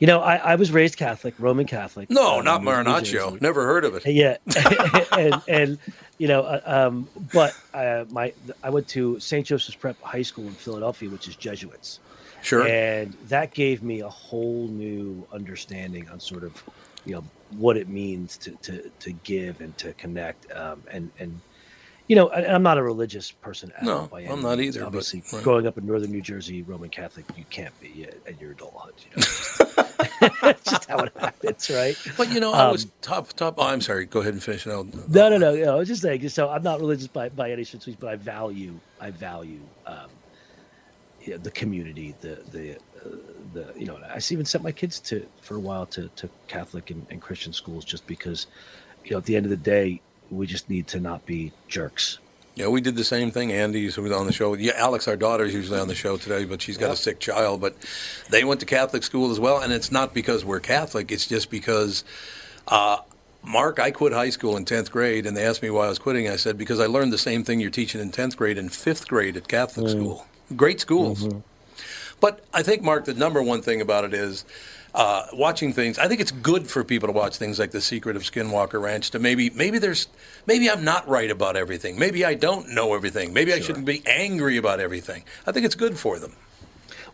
You 0.00 0.06
know, 0.06 0.20
I, 0.20 0.36
I 0.36 0.54
was 0.56 0.70
raised 0.72 0.96
Catholic, 0.96 1.34
Roman 1.38 1.66
Catholic. 1.66 2.10
No, 2.10 2.38
um, 2.38 2.44
not 2.44 2.60
in 2.60 2.64
New 2.64 2.72
Jersey. 3.00 3.16
Marinaccio. 3.16 3.40
Never 3.40 3.64
heard 3.64 3.84
of 3.84 3.94
it. 3.94 4.06
Yeah, 4.06 4.36
and 5.12 5.42
and 5.48 5.78
you 6.18 6.28
know, 6.28 6.42
uh, 6.42 6.60
um, 6.64 7.08
but 7.32 7.54
uh, 7.74 8.04
my 8.10 8.32
I 8.62 8.70
went 8.70 8.88
to 8.88 9.18
St. 9.20 9.46
Joseph's 9.46 9.76
Prep 9.76 10.00
High 10.02 10.22
School 10.22 10.46
in 10.46 10.52
Philadelphia, 10.52 11.08
which 11.08 11.28
is 11.28 11.36
Jesuits. 11.36 12.00
Sure. 12.42 12.66
And 12.66 13.12
that 13.28 13.52
gave 13.52 13.82
me 13.82 14.00
a 14.00 14.08
whole 14.08 14.68
new 14.68 15.26
understanding 15.32 16.08
on 16.10 16.20
sort 16.20 16.44
of, 16.44 16.62
you 17.04 17.14
know, 17.14 17.24
what 17.50 17.76
it 17.76 17.88
means 17.88 18.36
to 18.38 18.52
to 18.62 18.90
to 19.00 19.12
give 19.12 19.60
and 19.60 19.76
to 19.78 19.92
connect. 19.94 20.50
Um, 20.52 20.82
and 20.90 21.10
and 21.18 21.40
you 22.08 22.14
know, 22.16 22.28
and 22.28 22.46
I'm 22.46 22.62
not 22.62 22.78
a 22.78 22.82
religious 22.82 23.30
person 23.32 23.72
at 23.76 23.82
No. 23.82 24.06
By 24.06 24.22
any 24.22 24.32
I'm 24.32 24.42
not 24.42 24.60
either, 24.60 24.80
but- 24.80 24.86
Obviously, 24.86 25.22
right. 25.32 25.42
growing 25.42 25.66
up 25.66 25.76
in 25.78 25.86
northern 25.86 26.10
New 26.12 26.22
Jersey, 26.22 26.62
Roman 26.62 26.88
Catholic, 26.90 27.24
you 27.36 27.44
can't 27.50 27.78
be 27.80 28.04
at, 28.04 28.14
at 28.26 28.40
your 28.40 28.52
adulthood. 28.52 28.94
You 29.10 29.22
know, 29.22 30.52
just 30.64 30.88
how 30.88 30.98
it 30.98 31.12
happens, 31.18 31.70
right? 31.70 31.96
But 32.16 32.32
you 32.32 32.40
know, 32.40 32.52
I 32.52 32.66
Um, 32.66 32.72
was 32.72 32.86
top 33.02 33.32
top. 33.34 33.54
Oh, 33.58 33.64
I'm 33.66 33.80
sorry. 33.80 34.06
Go 34.06 34.20
ahead 34.20 34.32
and 34.34 34.42
finish. 34.42 34.66
No, 34.66 34.84
No, 35.08 35.28
no, 35.28 35.36
no, 35.38 35.54
no. 35.56 35.72
I 35.72 35.76
was 35.76 35.88
just 35.88 36.02
saying. 36.02 36.28
So 36.28 36.48
I'm 36.48 36.62
not 36.62 36.80
religious 36.80 37.06
by, 37.08 37.28
by 37.28 37.50
any 37.50 37.64
stretch, 37.64 37.74
of 37.74 37.80
the 37.86 37.92
speech, 37.92 38.00
but 38.00 38.08
I 38.10 38.16
value, 38.16 38.78
I 39.00 39.10
value 39.10 39.60
um, 39.86 40.08
you 41.20 41.32
know, 41.32 41.38
the 41.38 41.50
community, 41.50 42.14
the 42.20 42.38
the 42.52 42.76
uh, 42.76 43.16
the 43.52 43.72
you 43.76 43.86
know. 43.86 43.96
I 43.96 44.20
even 44.30 44.44
sent 44.44 44.62
my 44.64 44.72
kids 44.72 45.00
to 45.00 45.26
for 45.42 45.56
a 45.56 45.60
while 45.60 45.86
to 45.86 46.08
to 46.16 46.28
Catholic 46.46 46.90
and, 46.90 47.04
and 47.10 47.20
Christian 47.20 47.52
schools 47.52 47.84
just 47.84 48.06
because, 48.06 48.46
you 49.04 49.10
know, 49.12 49.18
at 49.18 49.24
the 49.24 49.36
end 49.36 49.44
of 49.46 49.50
the 49.50 49.56
day, 49.56 50.00
we 50.30 50.46
just 50.46 50.68
need 50.68 50.86
to 50.88 51.00
not 51.00 51.26
be 51.26 51.52
jerks. 51.68 52.18
Yeah, 52.54 52.68
we 52.68 52.80
did 52.80 52.96
the 52.96 53.04
same 53.04 53.30
thing. 53.30 53.52
Andy's 53.52 53.94
who 53.94 54.02
was 54.02 54.12
on 54.12 54.26
the 54.26 54.32
show. 54.32 54.54
Yeah, 54.54 54.72
Alex, 54.76 55.06
our 55.08 55.16
daughter, 55.16 55.44
is 55.44 55.52
usually 55.52 55.78
on 55.78 55.88
the 55.88 55.94
show 55.94 56.16
today, 56.16 56.46
but 56.46 56.62
she's 56.62 56.78
got 56.78 56.90
a 56.90 56.96
sick 56.96 57.20
child. 57.20 57.60
But 57.60 57.76
they 58.30 58.44
went 58.44 58.60
to 58.60 58.66
Catholic 58.66 59.02
school 59.02 59.30
as 59.30 59.38
well, 59.38 59.60
and 59.60 59.74
it's 59.74 59.92
not 59.92 60.14
because 60.14 60.42
we're 60.42 60.60
Catholic. 60.60 61.12
It's 61.12 61.26
just 61.26 61.50
because, 61.50 62.02
uh, 62.66 62.98
Mark, 63.42 63.78
I 63.78 63.90
quit 63.90 64.14
high 64.14 64.30
school 64.30 64.56
in 64.56 64.64
tenth 64.64 64.90
grade, 64.90 65.26
and 65.26 65.36
they 65.36 65.44
asked 65.44 65.62
me 65.62 65.68
why 65.68 65.84
I 65.84 65.88
was 65.90 65.98
quitting. 65.98 66.30
I 66.30 66.36
said 66.36 66.56
because 66.56 66.80
I 66.80 66.86
learned 66.86 67.12
the 67.12 67.18
same 67.18 67.44
thing 67.44 67.60
you're 67.60 67.70
teaching 67.70 68.00
in 68.00 68.10
tenth 68.10 68.38
grade 68.38 68.56
and 68.56 68.72
fifth 68.72 69.06
grade 69.06 69.36
at 69.36 69.48
Catholic 69.48 69.90
school. 69.90 70.26
Great 70.56 70.80
schools. 70.80 71.28
But 72.20 72.42
I 72.54 72.62
think, 72.62 72.82
Mark, 72.82 73.04
the 73.04 73.12
number 73.12 73.42
one 73.42 73.60
thing 73.60 73.82
about 73.82 74.04
it 74.04 74.14
is 74.14 74.46
uh, 74.96 75.26
watching 75.34 75.74
things. 75.74 75.98
I 75.98 76.08
think 76.08 76.22
it's 76.22 76.32
good 76.32 76.66
for 76.66 76.82
people 76.82 77.06
to 77.06 77.12
watch 77.12 77.36
things 77.36 77.58
like 77.58 77.70
The 77.70 77.82
Secret 77.82 78.16
of 78.16 78.22
Skinwalker 78.22 78.80
Ranch. 78.80 79.10
To 79.10 79.18
maybe, 79.18 79.50
maybe 79.50 79.78
there's, 79.78 80.08
maybe 80.46 80.70
I'm 80.70 80.84
not 80.84 81.06
right 81.06 81.30
about 81.30 81.54
everything. 81.54 81.98
Maybe 81.98 82.24
I 82.24 82.32
don't 82.32 82.70
know 82.70 82.94
everything. 82.94 83.34
Maybe 83.34 83.52
I 83.52 83.60
shouldn't 83.60 83.84
be 83.84 84.02
angry 84.06 84.56
about 84.56 84.80
everything. 84.80 85.22
I 85.46 85.52
think 85.52 85.66
it's 85.66 85.74
good 85.74 85.98
for 85.98 86.18
them. 86.18 86.32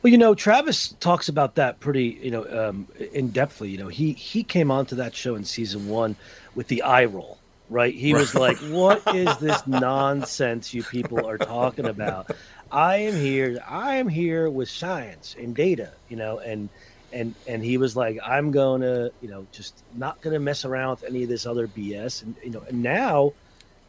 Well, 0.00 0.12
you 0.12 0.18
know, 0.18 0.34
Travis 0.34 0.94
talks 1.00 1.28
about 1.28 1.56
that 1.56 1.80
pretty, 1.80 2.20
you 2.22 2.30
know, 2.30 2.68
um, 2.68 2.86
in 3.12 3.30
depthly. 3.30 3.70
You 3.70 3.78
know, 3.78 3.88
he 3.88 4.12
he 4.12 4.42
came 4.42 4.70
onto 4.70 4.96
that 4.96 5.14
show 5.14 5.34
in 5.34 5.44
season 5.44 5.88
one 5.88 6.16
with 6.54 6.66
the 6.68 6.82
eye 6.82 7.04
roll, 7.04 7.38
right? 7.70 7.94
He 7.94 8.12
was 8.12 8.34
like, 8.34 8.56
"What 8.58 9.02
is 9.14 9.36
this 9.38 9.64
nonsense 9.64 10.74
you 10.74 10.82
people 10.82 11.24
are 11.24 11.38
talking 11.38 11.86
about? 11.86 12.32
I 12.72 12.96
am 12.96 13.14
here. 13.14 13.62
I 13.68 13.96
am 13.96 14.08
here 14.08 14.50
with 14.50 14.68
science 14.68 15.36
and 15.38 15.54
data, 15.54 15.92
you 16.08 16.16
know." 16.16 16.40
And 16.40 16.68
and 17.12 17.34
and 17.46 17.64
he 17.64 17.76
was 17.78 17.96
like, 17.96 18.18
"I'm 18.24 18.50
gonna, 18.50 19.10
you 19.20 19.28
know, 19.28 19.46
just 19.52 19.82
not 19.94 20.20
gonna 20.20 20.40
mess 20.40 20.64
around 20.64 20.90
with 20.90 21.04
any 21.04 21.22
of 21.22 21.28
this 21.28 21.46
other 21.46 21.66
BS." 21.68 22.22
And 22.22 22.34
you 22.42 22.50
know, 22.50 22.62
and 22.68 22.82
now 22.82 23.32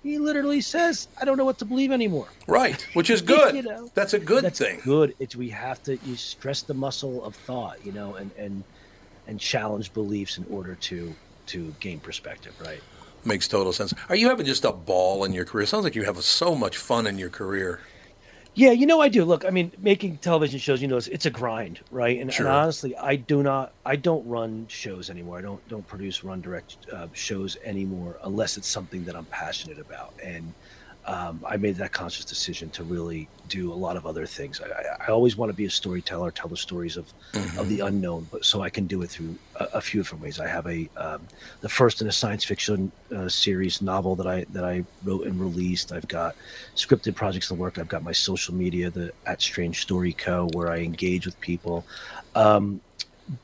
he 0.03 0.19
literally 0.19 0.61
says, 0.61 1.07
"I 1.19 1.25
don't 1.25 1.37
know 1.37 1.45
what 1.45 1.59
to 1.59 1.65
believe 1.65 1.91
anymore." 1.91 2.27
Right, 2.47 2.81
which 2.93 3.09
is 3.09 3.21
good. 3.35 3.55
You 3.55 3.63
know, 3.63 3.89
That's 3.93 4.13
a 4.13 4.19
good 4.19 4.43
that's 4.43 4.59
thing. 4.59 4.79
Good. 4.83 5.15
It's 5.19 5.35
we 5.35 5.49
have 5.49 5.81
to 5.83 5.97
you 6.05 6.15
stress 6.15 6.61
the 6.61 6.73
muscle 6.73 7.23
of 7.23 7.35
thought, 7.35 7.85
you 7.85 7.91
know, 7.91 8.15
and 8.15 8.31
and 8.37 8.63
and 9.27 9.39
challenge 9.39 9.93
beliefs 9.93 10.37
in 10.37 10.45
order 10.49 10.75
to 10.75 11.15
to 11.47 11.73
gain 11.79 11.99
perspective, 11.99 12.53
right? 12.63 12.81
makes 13.25 13.47
total 13.47 13.71
sense. 13.71 13.93
Are 14.09 14.17
you 14.17 14.27
having 14.27 14.45
just 14.45 14.65
a 14.65 14.71
ball 14.73 15.23
in 15.23 15.31
your 15.31 15.45
career? 15.45 15.65
Sounds 15.65 15.85
like 15.85 15.95
you 15.95 16.03
have 16.03 16.21
so 16.23 16.55
much 16.55 16.75
fun 16.77 17.07
in 17.07 17.17
your 17.17 17.29
career. 17.29 17.79
Yeah, 18.55 18.71
you 18.71 18.85
know 18.85 19.01
I 19.01 19.09
do. 19.09 19.25
Look, 19.25 19.45
I 19.45 19.49
mean, 19.49 19.71
making 19.79 20.17
television 20.17 20.59
shows, 20.59 20.81
you 20.81 20.87
know, 20.87 20.97
it's, 20.97 21.07
it's 21.07 21.25
a 21.25 21.31
grind, 21.31 21.79
right? 21.89 22.19
And, 22.19 22.31
Sure. 22.31 22.45
and 22.45 22.55
honestly, 22.55 22.95
I 22.95 23.15
do 23.15 23.41
not, 23.41 23.73
I 23.85 23.95
don't 23.95 24.25
run 24.27 24.67
shows 24.67 25.09
anymore. 25.09 25.39
I 25.39 25.41
don't 25.41 25.67
don't 25.69 25.87
produce, 25.87 26.23
run 26.23 26.41
direct 26.41 26.77
uh, 26.91 27.07
shows 27.13 27.57
anymore, 27.63 28.17
unless 28.23 28.57
it's 28.57 28.67
something 28.67 29.05
that 29.05 29.15
I'm 29.15 29.25
passionate 29.25 29.79
about. 29.79 30.13
And 30.23 30.53
um, 31.05 31.43
I 31.45 31.57
made 31.57 31.75
that 31.75 31.91
conscious 31.91 32.23
decision 32.23 32.69
to 32.71 32.83
really 32.83 33.27
do 33.49 33.73
a 33.73 33.75
lot 33.75 33.97
of 33.97 34.05
other 34.05 34.25
things. 34.25 34.61
I, 34.61 35.03
I, 35.05 35.11
always 35.11 35.35
want 35.35 35.49
to 35.49 35.53
be 35.53 35.65
a 35.65 35.69
storyteller, 35.69 36.31
tell 36.31 36.47
the 36.47 36.55
stories 36.55 36.95
of 36.95 37.11
of 37.57 37.67
the 37.67 37.81
unknown, 37.81 38.27
but 38.31 38.45
so 38.45 38.61
I 38.61 38.69
can 38.69 38.87
do 38.87 39.01
it 39.01 39.09
through 39.09 39.35
a, 39.57 39.65
a 39.73 39.81
few 39.81 40.01
different 40.01 40.23
ways. 40.23 40.39
I 40.39 40.47
have 40.47 40.65
a 40.65 40.89
um, 40.95 41.27
the 41.59 41.67
first 41.67 42.01
in 42.01 42.07
a 42.07 42.11
science 42.11 42.45
fiction 42.45 42.89
uh, 43.13 43.27
series 43.27 43.81
novel 43.81 44.15
that 44.15 44.27
I 44.27 44.45
that 44.51 44.63
I 44.63 44.85
wrote 45.03 45.27
and 45.27 45.39
released. 45.39 45.91
I've 45.91 46.07
got 46.07 46.35
scripted 46.75 47.15
projects 47.15 47.51
in 47.51 47.57
work. 47.57 47.77
I've 47.77 47.89
got 47.89 48.03
my 48.03 48.13
social 48.13 48.53
media, 48.53 48.89
the 48.89 49.11
at 49.25 49.41
Strange 49.41 49.81
Story 49.81 50.13
Co, 50.13 50.47
where 50.53 50.71
I 50.71 50.77
engage 50.77 51.25
with 51.25 51.39
people. 51.41 51.85
Um, 52.33 52.79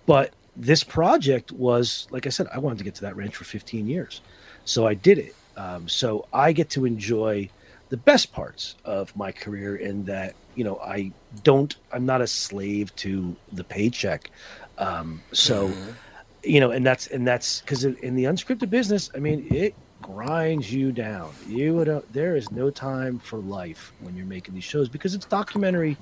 but 0.05 0.31
this 0.55 0.83
project 0.83 1.51
was, 1.51 2.07
like 2.09 2.25
I 2.25 2.29
said, 2.29 2.47
I 2.53 2.59
wanted 2.59 2.77
to 2.77 2.83
get 2.85 2.95
to 2.95 3.01
that 3.01 3.15
ranch 3.15 3.35
for 3.35 3.43
15 3.43 3.87
years, 3.87 4.21
so 4.63 4.87
I 4.87 4.93
did 4.93 5.17
it. 5.17 5.35
Um, 5.59 5.89
so 5.89 6.25
I 6.31 6.53
get 6.53 6.69
to 6.71 6.85
enjoy 6.85 7.49
the 7.89 7.97
best 7.97 8.31
parts 8.31 8.75
of 8.85 9.15
my 9.17 9.31
career 9.31 9.75
in 9.75 10.05
that 10.05 10.35
you 10.55 10.63
know 10.63 10.77
I 10.77 11.11
don't 11.43 11.75
I'm 11.91 12.05
not 12.05 12.21
a 12.21 12.27
slave 12.27 12.95
to 12.97 13.35
the 13.51 13.63
paycheck. 13.63 14.31
Um, 14.77 15.21
so 15.33 15.71
you 16.43 16.61
know, 16.61 16.71
and 16.71 16.85
that's 16.85 17.07
and 17.07 17.27
that's 17.27 17.59
because 17.61 17.83
in 17.83 18.15
the 18.15 18.23
unscripted 18.23 18.69
business, 18.69 19.09
I 19.13 19.19
mean, 19.19 19.45
it 19.51 19.75
grinds 20.01 20.71
you 20.71 20.91
down. 20.93 21.33
You 21.47 21.75
would 21.75 22.03
there 22.13 22.37
is 22.37 22.51
no 22.51 22.69
time 22.69 23.19
for 23.19 23.39
life 23.39 23.91
when 23.99 24.15
you're 24.15 24.25
making 24.25 24.53
these 24.53 24.63
shows 24.63 24.87
because 24.87 25.13
it's 25.13 25.25
documentary, 25.25 25.97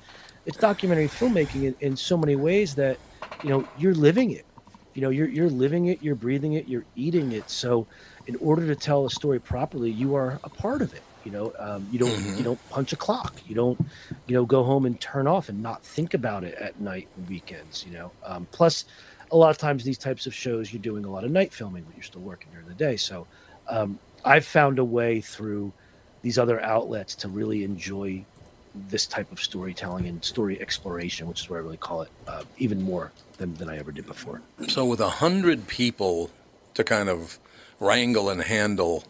it's 0.46 0.58
documentary 0.58 1.08
filmmaking 1.08 1.64
in, 1.64 1.76
in 1.80 1.98
so 1.98 2.16
many 2.16 2.36
ways 2.36 2.76
that 2.76 3.00
you 3.44 3.50
know 3.50 3.68
you're 3.80 3.96
living 3.96 4.32
it. 4.32 4.46
You 4.94 5.02
know, 5.02 5.10
you're 5.10 5.28
you're 5.28 5.50
living 5.50 5.88
it, 5.88 6.02
you're 6.02 6.16
breathing 6.16 6.54
it, 6.54 6.68
you're 6.68 6.86
eating 6.96 7.32
it. 7.32 7.50
So, 7.50 7.86
in 8.28 8.36
order 8.38 8.68
to 8.68 8.76
tell 8.76 9.06
a 9.06 9.10
story 9.10 9.40
properly, 9.40 9.90
you 9.90 10.16
are 10.16 10.40
a 10.44 10.49
part 10.49 10.82
of 10.82 10.94
it. 10.94 11.02
You 11.26 11.32
know, 11.32 11.54
um, 11.60 11.88
you 11.91 11.99
don't 11.99 12.38
you 12.38 12.44
don't 12.44 12.70
punch 12.70 12.94
a 12.94 12.95
clock. 12.95 13.34
You 13.48 13.56
don't 13.56 13.80
you 14.28 14.36
know 14.36 14.45
go 14.45 14.64
home 14.64 14.86
and 14.86 14.99
turn 15.02 15.28
off 15.28 15.49
and 15.49 15.62
not 15.62 15.84
think 15.84 16.14
about 16.14 16.44
it 16.44 16.56
at 16.56 16.80
night 16.80 17.08
and 17.18 17.28
weekends. 17.28 17.86
You 17.86 17.94
know, 17.94 18.12
um, 18.24 18.48
plus 18.52 18.86
a 19.32 19.36
lot 19.36 19.49
of 19.49 19.58
times 19.58 19.84
these 19.84 19.98
types 19.98 20.26
of 20.26 20.34
shows 20.34 20.72
you're 20.72 20.82
doing 20.82 21.04
a 21.04 21.12
lot 21.12 21.24
of 21.24 21.32
night 21.32 21.54
filming, 21.54 21.84
but 21.84 21.95
you're 21.95 22.04
still 22.04 22.22
working 22.22 22.49
during 22.52 22.68
the 22.68 22.74
day. 22.74 22.95
So 22.95 23.28
um, 23.68 23.99
I've 24.24 24.45
found 24.45 24.80
a 24.80 24.86
way 24.86 25.20
through 25.20 25.74
these 26.22 26.38
other 26.38 26.62
outlets 26.62 27.16
to 27.16 27.28
really 27.28 27.64
enjoy 27.64 28.24
this 28.90 29.06
type 29.06 29.32
of 29.32 29.41
storytelling 29.41 30.08
and 30.08 30.24
story 30.24 30.62
exploration, 30.62 31.28
which 31.28 31.41
is 31.41 31.49
what 31.49 31.58
I 31.58 31.60
really 31.60 31.78
call 31.78 32.04
it, 32.04 32.10
uh, 32.28 32.44
even 32.58 32.82
more 32.82 33.12
than, 33.38 33.54
than 33.56 33.70
I 33.70 33.78
ever 33.78 33.91
did 33.91 34.06
before. 34.06 34.41
So 34.68 34.86
with 34.86 34.99
a 34.99 35.10
hundred 35.10 35.68
people 35.68 36.30
to 36.76 36.84
kind 36.84 37.10
of 37.10 37.40
wrangle 37.80 38.30
and 38.30 38.41
handle, 38.41 39.04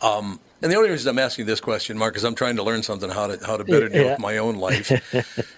um, 0.00 0.40
and 0.60 0.72
the 0.72 0.76
only 0.76 0.90
reason 0.90 1.08
I'm 1.10 1.20
asking 1.20 1.46
this 1.46 1.60
question, 1.60 1.96
Mark, 1.96 2.16
is 2.16 2.24
I'm 2.24 2.34
trying 2.34 2.56
to 2.56 2.64
learn 2.64 2.82
something 2.82 3.10
how 3.10 3.28
to 3.28 3.44
how 3.46 3.56
to 3.56 3.64
better 3.64 3.88
deal 3.88 4.04
Yeah. 4.04 4.10
with 4.12 4.18
my 4.18 4.38
own 4.38 4.56
life. 4.56 4.90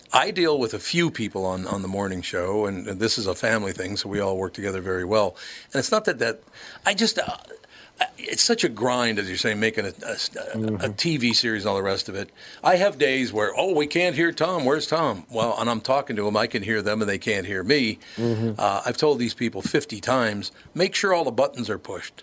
I 0.13 0.31
deal 0.31 0.59
with 0.59 0.75
a 0.75 0.79
few 0.79 1.11
people 1.11 1.47
on, 1.47 1.67
on 1.67 1.81
the 1.83 1.89
morning 1.89 2.21
show, 2.21 2.67
and, 2.67 2.87
and 2.87 3.01
this 3.01 3.17
is 3.17 3.27
a 3.27 3.35
family 3.35 3.73
thing, 3.73 3.97
so 3.97 4.09
we 4.11 4.21
all 4.21 4.37
work 4.37 4.53
together 4.53 4.81
very 4.83 5.05
well. 5.07 5.37
And 5.73 5.79
it's 5.81 5.91
not 5.91 6.05
that 6.05 6.19
that 6.19 6.43
I 6.85 6.93
just 6.95 7.19
uh, 7.19 7.37
it's 8.19 8.43
such 8.43 8.65
a 8.65 8.69
grind, 8.69 9.19
as 9.19 9.29
you're 9.29 9.37
saying, 9.37 9.61
making 9.61 9.85
a, 9.87 9.89
a, 9.89 10.13
a 10.13 10.89
TV 10.91 11.35
series 11.35 11.63
and 11.65 11.71
all 11.71 11.77
the 11.77 11.83
rest 11.83 12.09
of 12.09 12.15
it. 12.15 12.31
I 12.63 12.77
have 12.77 12.99
days 12.99 13.33
where 13.33 13.53
oh 13.57 13.75
we 13.75 13.87
can't 13.87 14.15
hear 14.17 14.33
Tom. 14.33 14.65
Where's 14.65 14.87
Tom? 14.87 15.25
Well, 15.31 15.57
and 15.59 15.69
I'm 15.69 15.81
talking 15.81 16.17
to 16.17 16.27
him. 16.27 16.37
I 16.37 16.47
can 16.47 16.63
hear 16.63 16.83
them, 16.83 17.01
and 17.03 17.09
they 17.09 17.19
can't 17.19 17.47
hear 17.47 17.63
me. 17.63 17.99
Uh, 18.59 18.83
I've 18.87 18.97
told 18.97 19.19
these 19.19 19.35
people 19.35 19.63
50 19.63 20.01
times, 20.01 20.53
make 20.75 20.95
sure 20.95 21.13
all 21.13 21.25
the 21.25 21.31
buttons 21.33 21.69
are 21.71 21.79
pushed. 21.79 22.23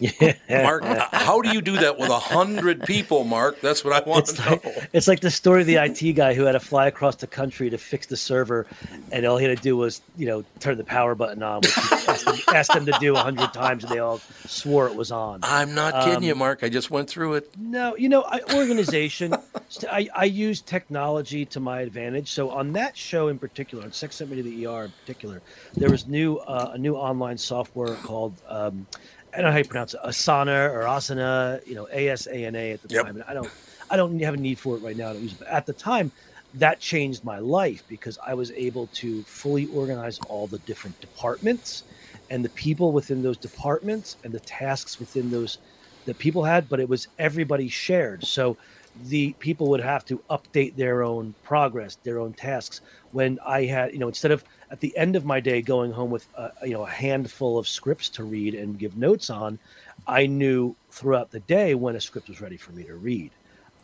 Mark, 0.50 0.84
uh, 0.84 1.08
how 1.12 1.40
do 1.40 1.50
you 1.50 1.60
do 1.60 1.76
that 1.78 1.98
with 1.98 2.10
a 2.10 2.18
hundred 2.18 2.82
people, 2.84 3.24
Mark? 3.24 3.60
That's 3.60 3.84
what 3.84 3.92
I 3.92 4.08
want 4.08 4.28
It's 4.28 4.32
to 4.34 4.50
like, 4.50 4.64
know. 4.64 4.72
it's 4.92 5.08
like 5.08 5.20
the 5.20 5.30
story 5.30 5.62
of 5.62 5.66
the 5.66 5.76
IT 5.76 6.12
guy 6.12 6.34
who 6.34 6.44
had 6.44 6.52
to 6.52 6.60
fly 6.60 6.86
across 6.86 7.16
the 7.16 7.26
country 7.26 7.68
to 7.70 7.78
fix 7.78 8.06
the 8.06 8.16
server, 8.16 8.66
and 9.10 9.26
all 9.26 9.36
he 9.38 9.46
had 9.46 9.56
to 9.56 9.62
do 9.62 9.76
was, 9.76 10.00
you 10.16 10.26
know, 10.26 10.44
turn 10.60 10.78
the 10.78 10.84
power 10.84 11.14
button 11.14 11.42
on, 11.42 11.62
which 11.62 11.74
he 11.74 11.80
asked, 12.06 12.24
them, 12.26 12.36
asked 12.54 12.72
them 12.72 12.86
to 12.86 12.92
do 13.00 13.14
a 13.14 13.18
hundred 13.18 13.52
times, 13.52 13.84
and 13.84 13.92
they 13.92 13.98
all 13.98 14.18
swore 14.46 14.86
it 14.86 14.94
was 14.94 15.10
on. 15.10 15.40
I'm 15.42 15.74
not 15.74 15.94
kidding 16.04 16.16
Um, 16.18 16.22
you, 16.22 16.34
Mark. 16.34 16.60
I 16.62 16.68
just 16.68 16.90
went 16.90 17.08
through 17.10 17.34
it. 17.34 17.50
No, 17.58 17.96
you 17.96 18.08
know, 18.08 18.22
I, 18.22 18.40
organization. 18.54 19.34
I, 19.90 20.08
I 20.14 20.24
use 20.24 20.60
technology 20.62 21.44
to 21.46 21.60
my 21.60 21.80
advantage. 21.80 22.30
So 22.30 22.50
on 22.50 22.72
that 22.74 22.96
show 22.96 23.28
in 23.28 23.38
particular, 23.38 23.84
on 23.84 23.92
Sex 23.92 24.16
Sent 24.16 24.30
Me 24.30 24.36
to 24.36 24.42
the 24.42 24.66
ER 24.66 24.84
in 24.84 24.92
particular, 25.00 25.42
there 25.74 25.90
was 25.90 26.06
new 26.06 26.36
uh, 26.38 26.70
a 26.74 26.78
new 26.78 26.94
online 26.94 27.36
software 27.36 27.94
called 27.96 28.34
um, 28.48 28.86
I 29.34 29.38
don't 29.38 29.46
know 29.46 29.52
how 29.52 29.58
you 29.58 29.64
pronounce 29.64 29.94
it, 29.94 30.00
Asana 30.04 30.70
or 30.72 30.82
Asana, 30.84 31.60
you 31.66 31.74
know, 31.74 31.86
A 31.92 32.08
S 32.08 32.26
A 32.26 32.46
N 32.46 32.56
A 32.56 32.72
at 32.72 32.82
the 32.82 32.88
Yep. 32.88 33.06
time. 33.06 33.16
And 33.16 33.24
I 33.28 33.34
don't 33.34 33.52
I 33.90 33.96
don't 33.96 34.18
have 34.22 34.34
a 34.34 34.38
need 34.38 34.58
for 34.60 34.76
it 34.76 34.80
right 34.80 34.96
now 34.96 35.10
I 35.10 35.12
don't 35.12 35.22
use 35.22 35.32
it. 35.34 35.38
But 35.38 35.48
at 35.48 35.66
the 35.66 35.74
time, 35.74 36.12
that 36.54 36.80
changed 36.80 37.24
my 37.24 37.38
life 37.38 37.84
because 37.88 38.18
I 38.26 38.34
was 38.34 38.50
able 38.52 38.88
to 38.94 39.24
fully 39.26 39.66
organize 39.66 40.18
all 40.28 40.48
the 40.48 40.58
different 40.60 40.98
departments 41.00 41.84
and 42.30 42.44
the 42.44 42.50
people 42.50 42.92
within 42.92 43.22
those 43.22 43.38
departments 43.38 44.16
and 44.24 44.32
the 44.34 44.40
tasks 44.40 44.98
within 44.98 45.30
those 45.30 45.58
that 46.06 46.18
people 46.18 46.44
had, 46.44 46.68
but 46.68 46.80
it 46.80 46.88
was 46.88 47.06
everybody 47.18 47.68
shared. 47.68 48.24
So 48.24 48.56
the 49.04 49.32
people 49.38 49.68
would 49.68 49.80
have 49.80 50.04
to 50.06 50.18
update 50.30 50.76
their 50.76 51.02
own 51.02 51.34
progress, 51.42 51.96
their 52.02 52.18
own 52.18 52.32
tasks. 52.32 52.80
When 53.12 53.38
I 53.46 53.64
had, 53.64 53.92
you 53.92 53.98
know, 53.98 54.08
instead 54.08 54.30
of 54.30 54.44
at 54.70 54.80
the 54.80 54.96
end 54.96 55.16
of 55.16 55.24
my 55.24 55.40
day 55.40 55.62
going 55.62 55.92
home 55.92 56.10
with, 56.10 56.26
a, 56.36 56.50
you 56.62 56.72
know, 56.72 56.84
a 56.84 56.90
handful 56.90 57.58
of 57.58 57.66
scripts 57.66 58.08
to 58.10 58.24
read 58.24 58.54
and 58.54 58.78
give 58.78 58.96
notes 58.96 59.30
on, 59.30 59.58
I 60.06 60.26
knew 60.26 60.74
throughout 60.90 61.30
the 61.30 61.40
day 61.40 61.74
when 61.74 61.96
a 61.96 62.00
script 62.00 62.28
was 62.28 62.40
ready 62.40 62.56
for 62.56 62.72
me 62.72 62.84
to 62.84 62.94
read, 62.94 63.30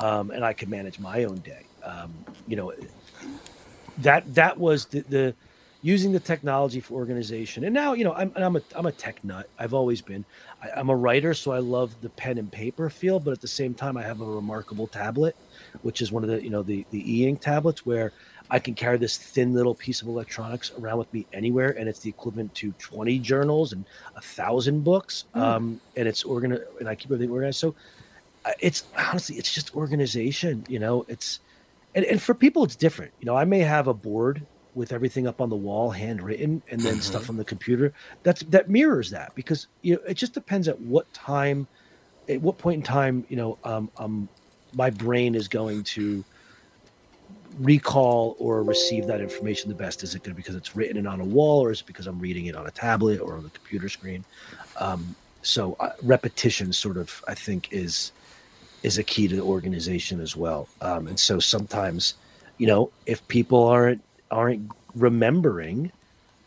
um, 0.01 0.31
and 0.31 0.45
I 0.45 0.53
could 0.53 0.69
manage 0.69 0.99
my 0.99 1.24
own 1.24 1.36
day. 1.39 1.65
Um, 1.82 2.12
you 2.47 2.57
know, 2.57 2.73
that 3.99 4.35
that 4.35 4.59
was 4.59 4.86
the, 4.86 5.01
the 5.01 5.35
using 5.85 6.12
the 6.12 6.19
technology 6.19 6.81
for 6.81 6.94
organization. 6.94 7.65
And 7.65 7.74
now, 7.74 7.93
you 7.93 8.05
know, 8.05 8.15
I'm 8.15 8.32
I'm 8.36 8.56
a 8.56 8.62
I'm 8.74 8.86
a 8.86 8.93
tech 8.93 9.23
nut. 9.23 9.51
I've 9.59 9.74
always 9.74 10.01
been. 10.01 10.24
I, 10.62 10.70
I'm 10.74 10.89
a 10.89 10.97
writer, 10.97 11.35
so 11.35 11.52
I 11.52 11.59
love 11.59 11.94
the 12.01 12.09
pen 12.09 12.39
and 12.39 12.51
paper 12.51 12.89
feel. 12.89 13.20
But 13.20 13.32
at 13.32 13.43
the 13.43 13.48
same 13.48 13.74
time, 13.74 13.98
I 13.98 14.02
have 14.02 14.23
a 14.23 14.24
remarkable 14.24 14.86
tablet, 14.86 15.36
which 15.82 16.01
is 16.01 16.11
one 16.11 16.24
of 16.24 16.31
the 16.31 16.43
you 16.43 16.48
know 16.48 16.62
the 16.62 16.86
the 16.90 17.20
e-ink 17.20 17.43
tablets 17.43 17.85
where 17.85 18.12
I 18.51 18.61
can 18.61 18.74
carry 18.74 18.97
this 18.97 19.19
thin 19.19 19.52
little 19.52 19.74
piece 19.74 20.01
of 20.01 20.09
electronics 20.09 20.73
around 20.81 20.98
with 20.98 21.12
me 21.12 21.27
anywhere, 21.35 21.77
and 21.78 21.86
it's 21.86 22.01
the 22.01 22.09
equivalent 22.09 22.55
to 22.56 22.73
20 22.78 23.19
journals 23.19 23.74
and 23.74 23.85
a 24.16 24.23
thousand 24.23 24.85
books. 24.85 25.27
Mm. 25.35 25.40
Um, 25.40 25.81
and 25.97 26.09
it's 26.09 26.24
organ 26.24 26.59
and 26.81 26.89
I 26.89 26.94
keep 26.94 27.11
everything 27.12 27.31
organized. 27.31 27.59
So 27.59 27.74
uh, 28.47 28.52
it's 28.59 28.85
honestly, 28.97 29.36
it's 29.36 29.52
just 29.52 29.77
organization. 29.77 30.65
You 30.66 30.78
know, 30.78 31.05
it's 31.09 31.40
and, 31.94 32.06
and 32.06 32.23
for 32.23 32.32
people, 32.32 32.65
it's 32.65 32.77
different. 32.77 33.12
You 33.20 33.27
know, 33.27 33.36
I 33.36 33.44
may 33.44 33.61
have 33.61 33.86
a 33.86 33.94
board 33.94 34.47
with 34.74 34.92
everything 34.92 35.26
up 35.26 35.40
on 35.40 35.51
the 35.51 35.56
wall, 35.56 35.90
handwritten, 35.90 36.62
and 36.70 36.80
then 36.80 37.01
stuff 37.01 37.30
on 37.30 37.36
the 37.36 37.44
computer. 37.44 37.92
That's 38.22 38.42
that 38.44 38.68
mirrors 38.68 39.10
that 39.10 39.34
because 39.34 39.66
you 39.82 39.94
know 39.94 40.01
it 40.06 40.14
just 40.14 40.34
depends 40.34 40.68
at 40.68 40.80
what 40.80 41.12
time, 41.12 41.66
at 42.28 42.40
what 42.40 42.59
point 42.59 42.76
in 42.76 42.82
time, 42.82 43.24
you 43.28 43.36
know, 43.36 43.59
um, 43.64 43.90
um, 43.96 44.28
my 44.74 44.90
brain 44.90 45.34
is 45.34 45.48
going 45.48 45.84
to 45.84 46.24
recall 47.60 48.36
or 48.38 48.62
receive 48.62 49.06
that 49.06 49.20
information 49.20 49.68
the 49.68 49.74
best? 49.74 50.02
Is 50.02 50.14
it 50.14 50.22
going 50.22 50.34
to 50.34 50.36
because 50.36 50.55
it's 50.55 50.74
written 50.74 50.96
and 50.96 51.09
on 51.09 51.20
a 51.20 51.24
wall, 51.24 51.60
or 51.60 51.70
is 51.70 51.80
it 51.80 51.86
because 51.86 52.06
I'm 52.06 52.18
reading 52.18 52.46
it 52.46 52.56
on 52.56 52.66
a 52.66 52.70
tablet 52.70 53.20
or 53.20 53.36
on 53.36 53.42
the 53.42 53.51
computer 53.51 53.88
screen? 53.88 54.24
Um, 54.78 55.14
so 55.42 55.76
uh, 55.78 55.90
repetition, 56.02 56.72
sort 56.72 56.96
of, 56.96 57.22
I 57.28 57.34
think, 57.34 57.68
is 57.70 58.12
is 58.82 58.98
a 58.98 59.02
key 59.02 59.28
to 59.28 59.36
the 59.36 59.42
organization 59.42 60.20
as 60.20 60.36
well. 60.36 60.68
Um, 60.82 61.06
and 61.06 61.18
so 61.18 61.38
sometimes, 61.38 62.14
you 62.59 62.66
know, 62.66 62.90
if 63.06 63.26
people 63.28 63.64
aren't 63.64 64.02
aren't 64.35 64.70
remembering 64.97 65.90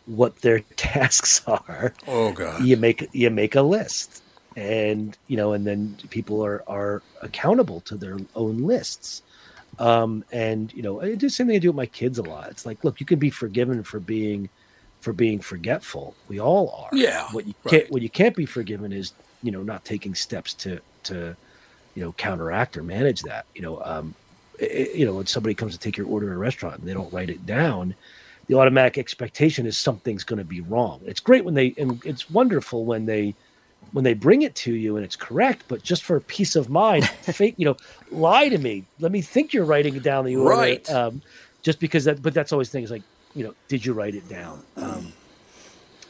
what 0.06 0.36
their 0.46 0.60
tasks 0.76 1.42
are, 1.48 1.94
Oh 2.08 2.32
god. 2.34 2.64
you 2.64 2.78
make 2.78 3.08
you 3.14 3.30
make 3.30 3.56
a 3.56 3.62
list. 3.62 4.22
And 4.56 5.18
you 5.28 5.38
know 5.38 5.54
and 5.54 5.66
then 5.66 5.98
people 6.10 6.44
are 6.44 6.64
are 6.68 7.02
accountable 7.22 7.80
to 7.82 7.96
their 7.96 8.18
own 8.36 8.58
lists. 8.74 9.22
Um 9.80 10.24
and 10.32 10.74
you 10.74 10.82
know 10.82 11.02
i 11.02 11.06
do 11.10 11.28
the 11.28 11.30
same 11.30 11.48
thing 11.48 11.56
i 11.58 11.60
do 11.60 11.70
with 11.70 11.76
my 11.86 11.86
kids 12.02 12.18
a 12.18 12.24
lot. 12.24 12.50
It's 12.50 12.66
like 12.66 12.84
look 12.84 13.00
you 13.00 13.06
can 13.06 13.20
be 13.20 13.30
forgiven 13.30 13.84
for 13.84 14.00
being 14.00 14.50
for 15.02 15.14
being 15.14 15.40
forgetful. 15.40 16.16
We 16.28 16.40
all 16.40 16.66
are. 16.82 16.98
Yeah, 16.98 17.28
what 17.32 17.46
you 17.48 17.54
right. 17.64 17.72
can't 17.72 17.92
what 17.92 18.02
you 18.02 18.10
can't 18.10 18.36
be 18.36 18.48
forgiven 18.48 18.92
is 18.92 19.14
you 19.44 19.52
know 19.52 19.62
not 19.62 19.86
taking 19.86 20.16
steps 20.16 20.54
to 20.64 20.80
to 21.04 21.36
you 21.96 22.02
know 22.04 22.12
counteract 22.14 22.78
or 22.78 22.84
manage 22.84 23.22
that. 23.24 23.46
You 23.54 23.62
know 23.62 23.76
um 23.84 24.16
i- 24.62 24.66
i- 24.66 24.90
you 24.96 25.06
know 25.06 25.14
when 25.14 25.26
somebody 25.26 25.56
comes 25.56 25.74
to 25.74 25.80
take 25.80 25.98
your 25.98 26.08
order 26.08 26.30
at 26.32 26.36
a 26.36 26.38
restaurant 26.38 26.80
and 26.80 26.88
they 26.88 26.94
don't 26.94 27.12
write 27.14 27.30
it 27.30 27.46
down 27.46 27.96
the 28.48 28.56
automatic 28.56 28.98
expectation 28.98 29.66
is 29.66 29.78
something's 29.78 30.24
going 30.24 30.40
to 30.40 30.46
be 30.46 30.62
wrong 30.62 31.02
it's 31.06 31.20
great 31.20 31.44
when 31.46 31.54
they 31.54 31.74
and 31.78 32.04
it's 32.06 32.30
wonderful 32.30 32.86
when 32.86 33.06
they 33.06 33.34
when 33.94 34.04
they 34.04 34.14
bring 34.14 34.42
it 34.42 34.54
to 34.56 34.74
you 34.74 34.98
and 34.98 35.06
it's 35.06 35.16
correct, 35.16 35.64
but 35.68 35.82
just 35.82 36.04
for 36.04 36.20
peace 36.20 36.56
of 36.58 36.70
mind, 36.70 37.08
fake, 37.22 37.56
you 37.58 37.64
know, 37.66 37.78
lie 38.12 38.50
to 38.50 38.58
me. 38.58 38.84
Let 39.00 39.12
me 39.12 39.22
think 39.22 39.54
you're 39.54 39.66
writing 39.66 39.96
it 39.96 40.04
down 40.04 40.26
the 40.26 40.36
order. 40.36 40.56
Right. 40.58 40.90
Um, 40.90 41.22
just 41.62 41.80
because 41.80 42.04
that, 42.06 42.22
but 42.22 42.34
that's 42.34 42.52
always 42.52 42.70
things 42.70 42.92
like, 42.92 43.04
you 43.34 43.46
know, 43.46 43.54
did 43.70 43.86
you 43.86 43.94
write 43.94 44.16
it 44.16 44.28
down? 44.28 44.64
Um, 44.76 45.14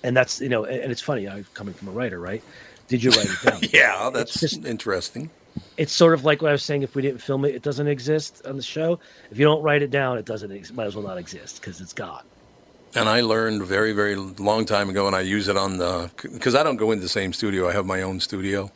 and 0.03 0.15
that's, 0.18 0.41
you 0.41 0.49
know, 0.49 0.64
and, 0.64 0.82
and 0.84 0.91
it's 0.91 1.02
funny, 1.02 1.28
I'm 1.28 1.45
coming 1.53 1.74
from 1.74 1.90
a 1.90 1.91
writer, 1.91 2.19
right? 2.19 2.41
Did 2.88 3.03
you 3.03 3.11
write 3.11 3.28
it 3.30 3.41
down? 3.44 3.61
Yeah, 3.74 4.10
that's 4.11 4.41
interesting. 4.65 5.30
It's 5.78 5.94
sort 5.94 6.14
of 6.14 6.26
like 6.26 6.42
what 6.42 6.50
I 6.50 6.52
was 6.52 6.64
saying. 6.64 6.84
If 6.84 6.96
we 6.96 7.02
didn't 7.02 7.22
film 7.22 7.46
it, 7.46 7.56
it 7.56 7.62
doesn't 7.62 7.88
exist 7.88 8.42
on 8.46 8.58
the 8.58 8.64
show. 8.64 9.00
If 9.32 9.38
you 9.38 9.46
don't 9.46 9.62
write 9.62 9.82
it 9.82 9.92
down, 9.92 10.18
it 10.18 10.26
doesn't. 10.26 10.74
Might 10.74 10.86
as 10.86 10.96
well 10.96 11.06
not 11.06 11.18
exist 11.18 11.62
because 11.62 11.82
it's 11.82 11.94
gone. 11.94 12.24
And 12.96 13.10
I 13.10 13.22
learned 13.22 13.64
very, 13.64 13.92
very 13.92 14.16
long 14.16 14.66
time 14.66 14.90
ago, 14.90 15.08
and 15.08 15.16
I 15.16 15.22
use 15.22 15.48
it 15.48 15.58
on 15.58 15.78
the 15.78 16.10
because 16.22 16.56
I 16.56 16.64
don't 16.64 16.78
go 16.78 16.92
into 16.92 17.04
the 17.04 17.10
same 17.10 17.34
studio. 17.34 17.68
I 17.68 17.74
have 17.74 17.86
my 17.86 18.02
own 18.02 18.20
studio, 18.20 18.72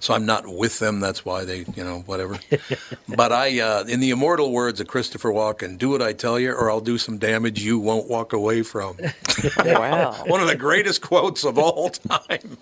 so 0.00 0.14
I'm 0.14 0.26
not 0.26 0.46
with 0.46 0.78
them. 0.78 1.00
That's 1.00 1.24
why 1.24 1.44
they, 1.44 1.64
you 1.74 1.84
know, 1.84 2.00
whatever. 2.06 2.38
but 3.08 3.32
I, 3.32 3.60
uh, 3.60 3.84
in 3.88 4.00
the 4.00 4.10
immortal 4.10 4.52
words 4.52 4.80
of 4.80 4.86
Christopher 4.86 5.30
Walken, 5.30 5.78
"Do 5.78 5.90
what 5.90 6.02
I 6.02 6.12
tell 6.12 6.38
you, 6.38 6.52
or 6.52 6.70
I'll 6.70 6.80
do 6.80 6.98
some 6.98 7.18
damage 7.18 7.62
you 7.62 7.78
won't 7.78 8.08
walk 8.08 8.32
away 8.32 8.62
from." 8.62 8.96
Wow. 9.64 10.24
One 10.26 10.40
of 10.40 10.48
the 10.48 10.56
greatest 10.56 11.02
quotes 11.02 11.44
of 11.44 11.58
all 11.58 11.90
time. 12.08 12.56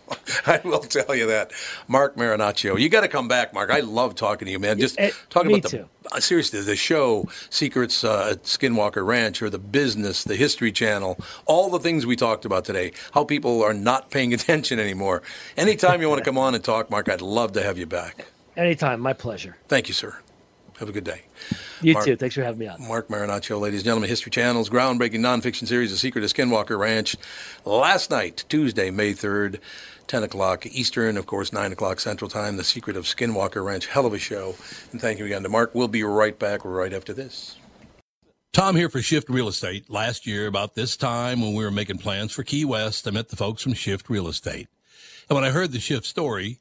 I 0.46 0.60
will 0.64 0.80
tell 0.80 1.14
you 1.14 1.26
that. 1.28 1.52
Mark 1.86 2.16
Marinaccio, 2.16 2.78
you 2.78 2.88
got 2.88 3.02
to 3.02 3.08
come 3.08 3.28
back, 3.28 3.52
Mark. 3.54 3.70
I 3.70 3.80
love 3.80 4.14
talking 4.16 4.46
to 4.46 4.52
you, 4.52 4.58
man. 4.58 4.78
Just 4.80 4.98
Eh, 4.98 5.10
talking 5.30 5.48
me 5.52 5.58
about 5.58 5.70
the 5.70 5.78
too. 5.78 5.88
uh, 6.12 6.20
seriously 6.20 6.60
the 6.62 6.74
show, 6.76 7.28
Secrets 7.50 8.02
uh, 8.04 8.30
at 8.32 8.42
Skinwalker 8.44 9.06
Ranch, 9.06 9.40
or 9.42 9.50
the 9.50 9.58
business, 9.58 10.24
the 10.24 10.34
History 10.36 10.72
Channel, 10.72 11.16
all 11.46 11.70
the 11.70 11.78
things 11.78 12.06
we 12.06 12.16
talked 12.16 12.44
about 12.44 12.64
today. 12.64 12.92
How 13.12 13.24
people 13.24 13.62
are 13.62 13.74
not 13.74 14.10
paying 14.10 14.34
attention 14.34 14.78
anymore. 14.80 15.22
Anytime 15.56 16.00
you 16.00 16.08
want 16.08 16.18
to 16.18 16.24
come 16.24 16.38
on 16.38 16.54
and 16.56 16.64
talk, 16.64 16.90
Mark, 16.90 17.08
I'd 17.08 17.20
love 17.22 17.33
to 17.52 17.62
have 17.62 17.78
you 17.78 17.86
back. 17.86 18.26
Anytime, 18.56 19.00
my 19.00 19.12
pleasure. 19.12 19.56
Thank 19.68 19.88
you, 19.88 19.94
sir. 19.94 20.16
Have 20.78 20.88
a 20.88 20.92
good 20.92 21.04
day. 21.04 21.22
You 21.82 21.94
Mark- 21.94 22.04
too. 22.04 22.16
Thanks 22.16 22.34
for 22.34 22.42
having 22.42 22.58
me 22.58 22.66
on. 22.66 22.80
Mark 22.86 23.08
Marinaccio, 23.08 23.60
ladies 23.60 23.80
and 23.80 23.84
gentlemen, 23.84 24.08
History 24.08 24.30
Channel's 24.30 24.68
groundbreaking 24.68 25.20
nonfiction 25.20 25.68
series, 25.68 25.90
The 25.92 25.96
Secret 25.96 26.24
of 26.24 26.32
Skinwalker 26.32 26.78
Ranch. 26.78 27.16
Last 27.64 28.10
night, 28.10 28.44
Tuesday, 28.48 28.90
May 28.90 29.12
3rd, 29.12 29.60
10 30.08 30.24
o'clock 30.24 30.66
Eastern, 30.66 31.16
of 31.16 31.26
course, 31.26 31.52
9 31.52 31.72
o'clock 31.72 32.00
Central 32.00 32.28
Time, 32.28 32.56
The 32.56 32.64
Secret 32.64 32.96
of 32.96 33.04
Skinwalker 33.04 33.64
Ranch. 33.64 33.86
Hell 33.86 34.06
of 34.06 34.12
a 34.14 34.18
show. 34.18 34.56
And 34.90 35.00
thank 35.00 35.18
you 35.18 35.26
again 35.26 35.44
to 35.44 35.48
Mark. 35.48 35.74
We'll 35.74 35.88
be 35.88 36.02
right 36.02 36.36
back 36.38 36.64
right 36.64 36.92
after 36.92 37.12
this. 37.12 37.56
Tom 38.52 38.76
here 38.76 38.88
for 38.88 39.02
Shift 39.02 39.28
Real 39.28 39.48
Estate. 39.48 39.90
Last 39.90 40.26
year, 40.26 40.46
about 40.46 40.74
this 40.74 40.96
time 40.96 41.40
when 41.40 41.54
we 41.54 41.64
were 41.64 41.72
making 41.72 41.98
plans 41.98 42.32
for 42.32 42.42
Key 42.44 42.64
West, 42.64 43.06
I 43.06 43.10
met 43.10 43.28
the 43.28 43.36
folks 43.36 43.62
from 43.62 43.74
Shift 43.74 44.08
Real 44.08 44.28
Estate. 44.28 44.68
And 45.28 45.34
when 45.36 45.44
I 45.44 45.50
heard 45.50 45.72
the 45.72 45.80
Shift 45.80 46.06
story, 46.06 46.60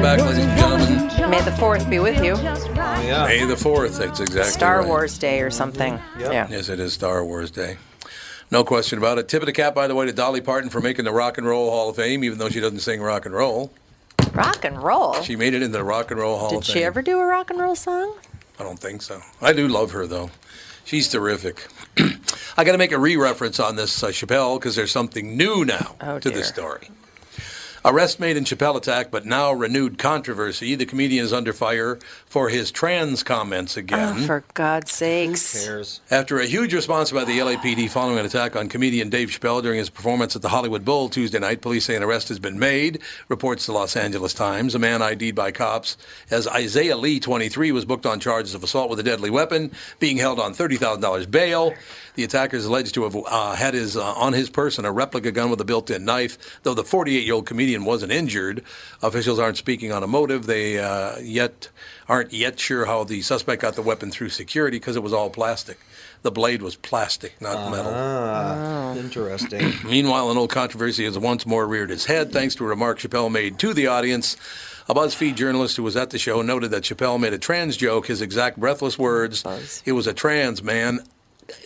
Back, 0.02 0.20
ladies 0.20 0.44
and 0.46 0.58
gentlemen. 0.58 1.30
May 1.30 1.42
the 1.42 1.52
fourth 1.54 1.90
be 1.90 2.00
with 2.00 2.18
you. 2.24 2.36
yeah 2.36 3.26
May 3.28 3.46
the 3.46 3.56
4th, 3.56 3.98
that's 3.98 4.20
exactly 4.20 4.52
Star 4.52 4.80
right. 4.80 4.88
Wars 4.88 5.18
Day 5.18 5.42
or 5.42 5.50
something. 5.50 6.00
Yeah. 6.20 6.48
Yes, 6.50 6.70
it 6.70 6.80
is 6.80 6.94
Star 6.94 7.24
Wars 7.26 7.52
Day. 7.52 7.78
No 8.52 8.64
question 8.64 8.98
about 9.00 9.18
it. 9.18 9.28
Tip 9.28 9.42
of 9.42 9.48
the 9.48 9.54
cap, 9.54 9.74
by 9.74 9.88
the 9.88 9.96
way, 9.96 10.06
to 10.06 10.14
Dolly 10.14 10.42
Parton 10.42 10.70
for 10.70 10.80
making 10.82 11.06
the 11.06 11.12
Rock 11.12 11.38
and 11.38 11.48
Roll 11.48 11.72
Hall 11.72 11.90
of 11.90 11.96
Fame, 11.96 12.24
even 12.24 12.38
though 12.38 12.50
she 12.50 12.60
doesn't 12.60 12.80
sing 12.80 13.02
rock 13.02 13.26
and 13.26 13.34
roll. 13.34 13.72
Rock 14.34 14.64
and 14.66 14.82
roll. 14.82 15.14
She 15.24 15.36
made 15.36 15.54
it 15.54 15.64
into 15.64 15.78
the 15.78 15.84
Rock 15.84 16.12
and 16.12 16.20
Roll 16.20 16.38
Hall 16.38 16.50
Did 16.52 16.60
of 16.60 16.66
she 16.66 16.84
ever 16.84 17.02
do 17.02 17.20
a 17.20 17.26
rock 17.26 17.50
and 17.50 17.60
roll 17.60 17.76
song? 17.76 18.16
I 18.60 18.64
don't 18.64 18.80
think 18.80 19.02
so. 19.02 19.22
I 19.42 19.52
do 19.54 19.68
love 19.68 19.92
her, 19.92 20.06
though. 20.06 20.30
She's 20.84 21.10
terrific. 21.10 21.66
I 22.58 22.64
got 22.64 22.74
to 22.74 22.78
make 22.78 22.92
a 22.92 23.00
re 23.00 23.16
reference 23.18 23.60
on 23.60 23.76
this 23.76 24.04
uh, 24.04 24.08
Chappelle 24.10 24.60
because 24.60 24.76
there's 24.76 24.92
something 24.92 25.36
new 25.36 25.66
now 25.66 25.96
Oh, 26.02 26.20
to 26.20 26.30
dear. 26.30 26.38
this 26.38 26.48
story. 26.50 26.90
Arrest 27.88 28.20
made 28.20 28.36
in 28.36 28.45
Chappelle 28.45 28.78
attack, 28.78 29.12
but 29.12 29.28
now 29.28 29.53
renewed 29.53 29.99
controversy. 29.99 30.74
The 30.74 30.88
comedian 30.88 31.24
is 31.24 31.32
under 31.32 31.53
fire 31.53 31.99
for 32.26 32.49
his 32.49 32.72
trans 32.72 33.22
comments 33.22 33.78
oh, 33.78 33.82
again. 33.82 34.16
Oh, 34.18 34.26
for 34.26 34.44
God's 34.56 34.91
sakes. 34.91 35.64
cares? 35.64 36.02
After 36.10 36.40
a 36.40 36.48
huge 36.48 36.74
response 36.74 37.12
by 37.12 37.26
the 37.26 37.38
LAPD 37.38 37.91
following 37.91 38.18
an 38.18 38.26
attack 38.26 38.56
on 38.56 38.70
comedian 38.70 39.12
Dave 39.12 39.30
Chappelle 39.30 39.62
during 39.62 39.78
his 39.78 39.91
performance 39.91 40.36
at 40.36 40.41
the 40.41 40.49
Hollywood 40.49 40.84
Bowl 40.84 41.10
Tuesday 41.10 41.38
night, 41.38 41.62
police 41.62 41.86
say 41.86 41.95
an 41.95 42.02
arrest 42.02 42.30
has 42.30 42.40
been 42.40 42.57
made, 42.57 43.03
reports 43.30 43.68
the 43.68 43.72
Los 43.72 43.95
Angeles 43.95 44.34
Times. 44.34 44.74
A 44.74 44.80
man 44.80 45.03
ID'd 45.03 45.36
by 45.36 45.52
cops 45.52 45.95
as 46.32 46.48
Isaiah 46.48 46.98
Lee, 46.98 47.20
23, 47.20 47.72
was 47.72 47.86
booked 47.86 48.07
on 48.07 48.20
charges 48.20 48.56
of 48.56 48.64
assault 48.64 48.90
with 48.90 48.99
a 48.99 49.03
deadly 49.03 49.30
weapon, 49.30 49.72
being 49.99 50.18
held 50.18 50.40
on 50.40 50.56
$30,000 50.56 51.30
bail. 51.30 51.76
The 52.16 52.24
attacker 52.24 52.58
is 52.58 52.66
alleged 52.66 52.94
to 52.96 53.04
have 53.04 53.16
uh, 53.16 53.56
had 53.56 53.74
his 53.74 53.96
uh, 53.98 54.14
on 54.14 54.34
his 54.34 54.50
person 54.50 54.86
a 54.86 54.92
replica 54.92 55.32
gun 55.32 55.50
with 55.50 55.60
a 55.62 55.66
built-in 55.66 56.06
knife. 56.06 56.38
Though 56.64 56.74
the 56.74 56.84
48-year-old 56.84 57.46
comedian 57.46 57.86
wasn't 57.86 58.12
injured, 58.12 58.64
officials 59.02 59.38
aren't 59.38 59.58
speaking 59.58 59.92
on 59.92 60.02
a 60.02 60.08
motive. 60.08 60.46
They 60.46 60.80
uh, 60.80 61.18
yet 61.20 61.70
aren't 62.08 62.34
yet 62.34 62.60
sure 62.60 62.86
how 62.86 63.04
the 63.04 63.22
suspect 63.22 63.62
got 63.62 63.76
the 63.76 63.82
weapon 63.82 64.12
through 64.12 64.30
security 64.30 64.78
because 64.78 64.96
it 64.96 65.04
was 65.04 65.14
all 65.14 65.30
plastic. 65.30 65.78
The 66.22 66.32
blade 66.32 66.62
was 66.62 66.76
plastic, 66.76 67.40
not 67.40 67.70
metal. 67.70 67.92
Ah, 67.94 68.96
interesting. 68.96 69.74
Meanwhile, 69.86 70.32
an 70.32 70.38
old 70.38 70.50
controversy 70.50 71.06
has 71.06 71.20
once 71.20 71.46
more 71.46 71.68
reared 71.68 71.92
its 71.92 72.06
head 72.06 72.32
thanks 72.32 72.56
to 72.56 72.66
a 72.66 72.68
remark 72.68 72.98
Chappelle 72.98 73.32
made 73.32 73.60
to 73.60 73.74
the 73.74 73.88
audience. 73.88 74.36
A 74.88 74.94
BuzzFeed 74.94 75.36
journalist 75.36 75.78
who 75.78 75.84
was 75.84 75.96
at 75.96 76.12
the 76.12 76.18
show 76.20 76.42
noted 76.42 76.72
that 76.72 76.84
Chappelle 76.84 77.20
made 77.20 77.34
a 77.34 77.38
trans 77.38 77.76
joke. 77.76 78.08
His 78.08 78.22
exact 78.22 78.60
breathless 78.60 78.98
words, 78.98 79.44
it 79.86 79.92
was 79.92 80.08
a 80.08 80.14
trans 80.14 80.64
man. 80.64 81.02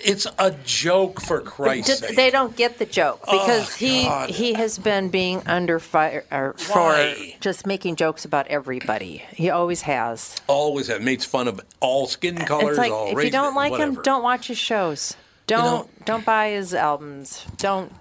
It's 0.04 0.28
a 0.38 0.52
joke 0.66 1.22
for 1.22 1.40
Christ's 1.42 2.02
D- 2.02 2.08
sake. 2.08 2.16
They 2.18 2.30
don't 2.32 2.56
get 2.56 2.80
the 2.80 2.86
joke 2.86 3.22
Oh, 3.28 3.40
because 3.40 3.76
he 3.76 4.04
God. 4.04 4.30
he 4.30 4.54
has 4.54 4.78
been 4.78 5.10
being 5.10 5.42
under 5.46 5.80
fire 5.80 6.26
for 6.58 6.80
Why? 6.80 7.38
just 7.40 7.66
making 7.66 7.96
jokes 7.96 8.26
about 8.26 8.48
everybody. 8.48 9.24
He 9.34 9.50
always 9.50 9.84
has. 9.84 10.36
Always 10.48 10.88
have 10.88 11.02
makes 11.02 11.24
fun 11.24 11.48
of 11.48 11.62
all 11.80 12.08
skin 12.08 12.36
colors, 12.36 12.72
it's 12.72 12.78
like 12.78 12.92
all 12.92 13.08
if 13.12 13.16
races, 13.16 13.26
you 13.28 13.32
don't 13.32 13.56
like 13.56 13.72
whatever. 13.72 13.94
him, 13.94 14.02
don't 14.04 14.24
watch 14.24 14.48
his 14.48 14.58
shows. 14.58 15.16
Don't 15.48 15.90
don't 16.06 16.26
buy 16.26 16.50
his 16.50 16.74
albums. 16.74 17.46
Don't 17.58 17.92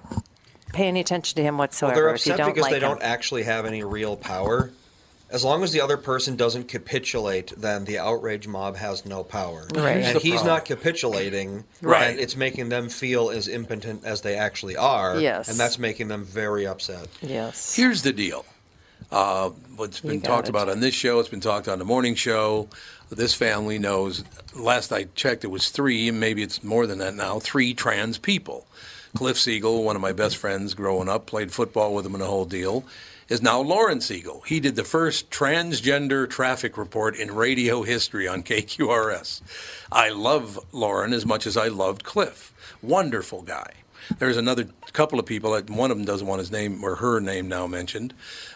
pay 0.72 0.88
any 0.88 1.00
attention 1.00 1.36
to 1.36 1.42
him 1.42 1.58
whatsoever. 1.58 1.94
Well, 2.02 2.04
whatsoever 2.04 2.08
they're 2.08 2.14
if 2.16 2.26
you 2.26 2.32
upset 2.32 2.44
don't 2.44 2.54
because 2.54 2.62
like 2.62 2.70
they 2.72 2.86
him. 2.86 2.92
don't 2.92 3.02
actually 3.02 3.44
have 3.44 3.66
any 3.66 3.84
real 3.84 4.16
power. 4.16 4.70
As 5.30 5.44
long 5.44 5.62
as 5.62 5.72
the 5.72 5.80
other 5.82 5.98
person 5.98 6.36
doesn't 6.36 6.68
capitulate, 6.68 7.52
then 7.56 7.84
the 7.84 7.98
outrage 7.98 8.48
mob 8.48 8.76
has 8.76 9.04
no 9.04 9.22
power. 9.22 9.68
Right. 9.74 9.98
And 9.98 10.18
he's 10.18 10.36
problem. 10.36 10.46
not 10.46 10.64
capitulating. 10.64 11.64
Right. 11.82 12.10
And 12.10 12.18
it's 12.18 12.34
making 12.34 12.70
them 12.70 12.88
feel 12.88 13.28
as 13.28 13.46
impotent 13.46 14.04
as 14.04 14.22
they 14.22 14.36
actually 14.36 14.76
are. 14.76 15.20
Yes. 15.20 15.48
And 15.48 15.58
that's 15.58 15.78
making 15.78 16.08
them 16.08 16.24
very 16.24 16.66
upset. 16.66 17.08
Yes. 17.20 17.76
Here's 17.76 18.02
the 18.02 18.12
deal. 18.12 18.46
Uh, 19.10 19.50
what's 19.76 20.00
been 20.00 20.20
talked 20.20 20.48
it. 20.48 20.50
about 20.50 20.68
on 20.68 20.80
this 20.80 20.94
show, 20.94 21.18
it's 21.20 21.28
been 21.28 21.40
talked 21.40 21.68
on 21.68 21.78
the 21.78 21.84
morning 21.84 22.14
show. 22.14 22.68
This 23.10 23.34
family 23.34 23.78
knows, 23.78 24.24
last 24.54 24.92
I 24.92 25.04
checked, 25.14 25.44
it 25.44 25.48
was 25.48 25.70
three, 25.70 26.08
and 26.08 26.20
maybe 26.20 26.42
it's 26.42 26.62
more 26.62 26.86
than 26.86 26.98
that 26.98 27.14
now, 27.14 27.38
three 27.38 27.72
trans 27.72 28.18
people. 28.18 28.66
Cliff 29.16 29.38
Siegel, 29.38 29.82
one 29.82 29.96
of 29.96 30.02
my 30.02 30.12
best 30.12 30.36
friends 30.36 30.74
growing 30.74 31.08
up, 31.08 31.24
played 31.24 31.50
football 31.52 31.94
with 31.94 32.04
him 32.04 32.14
and 32.14 32.22
the 32.22 32.26
whole 32.26 32.44
deal, 32.44 32.84
is 33.28 33.42
now 33.42 33.60
Lauren 33.60 34.00
Siegel. 34.00 34.42
He 34.46 34.60
did 34.60 34.76
the 34.76 34.84
first 34.84 35.30
transgender 35.30 36.28
traffic 36.28 36.76
report 36.78 37.16
in 37.16 37.34
radio 37.34 37.82
history 37.82 38.26
on 38.26 38.42
KQRS. 38.42 39.42
I 39.92 40.10
love 40.10 40.58
Lauren 40.72 41.12
as 41.12 41.26
much 41.26 41.46
as 41.46 41.56
I 41.56 41.68
loved 41.68 42.04
Cliff. 42.04 42.54
Wonderful 42.82 43.42
guy. 43.42 43.72
There's 44.18 44.38
another 44.38 44.68
couple 44.92 45.18
of 45.18 45.26
people. 45.26 45.52
uh, 45.52 45.60
One 45.62 45.90
of 45.90 45.98
them 45.98 46.06
doesn't 46.06 46.26
want 46.26 46.38
his 46.38 46.50
name 46.50 46.82
or 46.82 46.94
her 46.96 47.20
name 47.20 47.48
now 47.48 47.66
mentioned, 47.66 48.14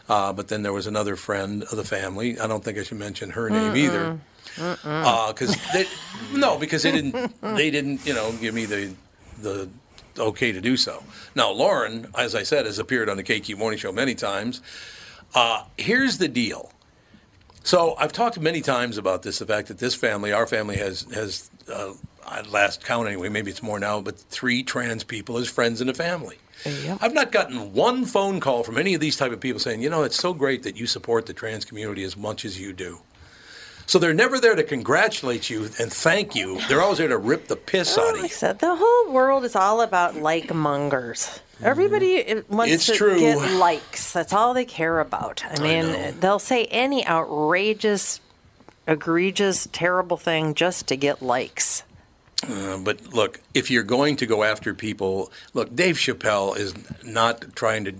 uh, 0.09 0.32
but 0.32 0.49
then 0.49 0.62
there 0.62 0.73
was 0.73 0.86
another 0.86 1.15
friend 1.16 1.65
of 1.65 1.77
the 1.77 1.85
family. 1.85 2.39
I 2.39 2.47
don't 2.47 2.65
think 2.65 2.78
I 2.78 2.82
should 2.85 2.99
mention 2.99 3.31
her 3.31 3.51
name 3.51 3.77
either, 3.77 4.19
because 4.57 5.55
they 5.74 5.86
no, 6.32 6.59
because 6.59 6.82
they 6.85 6.93
didn't 6.93 7.40
they 7.43 7.70
didn't 7.70 8.07
you 8.07 8.15
know 8.15 8.32
give 8.40 8.55
me 8.55 8.65
the 8.65 8.94
the 9.43 9.69
okay 10.18 10.52
to 10.52 10.60
do 10.60 10.76
so. 10.76 11.02
Now 11.34 11.51
Lauren, 11.51 12.09
as 12.16 12.34
I 12.34 12.43
said, 12.43 12.66
has 12.66 12.78
appeared 12.78 13.09
on 13.09 13.16
the 13.16 13.24
KQ 13.24 13.56
Morning 13.59 13.78
Show 13.78 13.93
many 13.93 14.14
times. 14.14 14.60
Uh, 15.34 15.64
here's 15.78 16.18
the 16.18 16.28
deal. 16.28 16.72
So 17.64 17.94
I've 17.97 18.12
talked 18.12 18.39
many 18.40 18.60
times 18.60 18.98
about 18.98 19.22
this, 19.22 19.39
the 19.39 19.47
fact 19.47 19.68
that 19.68 19.78
this 19.78 19.94
family, 19.94 20.32
our 20.32 20.47
family, 20.47 20.76
has 20.76 21.02
has 21.14 21.51
uh, 21.72 21.93
at 22.30 22.51
last 22.51 22.84
count 22.84 23.06
anyway, 23.06 23.28
maybe 23.28 23.51
it's 23.51 23.62
more 23.62 23.78
now, 23.78 24.01
but 24.01 24.18
three 24.18 24.62
trans 24.62 25.05
people 25.05 25.39
as 25.39 25.48
friends 25.48 25.80
in 25.80 25.86
the 25.86 25.94
family. 25.94 26.39
I've 27.01 27.14
not 27.14 27.32
gotten 27.32 27.72
one 27.72 28.05
phone 28.05 28.39
call 28.40 28.62
from 28.62 28.78
any 28.78 28.94
of 28.94 29.01
these 29.01 29.16
type 29.16 29.32
of 29.32 29.40
people 29.40 29.60
saying, 29.60 29.82
you 29.82 29.90
know, 29.90 30.05
it's 30.05 30.16
so 30.16 30.32
great 30.32 30.62
that 30.62 30.76
you 30.76 30.86
support 30.86 31.26
the 31.26 31.32
trans 31.32 31.64
community 31.64 32.05
as 32.05 32.16
much 32.16 32.44
as 32.44 32.60
you 32.60 32.72
do. 32.72 33.01
So 33.86 33.98
they're 33.98 34.14
never 34.14 34.38
there 34.38 34.54
to 34.54 34.62
congratulate 34.62 35.50
you 35.50 35.64
and 35.78 35.92
thank 35.92 36.34
you. 36.34 36.60
They're 36.68 36.80
always 36.80 36.98
there 36.98 37.09
to 37.09 37.18
rip 37.18 37.48
the 37.48 37.56
piss 37.56 37.98
out 37.98 38.16
of 38.16 38.22
you. 38.22 38.28
Said, 38.28 38.59
the 38.60 38.74
whole 38.76 39.12
world 39.12 39.44
is 39.44 39.54
all 39.56 39.80
about 39.80 40.16
like 40.16 40.52
mongers. 40.54 41.40
Everybody 41.62 42.24
uh, 42.26 42.42
wants 42.48 42.72
It's 42.72 42.86
to 42.86 42.94
true. 42.94 43.18
get 43.18 43.52
likes. 43.52 44.12
That's 44.12 44.32
all 44.32 44.54
they 44.54 44.64
care 44.64 44.98
about. 45.00 45.44
I 45.48 45.62
mean, 45.62 46.18
they'll 46.20 46.38
say 46.38 46.64
any 46.66 47.06
outrageous, 47.06 48.20
egregious, 48.88 49.68
terrible 49.72 50.16
thing 50.16 50.54
just 50.54 50.88
to 50.88 50.96
get 50.96 51.22
likes. 51.22 51.84
Uh, 52.48 52.78
but 52.78 53.12
look, 53.14 53.40
if 53.54 53.70
you're 53.70 53.84
going 53.84 54.16
to 54.16 54.26
go 54.26 54.42
after 54.42 54.74
people, 54.74 55.30
look, 55.54 55.74
Dave 55.76 55.96
Chappelle 55.96 56.56
is 56.56 56.74
not 57.04 57.54
trying 57.54 57.84
to 57.84 57.94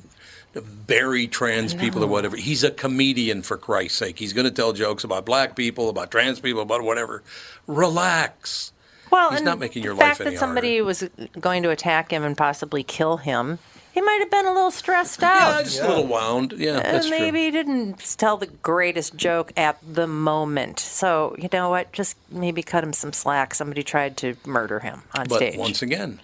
bury 0.61 1.27
trans 1.27 1.73
people 1.73 2.05
or 2.05 2.07
whatever. 2.07 2.37
He's 2.37 2.63
a 2.63 2.71
comedian, 2.71 3.43
for 3.43 3.57
Christ's 3.57 3.99
sake. 3.99 4.19
He's 4.19 4.33
going 4.35 4.45
to 4.45 4.51
tell 4.51 4.73
jokes 4.75 5.03
about 5.05 5.25
black 5.25 5.57
people, 5.57 5.89
about 5.89 6.11
trans 6.11 6.41
people, 6.41 6.61
about 6.61 6.83
whatever. 6.83 7.23
Relax. 7.67 8.73
Well, 9.11 9.31
He's 9.31 9.43
not 9.43 9.59
making 9.59 9.83
your 9.83 9.95
the 9.95 10.01
life 10.01 10.19
fact 10.19 10.31
that 10.31 10.39
somebody 10.39 10.81
was 10.81 11.09
going 11.41 11.63
to 11.65 11.71
attack 11.71 12.11
him 12.11 12.23
and 12.25 12.37
possibly 12.37 12.83
kill 12.83 13.19
him, 13.19 13.59
he 13.93 14.01
might 14.01 14.21
have 14.21 14.31
been 14.31 14.47
a 14.47 14.55
little 14.55 14.71
stressed 14.71 15.23
out. 15.23 15.57
Yeah, 15.59 15.63
just 15.65 15.81
a 15.83 15.89
little 15.89 16.07
wound. 16.07 16.55
Yeah, 16.57 16.79
Uh, 16.79 17.03
maybe 17.11 17.31
true. 17.31 17.45
he 17.45 17.51
didn't 17.51 17.99
tell 18.17 18.39
the 18.39 18.47
greatest 18.47 19.15
joke 19.17 19.53
at 19.55 19.77
the 19.87 20.07
moment. 20.07 20.81
So, 20.81 21.37
you 21.39 21.51
know 21.53 21.69
what? 21.69 21.93
Just 21.93 22.17
maybe 22.31 22.63
cut 22.63 22.83
him 22.83 22.95
some 22.95 23.13
slack. 23.13 23.55
Somebody 23.55 23.83
tried 23.83 24.17
to 24.19 24.35
murder 24.47 24.79
him 24.81 25.03
on 25.15 25.27
But 25.29 25.37
stage. 25.37 25.57
once 25.59 25.83
again, 25.83 26.21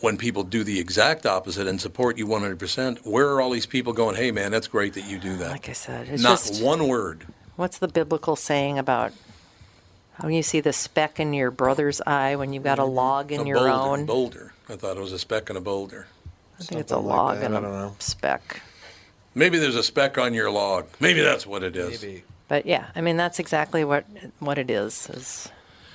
when 0.00 0.16
people 0.16 0.42
do 0.42 0.64
the 0.64 0.78
exact 0.80 1.26
opposite 1.26 1.66
and 1.66 1.80
support 1.80 2.16
you 2.18 2.26
100%, 2.26 3.06
where 3.06 3.28
are 3.28 3.40
all 3.40 3.50
these 3.50 3.66
people 3.66 3.92
going, 3.92 4.16
hey, 4.16 4.30
man, 4.30 4.50
that's 4.50 4.66
great 4.66 4.94
that 4.94 5.04
you 5.04 5.18
do 5.18 5.36
that? 5.36 5.50
Like 5.50 5.68
I 5.68 5.72
said, 5.72 6.08
it's 6.08 6.22
Not 6.22 6.38
just- 6.38 6.62
one 6.62 6.88
word. 6.88 7.26
What's 7.56 7.78
the 7.78 7.88
biblical 7.88 8.36
saying 8.36 8.78
about 8.78 9.12
how 10.14 10.28
you 10.28 10.42
see 10.42 10.60
the 10.60 10.72
speck 10.72 11.20
in 11.20 11.34
your 11.34 11.50
brother's 11.50 12.00
eye 12.06 12.36
when 12.36 12.52
you've 12.52 12.64
got 12.64 12.78
a 12.78 12.82
mm-hmm. 12.82 12.94
log 12.94 13.32
in 13.32 13.40
a 13.42 13.44
your 13.44 13.58
boulder, 13.58 13.72
own? 13.72 14.06
boulder. 14.06 14.52
I 14.68 14.76
thought 14.76 14.96
it 14.96 15.00
was 15.00 15.12
a 15.12 15.18
speck 15.18 15.50
and 15.50 15.58
a 15.58 15.60
boulder. 15.60 16.06
I 16.58 16.62
think 16.62 16.80
it's 16.80 16.92
a 16.92 16.98
log 16.98 17.42
and 17.42 17.54
a 17.54 17.92
speck. 17.98 18.62
Maybe 19.34 19.58
there's 19.58 19.76
a 19.76 19.82
speck 19.82 20.18
on 20.18 20.34
your 20.34 20.50
log. 20.50 20.88
Maybe 21.00 21.20
that's 21.20 21.46
what 21.46 21.62
it 21.62 21.76
is. 21.76 22.02
Maybe. 22.02 22.24
But 22.48 22.66
yeah, 22.66 22.86
I 22.94 23.00
mean 23.00 23.16
that's 23.16 23.38
exactly 23.38 23.84
what 23.84 24.04
what 24.40 24.58
it 24.58 24.70
is. 24.70 25.08
Is 25.10 25.48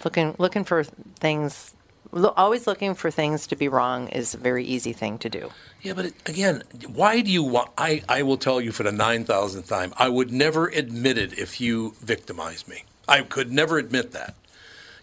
looking 0.03 0.35
looking 0.37 0.63
for 0.63 0.83
things. 0.83 1.74
Lo- 2.15 2.33
Always 2.35 2.65
looking 2.65 2.95
for 2.95 3.11
things 3.11 3.45
to 3.47 3.55
be 3.55 3.67
wrong 3.67 4.07
is 4.09 4.33
a 4.33 4.37
very 4.37 4.63
easy 4.65 4.93
thing 4.93 5.17
to 5.19 5.29
do. 5.29 5.51
Yeah, 5.81 5.93
but 5.93 6.05
it, 6.05 6.13
again, 6.25 6.63
why 6.87 7.21
do 7.21 7.31
you 7.31 7.43
want? 7.43 7.69
I, 7.77 8.01
I 8.09 8.23
will 8.23 8.37
tell 8.37 8.59
you 8.59 8.71
for 8.71 8.83
the 8.83 8.91
9,000th 8.91 9.67
time, 9.67 9.93
I 9.97 10.09
would 10.09 10.31
never 10.31 10.67
admit 10.67 11.17
it 11.17 11.37
if 11.37 11.61
you 11.61 11.93
victimized 12.01 12.67
me. 12.67 12.83
I 13.07 13.21
could 13.21 13.51
never 13.51 13.77
admit 13.77 14.11
that. 14.13 14.35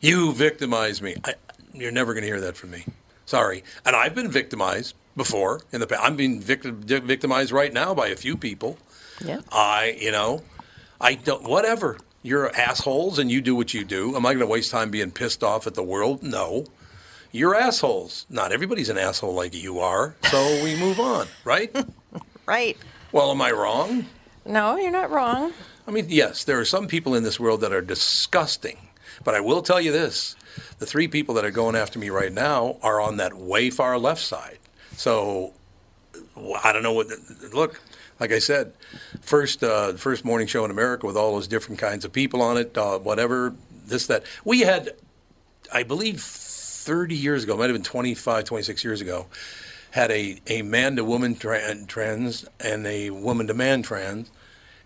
You 0.00 0.32
victimized 0.32 1.02
me. 1.02 1.16
I, 1.24 1.34
you're 1.72 1.92
never 1.92 2.14
going 2.14 2.22
to 2.22 2.28
hear 2.28 2.40
that 2.40 2.56
from 2.56 2.70
me. 2.72 2.84
Sorry. 3.26 3.62
And 3.86 3.94
I've 3.94 4.14
been 4.14 4.30
victimized 4.30 4.94
before 5.16 5.60
in 5.70 5.80
the 5.80 5.86
past. 5.86 6.02
I'm 6.02 6.16
being 6.16 6.40
victim, 6.40 6.82
victimized 6.82 7.52
right 7.52 7.72
now 7.72 7.94
by 7.94 8.08
a 8.08 8.16
few 8.16 8.36
people. 8.36 8.78
Yeah. 9.24 9.40
I, 9.52 9.96
you 10.00 10.10
know, 10.10 10.42
I 11.00 11.14
don't, 11.14 11.44
whatever. 11.44 11.98
You're 12.24 12.54
assholes 12.54 13.18
and 13.18 13.30
you 13.30 13.40
do 13.40 13.54
what 13.54 13.74
you 13.74 13.84
do. 13.84 14.14
Am 14.16 14.24
I 14.26 14.32
going 14.32 14.40
to 14.40 14.46
waste 14.46 14.70
time 14.70 14.90
being 14.90 15.10
pissed 15.10 15.42
off 15.42 15.66
at 15.66 15.74
the 15.74 15.82
world? 15.82 16.22
No. 16.22 16.66
You're 17.32 17.54
assholes. 17.54 18.26
Not 18.28 18.52
everybody's 18.52 18.90
an 18.90 18.98
asshole 18.98 19.34
like 19.34 19.54
you 19.54 19.80
are. 19.80 20.14
So 20.30 20.62
we 20.62 20.76
move 20.76 21.00
on, 21.00 21.26
right? 21.44 21.74
Right. 22.46 22.76
Well, 23.10 23.30
am 23.30 23.40
I 23.40 23.50
wrong? 23.52 24.04
No, 24.44 24.76
you're 24.76 24.90
not 24.90 25.10
wrong. 25.10 25.52
I 25.86 25.90
mean, 25.90 26.06
yes, 26.08 26.44
there 26.44 26.60
are 26.60 26.64
some 26.64 26.86
people 26.86 27.14
in 27.14 27.22
this 27.22 27.40
world 27.40 27.62
that 27.62 27.72
are 27.72 27.80
disgusting. 27.80 28.76
But 29.24 29.34
I 29.34 29.40
will 29.40 29.62
tell 29.62 29.80
you 29.80 29.92
this 29.92 30.36
the 30.78 30.86
three 30.86 31.08
people 31.08 31.34
that 31.36 31.44
are 31.44 31.50
going 31.50 31.74
after 31.74 31.98
me 31.98 32.10
right 32.10 32.32
now 32.32 32.76
are 32.82 33.00
on 33.00 33.16
that 33.16 33.34
way 33.34 33.70
far 33.70 33.98
left 33.98 34.20
side. 34.20 34.58
So 34.96 35.54
I 36.62 36.72
don't 36.72 36.82
know 36.82 36.92
what. 36.92 37.06
Look, 37.52 37.80
like 38.20 38.32
I 38.32 38.40
said, 38.40 38.72
first 39.20 39.62
uh, 39.64 39.94
first 39.94 40.24
morning 40.24 40.46
show 40.46 40.64
in 40.64 40.70
America 40.70 41.06
with 41.06 41.16
all 41.16 41.32
those 41.32 41.48
different 41.48 41.78
kinds 41.78 42.04
of 42.04 42.12
people 42.12 42.42
on 42.42 42.56
it, 42.58 42.76
uh, 42.76 42.98
whatever, 42.98 43.54
this, 43.86 44.06
that. 44.08 44.24
We 44.44 44.60
had, 44.60 44.90
I 45.72 45.82
believe, 45.82 46.20
30 46.82 47.14
years 47.14 47.44
ago, 47.44 47.56
might 47.56 47.66
have 47.70 47.74
been 47.74 47.82
25, 47.84 48.44
26 48.44 48.84
years 48.84 49.00
ago, 49.00 49.26
had 49.92 50.10
a, 50.10 50.40
a 50.48 50.62
man 50.62 50.96
to 50.96 51.04
woman 51.04 51.34
tra- 51.36 51.84
trans 51.86 52.44
and 52.58 52.86
a 52.86 53.10
woman 53.10 53.46
to 53.46 53.54
man 53.54 53.82
trans, 53.82 54.30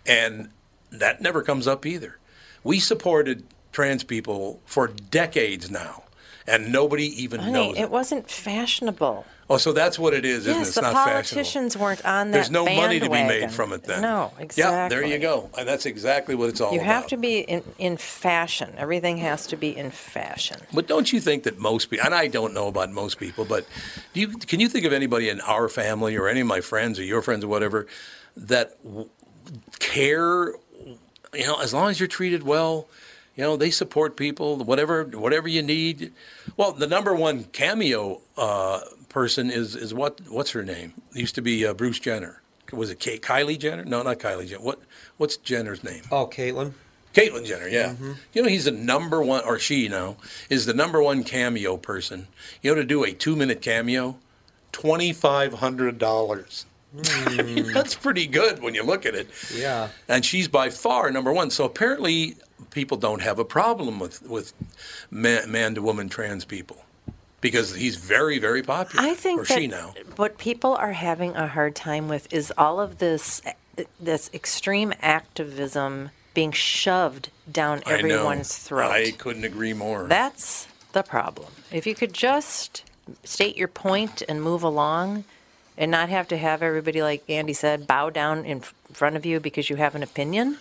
and 0.04 0.50
that 0.90 1.20
never 1.22 1.42
comes 1.42 1.66
up 1.66 1.86
either. 1.86 2.18
We 2.62 2.80
supported 2.80 3.44
trans 3.72 4.04
people 4.04 4.60
for 4.66 4.88
decades 4.88 5.70
now, 5.70 6.02
and 6.46 6.70
nobody 6.70 7.06
even 7.22 7.40
Honey, 7.40 7.52
knows. 7.52 7.76
it 7.78 7.90
wasn't 7.90 8.30
fashionable. 8.30 9.24
Oh, 9.48 9.58
so 9.58 9.72
that's 9.72 9.96
what 9.96 10.12
it 10.12 10.24
is, 10.24 10.40
isn't 10.40 10.52
it? 10.52 10.58
yes, 10.58 10.66
It's 10.68 10.74
the 10.74 10.80
not 10.82 10.92
fashionable. 10.94 11.12
politicians 11.12 11.76
weren't 11.76 12.04
on 12.04 12.30
that 12.32 12.36
There's 12.36 12.50
no 12.50 12.64
money 12.64 12.98
to 12.98 13.06
be 13.08 13.22
made 13.22 13.52
from 13.52 13.72
it 13.72 13.84
then. 13.84 14.02
No, 14.02 14.32
exactly. 14.40 14.62
Yeah, 14.74 14.88
there 14.88 15.04
you 15.04 15.18
go. 15.20 15.48
And 15.56 15.68
that's 15.68 15.86
exactly 15.86 16.34
what 16.34 16.48
it's 16.48 16.60
all 16.60 16.72
You 16.72 16.80
about. 16.80 16.86
You 16.86 16.92
have 16.94 17.06
to 17.08 17.16
be 17.16 17.38
in, 17.40 17.62
in 17.78 17.96
fashion. 17.96 18.74
Everything 18.76 19.18
has 19.18 19.46
to 19.48 19.56
be 19.56 19.76
in 19.76 19.92
fashion. 19.92 20.58
But 20.74 20.88
don't 20.88 21.12
you 21.12 21.20
think 21.20 21.44
that 21.44 21.58
most 21.58 21.90
people, 21.90 22.04
and 22.06 22.12
I 22.14 22.26
don't 22.26 22.54
know 22.54 22.66
about 22.66 22.90
most 22.90 23.18
people, 23.18 23.44
but 23.44 23.66
do 24.14 24.20
you 24.20 24.28
can 24.30 24.58
you 24.58 24.68
think 24.68 24.84
of 24.84 24.92
anybody 24.92 25.28
in 25.28 25.40
our 25.42 25.68
family 25.68 26.16
or 26.16 26.26
any 26.26 26.40
of 26.40 26.48
my 26.48 26.60
friends 26.60 26.98
or 26.98 27.04
your 27.04 27.22
friends 27.22 27.44
or 27.44 27.48
whatever 27.48 27.86
that 28.36 28.82
w- 28.82 29.08
care? 29.78 30.54
You 31.34 31.46
know, 31.46 31.60
as 31.60 31.72
long 31.74 31.90
as 31.90 32.00
you're 32.00 32.08
treated 32.08 32.42
well, 32.42 32.88
you 33.36 33.44
know 33.44 33.56
they 33.56 33.70
support 33.70 34.16
people. 34.16 34.56
Whatever 34.64 35.04
whatever 35.04 35.46
you 35.48 35.62
need. 35.62 36.12
Well, 36.56 36.72
the 36.72 36.86
number 36.86 37.14
one 37.14 37.44
cameo 37.44 38.22
uh, 38.36 38.80
person 39.16 39.48
is 39.50 39.74
is 39.74 39.94
what 39.94 40.20
what's 40.28 40.50
her 40.50 40.62
name? 40.62 40.92
It 41.14 41.20
used 41.20 41.36
to 41.36 41.40
be 41.40 41.64
uh, 41.64 41.72
Bruce 41.72 41.98
Jenner. 41.98 42.42
Was 42.70 42.90
it 42.90 43.00
Kate, 43.00 43.22
Kylie 43.22 43.58
Jenner? 43.58 43.82
No, 43.82 44.02
not 44.02 44.18
Kylie 44.18 44.46
Jenner. 44.46 44.62
What 44.62 44.78
what's 45.16 45.38
Jenner's 45.38 45.82
name? 45.82 46.02
Oh, 46.12 46.26
Caitlyn. 46.26 46.74
Caitlyn 47.14 47.46
Jenner, 47.46 47.66
yeah. 47.66 47.94
You 48.34 48.42
know, 48.42 48.48
he's 48.50 48.66
the 48.66 48.72
number 48.72 49.22
one, 49.22 49.42
or 49.46 49.58
she 49.58 49.88
now, 49.88 50.18
is 50.50 50.66
the 50.66 50.74
number 50.74 51.02
one 51.02 51.24
cameo 51.24 51.78
person. 51.78 52.26
You 52.60 52.72
know, 52.72 52.74
to 52.74 52.84
do 52.84 53.04
a 53.04 53.12
two 53.12 53.36
minute 53.36 53.62
cameo, 53.62 54.18
$2,500. 54.74 56.64
I 57.38 57.42
mean, 57.42 57.72
that's 57.72 57.94
pretty 57.94 58.26
good 58.26 58.62
when 58.62 58.74
you 58.74 58.82
look 58.82 59.06
at 59.06 59.14
it. 59.14 59.30
Yeah. 59.54 59.88
And 60.08 60.26
she's 60.26 60.46
by 60.46 60.68
far 60.68 61.10
number 61.10 61.32
one. 61.32 61.48
So 61.48 61.64
apparently, 61.64 62.36
people 62.70 62.98
don't 62.98 63.22
have 63.22 63.38
a 63.38 63.46
problem 63.46 63.98
with, 63.98 64.20
with 64.28 64.52
man 65.10 65.74
to 65.74 65.80
woman 65.80 66.10
trans 66.10 66.44
people 66.44 66.85
because 67.46 67.74
he's 67.74 67.96
very, 67.96 68.38
very 68.38 68.62
popular. 68.62 69.04
I 69.06 69.14
think 69.14 69.40
or 69.42 69.44
that 69.44 69.58
she 69.58 69.66
now. 69.66 69.94
what 70.16 70.38
people 70.38 70.74
are 70.74 70.92
having 70.92 71.36
a 71.36 71.46
hard 71.48 71.74
time 71.76 72.08
with 72.08 72.32
is 72.32 72.52
all 72.58 72.80
of 72.80 72.98
this 72.98 73.40
this 74.00 74.30
extreme 74.32 74.92
activism 75.02 76.10
being 76.34 76.52
shoved 76.52 77.30
down 77.50 77.82
I 77.86 77.90
know. 77.90 77.96
everyone's 77.98 78.56
throat. 78.56 78.90
I 78.90 79.10
couldn't 79.12 79.44
agree 79.44 79.72
more. 79.74 80.06
That's 80.06 80.66
the 80.92 81.02
problem. 81.02 81.48
If 81.70 81.86
you 81.86 81.94
could 81.94 82.12
just 82.12 82.84
state 83.24 83.56
your 83.56 83.68
point 83.68 84.22
and 84.28 84.42
move 84.42 84.62
along 84.62 85.24
and 85.78 85.90
not 85.90 86.08
have 86.08 86.26
to 86.28 86.36
have 86.38 86.62
everybody, 86.62 87.02
like 87.02 87.22
Andy 87.28 87.52
said, 87.52 87.86
bow 87.86 88.08
down 88.10 88.44
in 88.44 88.60
front 88.92 89.16
of 89.16 89.26
you 89.26 89.40
because 89.40 89.68
you 89.70 89.76
have 89.76 89.94
an 89.94 90.02
opinion, 90.02 90.56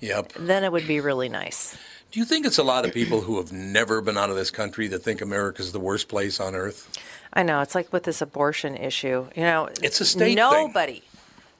Yep. 0.00 0.32
then 0.38 0.64
it 0.64 0.72
would 0.72 0.86
be 0.86 1.00
really 1.00 1.28
nice. 1.28 1.76
Do 2.10 2.18
you 2.18 2.24
think 2.24 2.44
it's 2.44 2.58
a 2.58 2.64
lot 2.64 2.84
of 2.84 2.92
people 2.92 3.20
who 3.20 3.36
have 3.36 3.52
never 3.52 4.00
been 4.00 4.18
out 4.18 4.30
of 4.30 4.36
this 4.36 4.50
country 4.50 4.88
that 4.88 4.98
think 5.00 5.20
America's 5.20 5.70
the 5.72 5.78
worst 5.80 6.08
place 6.08 6.40
on 6.40 6.54
earth? 6.56 6.88
I 7.32 7.44
know 7.44 7.60
it's 7.60 7.74
like 7.76 7.92
with 7.92 8.02
this 8.02 8.20
abortion 8.20 8.76
issue. 8.76 9.28
You 9.36 9.42
know, 9.42 9.68
It's 9.82 10.00
a 10.00 10.04
state 10.04 10.24
thing. 10.24 10.34
nobody. 10.36 11.02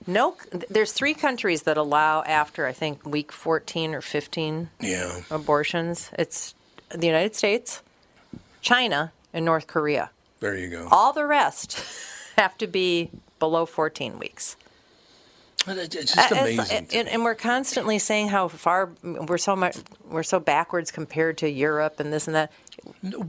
No, 0.06 0.36
there's 0.68 0.93
three 0.93 1.14
countries 1.14 1.62
that 1.62 1.77
allow 1.77 2.22
after 2.22 2.66
I 2.66 2.72
think 2.72 3.05
week 3.06 3.31
14 3.31 3.94
or 3.94 4.01
15 4.01 4.70
Yeah. 4.81 5.20
abortions. 5.31 6.10
It's 6.18 6.55
the 6.89 7.06
United 7.06 7.36
States, 7.36 7.82
China, 8.60 9.12
and 9.32 9.44
North 9.44 9.68
Korea. 9.68 10.10
There 10.40 10.56
you 10.56 10.68
go. 10.68 10.89
All 10.90 11.12
the 11.12 11.27
rest 11.27 11.78
have 12.36 12.59
to 12.59 12.66
be 12.66 13.10
below 13.39 13.66
14 13.66 14.18
weeks. 14.18 14.56
It's 15.66 15.95
just 16.15 16.19
Uh, 16.19 16.23
it's- 16.35 16.59
amazing. 16.59 16.87
and, 16.93 17.09
and 17.09 17.23
we're 17.24 17.35
constantly 17.35 17.99
saying 17.99 18.28
how 18.28 18.49
far 18.49 18.91
we're 19.03 19.39
so 19.39 19.55
much 19.55 19.77
we're 20.09 20.23
so 20.23 20.41
backwards 20.41 20.91
compared 20.91 21.37
to 21.39 21.49
Europe 21.51 22.01
and 22.01 22.12
this 22.12 22.27
and 22.27 22.35
that. 22.35 22.51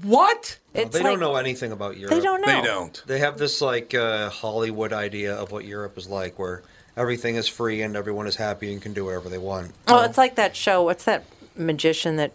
What? 0.02 0.58
No, 0.74 0.86
they 0.86 1.00
like- 1.00 1.04
don't 1.04 1.20
know 1.20 1.36
anything 1.36 1.72
about 1.74 1.98
Europe. 1.98 2.16
They 2.16 2.22
don't 2.22 2.42
know. 2.42 2.48
They 2.62 2.62
don't. 2.68 3.04
They 3.06 3.20
have 3.20 3.38
this 3.38 3.60
like 3.62 3.94
uh, 3.94 4.30
Hollywood 4.30 4.94
idea 4.94 5.36
of 5.36 5.52
what 5.52 5.66
Europe 5.66 5.98
is 5.98 6.08
like, 6.08 6.40
where 6.40 6.64
everything 6.96 7.36
is 7.36 7.48
free 7.48 7.82
and 7.82 7.96
everyone 7.98 8.28
is 8.28 8.38
happy 8.38 8.72
and 8.72 8.82
can 8.82 8.94
do 8.94 9.06
whatever 9.06 9.28
they 9.28 9.38
want. 9.38 9.74
Well, 9.88 10.04
it's 10.04 10.18
like 10.18 10.36
that 10.36 10.56
show. 10.56 10.84
What's 10.84 11.04
that 11.04 11.26
magician 11.58 12.16
that 12.16 12.32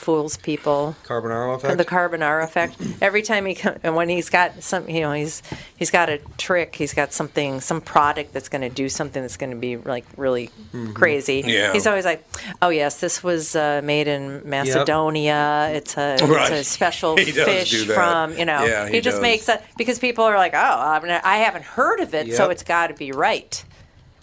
fools 0.00 0.36
people? 0.36 0.96
Carbonaro 1.04 1.54
effect. 1.56 1.78
The 1.78 1.84
Carbonaro 1.84 2.42
effect. 2.42 2.76
Every 3.00 3.22
time 3.22 3.46
he 3.46 3.54
come, 3.54 3.76
and 3.82 3.94
when 3.94 4.08
he's 4.08 4.30
got 4.30 4.62
some, 4.62 4.88
you 4.88 5.00
know, 5.00 5.12
he's 5.12 5.42
he's 5.76 5.90
got 5.90 6.08
a 6.08 6.18
trick. 6.38 6.74
He's 6.74 6.94
got 6.94 7.12
something, 7.12 7.60
some 7.60 7.80
product 7.80 8.32
that's 8.32 8.48
going 8.48 8.62
to 8.62 8.68
do 8.68 8.88
something 8.88 9.22
that's 9.22 9.36
going 9.36 9.50
to 9.50 9.56
be 9.56 9.76
like 9.76 10.04
really 10.16 10.50
Mm-hmm. 10.72 10.92
crazy. 10.92 11.42
Yeah. 11.46 11.72
He's 11.72 11.86
always 11.86 12.04
like, 12.04 12.24
"Oh 12.62 12.68
yes, 12.70 13.00
this 13.00 13.22
was 13.24 13.54
uh, 13.56 13.80
made 13.84 14.06
in 14.08 14.48
Macedonia. 14.48 15.70
It's 15.74 15.96
a 15.96 16.16
Right. 16.22 16.50
it's 16.52 16.60
a 16.68 16.70
special 16.70 17.16
fish 17.16 17.84
from 17.86 18.36
you 18.38 18.44
know." 18.44 18.64
Yeah, 18.64 18.88
he 18.88 19.00
just 19.00 19.16
does. 19.16 19.22
makes 19.22 19.48
it 19.48 19.62
because 19.76 19.98
people 19.98 20.24
are 20.24 20.36
like, 20.36 20.54
"Oh, 20.54 20.58
I, 20.58 21.36
haven't 21.38 21.64
heard 21.64 22.00
of 22.00 22.14
it, 22.14 22.32
so 22.34 22.50
it's 22.50 22.62
got 22.62 22.86
to 22.88 22.94
be 22.94 23.12
right." 23.12 23.62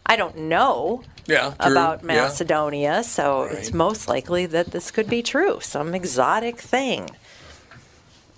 I 0.06 0.16
don't 0.16 0.38
know 0.38 1.04
Yeah, 1.28 1.54
about 1.60 2.02
Yeah. 2.02 2.24
Macedonia, 2.24 3.04
so 3.04 3.44
it's 3.44 3.74
most 3.74 4.08
likely 4.08 4.46
that 4.46 4.72
this 4.72 4.92
could 4.92 5.10
be 5.10 5.22
true. 5.22 5.60
Some 5.62 5.94
exotic 5.94 6.60
thing. 6.60 7.10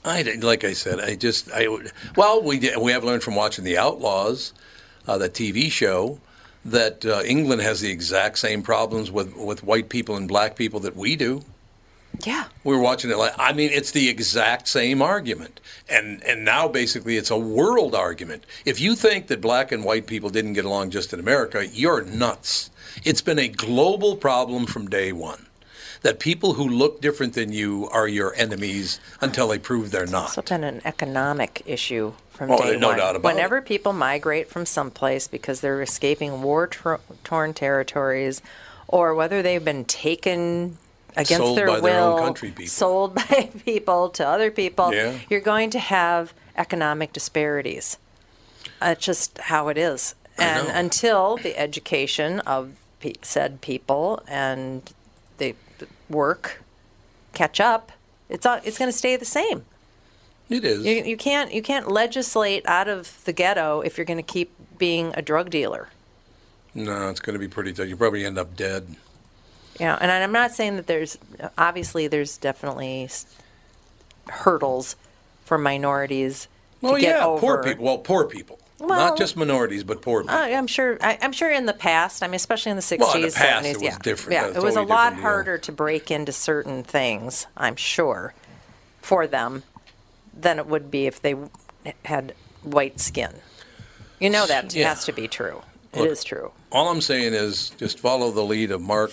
I 0.03 0.24
like 0.41 0.64
I 0.64 0.74
said, 0.74 0.99
I 0.99 1.16
just 1.16 1.49
I. 1.53 1.68
Well, 2.16 2.41
we 2.41 2.72
we 2.80 2.91
have 2.91 3.03
learned 3.03 3.24
from 3.24 3.36
watching 3.36 3.64
the 3.64 3.78
Outlaws, 3.78 4.53
uh, 5.07 5.18
the 5.18 5.30
TV 5.30 5.72
show, 5.72 6.20
that 6.66 7.06
uh, 7.06 7.22
England 7.26 7.61
has 7.61 7.82
the 7.82 7.91
exact 7.91 8.40
same 8.40 8.61
problems 8.61 9.11
with 9.11 9.36
with 9.36 9.64
white 9.64 9.90
people 9.90 10.16
and 10.16 10.28
black 10.28 10.56
people 10.56 10.80
that 10.82 10.95
we 10.95 11.16
do. 11.16 11.44
Yeah. 12.26 12.45
We 12.64 12.76
were 12.76 12.82
watching 12.82 13.11
it 13.11 13.18
like 13.18 13.34
I 13.38 13.53
mean, 13.53 13.70
it's 13.72 13.91
the 13.91 14.10
exact 14.10 14.68
same 14.68 15.02
argument, 15.02 15.60
and 15.90 16.24
and 16.24 16.44
now 16.44 16.68
basically 16.68 17.18
it's 17.18 17.30
a 17.30 17.38
world 17.38 17.94
argument. 17.94 18.45
If 18.66 18.80
you 18.80 18.95
think 18.95 19.28
that 19.28 19.41
black 19.41 19.72
and 19.72 19.84
white 19.84 20.07
people 20.07 20.30
didn't 20.30 20.53
get 20.53 20.66
along 20.66 20.91
just 20.91 21.14
in 21.14 21.20
America, 21.20 21.68
you're 21.68 22.03
nuts. 22.03 22.72
It's 23.03 23.22
been 23.22 23.40
a 23.40 23.48
global 23.48 24.16
problem 24.16 24.66
from 24.66 24.90
day 24.90 25.11
one. 25.11 25.45
That 26.02 26.20
people 26.20 26.53
who 26.53 26.68
look 26.68 27.02
different 27.02 27.34
than 27.34 27.52
you 27.52 27.90
are 27.91 28.07
your 28.07 28.34
enemies 28.36 28.99
until 29.20 29.49
they 29.49 29.60
prove 29.60 29.91
they're 29.91 30.06
not. 30.06 30.38
Also 30.38 30.41
been 30.41 30.64
an 30.64 30.82
economic 30.86 31.61
issue 31.66 32.14
from 32.32 32.52
Oh, 32.52 32.57
day 32.57 32.78
no 32.78 32.90
one. 32.90 32.98
doubt 32.98 33.16
about 33.18 33.30
it. 33.32 33.36
Whenever 33.36 33.61
people 33.61 33.91
migrate 33.91 34.48
from 34.49 34.66
someplace 34.66 35.28
because 35.28 35.60
they're 35.60 35.82
escaping 35.82 36.41
war-torn 36.41 37.53
territories, 37.53 38.41
or 38.88 39.14
whether 39.14 39.41
they've 39.41 39.64
been 39.66 39.84
taken 39.84 40.78
against 41.18 41.44
Sold 41.44 41.57
their 41.57 41.68
by 41.68 41.80
will, 41.80 41.82
their 41.82 41.99
own 42.02 42.20
country 42.20 42.49
people. 42.52 42.68
sold 42.68 43.16
by 43.30 43.49
people 43.66 44.10
to 44.11 44.26
other 44.26 44.52
people, 44.52 44.94
Yeah. 44.94 45.18
you're 45.30 45.41
going 45.41 45.70
to 45.72 45.80
have 45.80 46.34
economic 46.56 47.11
disparities. 47.11 47.98
That's 48.80 49.06
just 49.06 49.38
how 49.38 49.68
it 49.68 49.78
is. 49.78 50.16
And 50.40 50.68
until 50.70 51.38
the 51.38 51.57
education 51.57 52.40
of 52.41 52.72
pe- 52.99 53.14
said 53.22 53.61
people 53.61 54.22
and 54.28 54.82
the 55.38 55.56
work 56.10 56.61
catch 57.34 57.60
up, 57.60 57.91
it's 58.30 58.45
all, 58.45 58.60
it's 58.64 58.78
going 58.78 58.91
to 58.91 58.98
stay 58.98 59.16
the 59.16 59.26
same. 59.26 59.66
It 60.49 60.66
is. 60.66 60.84
You, 60.86 61.03
you 61.03 61.18
can't 61.18 61.53
you 61.53 61.61
can't 61.61 61.88
legislate 61.91 62.66
out 62.66 62.88
of 62.88 63.24
the 63.26 63.34
ghetto 63.34 63.82
if 63.82 63.98
you're 63.98 64.06
going 64.06 64.18
to 64.18 64.24
keep 64.24 64.52
being 64.80 65.11
a 65.16 65.22
drug 65.22 65.49
dealer. 65.52 65.90
No, 66.74 67.10
it's 67.10 67.20
going 67.20 67.34
to 67.34 67.40
be 67.40 67.48
pretty 67.48 67.72
tough. 67.74 67.88
You 67.88 67.95
probably 67.95 68.26
end 68.26 68.38
up 68.40 68.56
dead. 68.56 68.95
Yeah, 69.80 69.98
and 70.02 70.11
I'm 70.11 70.32
not 70.32 70.52
saying 70.52 70.76
that 70.78 70.88
there's 70.88 71.18
obviously 71.57 72.07
there's 72.07 72.38
definitely 72.38 73.10
hurdles 74.28 74.95
for 75.45 75.57
minorities 75.57 76.48
Well, 76.82 76.95
to 76.95 77.02
get 77.02 77.18
yeah, 77.18 77.26
over. 77.26 77.40
poor 77.40 77.64
people. 77.64 77.86
Well, 77.86 77.98
poor 77.99 78.26
people. 78.26 78.60
Well- 78.80 78.89
Not 79.10 79.18
just 79.18 79.35
minorities, 79.35 79.84
but 79.84 80.01
poor 80.01 80.22
people. 80.22 80.35
Uh, 80.35 80.39
I'm 80.47 80.68
sure. 80.68 80.97
I, 81.01 81.18
I'm 81.22 81.31
sure 81.34 81.51
in 81.51 81.65
the 81.65 81.73
past. 81.73 82.23
I 82.23 82.27
mean, 82.27 82.35
especially 82.35 82.72
in 82.72 82.76
the 82.77 82.81
60s, 82.84 82.99
Well, 82.99 83.14
in 83.15 83.22
the 83.23 83.31
past, 83.31 83.65
70s. 83.65 83.69
it 83.72 83.73
was 83.76 83.84
yeah, 83.84 83.97
different. 84.01 84.31
Yeah, 84.34 84.43
That's 84.47 84.57
it 84.57 84.64
was 84.64 84.76
a 84.76 84.80
totally 84.80 84.89
lot 84.95 85.14
deal. 85.14 85.22
harder 85.22 85.57
to 85.57 85.72
break 85.72 86.11
into 86.11 86.31
certain 86.31 86.84
things. 86.84 87.47
I'm 87.57 87.76
sure 87.76 88.34
for 89.01 89.27
them 89.27 89.64
than 90.34 90.60
it 90.60 90.68
would 90.68 90.89
be 90.89 91.07
if 91.07 91.22
they 91.22 91.35
had 92.06 92.34
white 92.64 92.99
skin. 92.99 93.34
You 94.19 94.30
know 94.30 94.45
that 94.45 94.73
Yeah. 94.73 94.89
has 94.89 95.06
to 95.06 95.11
be 95.14 95.27
true. 95.27 95.61
It 95.93 96.06
is 96.06 96.23
true. 96.23 96.51
All 96.72 96.89
I'm 96.89 97.01
saying 97.01 97.34
is 97.34 97.72
just 97.77 97.99
follow 97.99 98.31
the 98.31 98.43
lead 98.43 98.69
of 98.72 98.81
Mark 98.81 99.11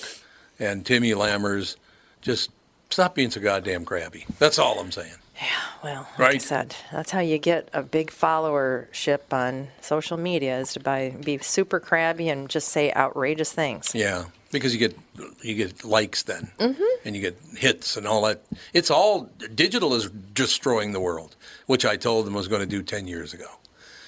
and 0.59 0.84
Timmy 0.84 1.12
Lammers. 1.12 1.76
Just 2.20 2.51
stop 2.90 3.14
being 3.14 3.30
so 3.30 3.40
goddamn 3.40 3.84
crabby. 3.84 4.26
That's 4.38 4.59
all 4.59 4.78
I'm 4.78 4.90
saying. 4.93 5.14
Yeah, 5.40 5.48
well, 5.84 6.08
like 6.18 6.36
I 6.36 6.38
said, 6.38 6.74
that's 6.90 7.10
how 7.10 7.20
you 7.20 7.36
get 7.38 7.68
a 7.74 7.82
big 7.82 8.10
followership 8.10 9.20
on 9.32 9.68
social 9.82 10.16
media 10.16 10.58
is 10.58 10.72
to 10.72 10.80
by, 10.80 11.10
be 11.22 11.38
super 11.38 11.78
crabby 11.78 12.28
and 12.30 12.48
just 12.48 12.68
say 12.68 12.90
outrageous 12.94 13.52
things. 13.52 13.90
Yeah, 13.94 14.24
because 14.50 14.72
you 14.72 14.80
get 14.80 14.96
you 15.42 15.54
get 15.54 15.84
likes 15.84 16.22
then, 16.22 16.50
Mhm. 16.58 16.80
and 17.04 17.14
you 17.14 17.20
get 17.20 17.36
hits 17.56 17.96
and 17.98 18.06
all 18.06 18.22
that. 18.22 18.40
It's 18.72 18.90
all 18.90 19.28
digital 19.54 19.94
is 19.94 20.08
destroying 20.32 20.92
the 20.92 21.00
world, 21.00 21.36
which 21.66 21.84
I 21.84 21.96
told 21.96 22.24
them 22.26 22.32
was 22.34 22.48
going 22.48 22.62
to 22.62 22.66
do 22.66 22.82
ten 22.82 23.06
years 23.06 23.34
ago. 23.34 23.48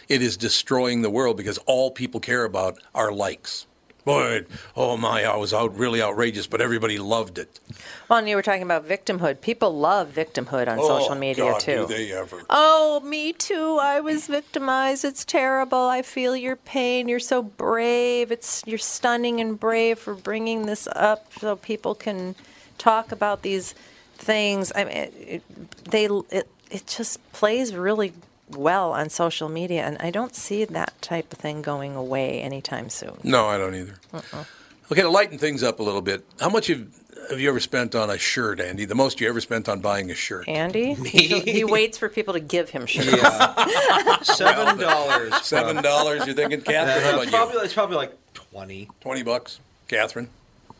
it 0.09 0.22
is 0.22 0.38
destroying 0.38 1.02
the 1.02 1.10
world 1.10 1.36
because 1.36 1.59
all 1.66 1.90
people 1.90 2.18
care 2.18 2.44
about 2.44 2.78
are 2.94 3.12
likes. 3.12 3.66
Boy, 4.09 4.47
oh 4.74 4.97
my, 4.97 5.24
I 5.24 5.36
was 5.36 5.52
out 5.52 5.76
really 5.76 6.01
outrageous, 6.01 6.47
but 6.47 6.62
everybody 6.62 6.98
loved 6.98 7.36
it. 7.36 7.60
Well, 8.09 8.18
and 8.18 8.26
you 8.26 8.36
were 8.36 8.43
talking 8.43 8.62
about 8.62 8.89
victimhood. 8.89 9.43
People 9.43 9.78
love 9.78 10.14
victimhood 10.14 10.66
on 10.66 10.78
oh, 10.78 10.89
social 10.89 11.14
media 11.14 11.44
God, 11.44 11.60
too. 11.60 11.86
Do 11.86 11.89
they 11.89 12.12
ever? 12.12 12.40
Oh, 12.48 13.01
me 13.01 13.35
too. 13.35 13.76
I 13.78 14.01
was 14.01 14.26
victimized. 14.26 15.05
It's 15.05 15.26
terrible. 15.26 15.76
I 15.76 16.01
feel 16.01 16.35
your 16.35 16.56
pain. 16.56 17.06
You're 17.06 17.20
so 17.20 17.43
brave. 17.43 18.32
It's 18.32 18.62
you're 18.64 18.78
stunning 18.78 19.43
and 19.43 19.60
brave 19.60 19.98
for 19.98 20.14
bringing 20.14 20.64
this 20.64 20.89
up 20.97 21.30
so 21.39 21.56
people 21.56 21.94
can 21.94 22.35
talk 22.78 23.12
about 23.12 23.43
these 23.43 23.74
things. 24.14 24.72
I 24.74 24.85
mean, 24.85 24.97
it, 24.97 25.14
it, 25.18 25.85
they 25.85 26.06
it 26.06 26.48
it 26.70 26.86
just 26.86 27.32
plays 27.32 27.74
really 27.74 28.14
well 28.51 28.93
on 28.93 29.11
social 29.11 29.49
media, 29.49 29.83
and 29.83 29.97
I 30.01 30.11
don't 30.11 30.35
see 30.35 30.65
that 30.65 31.01
type 31.01 31.33
of 31.33 31.39
thing 31.39 31.62
going 31.62 31.95
away 31.95 32.41
anytime 32.41 32.89
soon. 32.89 33.19
No, 33.23 33.47
I 33.47 33.59
don't 33.59 33.75
either. 33.75 33.95
Uh-uh. 34.12 34.45
Okay, 34.91 35.03
to 35.03 35.11
lighten 35.11 35.39
things 35.39 35.62
up 35.62 35.81
a 35.81 35.83
little 35.83 36.01
bit, 36.01 36.25
how 36.41 36.49
much 36.49 36.69
have, 36.69 36.87
have 37.31 37.39
you 37.39 37.49
ever 37.51 37.61
spent 37.61 37.95
on 37.95 38.09
a 38.09 38.16
shirt, 38.16 38.59
Andy? 38.59 38.87
The 38.87 38.95
most 38.95 39.20
you 39.20 39.29
ever 39.29 39.41
spent 39.41 39.69
on 39.69 39.81
buying 39.81 40.11
a 40.11 40.15
shirt? 40.15 40.49
Andy, 40.49 40.95
he, 41.05 41.41
he 41.41 41.65
waits 41.65 41.99
for 41.99 42.09
people 42.09 42.33
to 42.35 42.41
give 42.41 42.70
him 42.70 42.87
shirts. 42.87 43.11
Seven 44.23 44.79
dollars. 44.79 45.35
Seven 45.43 45.83
dollars. 45.83 46.25
You're 46.27 46.35
thinking, 46.35 46.62
Catherine? 46.62 47.05
How 47.05 47.11
about 47.11 47.23
it's 47.23 47.33
you? 47.33 47.39
probably 47.39 47.59
it's 47.59 47.75
probably 47.75 47.97
like 47.97 48.16
twenty. 48.33 48.89
Twenty 49.01 49.23
bucks, 49.23 49.61
Catherine. 49.89 50.29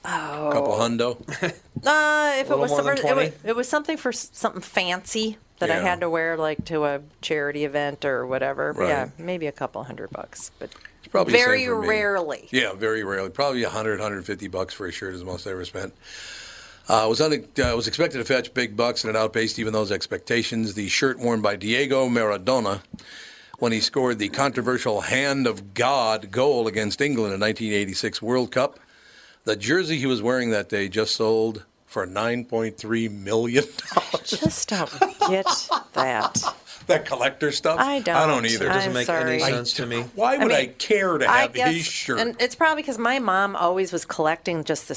Oh. 0.05 0.49
A 0.49 0.53
couple 0.53 0.73
hundo. 0.73 1.19
Uh, 1.85 2.33
if 2.39 2.51
it 2.51 2.59
was, 2.59 2.71
more 2.71 2.83
than 2.83 2.97
something, 2.97 3.11
it, 3.11 3.15
was, 3.17 3.33
it 3.45 3.57
was 3.57 3.69
something 3.69 3.97
for 3.97 4.11
something 4.11 4.63
fancy 4.63 5.37
that 5.59 5.71
I 5.71 5.81
had 5.81 6.01
to 6.01 6.11
wear, 6.11 6.37
like 6.37 6.65
to 6.67 6.85
a 6.85 7.01
charity 7.21 7.65
event 7.65 8.05
or 8.05 8.27
whatever. 8.27 8.73
Right. 8.73 8.89
Yeah, 8.89 9.09
maybe 9.19 9.47
a 9.47 9.53
couple 9.53 9.83
hundred 9.85 10.11
bucks, 10.11 10.51
but 10.59 10.71
Probably 11.11 11.33
very 11.33 11.69
rarely. 11.69 12.49
Yeah, 12.51 12.75
very 12.75 13.03
rarely. 13.03 13.31
Probably 13.31 13.63
100, 13.63 13.99
150 13.99 14.49
bucks 14.49 14.75
for 14.75 14.87
a 14.87 14.93
shirt 14.93 15.15
is 15.15 15.21
the 15.21 15.27
most 15.27 15.47
I 15.47 15.51
ever 15.51 15.65
spent. 15.65 15.95
Uh, 16.89 17.07
was 17.09 17.21
un- 17.21 17.47
uh, 17.59 17.73
was 17.77 17.87
expected 17.87 18.19
to 18.19 18.25
fetch 18.25 18.55
big 18.55 18.77
bucks, 18.77 19.05
and 19.05 19.15
it 19.15 19.17
outpaced 19.17 19.59
even 19.59 19.73
those 19.73 19.93
expectations. 19.93 20.75
The 20.75 20.89
shirt 20.89 21.19
worn 21.19 21.43
by 21.43 21.57
Diego 21.57 22.09
Maradona 22.09 22.83
when 23.59 23.73
he 23.73 23.81
scored 23.81 24.19
the 24.19 24.29
controversial 24.31 25.03
"Hand 25.03 25.47
of 25.47 25.75
God" 25.75 26.31
goal 26.31 26.67
against 26.67 27.01
England 27.01 27.35
in 27.35 27.41
1986 27.41 28.23
World 28.23 28.51
Cup. 28.51 28.79
The 29.45 29.57
jersey 29.57 29.99
he 29.99 30.07
was 30.07 30.23
wearing 30.23 30.51
that 30.51 30.69
day 30.69 30.89
just 30.89 31.15
sold 31.15 31.65
for 31.89 32.07
9.3 32.07 33.11
million 33.11 33.65
dollars. 33.95 34.31
Just 34.31 34.69
don't 34.69 34.91
get 35.29 35.47
that. 35.95 36.55
that 36.87 37.07
collector 37.07 37.51
stuff. 37.51 37.81
I 37.81 38.01
don't. 38.01 38.15
I 38.17 38.27
don't 38.27 38.45
either. 38.47 38.67
It 38.67 38.69
doesn't 38.69 38.89
I'm 38.91 38.95
make 38.95 39.09
any 39.09 39.39
sorry. 39.41 39.53
sense 39.53 39.73
to 39.75 39.87
me. 39.87 40.03
Why 40.15 40.37
would 40.37 40.53
I, 40.53 40.67
mean, 40.67 40.75
care 40.75 41.19
to 41.19 41.29
I 41.29 41.41
have 41.43 41.55
guess, 41.55 41.75
his 41.75 41.87
shirt? 41.87 42.21
and 42.21 42.37
it's 42.41 42.55
probably 42.55 42.83
because 42.83 42.99
my 42.99 43.19
mom 43.19 43.57
always 43.57 43.91
was 43.93 44.05
collecting 44.05 44.65
just 44.65 44.89
the 44.89 44.95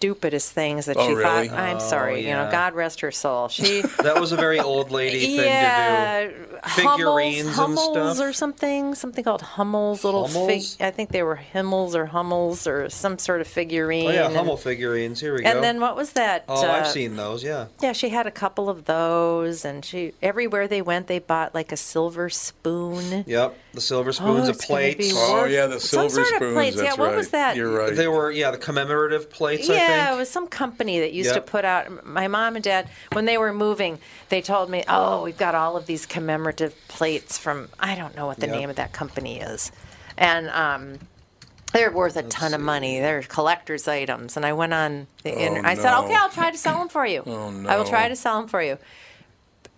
stupidest 0.00 0.52
things 0.52 0.86
that 0.86 0.96
Oh, 0.96 1.06
she 1.06 1.12
really? 1.14 1.48
thought. 1.48 1.58
I'm 1.58 1.76
Oh, 1.76 1.78
sorry, 1.80 2.20
you 2.26 2.30
know, 2.32 2.44
yeah. 2.44 2.50
God 2.50 2.72
rest 2.74 3.00
her 3.02 3.10
soul. 3.12 3.48
She 3.48 3.82
That 4.02 4.18
was 4.18 4.32
a 4.32 4.36
very 4.36 4.58
old 4.58 4.90
lady 4.90 5.36
thing 5.36 5.44
yeah, 5.44 6.22
to 6.24 6.28
do. 6.30 6.34
Figurines 6.68 7.46
and 7.46 7.54
Hummels, 7.54 7.86
Hummels 7.86 8.16
stuff. 8.16 8.26
or 8.28 8.32
something, 8.32 8.94
something 8.94 9.22
called 9.24 9.42
Hummels 9.42 10.02
little 10.02 10.26
fig. 10.26 10.62
I 10.80 10.90
think 10.90 11.10
they 11.10 11.22
were 11.22 11.36
Himmels 11.36 11.94
or 11.94 12.06
Hummels 12.06 12.66
or 12.66 12.88
some 12.88 13.18
sort 13.18 13.42
of 13.42 13.46
figurine. 13.46 14.08
Oh 14.08 14.12
yeah, 14.12 14.26
and- 14.26 14.36
Hummel 14.36 14.56
figurines. 14.56 15.20
Here 15.20 15.34
we 15.34 15.42
go. 15.42 15.50
And 15.50 15.62
then 15.62 15.80
what 15.80 15.96
was 15.96 16.12
that? 16.12 16.44
Oh, 16.48 16.62
I've 16.66 16.84
uh, 16.84 16.84
seen 16.86 17.16
those. 17.16 17.44
Yeah. 17.44 17.66
Yeah, 17.82 17.92
she 17.92 18.08
had 18.08 18.26
a 18.26 18.30
couple 18.30 18.70
of 18.70 18.86
those, 18.86 19.66
and 19.66 19.84
she 19.84 20.14
everywhere 20.22 20.66
they 20.66 20.80
went, 20.82 21.08
they 21.08 21.18
bought 21.18 21.54
like 21.54 21.72
a 21.72 21.76
silver 21.76 22.30
spoon. 22.30 23.24
Yep. 23.26 23.54
The 23.74 23.80
silver 23.80 24.12
spoons 24.12 24.46
Oh, 24.48 24.50
of 24.50 24.56
it's 24.56 24.64
plates. 24.66 25.12
Oh, 25.14 25.44
yeah, 25.44 25.66
the 25.66 25.78
silver 25.78 26.08
some 26.08 26.10
silver 26.10 26.24
sort 26.24 26.42
of 26.42 26.48
spoons, 26.48 26.54
plates. 26.54 26.76
that's 26.76 26.96
yeah, 26.96 27.02
what 27.02 27.14
was 27.16 27.26
right. 27.26 27.32
that? 27.32 27.56
You're 27.56 27.70
right. 27.78 27.94
They 27.94 28.08
were 28.08 28.30
yeah 28.30 28.50
the 28.50 28.58
commemorative 28.58 29.30
plates. 29.30 29.68
I 29.70 29.74
Yeah, 29.90 30.14
it 30.14 30.16
was 30.16 30.30
some 30.30 30.46
company 30.48 31.00
that 31.00 31.12
used 31.12 31.34
Yep. 31.34 31.46
to 31.46 31.50
put 31.50 31.64
out. 31.64 32.06
My 32.06 32.28
mom 32.28 32.56
and 32.56 32.64
dad, 32.64 32.88
when 33.12 33.24
they 33.24 33.36
were 33.38 33.52
moving, 33.52 33.98
they 34.28 34.40
told 34.42 34.70
me, 34.70 34.82
"Oh, 34.88 35.22
we've 35.22 35.36
got 35.38 35.54
all 35.54 35.76
of 35.76 35.86
these 35.86 36.06
commemorative 36.06 36.74
plates 36.88 37.38
from 37.38 37.68
I 37.78 37.94
don't 37.94 38.14
know 38.16 38.26
what 38.26 38.38
the 38.38 38.46
Yep. 38.46 38.56
name 38.56 38.70
of 38.70 38.76
that 38.76 38.92
company 38.92 39.40
is," 39.40 39.70
and 40.16 40.48
um, 40.50 40.98
they're 41.72 41.90
worth 41.92 42.16
a 42.16 42.22
ton 42.24 42.52
of 42.54 42.60
money. 42.60 42.98
They're 43.00 43.22
collector's 43.22 43.86
items. 43.86 44.36
And 44.36 44.44
I 44.44 44.52
went 44.52 44.74
on 44.74 45.06
the 45.22 45.30
internet. 45.38 45.66
I 45.66 45.74
said, 45.74 45.96
"Okay, 46.04 46.14
I'll 46.14 46.28
try 46.30 46.50
to 46.50 46.58
sell 46.58 46.78
them 46.78 46.88
for 46.88 47.06
you. 47.06 47.22
Oh, 47.26 47.64
I 47.68 47.76
will 47.76 47.84
try 47.84 48.08
to 48.08 48.16
sell 48.16 48.40
them 48.40 48.48
for 48.48 48.62
you." 48.62 48.78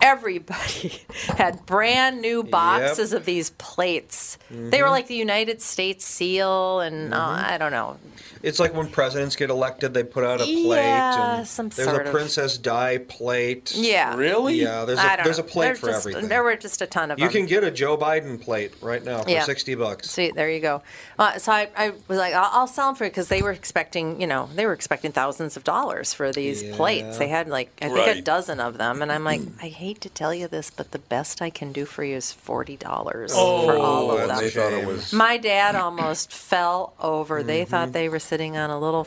Everybody 0.01 1.01
had 1.37 1.65
brand 1.65 2.21
new 2.21 2.43
boxes 2.43 3.13
of 3.13 3.25
these 3.25 3.51
plates. 3.51 4.37
They 4.51 4.83
were 4.83 4.89
Mhm. 4.89 4.91
like 4.91 5.07
the 5.07 5.15
United 5.15 5.63
States 5.63 6.05
seal, 6.05 6.81
and 6.81 7.15
uh, 7.15 7.17
Mm-hmm. 7.19 7.53
I 7.55 7.59
don't 7.59 7.71
know. 7.71 7.99
It's 8.43 8.59
like 8.59 8.75
when 8.75 8.89
presidents 8.89 9.37
get 9.37 9.51
elected, 9.51 9.95
they 9.95 10.03
put 10.03 10.25
out 10.25 10.41
a 10.41 10.45
plate. 10.45 10.65
Yeah, 10.83 11.37
and 11.39 11.47
some 11.47 11.69
there's 11.69 11.89
sort 11.89 12.03
a 12.03 12.09
of- 12.09 12.13
Princess 12.15 12.59
Di 12.59 12.99
plate. 12.99 13.73
Yeah. 13.77 14.17
Really? 14.17 14.57
Yeah, 14.57 14.85
there's 14.85 14.99
I 14.99 15.15
a 15.15 15.17
don't 15.19 15.25
there's 15.25 15.39
a 15.39 15.43
know. 15.43 15.49
plate 15.49 15.67
There's 15.67 15.79
for 15.81 15.87
just- 15.87 16.07
everything. 16.07 16.29
There 16.29 16.43
were 16.43 16.57
just 16.57 16.83
a 16.83 16.87
ton 16.87 17.11
of 17.11 17.19
them. 17.19 17.23
you 17.25 17.29
them. 17.29 17.41
can 17.43 17.47
get 17.47 17.65
a 17.65 17.71
Joe 17.71 17.97
Biden 17.97 18.41
plate 18.41 18.73
right 18.81 19.05
now 19.05 19.23
for 19.23 19.31
Yeah. 19.31 19.45
sixty 19.45 19.75
bucks. 19.75 20.11
See, 20.11 20.31
there 20.33 20.51
you 20.51 20.61
go. 20.61 20.83
Uh, 21.19 21.39
so 21.39 21.53
I, 21.53 21.69
I 21.77 21.91
was 22.09 22.19
like, 22.19 22.35
I'll, 22.35 22.51
I'll 22.53 22.67
sell 22.67 22.87
them 22.89 22.97
for 22.97 23.05
you 23.05 23.11
because 23.11 23.29
they 23.29 23.43
were 23.43 23.53
expecting, 23.53 24.21
you 24.21 24.27
know, 24.27 24.49
they 24.55 24.67
were 24.67 24.73
expecting 24.73 25.13
thousands 25.13 25.57
of 25.57 25.65
dollars 25.65 26.13
for 26.13 26.33
these 26.33 26.63
plates. 26.77 27.19
They 27.19 27.29
had 27.29 27.49
like, 27.49 27.71
I 27.81 27.87
think 27.89 27.99
a 27.99 28.11
Right. 28.15 28.25
dozen 28.25 28.59
of 28.61 28.79
them, 28.79 29.03
and 29.03 29.13
I'm 29.13 29.25
like, 29.25 29.41
I 29.63 29.69
hate 29.69 30.01
to 30.03 30.09
tell 30.09 30.35
you 30.35 30.49
this, 30.49 30.71
but 30.71 30.91
the 30.91 30.99
best 30.99 31.41
I 31.41 31.51
can 31.51 31.73
do 31.73 31.85
for 31.85 32.03
you 32.03 32.17
is 32.17 32.33
forty 32.33 32.77
dollars 32.77 33.33
Oh, 33.35 33.67
for 33.67 33.77
all 33.77 34.11
of 34.11 34.21
and 34.21 34.31
them. 34.31 34.39
they 34.39 34.51
thought 34.51 34.73
it 34.73 34.87
was. 34.87 35.13
My 35.13 35.37
dad 35.37 35.77
almost 35.77 36.33
fell 36.33 36.95
over. 37.01 37.43
They 37.43 37.63
Mm-hmm. 37.63 37.71
thought 37.71 37.93
they 37.93 38.09
were 38.09 38.19
sitting 38.33 38.57
on 38.57 38.71
a 38.71 38.79
little 38.81 39.07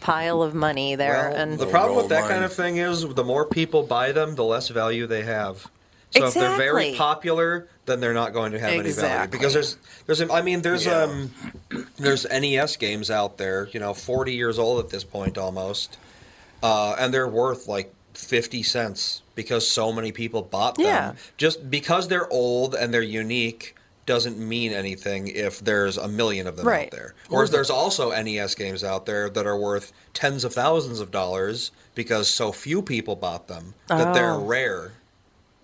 pile 0.00 0.42
of 0.42 0.54
money 0.54 0.94
there, 0.94 1.30
Well, 1.30 1.34
and 1.40 1.58
the 1.58 1.64
problem 1.64 1.96
with 1.96 2.10
that 2.10 2.28
kind 2.28 2.44
of 2.44 2.52
thing 2.52 2.76
is 2.76 3.08
the 3.14 3.24
more 3.24 3.46
people 3.46 3.82
buy 3.84 4.12
them, 4.12 4.34
the 4.34 4.44
less 4.44 4.68
value 4.68 5.06
they 5.06 5.22
have. 5.22 5.66
So 6.10 6.26
if 6.26 6.34
they're 6.34 6.58
very 6.58 6.94
popular, 6.94 7.68
then 7.86 8.00
they're 8.00 8.12
not 8.12 8.34
going 8.34 8.52
to 8.52 8.58
have 8.60 8.72
any 8.72 8.90
value 8.90 9.30
because 9.30 9.54
there's 9.54 9.78
there's 10.04 10.20
a- 10.20 10.30
I 10.30 10.42
mean 10.42 10.60
there's 10.60 10.84
Yeah. 10.84 11.04
um 11.04 11.30
there's 11.96 12.26
NES 12.28 12.76
games 12.76 13.10
out 13.10 13.38
there, 13.38 13.66
you 13.72 13.80
know, 13.80 13.94
40 13.94 14.34
years 14.34 14.58
old 14.58 14.84
at 14.84 14.90
this 14.90 15.04
point 15.04 15.38
almost. 15.38 15.96
Uh, 16.62 16.96
and 16.98 17.14
they're 17.14 17.28
worth 17.28 17.66
like 17.66 17.94
50 18.12 18.62
cents 18.62 19.22
because 19.36 19.66
so 19.70 19.90
many 19.90 20.12
people 20.12 20.42
bought 20.42 20.74
them. 20.74 20.84
Yeah. 20.84 21.12
Just 21.38 21.70
because 21.70 22.08
they're 22.08 22.30
old 22.30 22.74
and 22.74 22.92
they're 22.92 23.00
unique 23.00 23.74
doesn't 24.06 24.38
mean 24.38 24.72
anything 24.72 25.28
if 25.28 25.60
there's 25.60 25.96
a 25.96 26.08
million 26.08 26.46
of 26.46 26.56
them 26.56 26.66
Right. 26.66 26.86
out 26.86 26.90
there. 26.90 27.14
Or 27.28 27.44
if 27.44 27.50
there's 27.50 27.70
also 27.70 28.10
NES 28.10 28.54
games 28.54 28.82
out 28.82 29.06
there 29.06 29.30
that 29.30 29.46
are 29.46 29.56
worth 29.56 29.92
tens 30.14 30.42
of 30.44 30.52
thousands 30.54 31.00
of 31.00 31.10
dollars 31.10 31.70
because 31.94 32.28
so 32.28 32.50
few 32.52 32.82
people 32.82 33.14
bought 33.16 33.46
them 33.48 33.74
that 33.88 34.12
they're 34.14 34.32
Oh. 34.34 34.44
rare. 34.44 34.92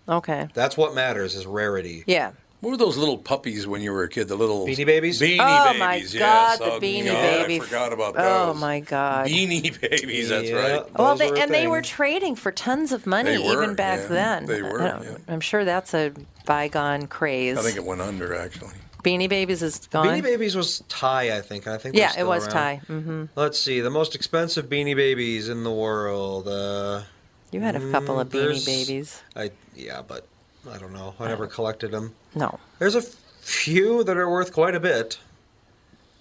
okay, 0.09 0.49
That's 0.55 0.77
what 0.77 0.95
matters 0.95 1.35
is 1.35 1.47
rarity. 1.47 2.05
yeah. 2.07 2.33
What 2.67 2.73
were 2.73 2.77
those 2.79 2.97
little 2.97 3.17
puppies 3.19 3.65
when 3.65 3.81
you 3.81 3.93
were 3.93 4.03
a 4.03 4.09
kid? 4.09 4.27
The 4.27 4.35
little 4.35 4.67
Beanie 4.67 4.85
Babies? 4.85 5.21
Beanie 5.23 5.37
Oh 5.39 5.67
babies. 5.67 5.79
my 5.79 5.95
yes. 5.99 6.13
God, 6.15 6.59
the 6.59 6.73
Oh, 6.73 6.81
Beanie 6.81 7.05
God, 7.07 7.47
Baby. 7.47 7.57
I 7.61 7.65
forgot 7.65 7.93
about 7.93 8.15
those. 8.15 8.25
Oh 8.27 8.55
my 8.55 8.81
God. 8.81 9.29
Beanie 9.29 9.81
babies. 9.81 10.31
That's 10.31 10.51
Yeah, 10.51 10.57
right. 10.81 10.99
Well, 10.99 11.15
they, 11.15 11.31
were 11.31 11.37
a 11.37 11.41
and 11.43 11.55
they 11.55 11.69
were 11.69 11.81
trading 11.81 12.35
for 12.35 12.51
tons 12.51 12.91
of 12.91 13.07
money 13.07 13.39
were, 13.39 13.63
even 13.63 13.77
back 13.77 14.01
yeah. 14.01 14.07
then. 14.09 14.47
They 14.47 14.63
were, 14.63 14.81
Yeah. 14.83 15.17
I'm 15.29 15.39
sure 15.41 15.65
that's 15.65 15.95
a 15.95 16.13
bygone 16.45 17.07
craze. 17.07 17.57
I 17.57 17.63
think 17.63 17.77
it 17.77 17.85
went 17.85 18.01
under 18.01 18.35
actually. 18.35 18.75
Beanie 19.05 19.29
Babies 19.29 19.63
is 19.63 19.87
gone. 19.87 20.05
Beanie 20.05 20.25
Babies 20.25 20.57
was 20.57 20.83
Ty, 20.89 21.37
I 21.39 21.43
think. 21.43 21.69
I 21.69 21.79
think. 21.79 21.95
they're 21.95 22.03
yeah, 22.03 22.19
it 22.21 22.27
was 22.27 22.49
around. 22.49 22.53
Ty. 22.53 22.77
hmm 22.89 23.25
Let's 23.37 23.61
see, 23.61 23.81
the 23.81 23.91
most 23.91 24.17
expensive 24.17 24.67
Beanie 24.67 24.97
Babies 24.97 25.49
in 25.49 25.63
the 25.63 25.71
world. 25.73 26.49
Uh, 26.49 27.03
You 27.53 27.61
had 27.61 27.77
a 27.77 27.91
couple 27.93 28.19
of 28.19 28.29
Mm, 28.31 28.33
Beanie 28.33 28.67
Babies. 28.67 29.23
I 29.37 29.53
yeah, 29.77 30.03
but 30.03 30.27
I 30.73 30.79
don't 30.79 30.93
know. 30.93 31.15
I 31.21 31.29
never 31.29 31.47
collected 31.47 31.91
them. 31.91 32.15
No. 32.35 32.59
There's 32.79 32.95
a 32.95 33.03
few 33.03 34.03
that 34.05 34.17
are 34.17 34.29
worth 34.31 34.53
quite 34.53 34.75
a 34.75 34.81
bit. 34.81 35.19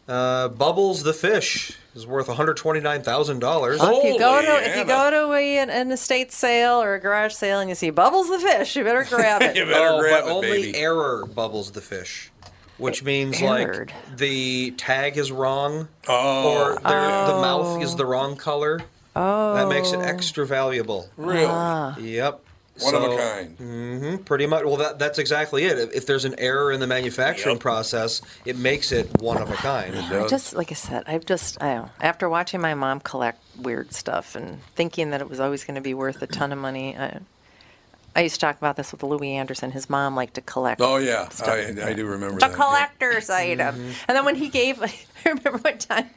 Uh, 0.07 0.49
Bubbles 0.49 1.01
the 1.01 1.13
fish 1.13 1.75
is 1.95 2.05
worth 2.05 2.27
one 2.27 2.37
hundred 2.37 2.57
twenty 2.57 2.79
nine 2.79 3.01
thousand 3.01 3.39
dollars. 3.39 3.79
Well, 3.79 4.01
if 4.03 4.13
you 4.13 4.19
go 4.19 4.39
to 4.39 4.69
if 4.69 4.77
you 4.77 4.85
go 4.85 5.09
to 5.09 5.33
a, 5.33 5.57
an, 5.57 5.71
an 5.71 5.91
estate 5.91 6.31
sale 6.31 6.79
or 6.81 6.93
a 6.93 6.99
garage 6.99 7.33
sale 7.33 7.59
and 7.59 7.69
you 7.69 7.75
see 7.75 7.89
Bubbles 7.89 8.29
the 8.29 8.37
fish, 8.39 8.75
you 8.75 8.83
better 8.83 9.03
grab 9.03 9.41
it. 9.41 9.55
you 9.55 9.65
better 9.65 9.93
oh, 9.95 9.99
grab 9.99 10.25
but 10.25 10.29
it, 10.29 10.31
only 10.31 10.61
baby. 10.71 10.77
error 10.77 11.25
bubbles 11.25 11.71
the 11.71 11.81
fish, 11.81 12.31
which 12.77 13.01
means 13.03 13.41
Errored. 13.41 13.91
like 13.91 14.17
the 14.17 14.71
tag 14.77 15.17
is 15.17 15.31
wrong 15.31 15.87
Oh, 16.07 16.53
or 16.53 16.69
there- 16.75 17.25
the 17.25 17.41
mouth 17.41 17.81
is 17.81 17.95
the 17.95 18.05
wrong 18.05 18.35
color. 18.35 18.81
Oh, 19.15 19.55
That 19.55 19.69
makes 19.69 19.91
it 19.91 20.01
extra 20.01 20.45
valuable. 20.45 21.09
really? 21.17 21.45
Ah. 21.47 21.97
Yep. 21.97 22.44
One 22.81 22.95
of 22.95 23.03
a 23.03 23.15
kind. 23.17 23.57
hmm 23.57 24.15
pretty 24.17 24.47
much. 24.47 24.65
Well, 24.65 24.75
that 24.77 24.99
that's 24.99 25.17
exactly 25.17 25.63
it. 25.65 25.77
If, 25.79 25.93
if 25.93 26.05
there's 26.05 26.25
an 26.25 26.35
error 26.37 26.71
in 26.71 26.79
the 26.79 26.87
manufacturing 26.87 27.55
Yep. 27.55 27.61
process, 27.61 28.21
it 28.45 28.57
makes 28.57 28.91
it 28.91 29.09
one 29.21 29.37
of 29.37 29.49
a 29.49 29.55
kind. 29.55 29.95
I 29.95 30.27
just 30.27 30.55
like 30.55 30.71
I 30.71 30.75
said, 30.75 31.03
I've 31.07 31.25
just 31.25 31.61
I 31.61 31.87
after 32.01 32.27
watching 32.27 32.59
my 32.59 32.73
mom 32.73 32.99
collect 32.99 33.39
weird 33.57 33.93
stuff 33.93 34.35
and 34.35 34.61
thinking 34.75 35.11
that 35.11 35.21
it 35.21 35.29
was 35.29 35.39
always 35.39 35.63
going 35.63 35.75
to 35.75 35.81
be 35.81 35.93
worth 35.93 36.21
a 36.21 36.27
ton 36.27 36.51
of 36.51 36.59
money. 36.59 36.97
I, 36.97 37.19
I 38.17 38.21
used 38.21 38.35
to 38.35 38.41
talk 38.41 38.57
about 38.57 38.77
this 38.77 38.91
with 38.93 39.03
Louie 39.03 39.31
Anderson. 39.33 39.71
His 39.71 39.89
mom 39.89 40.15
liked 40.15 40.35
to 40.35 40.41
collect. 40.41 40.79
Oh 40.81 40.97
yeah, 40.97 41.27
stuff. 41.29 41.49
I, 41.49 41.89
I 41.89 41.93
do 41.93 42.05
remember 42.05 42.39
the 42.39 42.47
that. 42.47 42.55
collector's 42.55 43.29
item. 43.29 43.75
Mm-hmm. 43.75 43.91
And 44.07 44.17
then 44.17 44.25
when 44.25 44.35
he 44.35 44.47
gave, 44.49 44.81
I 44.83 44.93
remember 45.25 45.57
one 45.59 45.77
time 45.77 46.09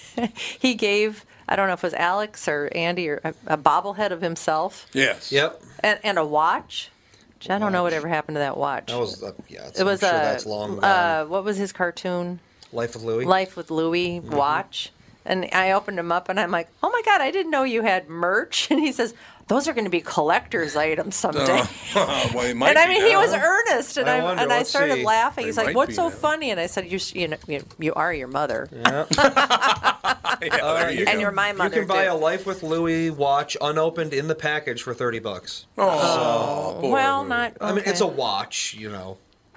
he 0.60 0.74
gave, 0.74 1.24
I 1.48 1.56
don't 1.56 1.68
know 1.68 1.74
if 1.74 1.80
it 1.84 1.86
was 1.86 1.94
Alex 1.94 2.48
or 2.48 2.68
Andy 2.74 3.08
or 3.08 3.20
a, 3.24 3.34
a 3.46 3.56
bobblehead 3.58 4.10
of 4.10 4.20
himself 4.20 4.86
Yes. 4.92 5.30
Yep. 5.30 5.62
and, 5.80 5.98
and 6.02 6.18
a 6.18 6.24
watch. 6.24 6.90
Which 7.38 7.50
I 7.50 7.58
don't 7.58 7.72
know 7.72 7.82
whatever 7.82 8.08
happened 8.08 8.36
to 8.36 8.38
that 8.40 8.56
watch. 8.56 8.86
That 8.86 8.98
was 8.98 9.22
uh, 9.22 9.32
yeah. 9.48 9.66
It's, 9.68 9.78
it 9.80 9.84
was 9.84 10.02
I'm 10.02 10.10
sure 10.10 10.18
a 10.18 10.22
that's 10.22 10.46
long. 10.46 10.82
uh, 10.82 11.24
what 11.26 11.44
was 11.44 11.56
his 11.58 11.70
cartoon? 11.72 12.40
Life 12.72 12.94
with 12.94 13.04
Louie. 13.04 13.24
Life 13.26 13.56
with 13.56 13.70
Louie 13.70 14.20
Mm-hmm. 14.20 14.34
watch. 14.34 14.90
And 15.24 15.48
I 15.52 15.72
opened 15.72 15.98
him 15.98 16.10
up 16.12 16.28
and 16.28 16.38
I'm 16.40 16.50
like, 16.52 16.68
oh 16.82 16.88
my 16.90 17.02
God, 17.04 17.20
I 17.20 17.30
didn't 17.30 17.50
know 17.50 17.64
you 17.64 17.82
had 17.82 18.08
merch. 18.08 18.68
And 18.70 18.80
he 18.80 18.90
says, 18.92 19.12
those 19.48 19.68
are 19.68 19.72
going 19.72 19.84
to 19.84 19.90
be 19.90 20.00
collector's 20.00 20.74
items 20.76 21.16
someday. 21.16 21.62
Oh, 21.98 22.30
well, 22.34 22.54
might 22.54 22.70
and 22.70 22.78
I 22.78 22.86
be 22.86 22.94
mean, 22.94 23.08
he 23.08 23.16
was 23.16 23.32
earnest, 23.32 23.96
and 23.96 24.08
I 24.10 24.18
I, 24.18 24.22
wonder, 24.22 24.42
and 24.42 24.52
I 24.52 24.64
started 24.64 24.96
see. 24.96 25.04
laughing. 25.04 25.44
They 25.44 25.48
He's 25.48 25.56
like, 25.56 25.74
"What's 25.74 25.94
so 25.94 26.04
now. 26.08 26.14
funny?" 26.14 26.50
And 26.50 26.60
I 26.60 26.66
said, 26.66 26.90
"You, 26.92 26.98
you 27.14 27.28
know, 27.28 27.36
you, 27.46 27.64
you 27.78 27.94
are 27.94 28.12
your 28.12 28.28
mother, 28.28 28.68
Yeah, 28.70 29.06
there 30.40 30.90
you 30.90 31.04
and 31.06 31.14
go. 31.14 31.18
you're 31.20 31.30
my 31.32 31.52
mother 31.52 31.76
You 31.76 31.80
can 31.82 31.88
buy 31.88 32.04
too." 32.06 32.12
a 32.12 32.14
Life 32.14 32.44
with 32.46 32.62
Louie 32.62 33.08
watch 33.10 33.56
unopened 33.60 34.12
in 34.12 34.28
the 34.28 34.34
package 34.34 34.82
for 34.82 34.92
thirty 34.94 35.18
bucks. 35.20 35.66
Oh, 35.78 36.76
poor 36.80 36.92
well, 36.92 37.20
Louie. 37.20 37.28
not. 37.30 37.52
I 37.60 37.72
mean, 37.72 37.84
it's 37.86 38.00
a 38.00 38.06
watch, 38.06 38.74
you 38.74 38.90
know. 38.90 39.16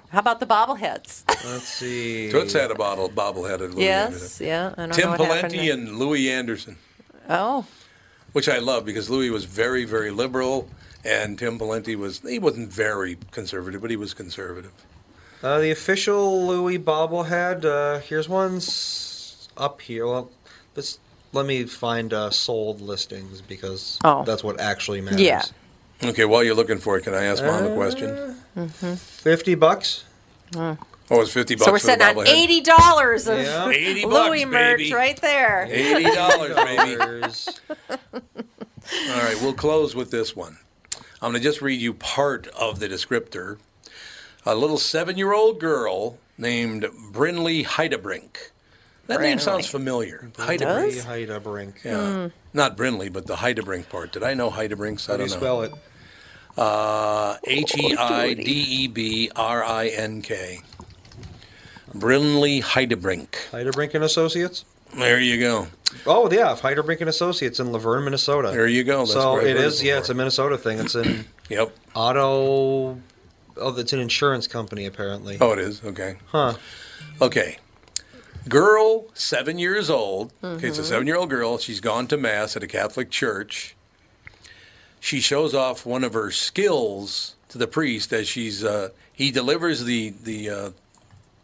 How 0.09 0.19
about 0.19 0.39
the 0.39 0.45
bobbleheads? 0.47 1.23
Let's 1.45 1.67
see. 1.67 2.31
Toots 2.31 2.53
had 2.53 2.71
a 2.71 2.75
bottle, 2.75 3.09
bobbleheaded 3.09 3.73
Louie 3.75 3.83
yes, 3.83 4.39
yeah. 4.41 4.73
I 4.77 4.85
don't 4.87 4.93
Tim 4.93 5.03
know 5.05 5.17
what 5.17 5.21
happened. 5.21 5.53
Pawlenty 5.53 5.71
and 5.73 5.97
Louie 5.99 6.29
Anderson, 6.31 6.77
oh, 7.29 7.65
which 8.33 8.47
I 8.49 8.59
love 8.59 8.85
because 8.85 9.09
Louie 9.09 9.29
was 9.29 9.45
very, 9.45 9.85
very 9.85 10.11
liberal, 10.11 10.67
and 11.03 11.37
Tim 11.37 11.57
Pawlenty 11.59 11.95
was 11.95 12.19
he 12.19 12.39
wasn't 12.39 12.71
very 12.71 13.17
conservative, 13.31 13.81
but 13.81 13.89
he 13.89 13.95
was 13.97 14.13
conservative. 14.13 14.71
Uh, 15.41 15.59
the 15.59 15.71
official 15.71 16.45
Louie 16.47 16.77
bobblehead. 16.77 17.63
Uh, 17.65 17.99
here's 17.99 18.27
one's 18.27 19.47
up 19.57 19.81
here. 19.81 20.05
Well, 20.07 20.29
this. 20.75 20.99
Let 21.31 21.45
me 21.45 21.65
find 21.65 22.11
uh, 22.11 22.31
sold 22.31 22.81
listings 22.81 23.39
because 23.41 23.99
Oh. 24.03 24.23
that's 24.23 24.43
what 24.43 24.59
actually 24.59 24.99
matters. 24.99 25.21
Yeah. 25.21 25.43
Okay, 26.03 26.25
while 26.25 26.43
you're 26.43 26.55
looking 26.55 26.79
for 26.79 26.97
it, 26.97 27.03
can 27.03 27.13
I 27.13 27.25
ask 27.25 27.43
Mom 27.43 27.65
a 27.65 27.69
Uh, 27.71 27.75
question? 27.75 28.35
Fifty 28.97 29.53
bucks. 29.53 30.05
Oh, 31.11 31.21
it's 31.21 31.31
fifty 31.31 31.55
bucks. 31.55 31.65
so 31.65 31.71
we're 31.71 31.79
for 31.79 31.85
sitting 31.87 32.05
on 32.17 32.27
eighty 32.27 32.61
dollars 32.61 33.27
of 33.27 33.39
Yeah. 33.39 33.67
80 33.69 34.05
Louie 34.05 34.43
bucks, 34.45 34.51
merch 34.51 34.77
baby. 34.77 34.93
right 34.93 35.19
there. 35.21 35.67
Eighty 35.69 36.03
dollars, 36.03 36.55
baby. 36.55 36.95
All 37.89 39.21
right, 39.21 39.37
we'll 39.41 39.53
close 39.53 39.95
with 39.95 40.11
this 40.11 40.35
one. 40.35 40.57
I'm 41.21 41.31
going 41.31 41.41
to 41.41 41.47
just 41.47 41.61
read 41.61 41.79
you 41.81 41.93
part 41.93 42.47
of 42.47 42.79
the 42.79 42.87
descriptor. 42.87 43.57
A 44.45 44.55
little 44.55 44.77
seven-year-old 44.77 45.59
girl 45.59 46.17
named 46.37 46.83
Brinley 47.11 47.65
Heidebrink. 47.65 48.37
That 49.07 49.19
name 49.21 49.37
sounds 49.39 49.67
familiar. 49.67 50.29
does? 50.37 50.45
Heidebrink. 50.47 51.03
Heidebrink. 51.03 51.83
Yeah. 51.83 52.29
Not 52.53 52.77
Brinley, 52.77 53.11
but 53.11 53.27
the 53.27 53.35
Heidebrink 53.35 53.89
part. 53.89 54.11
Did 54.13 54.23
I 54.23 54.33
know 54.33 54.49
Heidebrinks? 54.49 55.07
How 55.07 55.15
I 55.15 55.17
do 55.17 55.23
you 55.23 55.29
don't 55.29 55.39
know. 55.41 55.45
spell 55.45 55.61
it? 55.63 55.73
Uh, 56.57 57.37
H 57.45 57.75
E 57.77 57.95
I 57.97 58.33
D 58.33 58.43
E 58.43 58.87
B 58.87 59.29
R 59.35 59.63
I 59.63 59.87
N 59.87 60.21
K. 60.21 60.61
Brinley 61.93 62.61
Heidebrink. 62.61 63.29
Heidebrink 63.51 63.93
and 63.95 64.03
Associates. 64.03 64.65
There 64.95 65.19
you 65.19 65.39
go. 65.39 65.67
Oh 66.05 66.31
yeah, 66.31 66.55
Heidebrink 66.55 66.99
and 67.01 67.09
Associates 67.09 67.59
in 67.59 67.67
Luverne, 67.67 68.03
Minnesota. 68.03 68.49
There 68.51 68.67
you 68.67 68.83
go. 68.83 68.99
That's 68.99 69.13
so 69.13 69.39
it 69.39 69.43
is. 69.45 69.49
I've 69.49 69.49
it 69.49 69.57
heard 69.57 69.65
is. 69.67 69.81
it 69.81 69.85
Yeah, 69.87 69.97
it's 69.99 70.09
a 70.09 70.13
Minnesota 70.13 70.57
thing. 70.57 70.79
It's 70.79 70.95
an 70.95 71.25
Yep. 71.49 71.75
auto. 71.95 72.99
Oh, 73.61 73.75
it's 73.77 73.93
an 73.93 73.99
insurance 73.99 74.47
company 74.47 74.85
apparently. 74.85 75.37
Oh, 75.41 75.51
it 75.51 75.59
is. 75.59 75.83
Okay. 75.83 76.17
Huh. 76.27 76.55
Okay. 77.21 77.57
Girl, 78.47 79.05
seven 79.13 79.59
years 79.59 79.89
old. 79.89 80.31
Okay, 80.43 80.67
it's 80.69 80.79
a 80.79 80.81
Mhm. 80.81 80.85
seven 80.85 81.07
year 81.07 81.17
old 81.17 81.29
girl. 81.29 81.57
She's 81.57 81.79
gone 81.81 82.07
to 82.07 82.17
Mass 82.17 82.55
at 82.55 82.63
a 82.63 82.67
Catholic 82.67 83.09
church. 83.11 83.75
She 84.99 85.19
shows 85.21 85.53
off 85.53 85.85
one 85.85 86.03
of 86.03 86.13
her 86.13 86.31
skills 86.31 87.35
to 87.49 87.57
the 87.57 87.67
priest 87.67 88.11
as 88.13 88.27
she's, 88.27 88.63
uh, 88.63 88.89
he 89.13 89.31
delivers 89.31 89.83
the, 89.85 90.13
the 90.23 90.49
uh, 90.49 90.69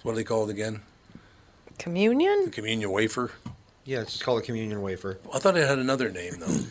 what 0.05 0.11
do 0.11 0.17
they 0.17 0.23
call 0.23 0.47
it 0.47 0.51
again? 0.51 0.81
Communion. 1.79 2.45
The 2.45 2.51
communion 2.51 2.91
wafer. 2.91 3.31
Yeah, 3.85 4.01
it's 4.01 4.21
called 4.21 4.39
a 4.39 4.45
communion 4.45 4.83
wafer. 4.83 5.17
I 5.33 5.39
thought 5.39 5.57
it 5.57 5.67
had 5.67 5.79
another 5.79 6.11
name, 6.11 6.35
though. 6.39 6.57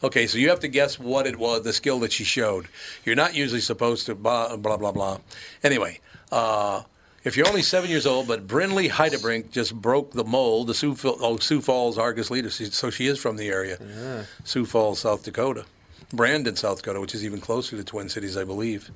Okay, 0.00 0.28
so 0.28 0.38
you 0.38 0.48
have 0.50 0.60
to 0.60 0.68
guess 0.68 0.96
what 0.96 1.26
it 1.26 1.34
was, 1.40 1.64
the 1.64 1.72
skill 1.72 1.98
that 1.98 2.12
she 2.12 2.22
showed. 2.22 2.68
You're 3.04 3.16
not 3.16 3.34
usually 3.34 3.60
supposed 3.60 4.06
to 4.06 4.14
blah, 4.14 4.56
blah, 4.56 4.76
blah, 4.76 4.92
blah. 4.92 5.18
Anyway, 5.64 5.98
uh, 6.30 6.82
if 7.24 7.36
you're 7.36 7.48
only 7.48 7.62
seven 7.62 7.90
years 7.90 8.06
old, 8.06 8.28
but 8.28 8.46
Brinley 8.46 8.88
Heidebrink 8.88 9.50
just 9.50 9.74
broke 9.74 10.12
the 10.12 10.22
mold, 10.22 10.68
the 10.68 10.74
Sioux, 10.74 10.96
oh, 11.02 11.38
Sioux 11.38 11.60
Falls 11.60 11.98
Argus 11.98 12.30
leader, 12.30 12.48
so 12.48 12.90
she 12.90 13.08
is 13.08 13.18
from 13.18 13.38
the 13.38 13.48
area. 13.48 14.24
Sioux 14.44 14.64
Falls, 14.64 15.00
South 15.00 15.24
Dakota. 15.24 15.64
Brandon, 16.12 16.54
South 16.54 16.76
Dakota, 16.78 17.00
which 17.00 17.16
is 17.16 17.24
even 17.24 17.40
closer 17.40 17.76
to 17.76 17.82
Twin 17.82 18.08
Cities, 18.08 18.36
I 18.36 18.44
believe. 18.44 18.92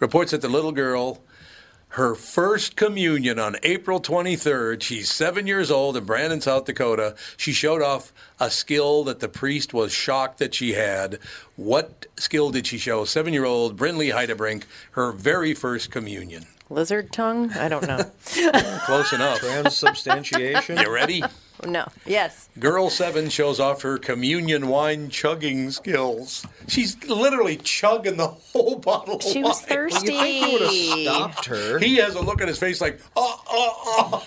Reports 0.00 0.32
that 0.32 0.42
the 0.42 0.48
little 0.48 0.72
girl, 0.72 1.20
her 1.94 2.16
first 2.16 2.74
communion 2.74 3.38
on 3.38 3.54
April 3.62 4.00
23rd, 4.00 4.82
she's 4.82 5.08
seven 5.08 5.46
years 5.46 5.70
old 5.70 5.96
in 5.96 6.04
Brandon, 6.04 6.40
South 6.40 6.64
Dakota. 6.64 7.14
She 7.36 7.52
showed 7.52 7.82
off 7.82 8.12
a 8.40 8.50
skill 8.50 9.04
that 9.04 9.20
the 9.20 9.28
priest 9.28 9.72
was 9.72 9.92
shocked 9.92 10.38
that 10.38 10.54
she 10.54 10.72
had. 10.72 11.20
What 11.54 12.06
skill 12.16 12.50
did 12.50 12.66
she 12.66 12.78
show? 12.78 13.04
Seven 13.04 13.32
year 13.32 13.44
old 13.44 13.76
Brinley 13.76 14.12
Heidebrink, 14.12 14.64
her 14.92 15.12
very 15.12 15.54
first 15.54 15.92
communion. 15.92 16.46
Lizard 16.68 17.12
tongue? 17.12 17.52
I 17.52 17.68
don't 17.68 17.86
know. 17.86 18.10
Close 18.86 19.12
enough. 19.12 19.38
Transubstantiation. 19.38 20.78
You 20.78 20.92
ready? 20.92 21.22
No. 21.66 21.88
Yes. 22.06 22.48
Girl 22.58 22.90
seven 22.90 23.28
shows 23.28 23.58
off 23.60 23.82
her 23.82 23.98
communion 23.98 24.68
wine 24.68 25.08
chugging 25.10 25.70
skills. 25.70 26.46
She's 26.68 27.02
literally 27.08 27.56
chugging 27.56 28.16
the 28.16 28.28
whole 28.28 28.76
bottle. 28.78 29.20
She 29.20 29.40
of 29.40 29.44
was 29.46 29.60
wine. 29.62 29.68
thirsty. 29.68 30.12
You 30.12 30.20
think 30.20 30.44
he 30.46 30.52
would 30.52 30.62
have 30.62 30.72
stopped 31.32 31.44
her? 31.46 31.78
He 31.78 31.96
has 31.96 32.14
a 32.14 32.20
look 32.20 32.40
on 32.40 32.48
his 32.48 32.58
face 32.58 32.80
like, 32.80 33.00
oh, 33.16 33.42
oh, 33.48 34.22
oh. 34.22 34.24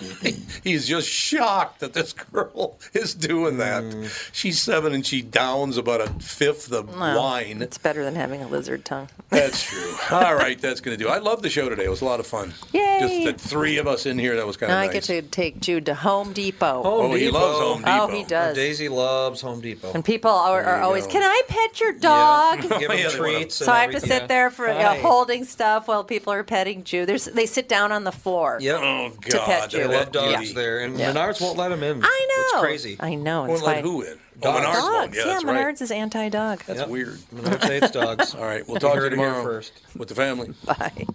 He's 0.63 0.87
just 0.87 1.07
shocked 1.07 1.79
that 1.79 1.93
this 1.93 2.13
girl 2.13 2.79
is 2.93 3.13
doing 3.13 3.57
that. 3.57 3.83
Mm. 3.83 4.29
She's 4.33 4.59
seven 4.61 4.93
and 4.93 5.05
she 5.05 5.21
downs 5.21 5.77
about 5.77 6.01
a 6.01 6.07
fifth 6.19 6.71
of 6.71 6.95
Well, 6.97 7.19
wine. 7.21 7.61
It's 7.61 7.77
better 7.77 8.03
than 8.03 8.15
having 8.15 8.41
a 8.41 8.47
lizard 8.47 8.85
tongue. 8.85 9.09
That's 9.29 9.63
true. 9.63 9.93
All 10.11 10.35
right, 10.35 10.59
that's 10.59 10.81
going 10.81 10.97
to 10.97 11.03
do. 11.03 11.09
I 11.09 11.17
love 11.19 11.41
the 11.41 11.49
show 11.49 11.69
today. 11.69 11.85
It 11.85 11.89
was 11.89 12.01
a 12.01 12.05
lot 12.05 12.19
of 12.19 12.27
fun. 12.27 12.53
Yay. 12.73 12.97
Just 12.99 13.39
the 13.41 13.47
three 13.49 13.77
of 13.77 13.87
us 13.87 14.05
in 14.05 14.17
here. 14.19 14.35
That 14.35 14.45
was 14.47 14.57
kind 14.57 14.69
Now 14.71 14.77
of 14.77 14.83
I 14.89 14.93
nice. 14.93 15.07
get 15.07 15.23
to 15.23 15.29
take 15.29 15.59
Jude 15.59 15.85
to 15.87 15.95
Home 15.95 16.33
Depot. 16.33 16.81
Oh, 16.83 17.15
he 17.27 17.31
loves 17.31 17.59
Home 17.59 17.83
Oh, 17.85 18.07
Depot. 18.07 18.17
he 18.17 18.23
does. 18.23 18.55
Daisy 18.55 18.89
loves 18.89 19.41
Home 19.41 19.61
Depot. 19.61 19.91
And 19.93 20.03
people 20.03 20.31
are, 20.31 20.61
There 20.61 20.73
are 20.73 20.77
you 20.79 20.83
always, 20.85 21.05
go. 21.05 21.11
can 21.13 21.23
I 21.23 21.41
pet 21.47 21.79
your 21.79 21.93
dog? 21.93 22.61
Give 22.61 22.71
him 22.91 22.97
Yeah, 22.99 23.09
treats. 23.09 23.55
So 23.55 23.65
and 23.65 23.71
I 23.71 23.81
have 23.81 23.91
to 23.91 23.97
everything. 23.97 24.19
sit 24.19 24.27
there 24.27 24.49
for 24.49 24.67
you 24.67 24.73
know, 24.73 24.79
Hi. 24.79 24.97
holding 24.99 25.43
stuff 25.45 25.87
while 25.87 26.03
people 26.03 26.33
are 26.33 26.43
petting 26.43 26.83
Jude. 26.83 27.07
There's, 27.09 27.25
they 27.25 27.45
sit 27.45 27.67
down 27.69 27.91
on 27.91 28.03
the 28.03 28.11
floor. 28.11 28.57
Yep. 28.61 28.79
Oh, 28.81 29.09
To 29.29 29.39
pet 29.39 29.59
God. 29.61 29.73
you. 29.73 29.79
They 29.79 29.87
that 29.87 29.93
love 29.97 30.11
dogs 30.11 30.37
beauty. 30.37 30.53
there, 30.53 30.79
and 30.79 30.97
Yeah. 30.97 31.13
Menards 31.13 31.41
won't 31.41 31.57
let 31.57 31.69
them 31.69 31.83
in. 31.83 32.01
I 32.03 32.27
know. 32.29 32.59
It's 32.59 32.59
crazy. 32.61 32.97
I 32.99 33.15
know. 33.15 33.41
Won't 33.41 33.51
It's 33.53 33.61
let 33.63 33.75
fine. 33.75 33.83
who 33.83 34.01
in? 34.01 34.17
Oh, 34.43 34.51
Dogs. 34.53 34.65
Menards 34.65 34.73
won't. 34.81 34.93
Dogs. 35.05 35.17
Yeah, 35.17 35.23
Yeah, 35.25 35.33
that's 35.33 35.43
right. 35.45 35.57
Menards 35.75 35.81
is 35.81 35.91
anti-dog. 35.91 36.63
That's 36.65 36.79
Yep. 36.81 36.89
weird. 36.89 37.17
Menards 37.33 37.63
hates 37.67 37.91
dogs. 37.91 38.35
All 38.35 38.43
right, 38.43 38.67
we'll 38.67 38.79
talk 38.79 38.91
to 38.93 38.97
you 38.97 39.01
heard 39.03 39.13
it 39.13 39.17
here 39.17 39.25
tomorrow 39.25 39.43
first. 39.43 39.73
with 39.95 40.09
the 40.09 40.15
family. 40.15 40.53
Bye. 40.65 41.07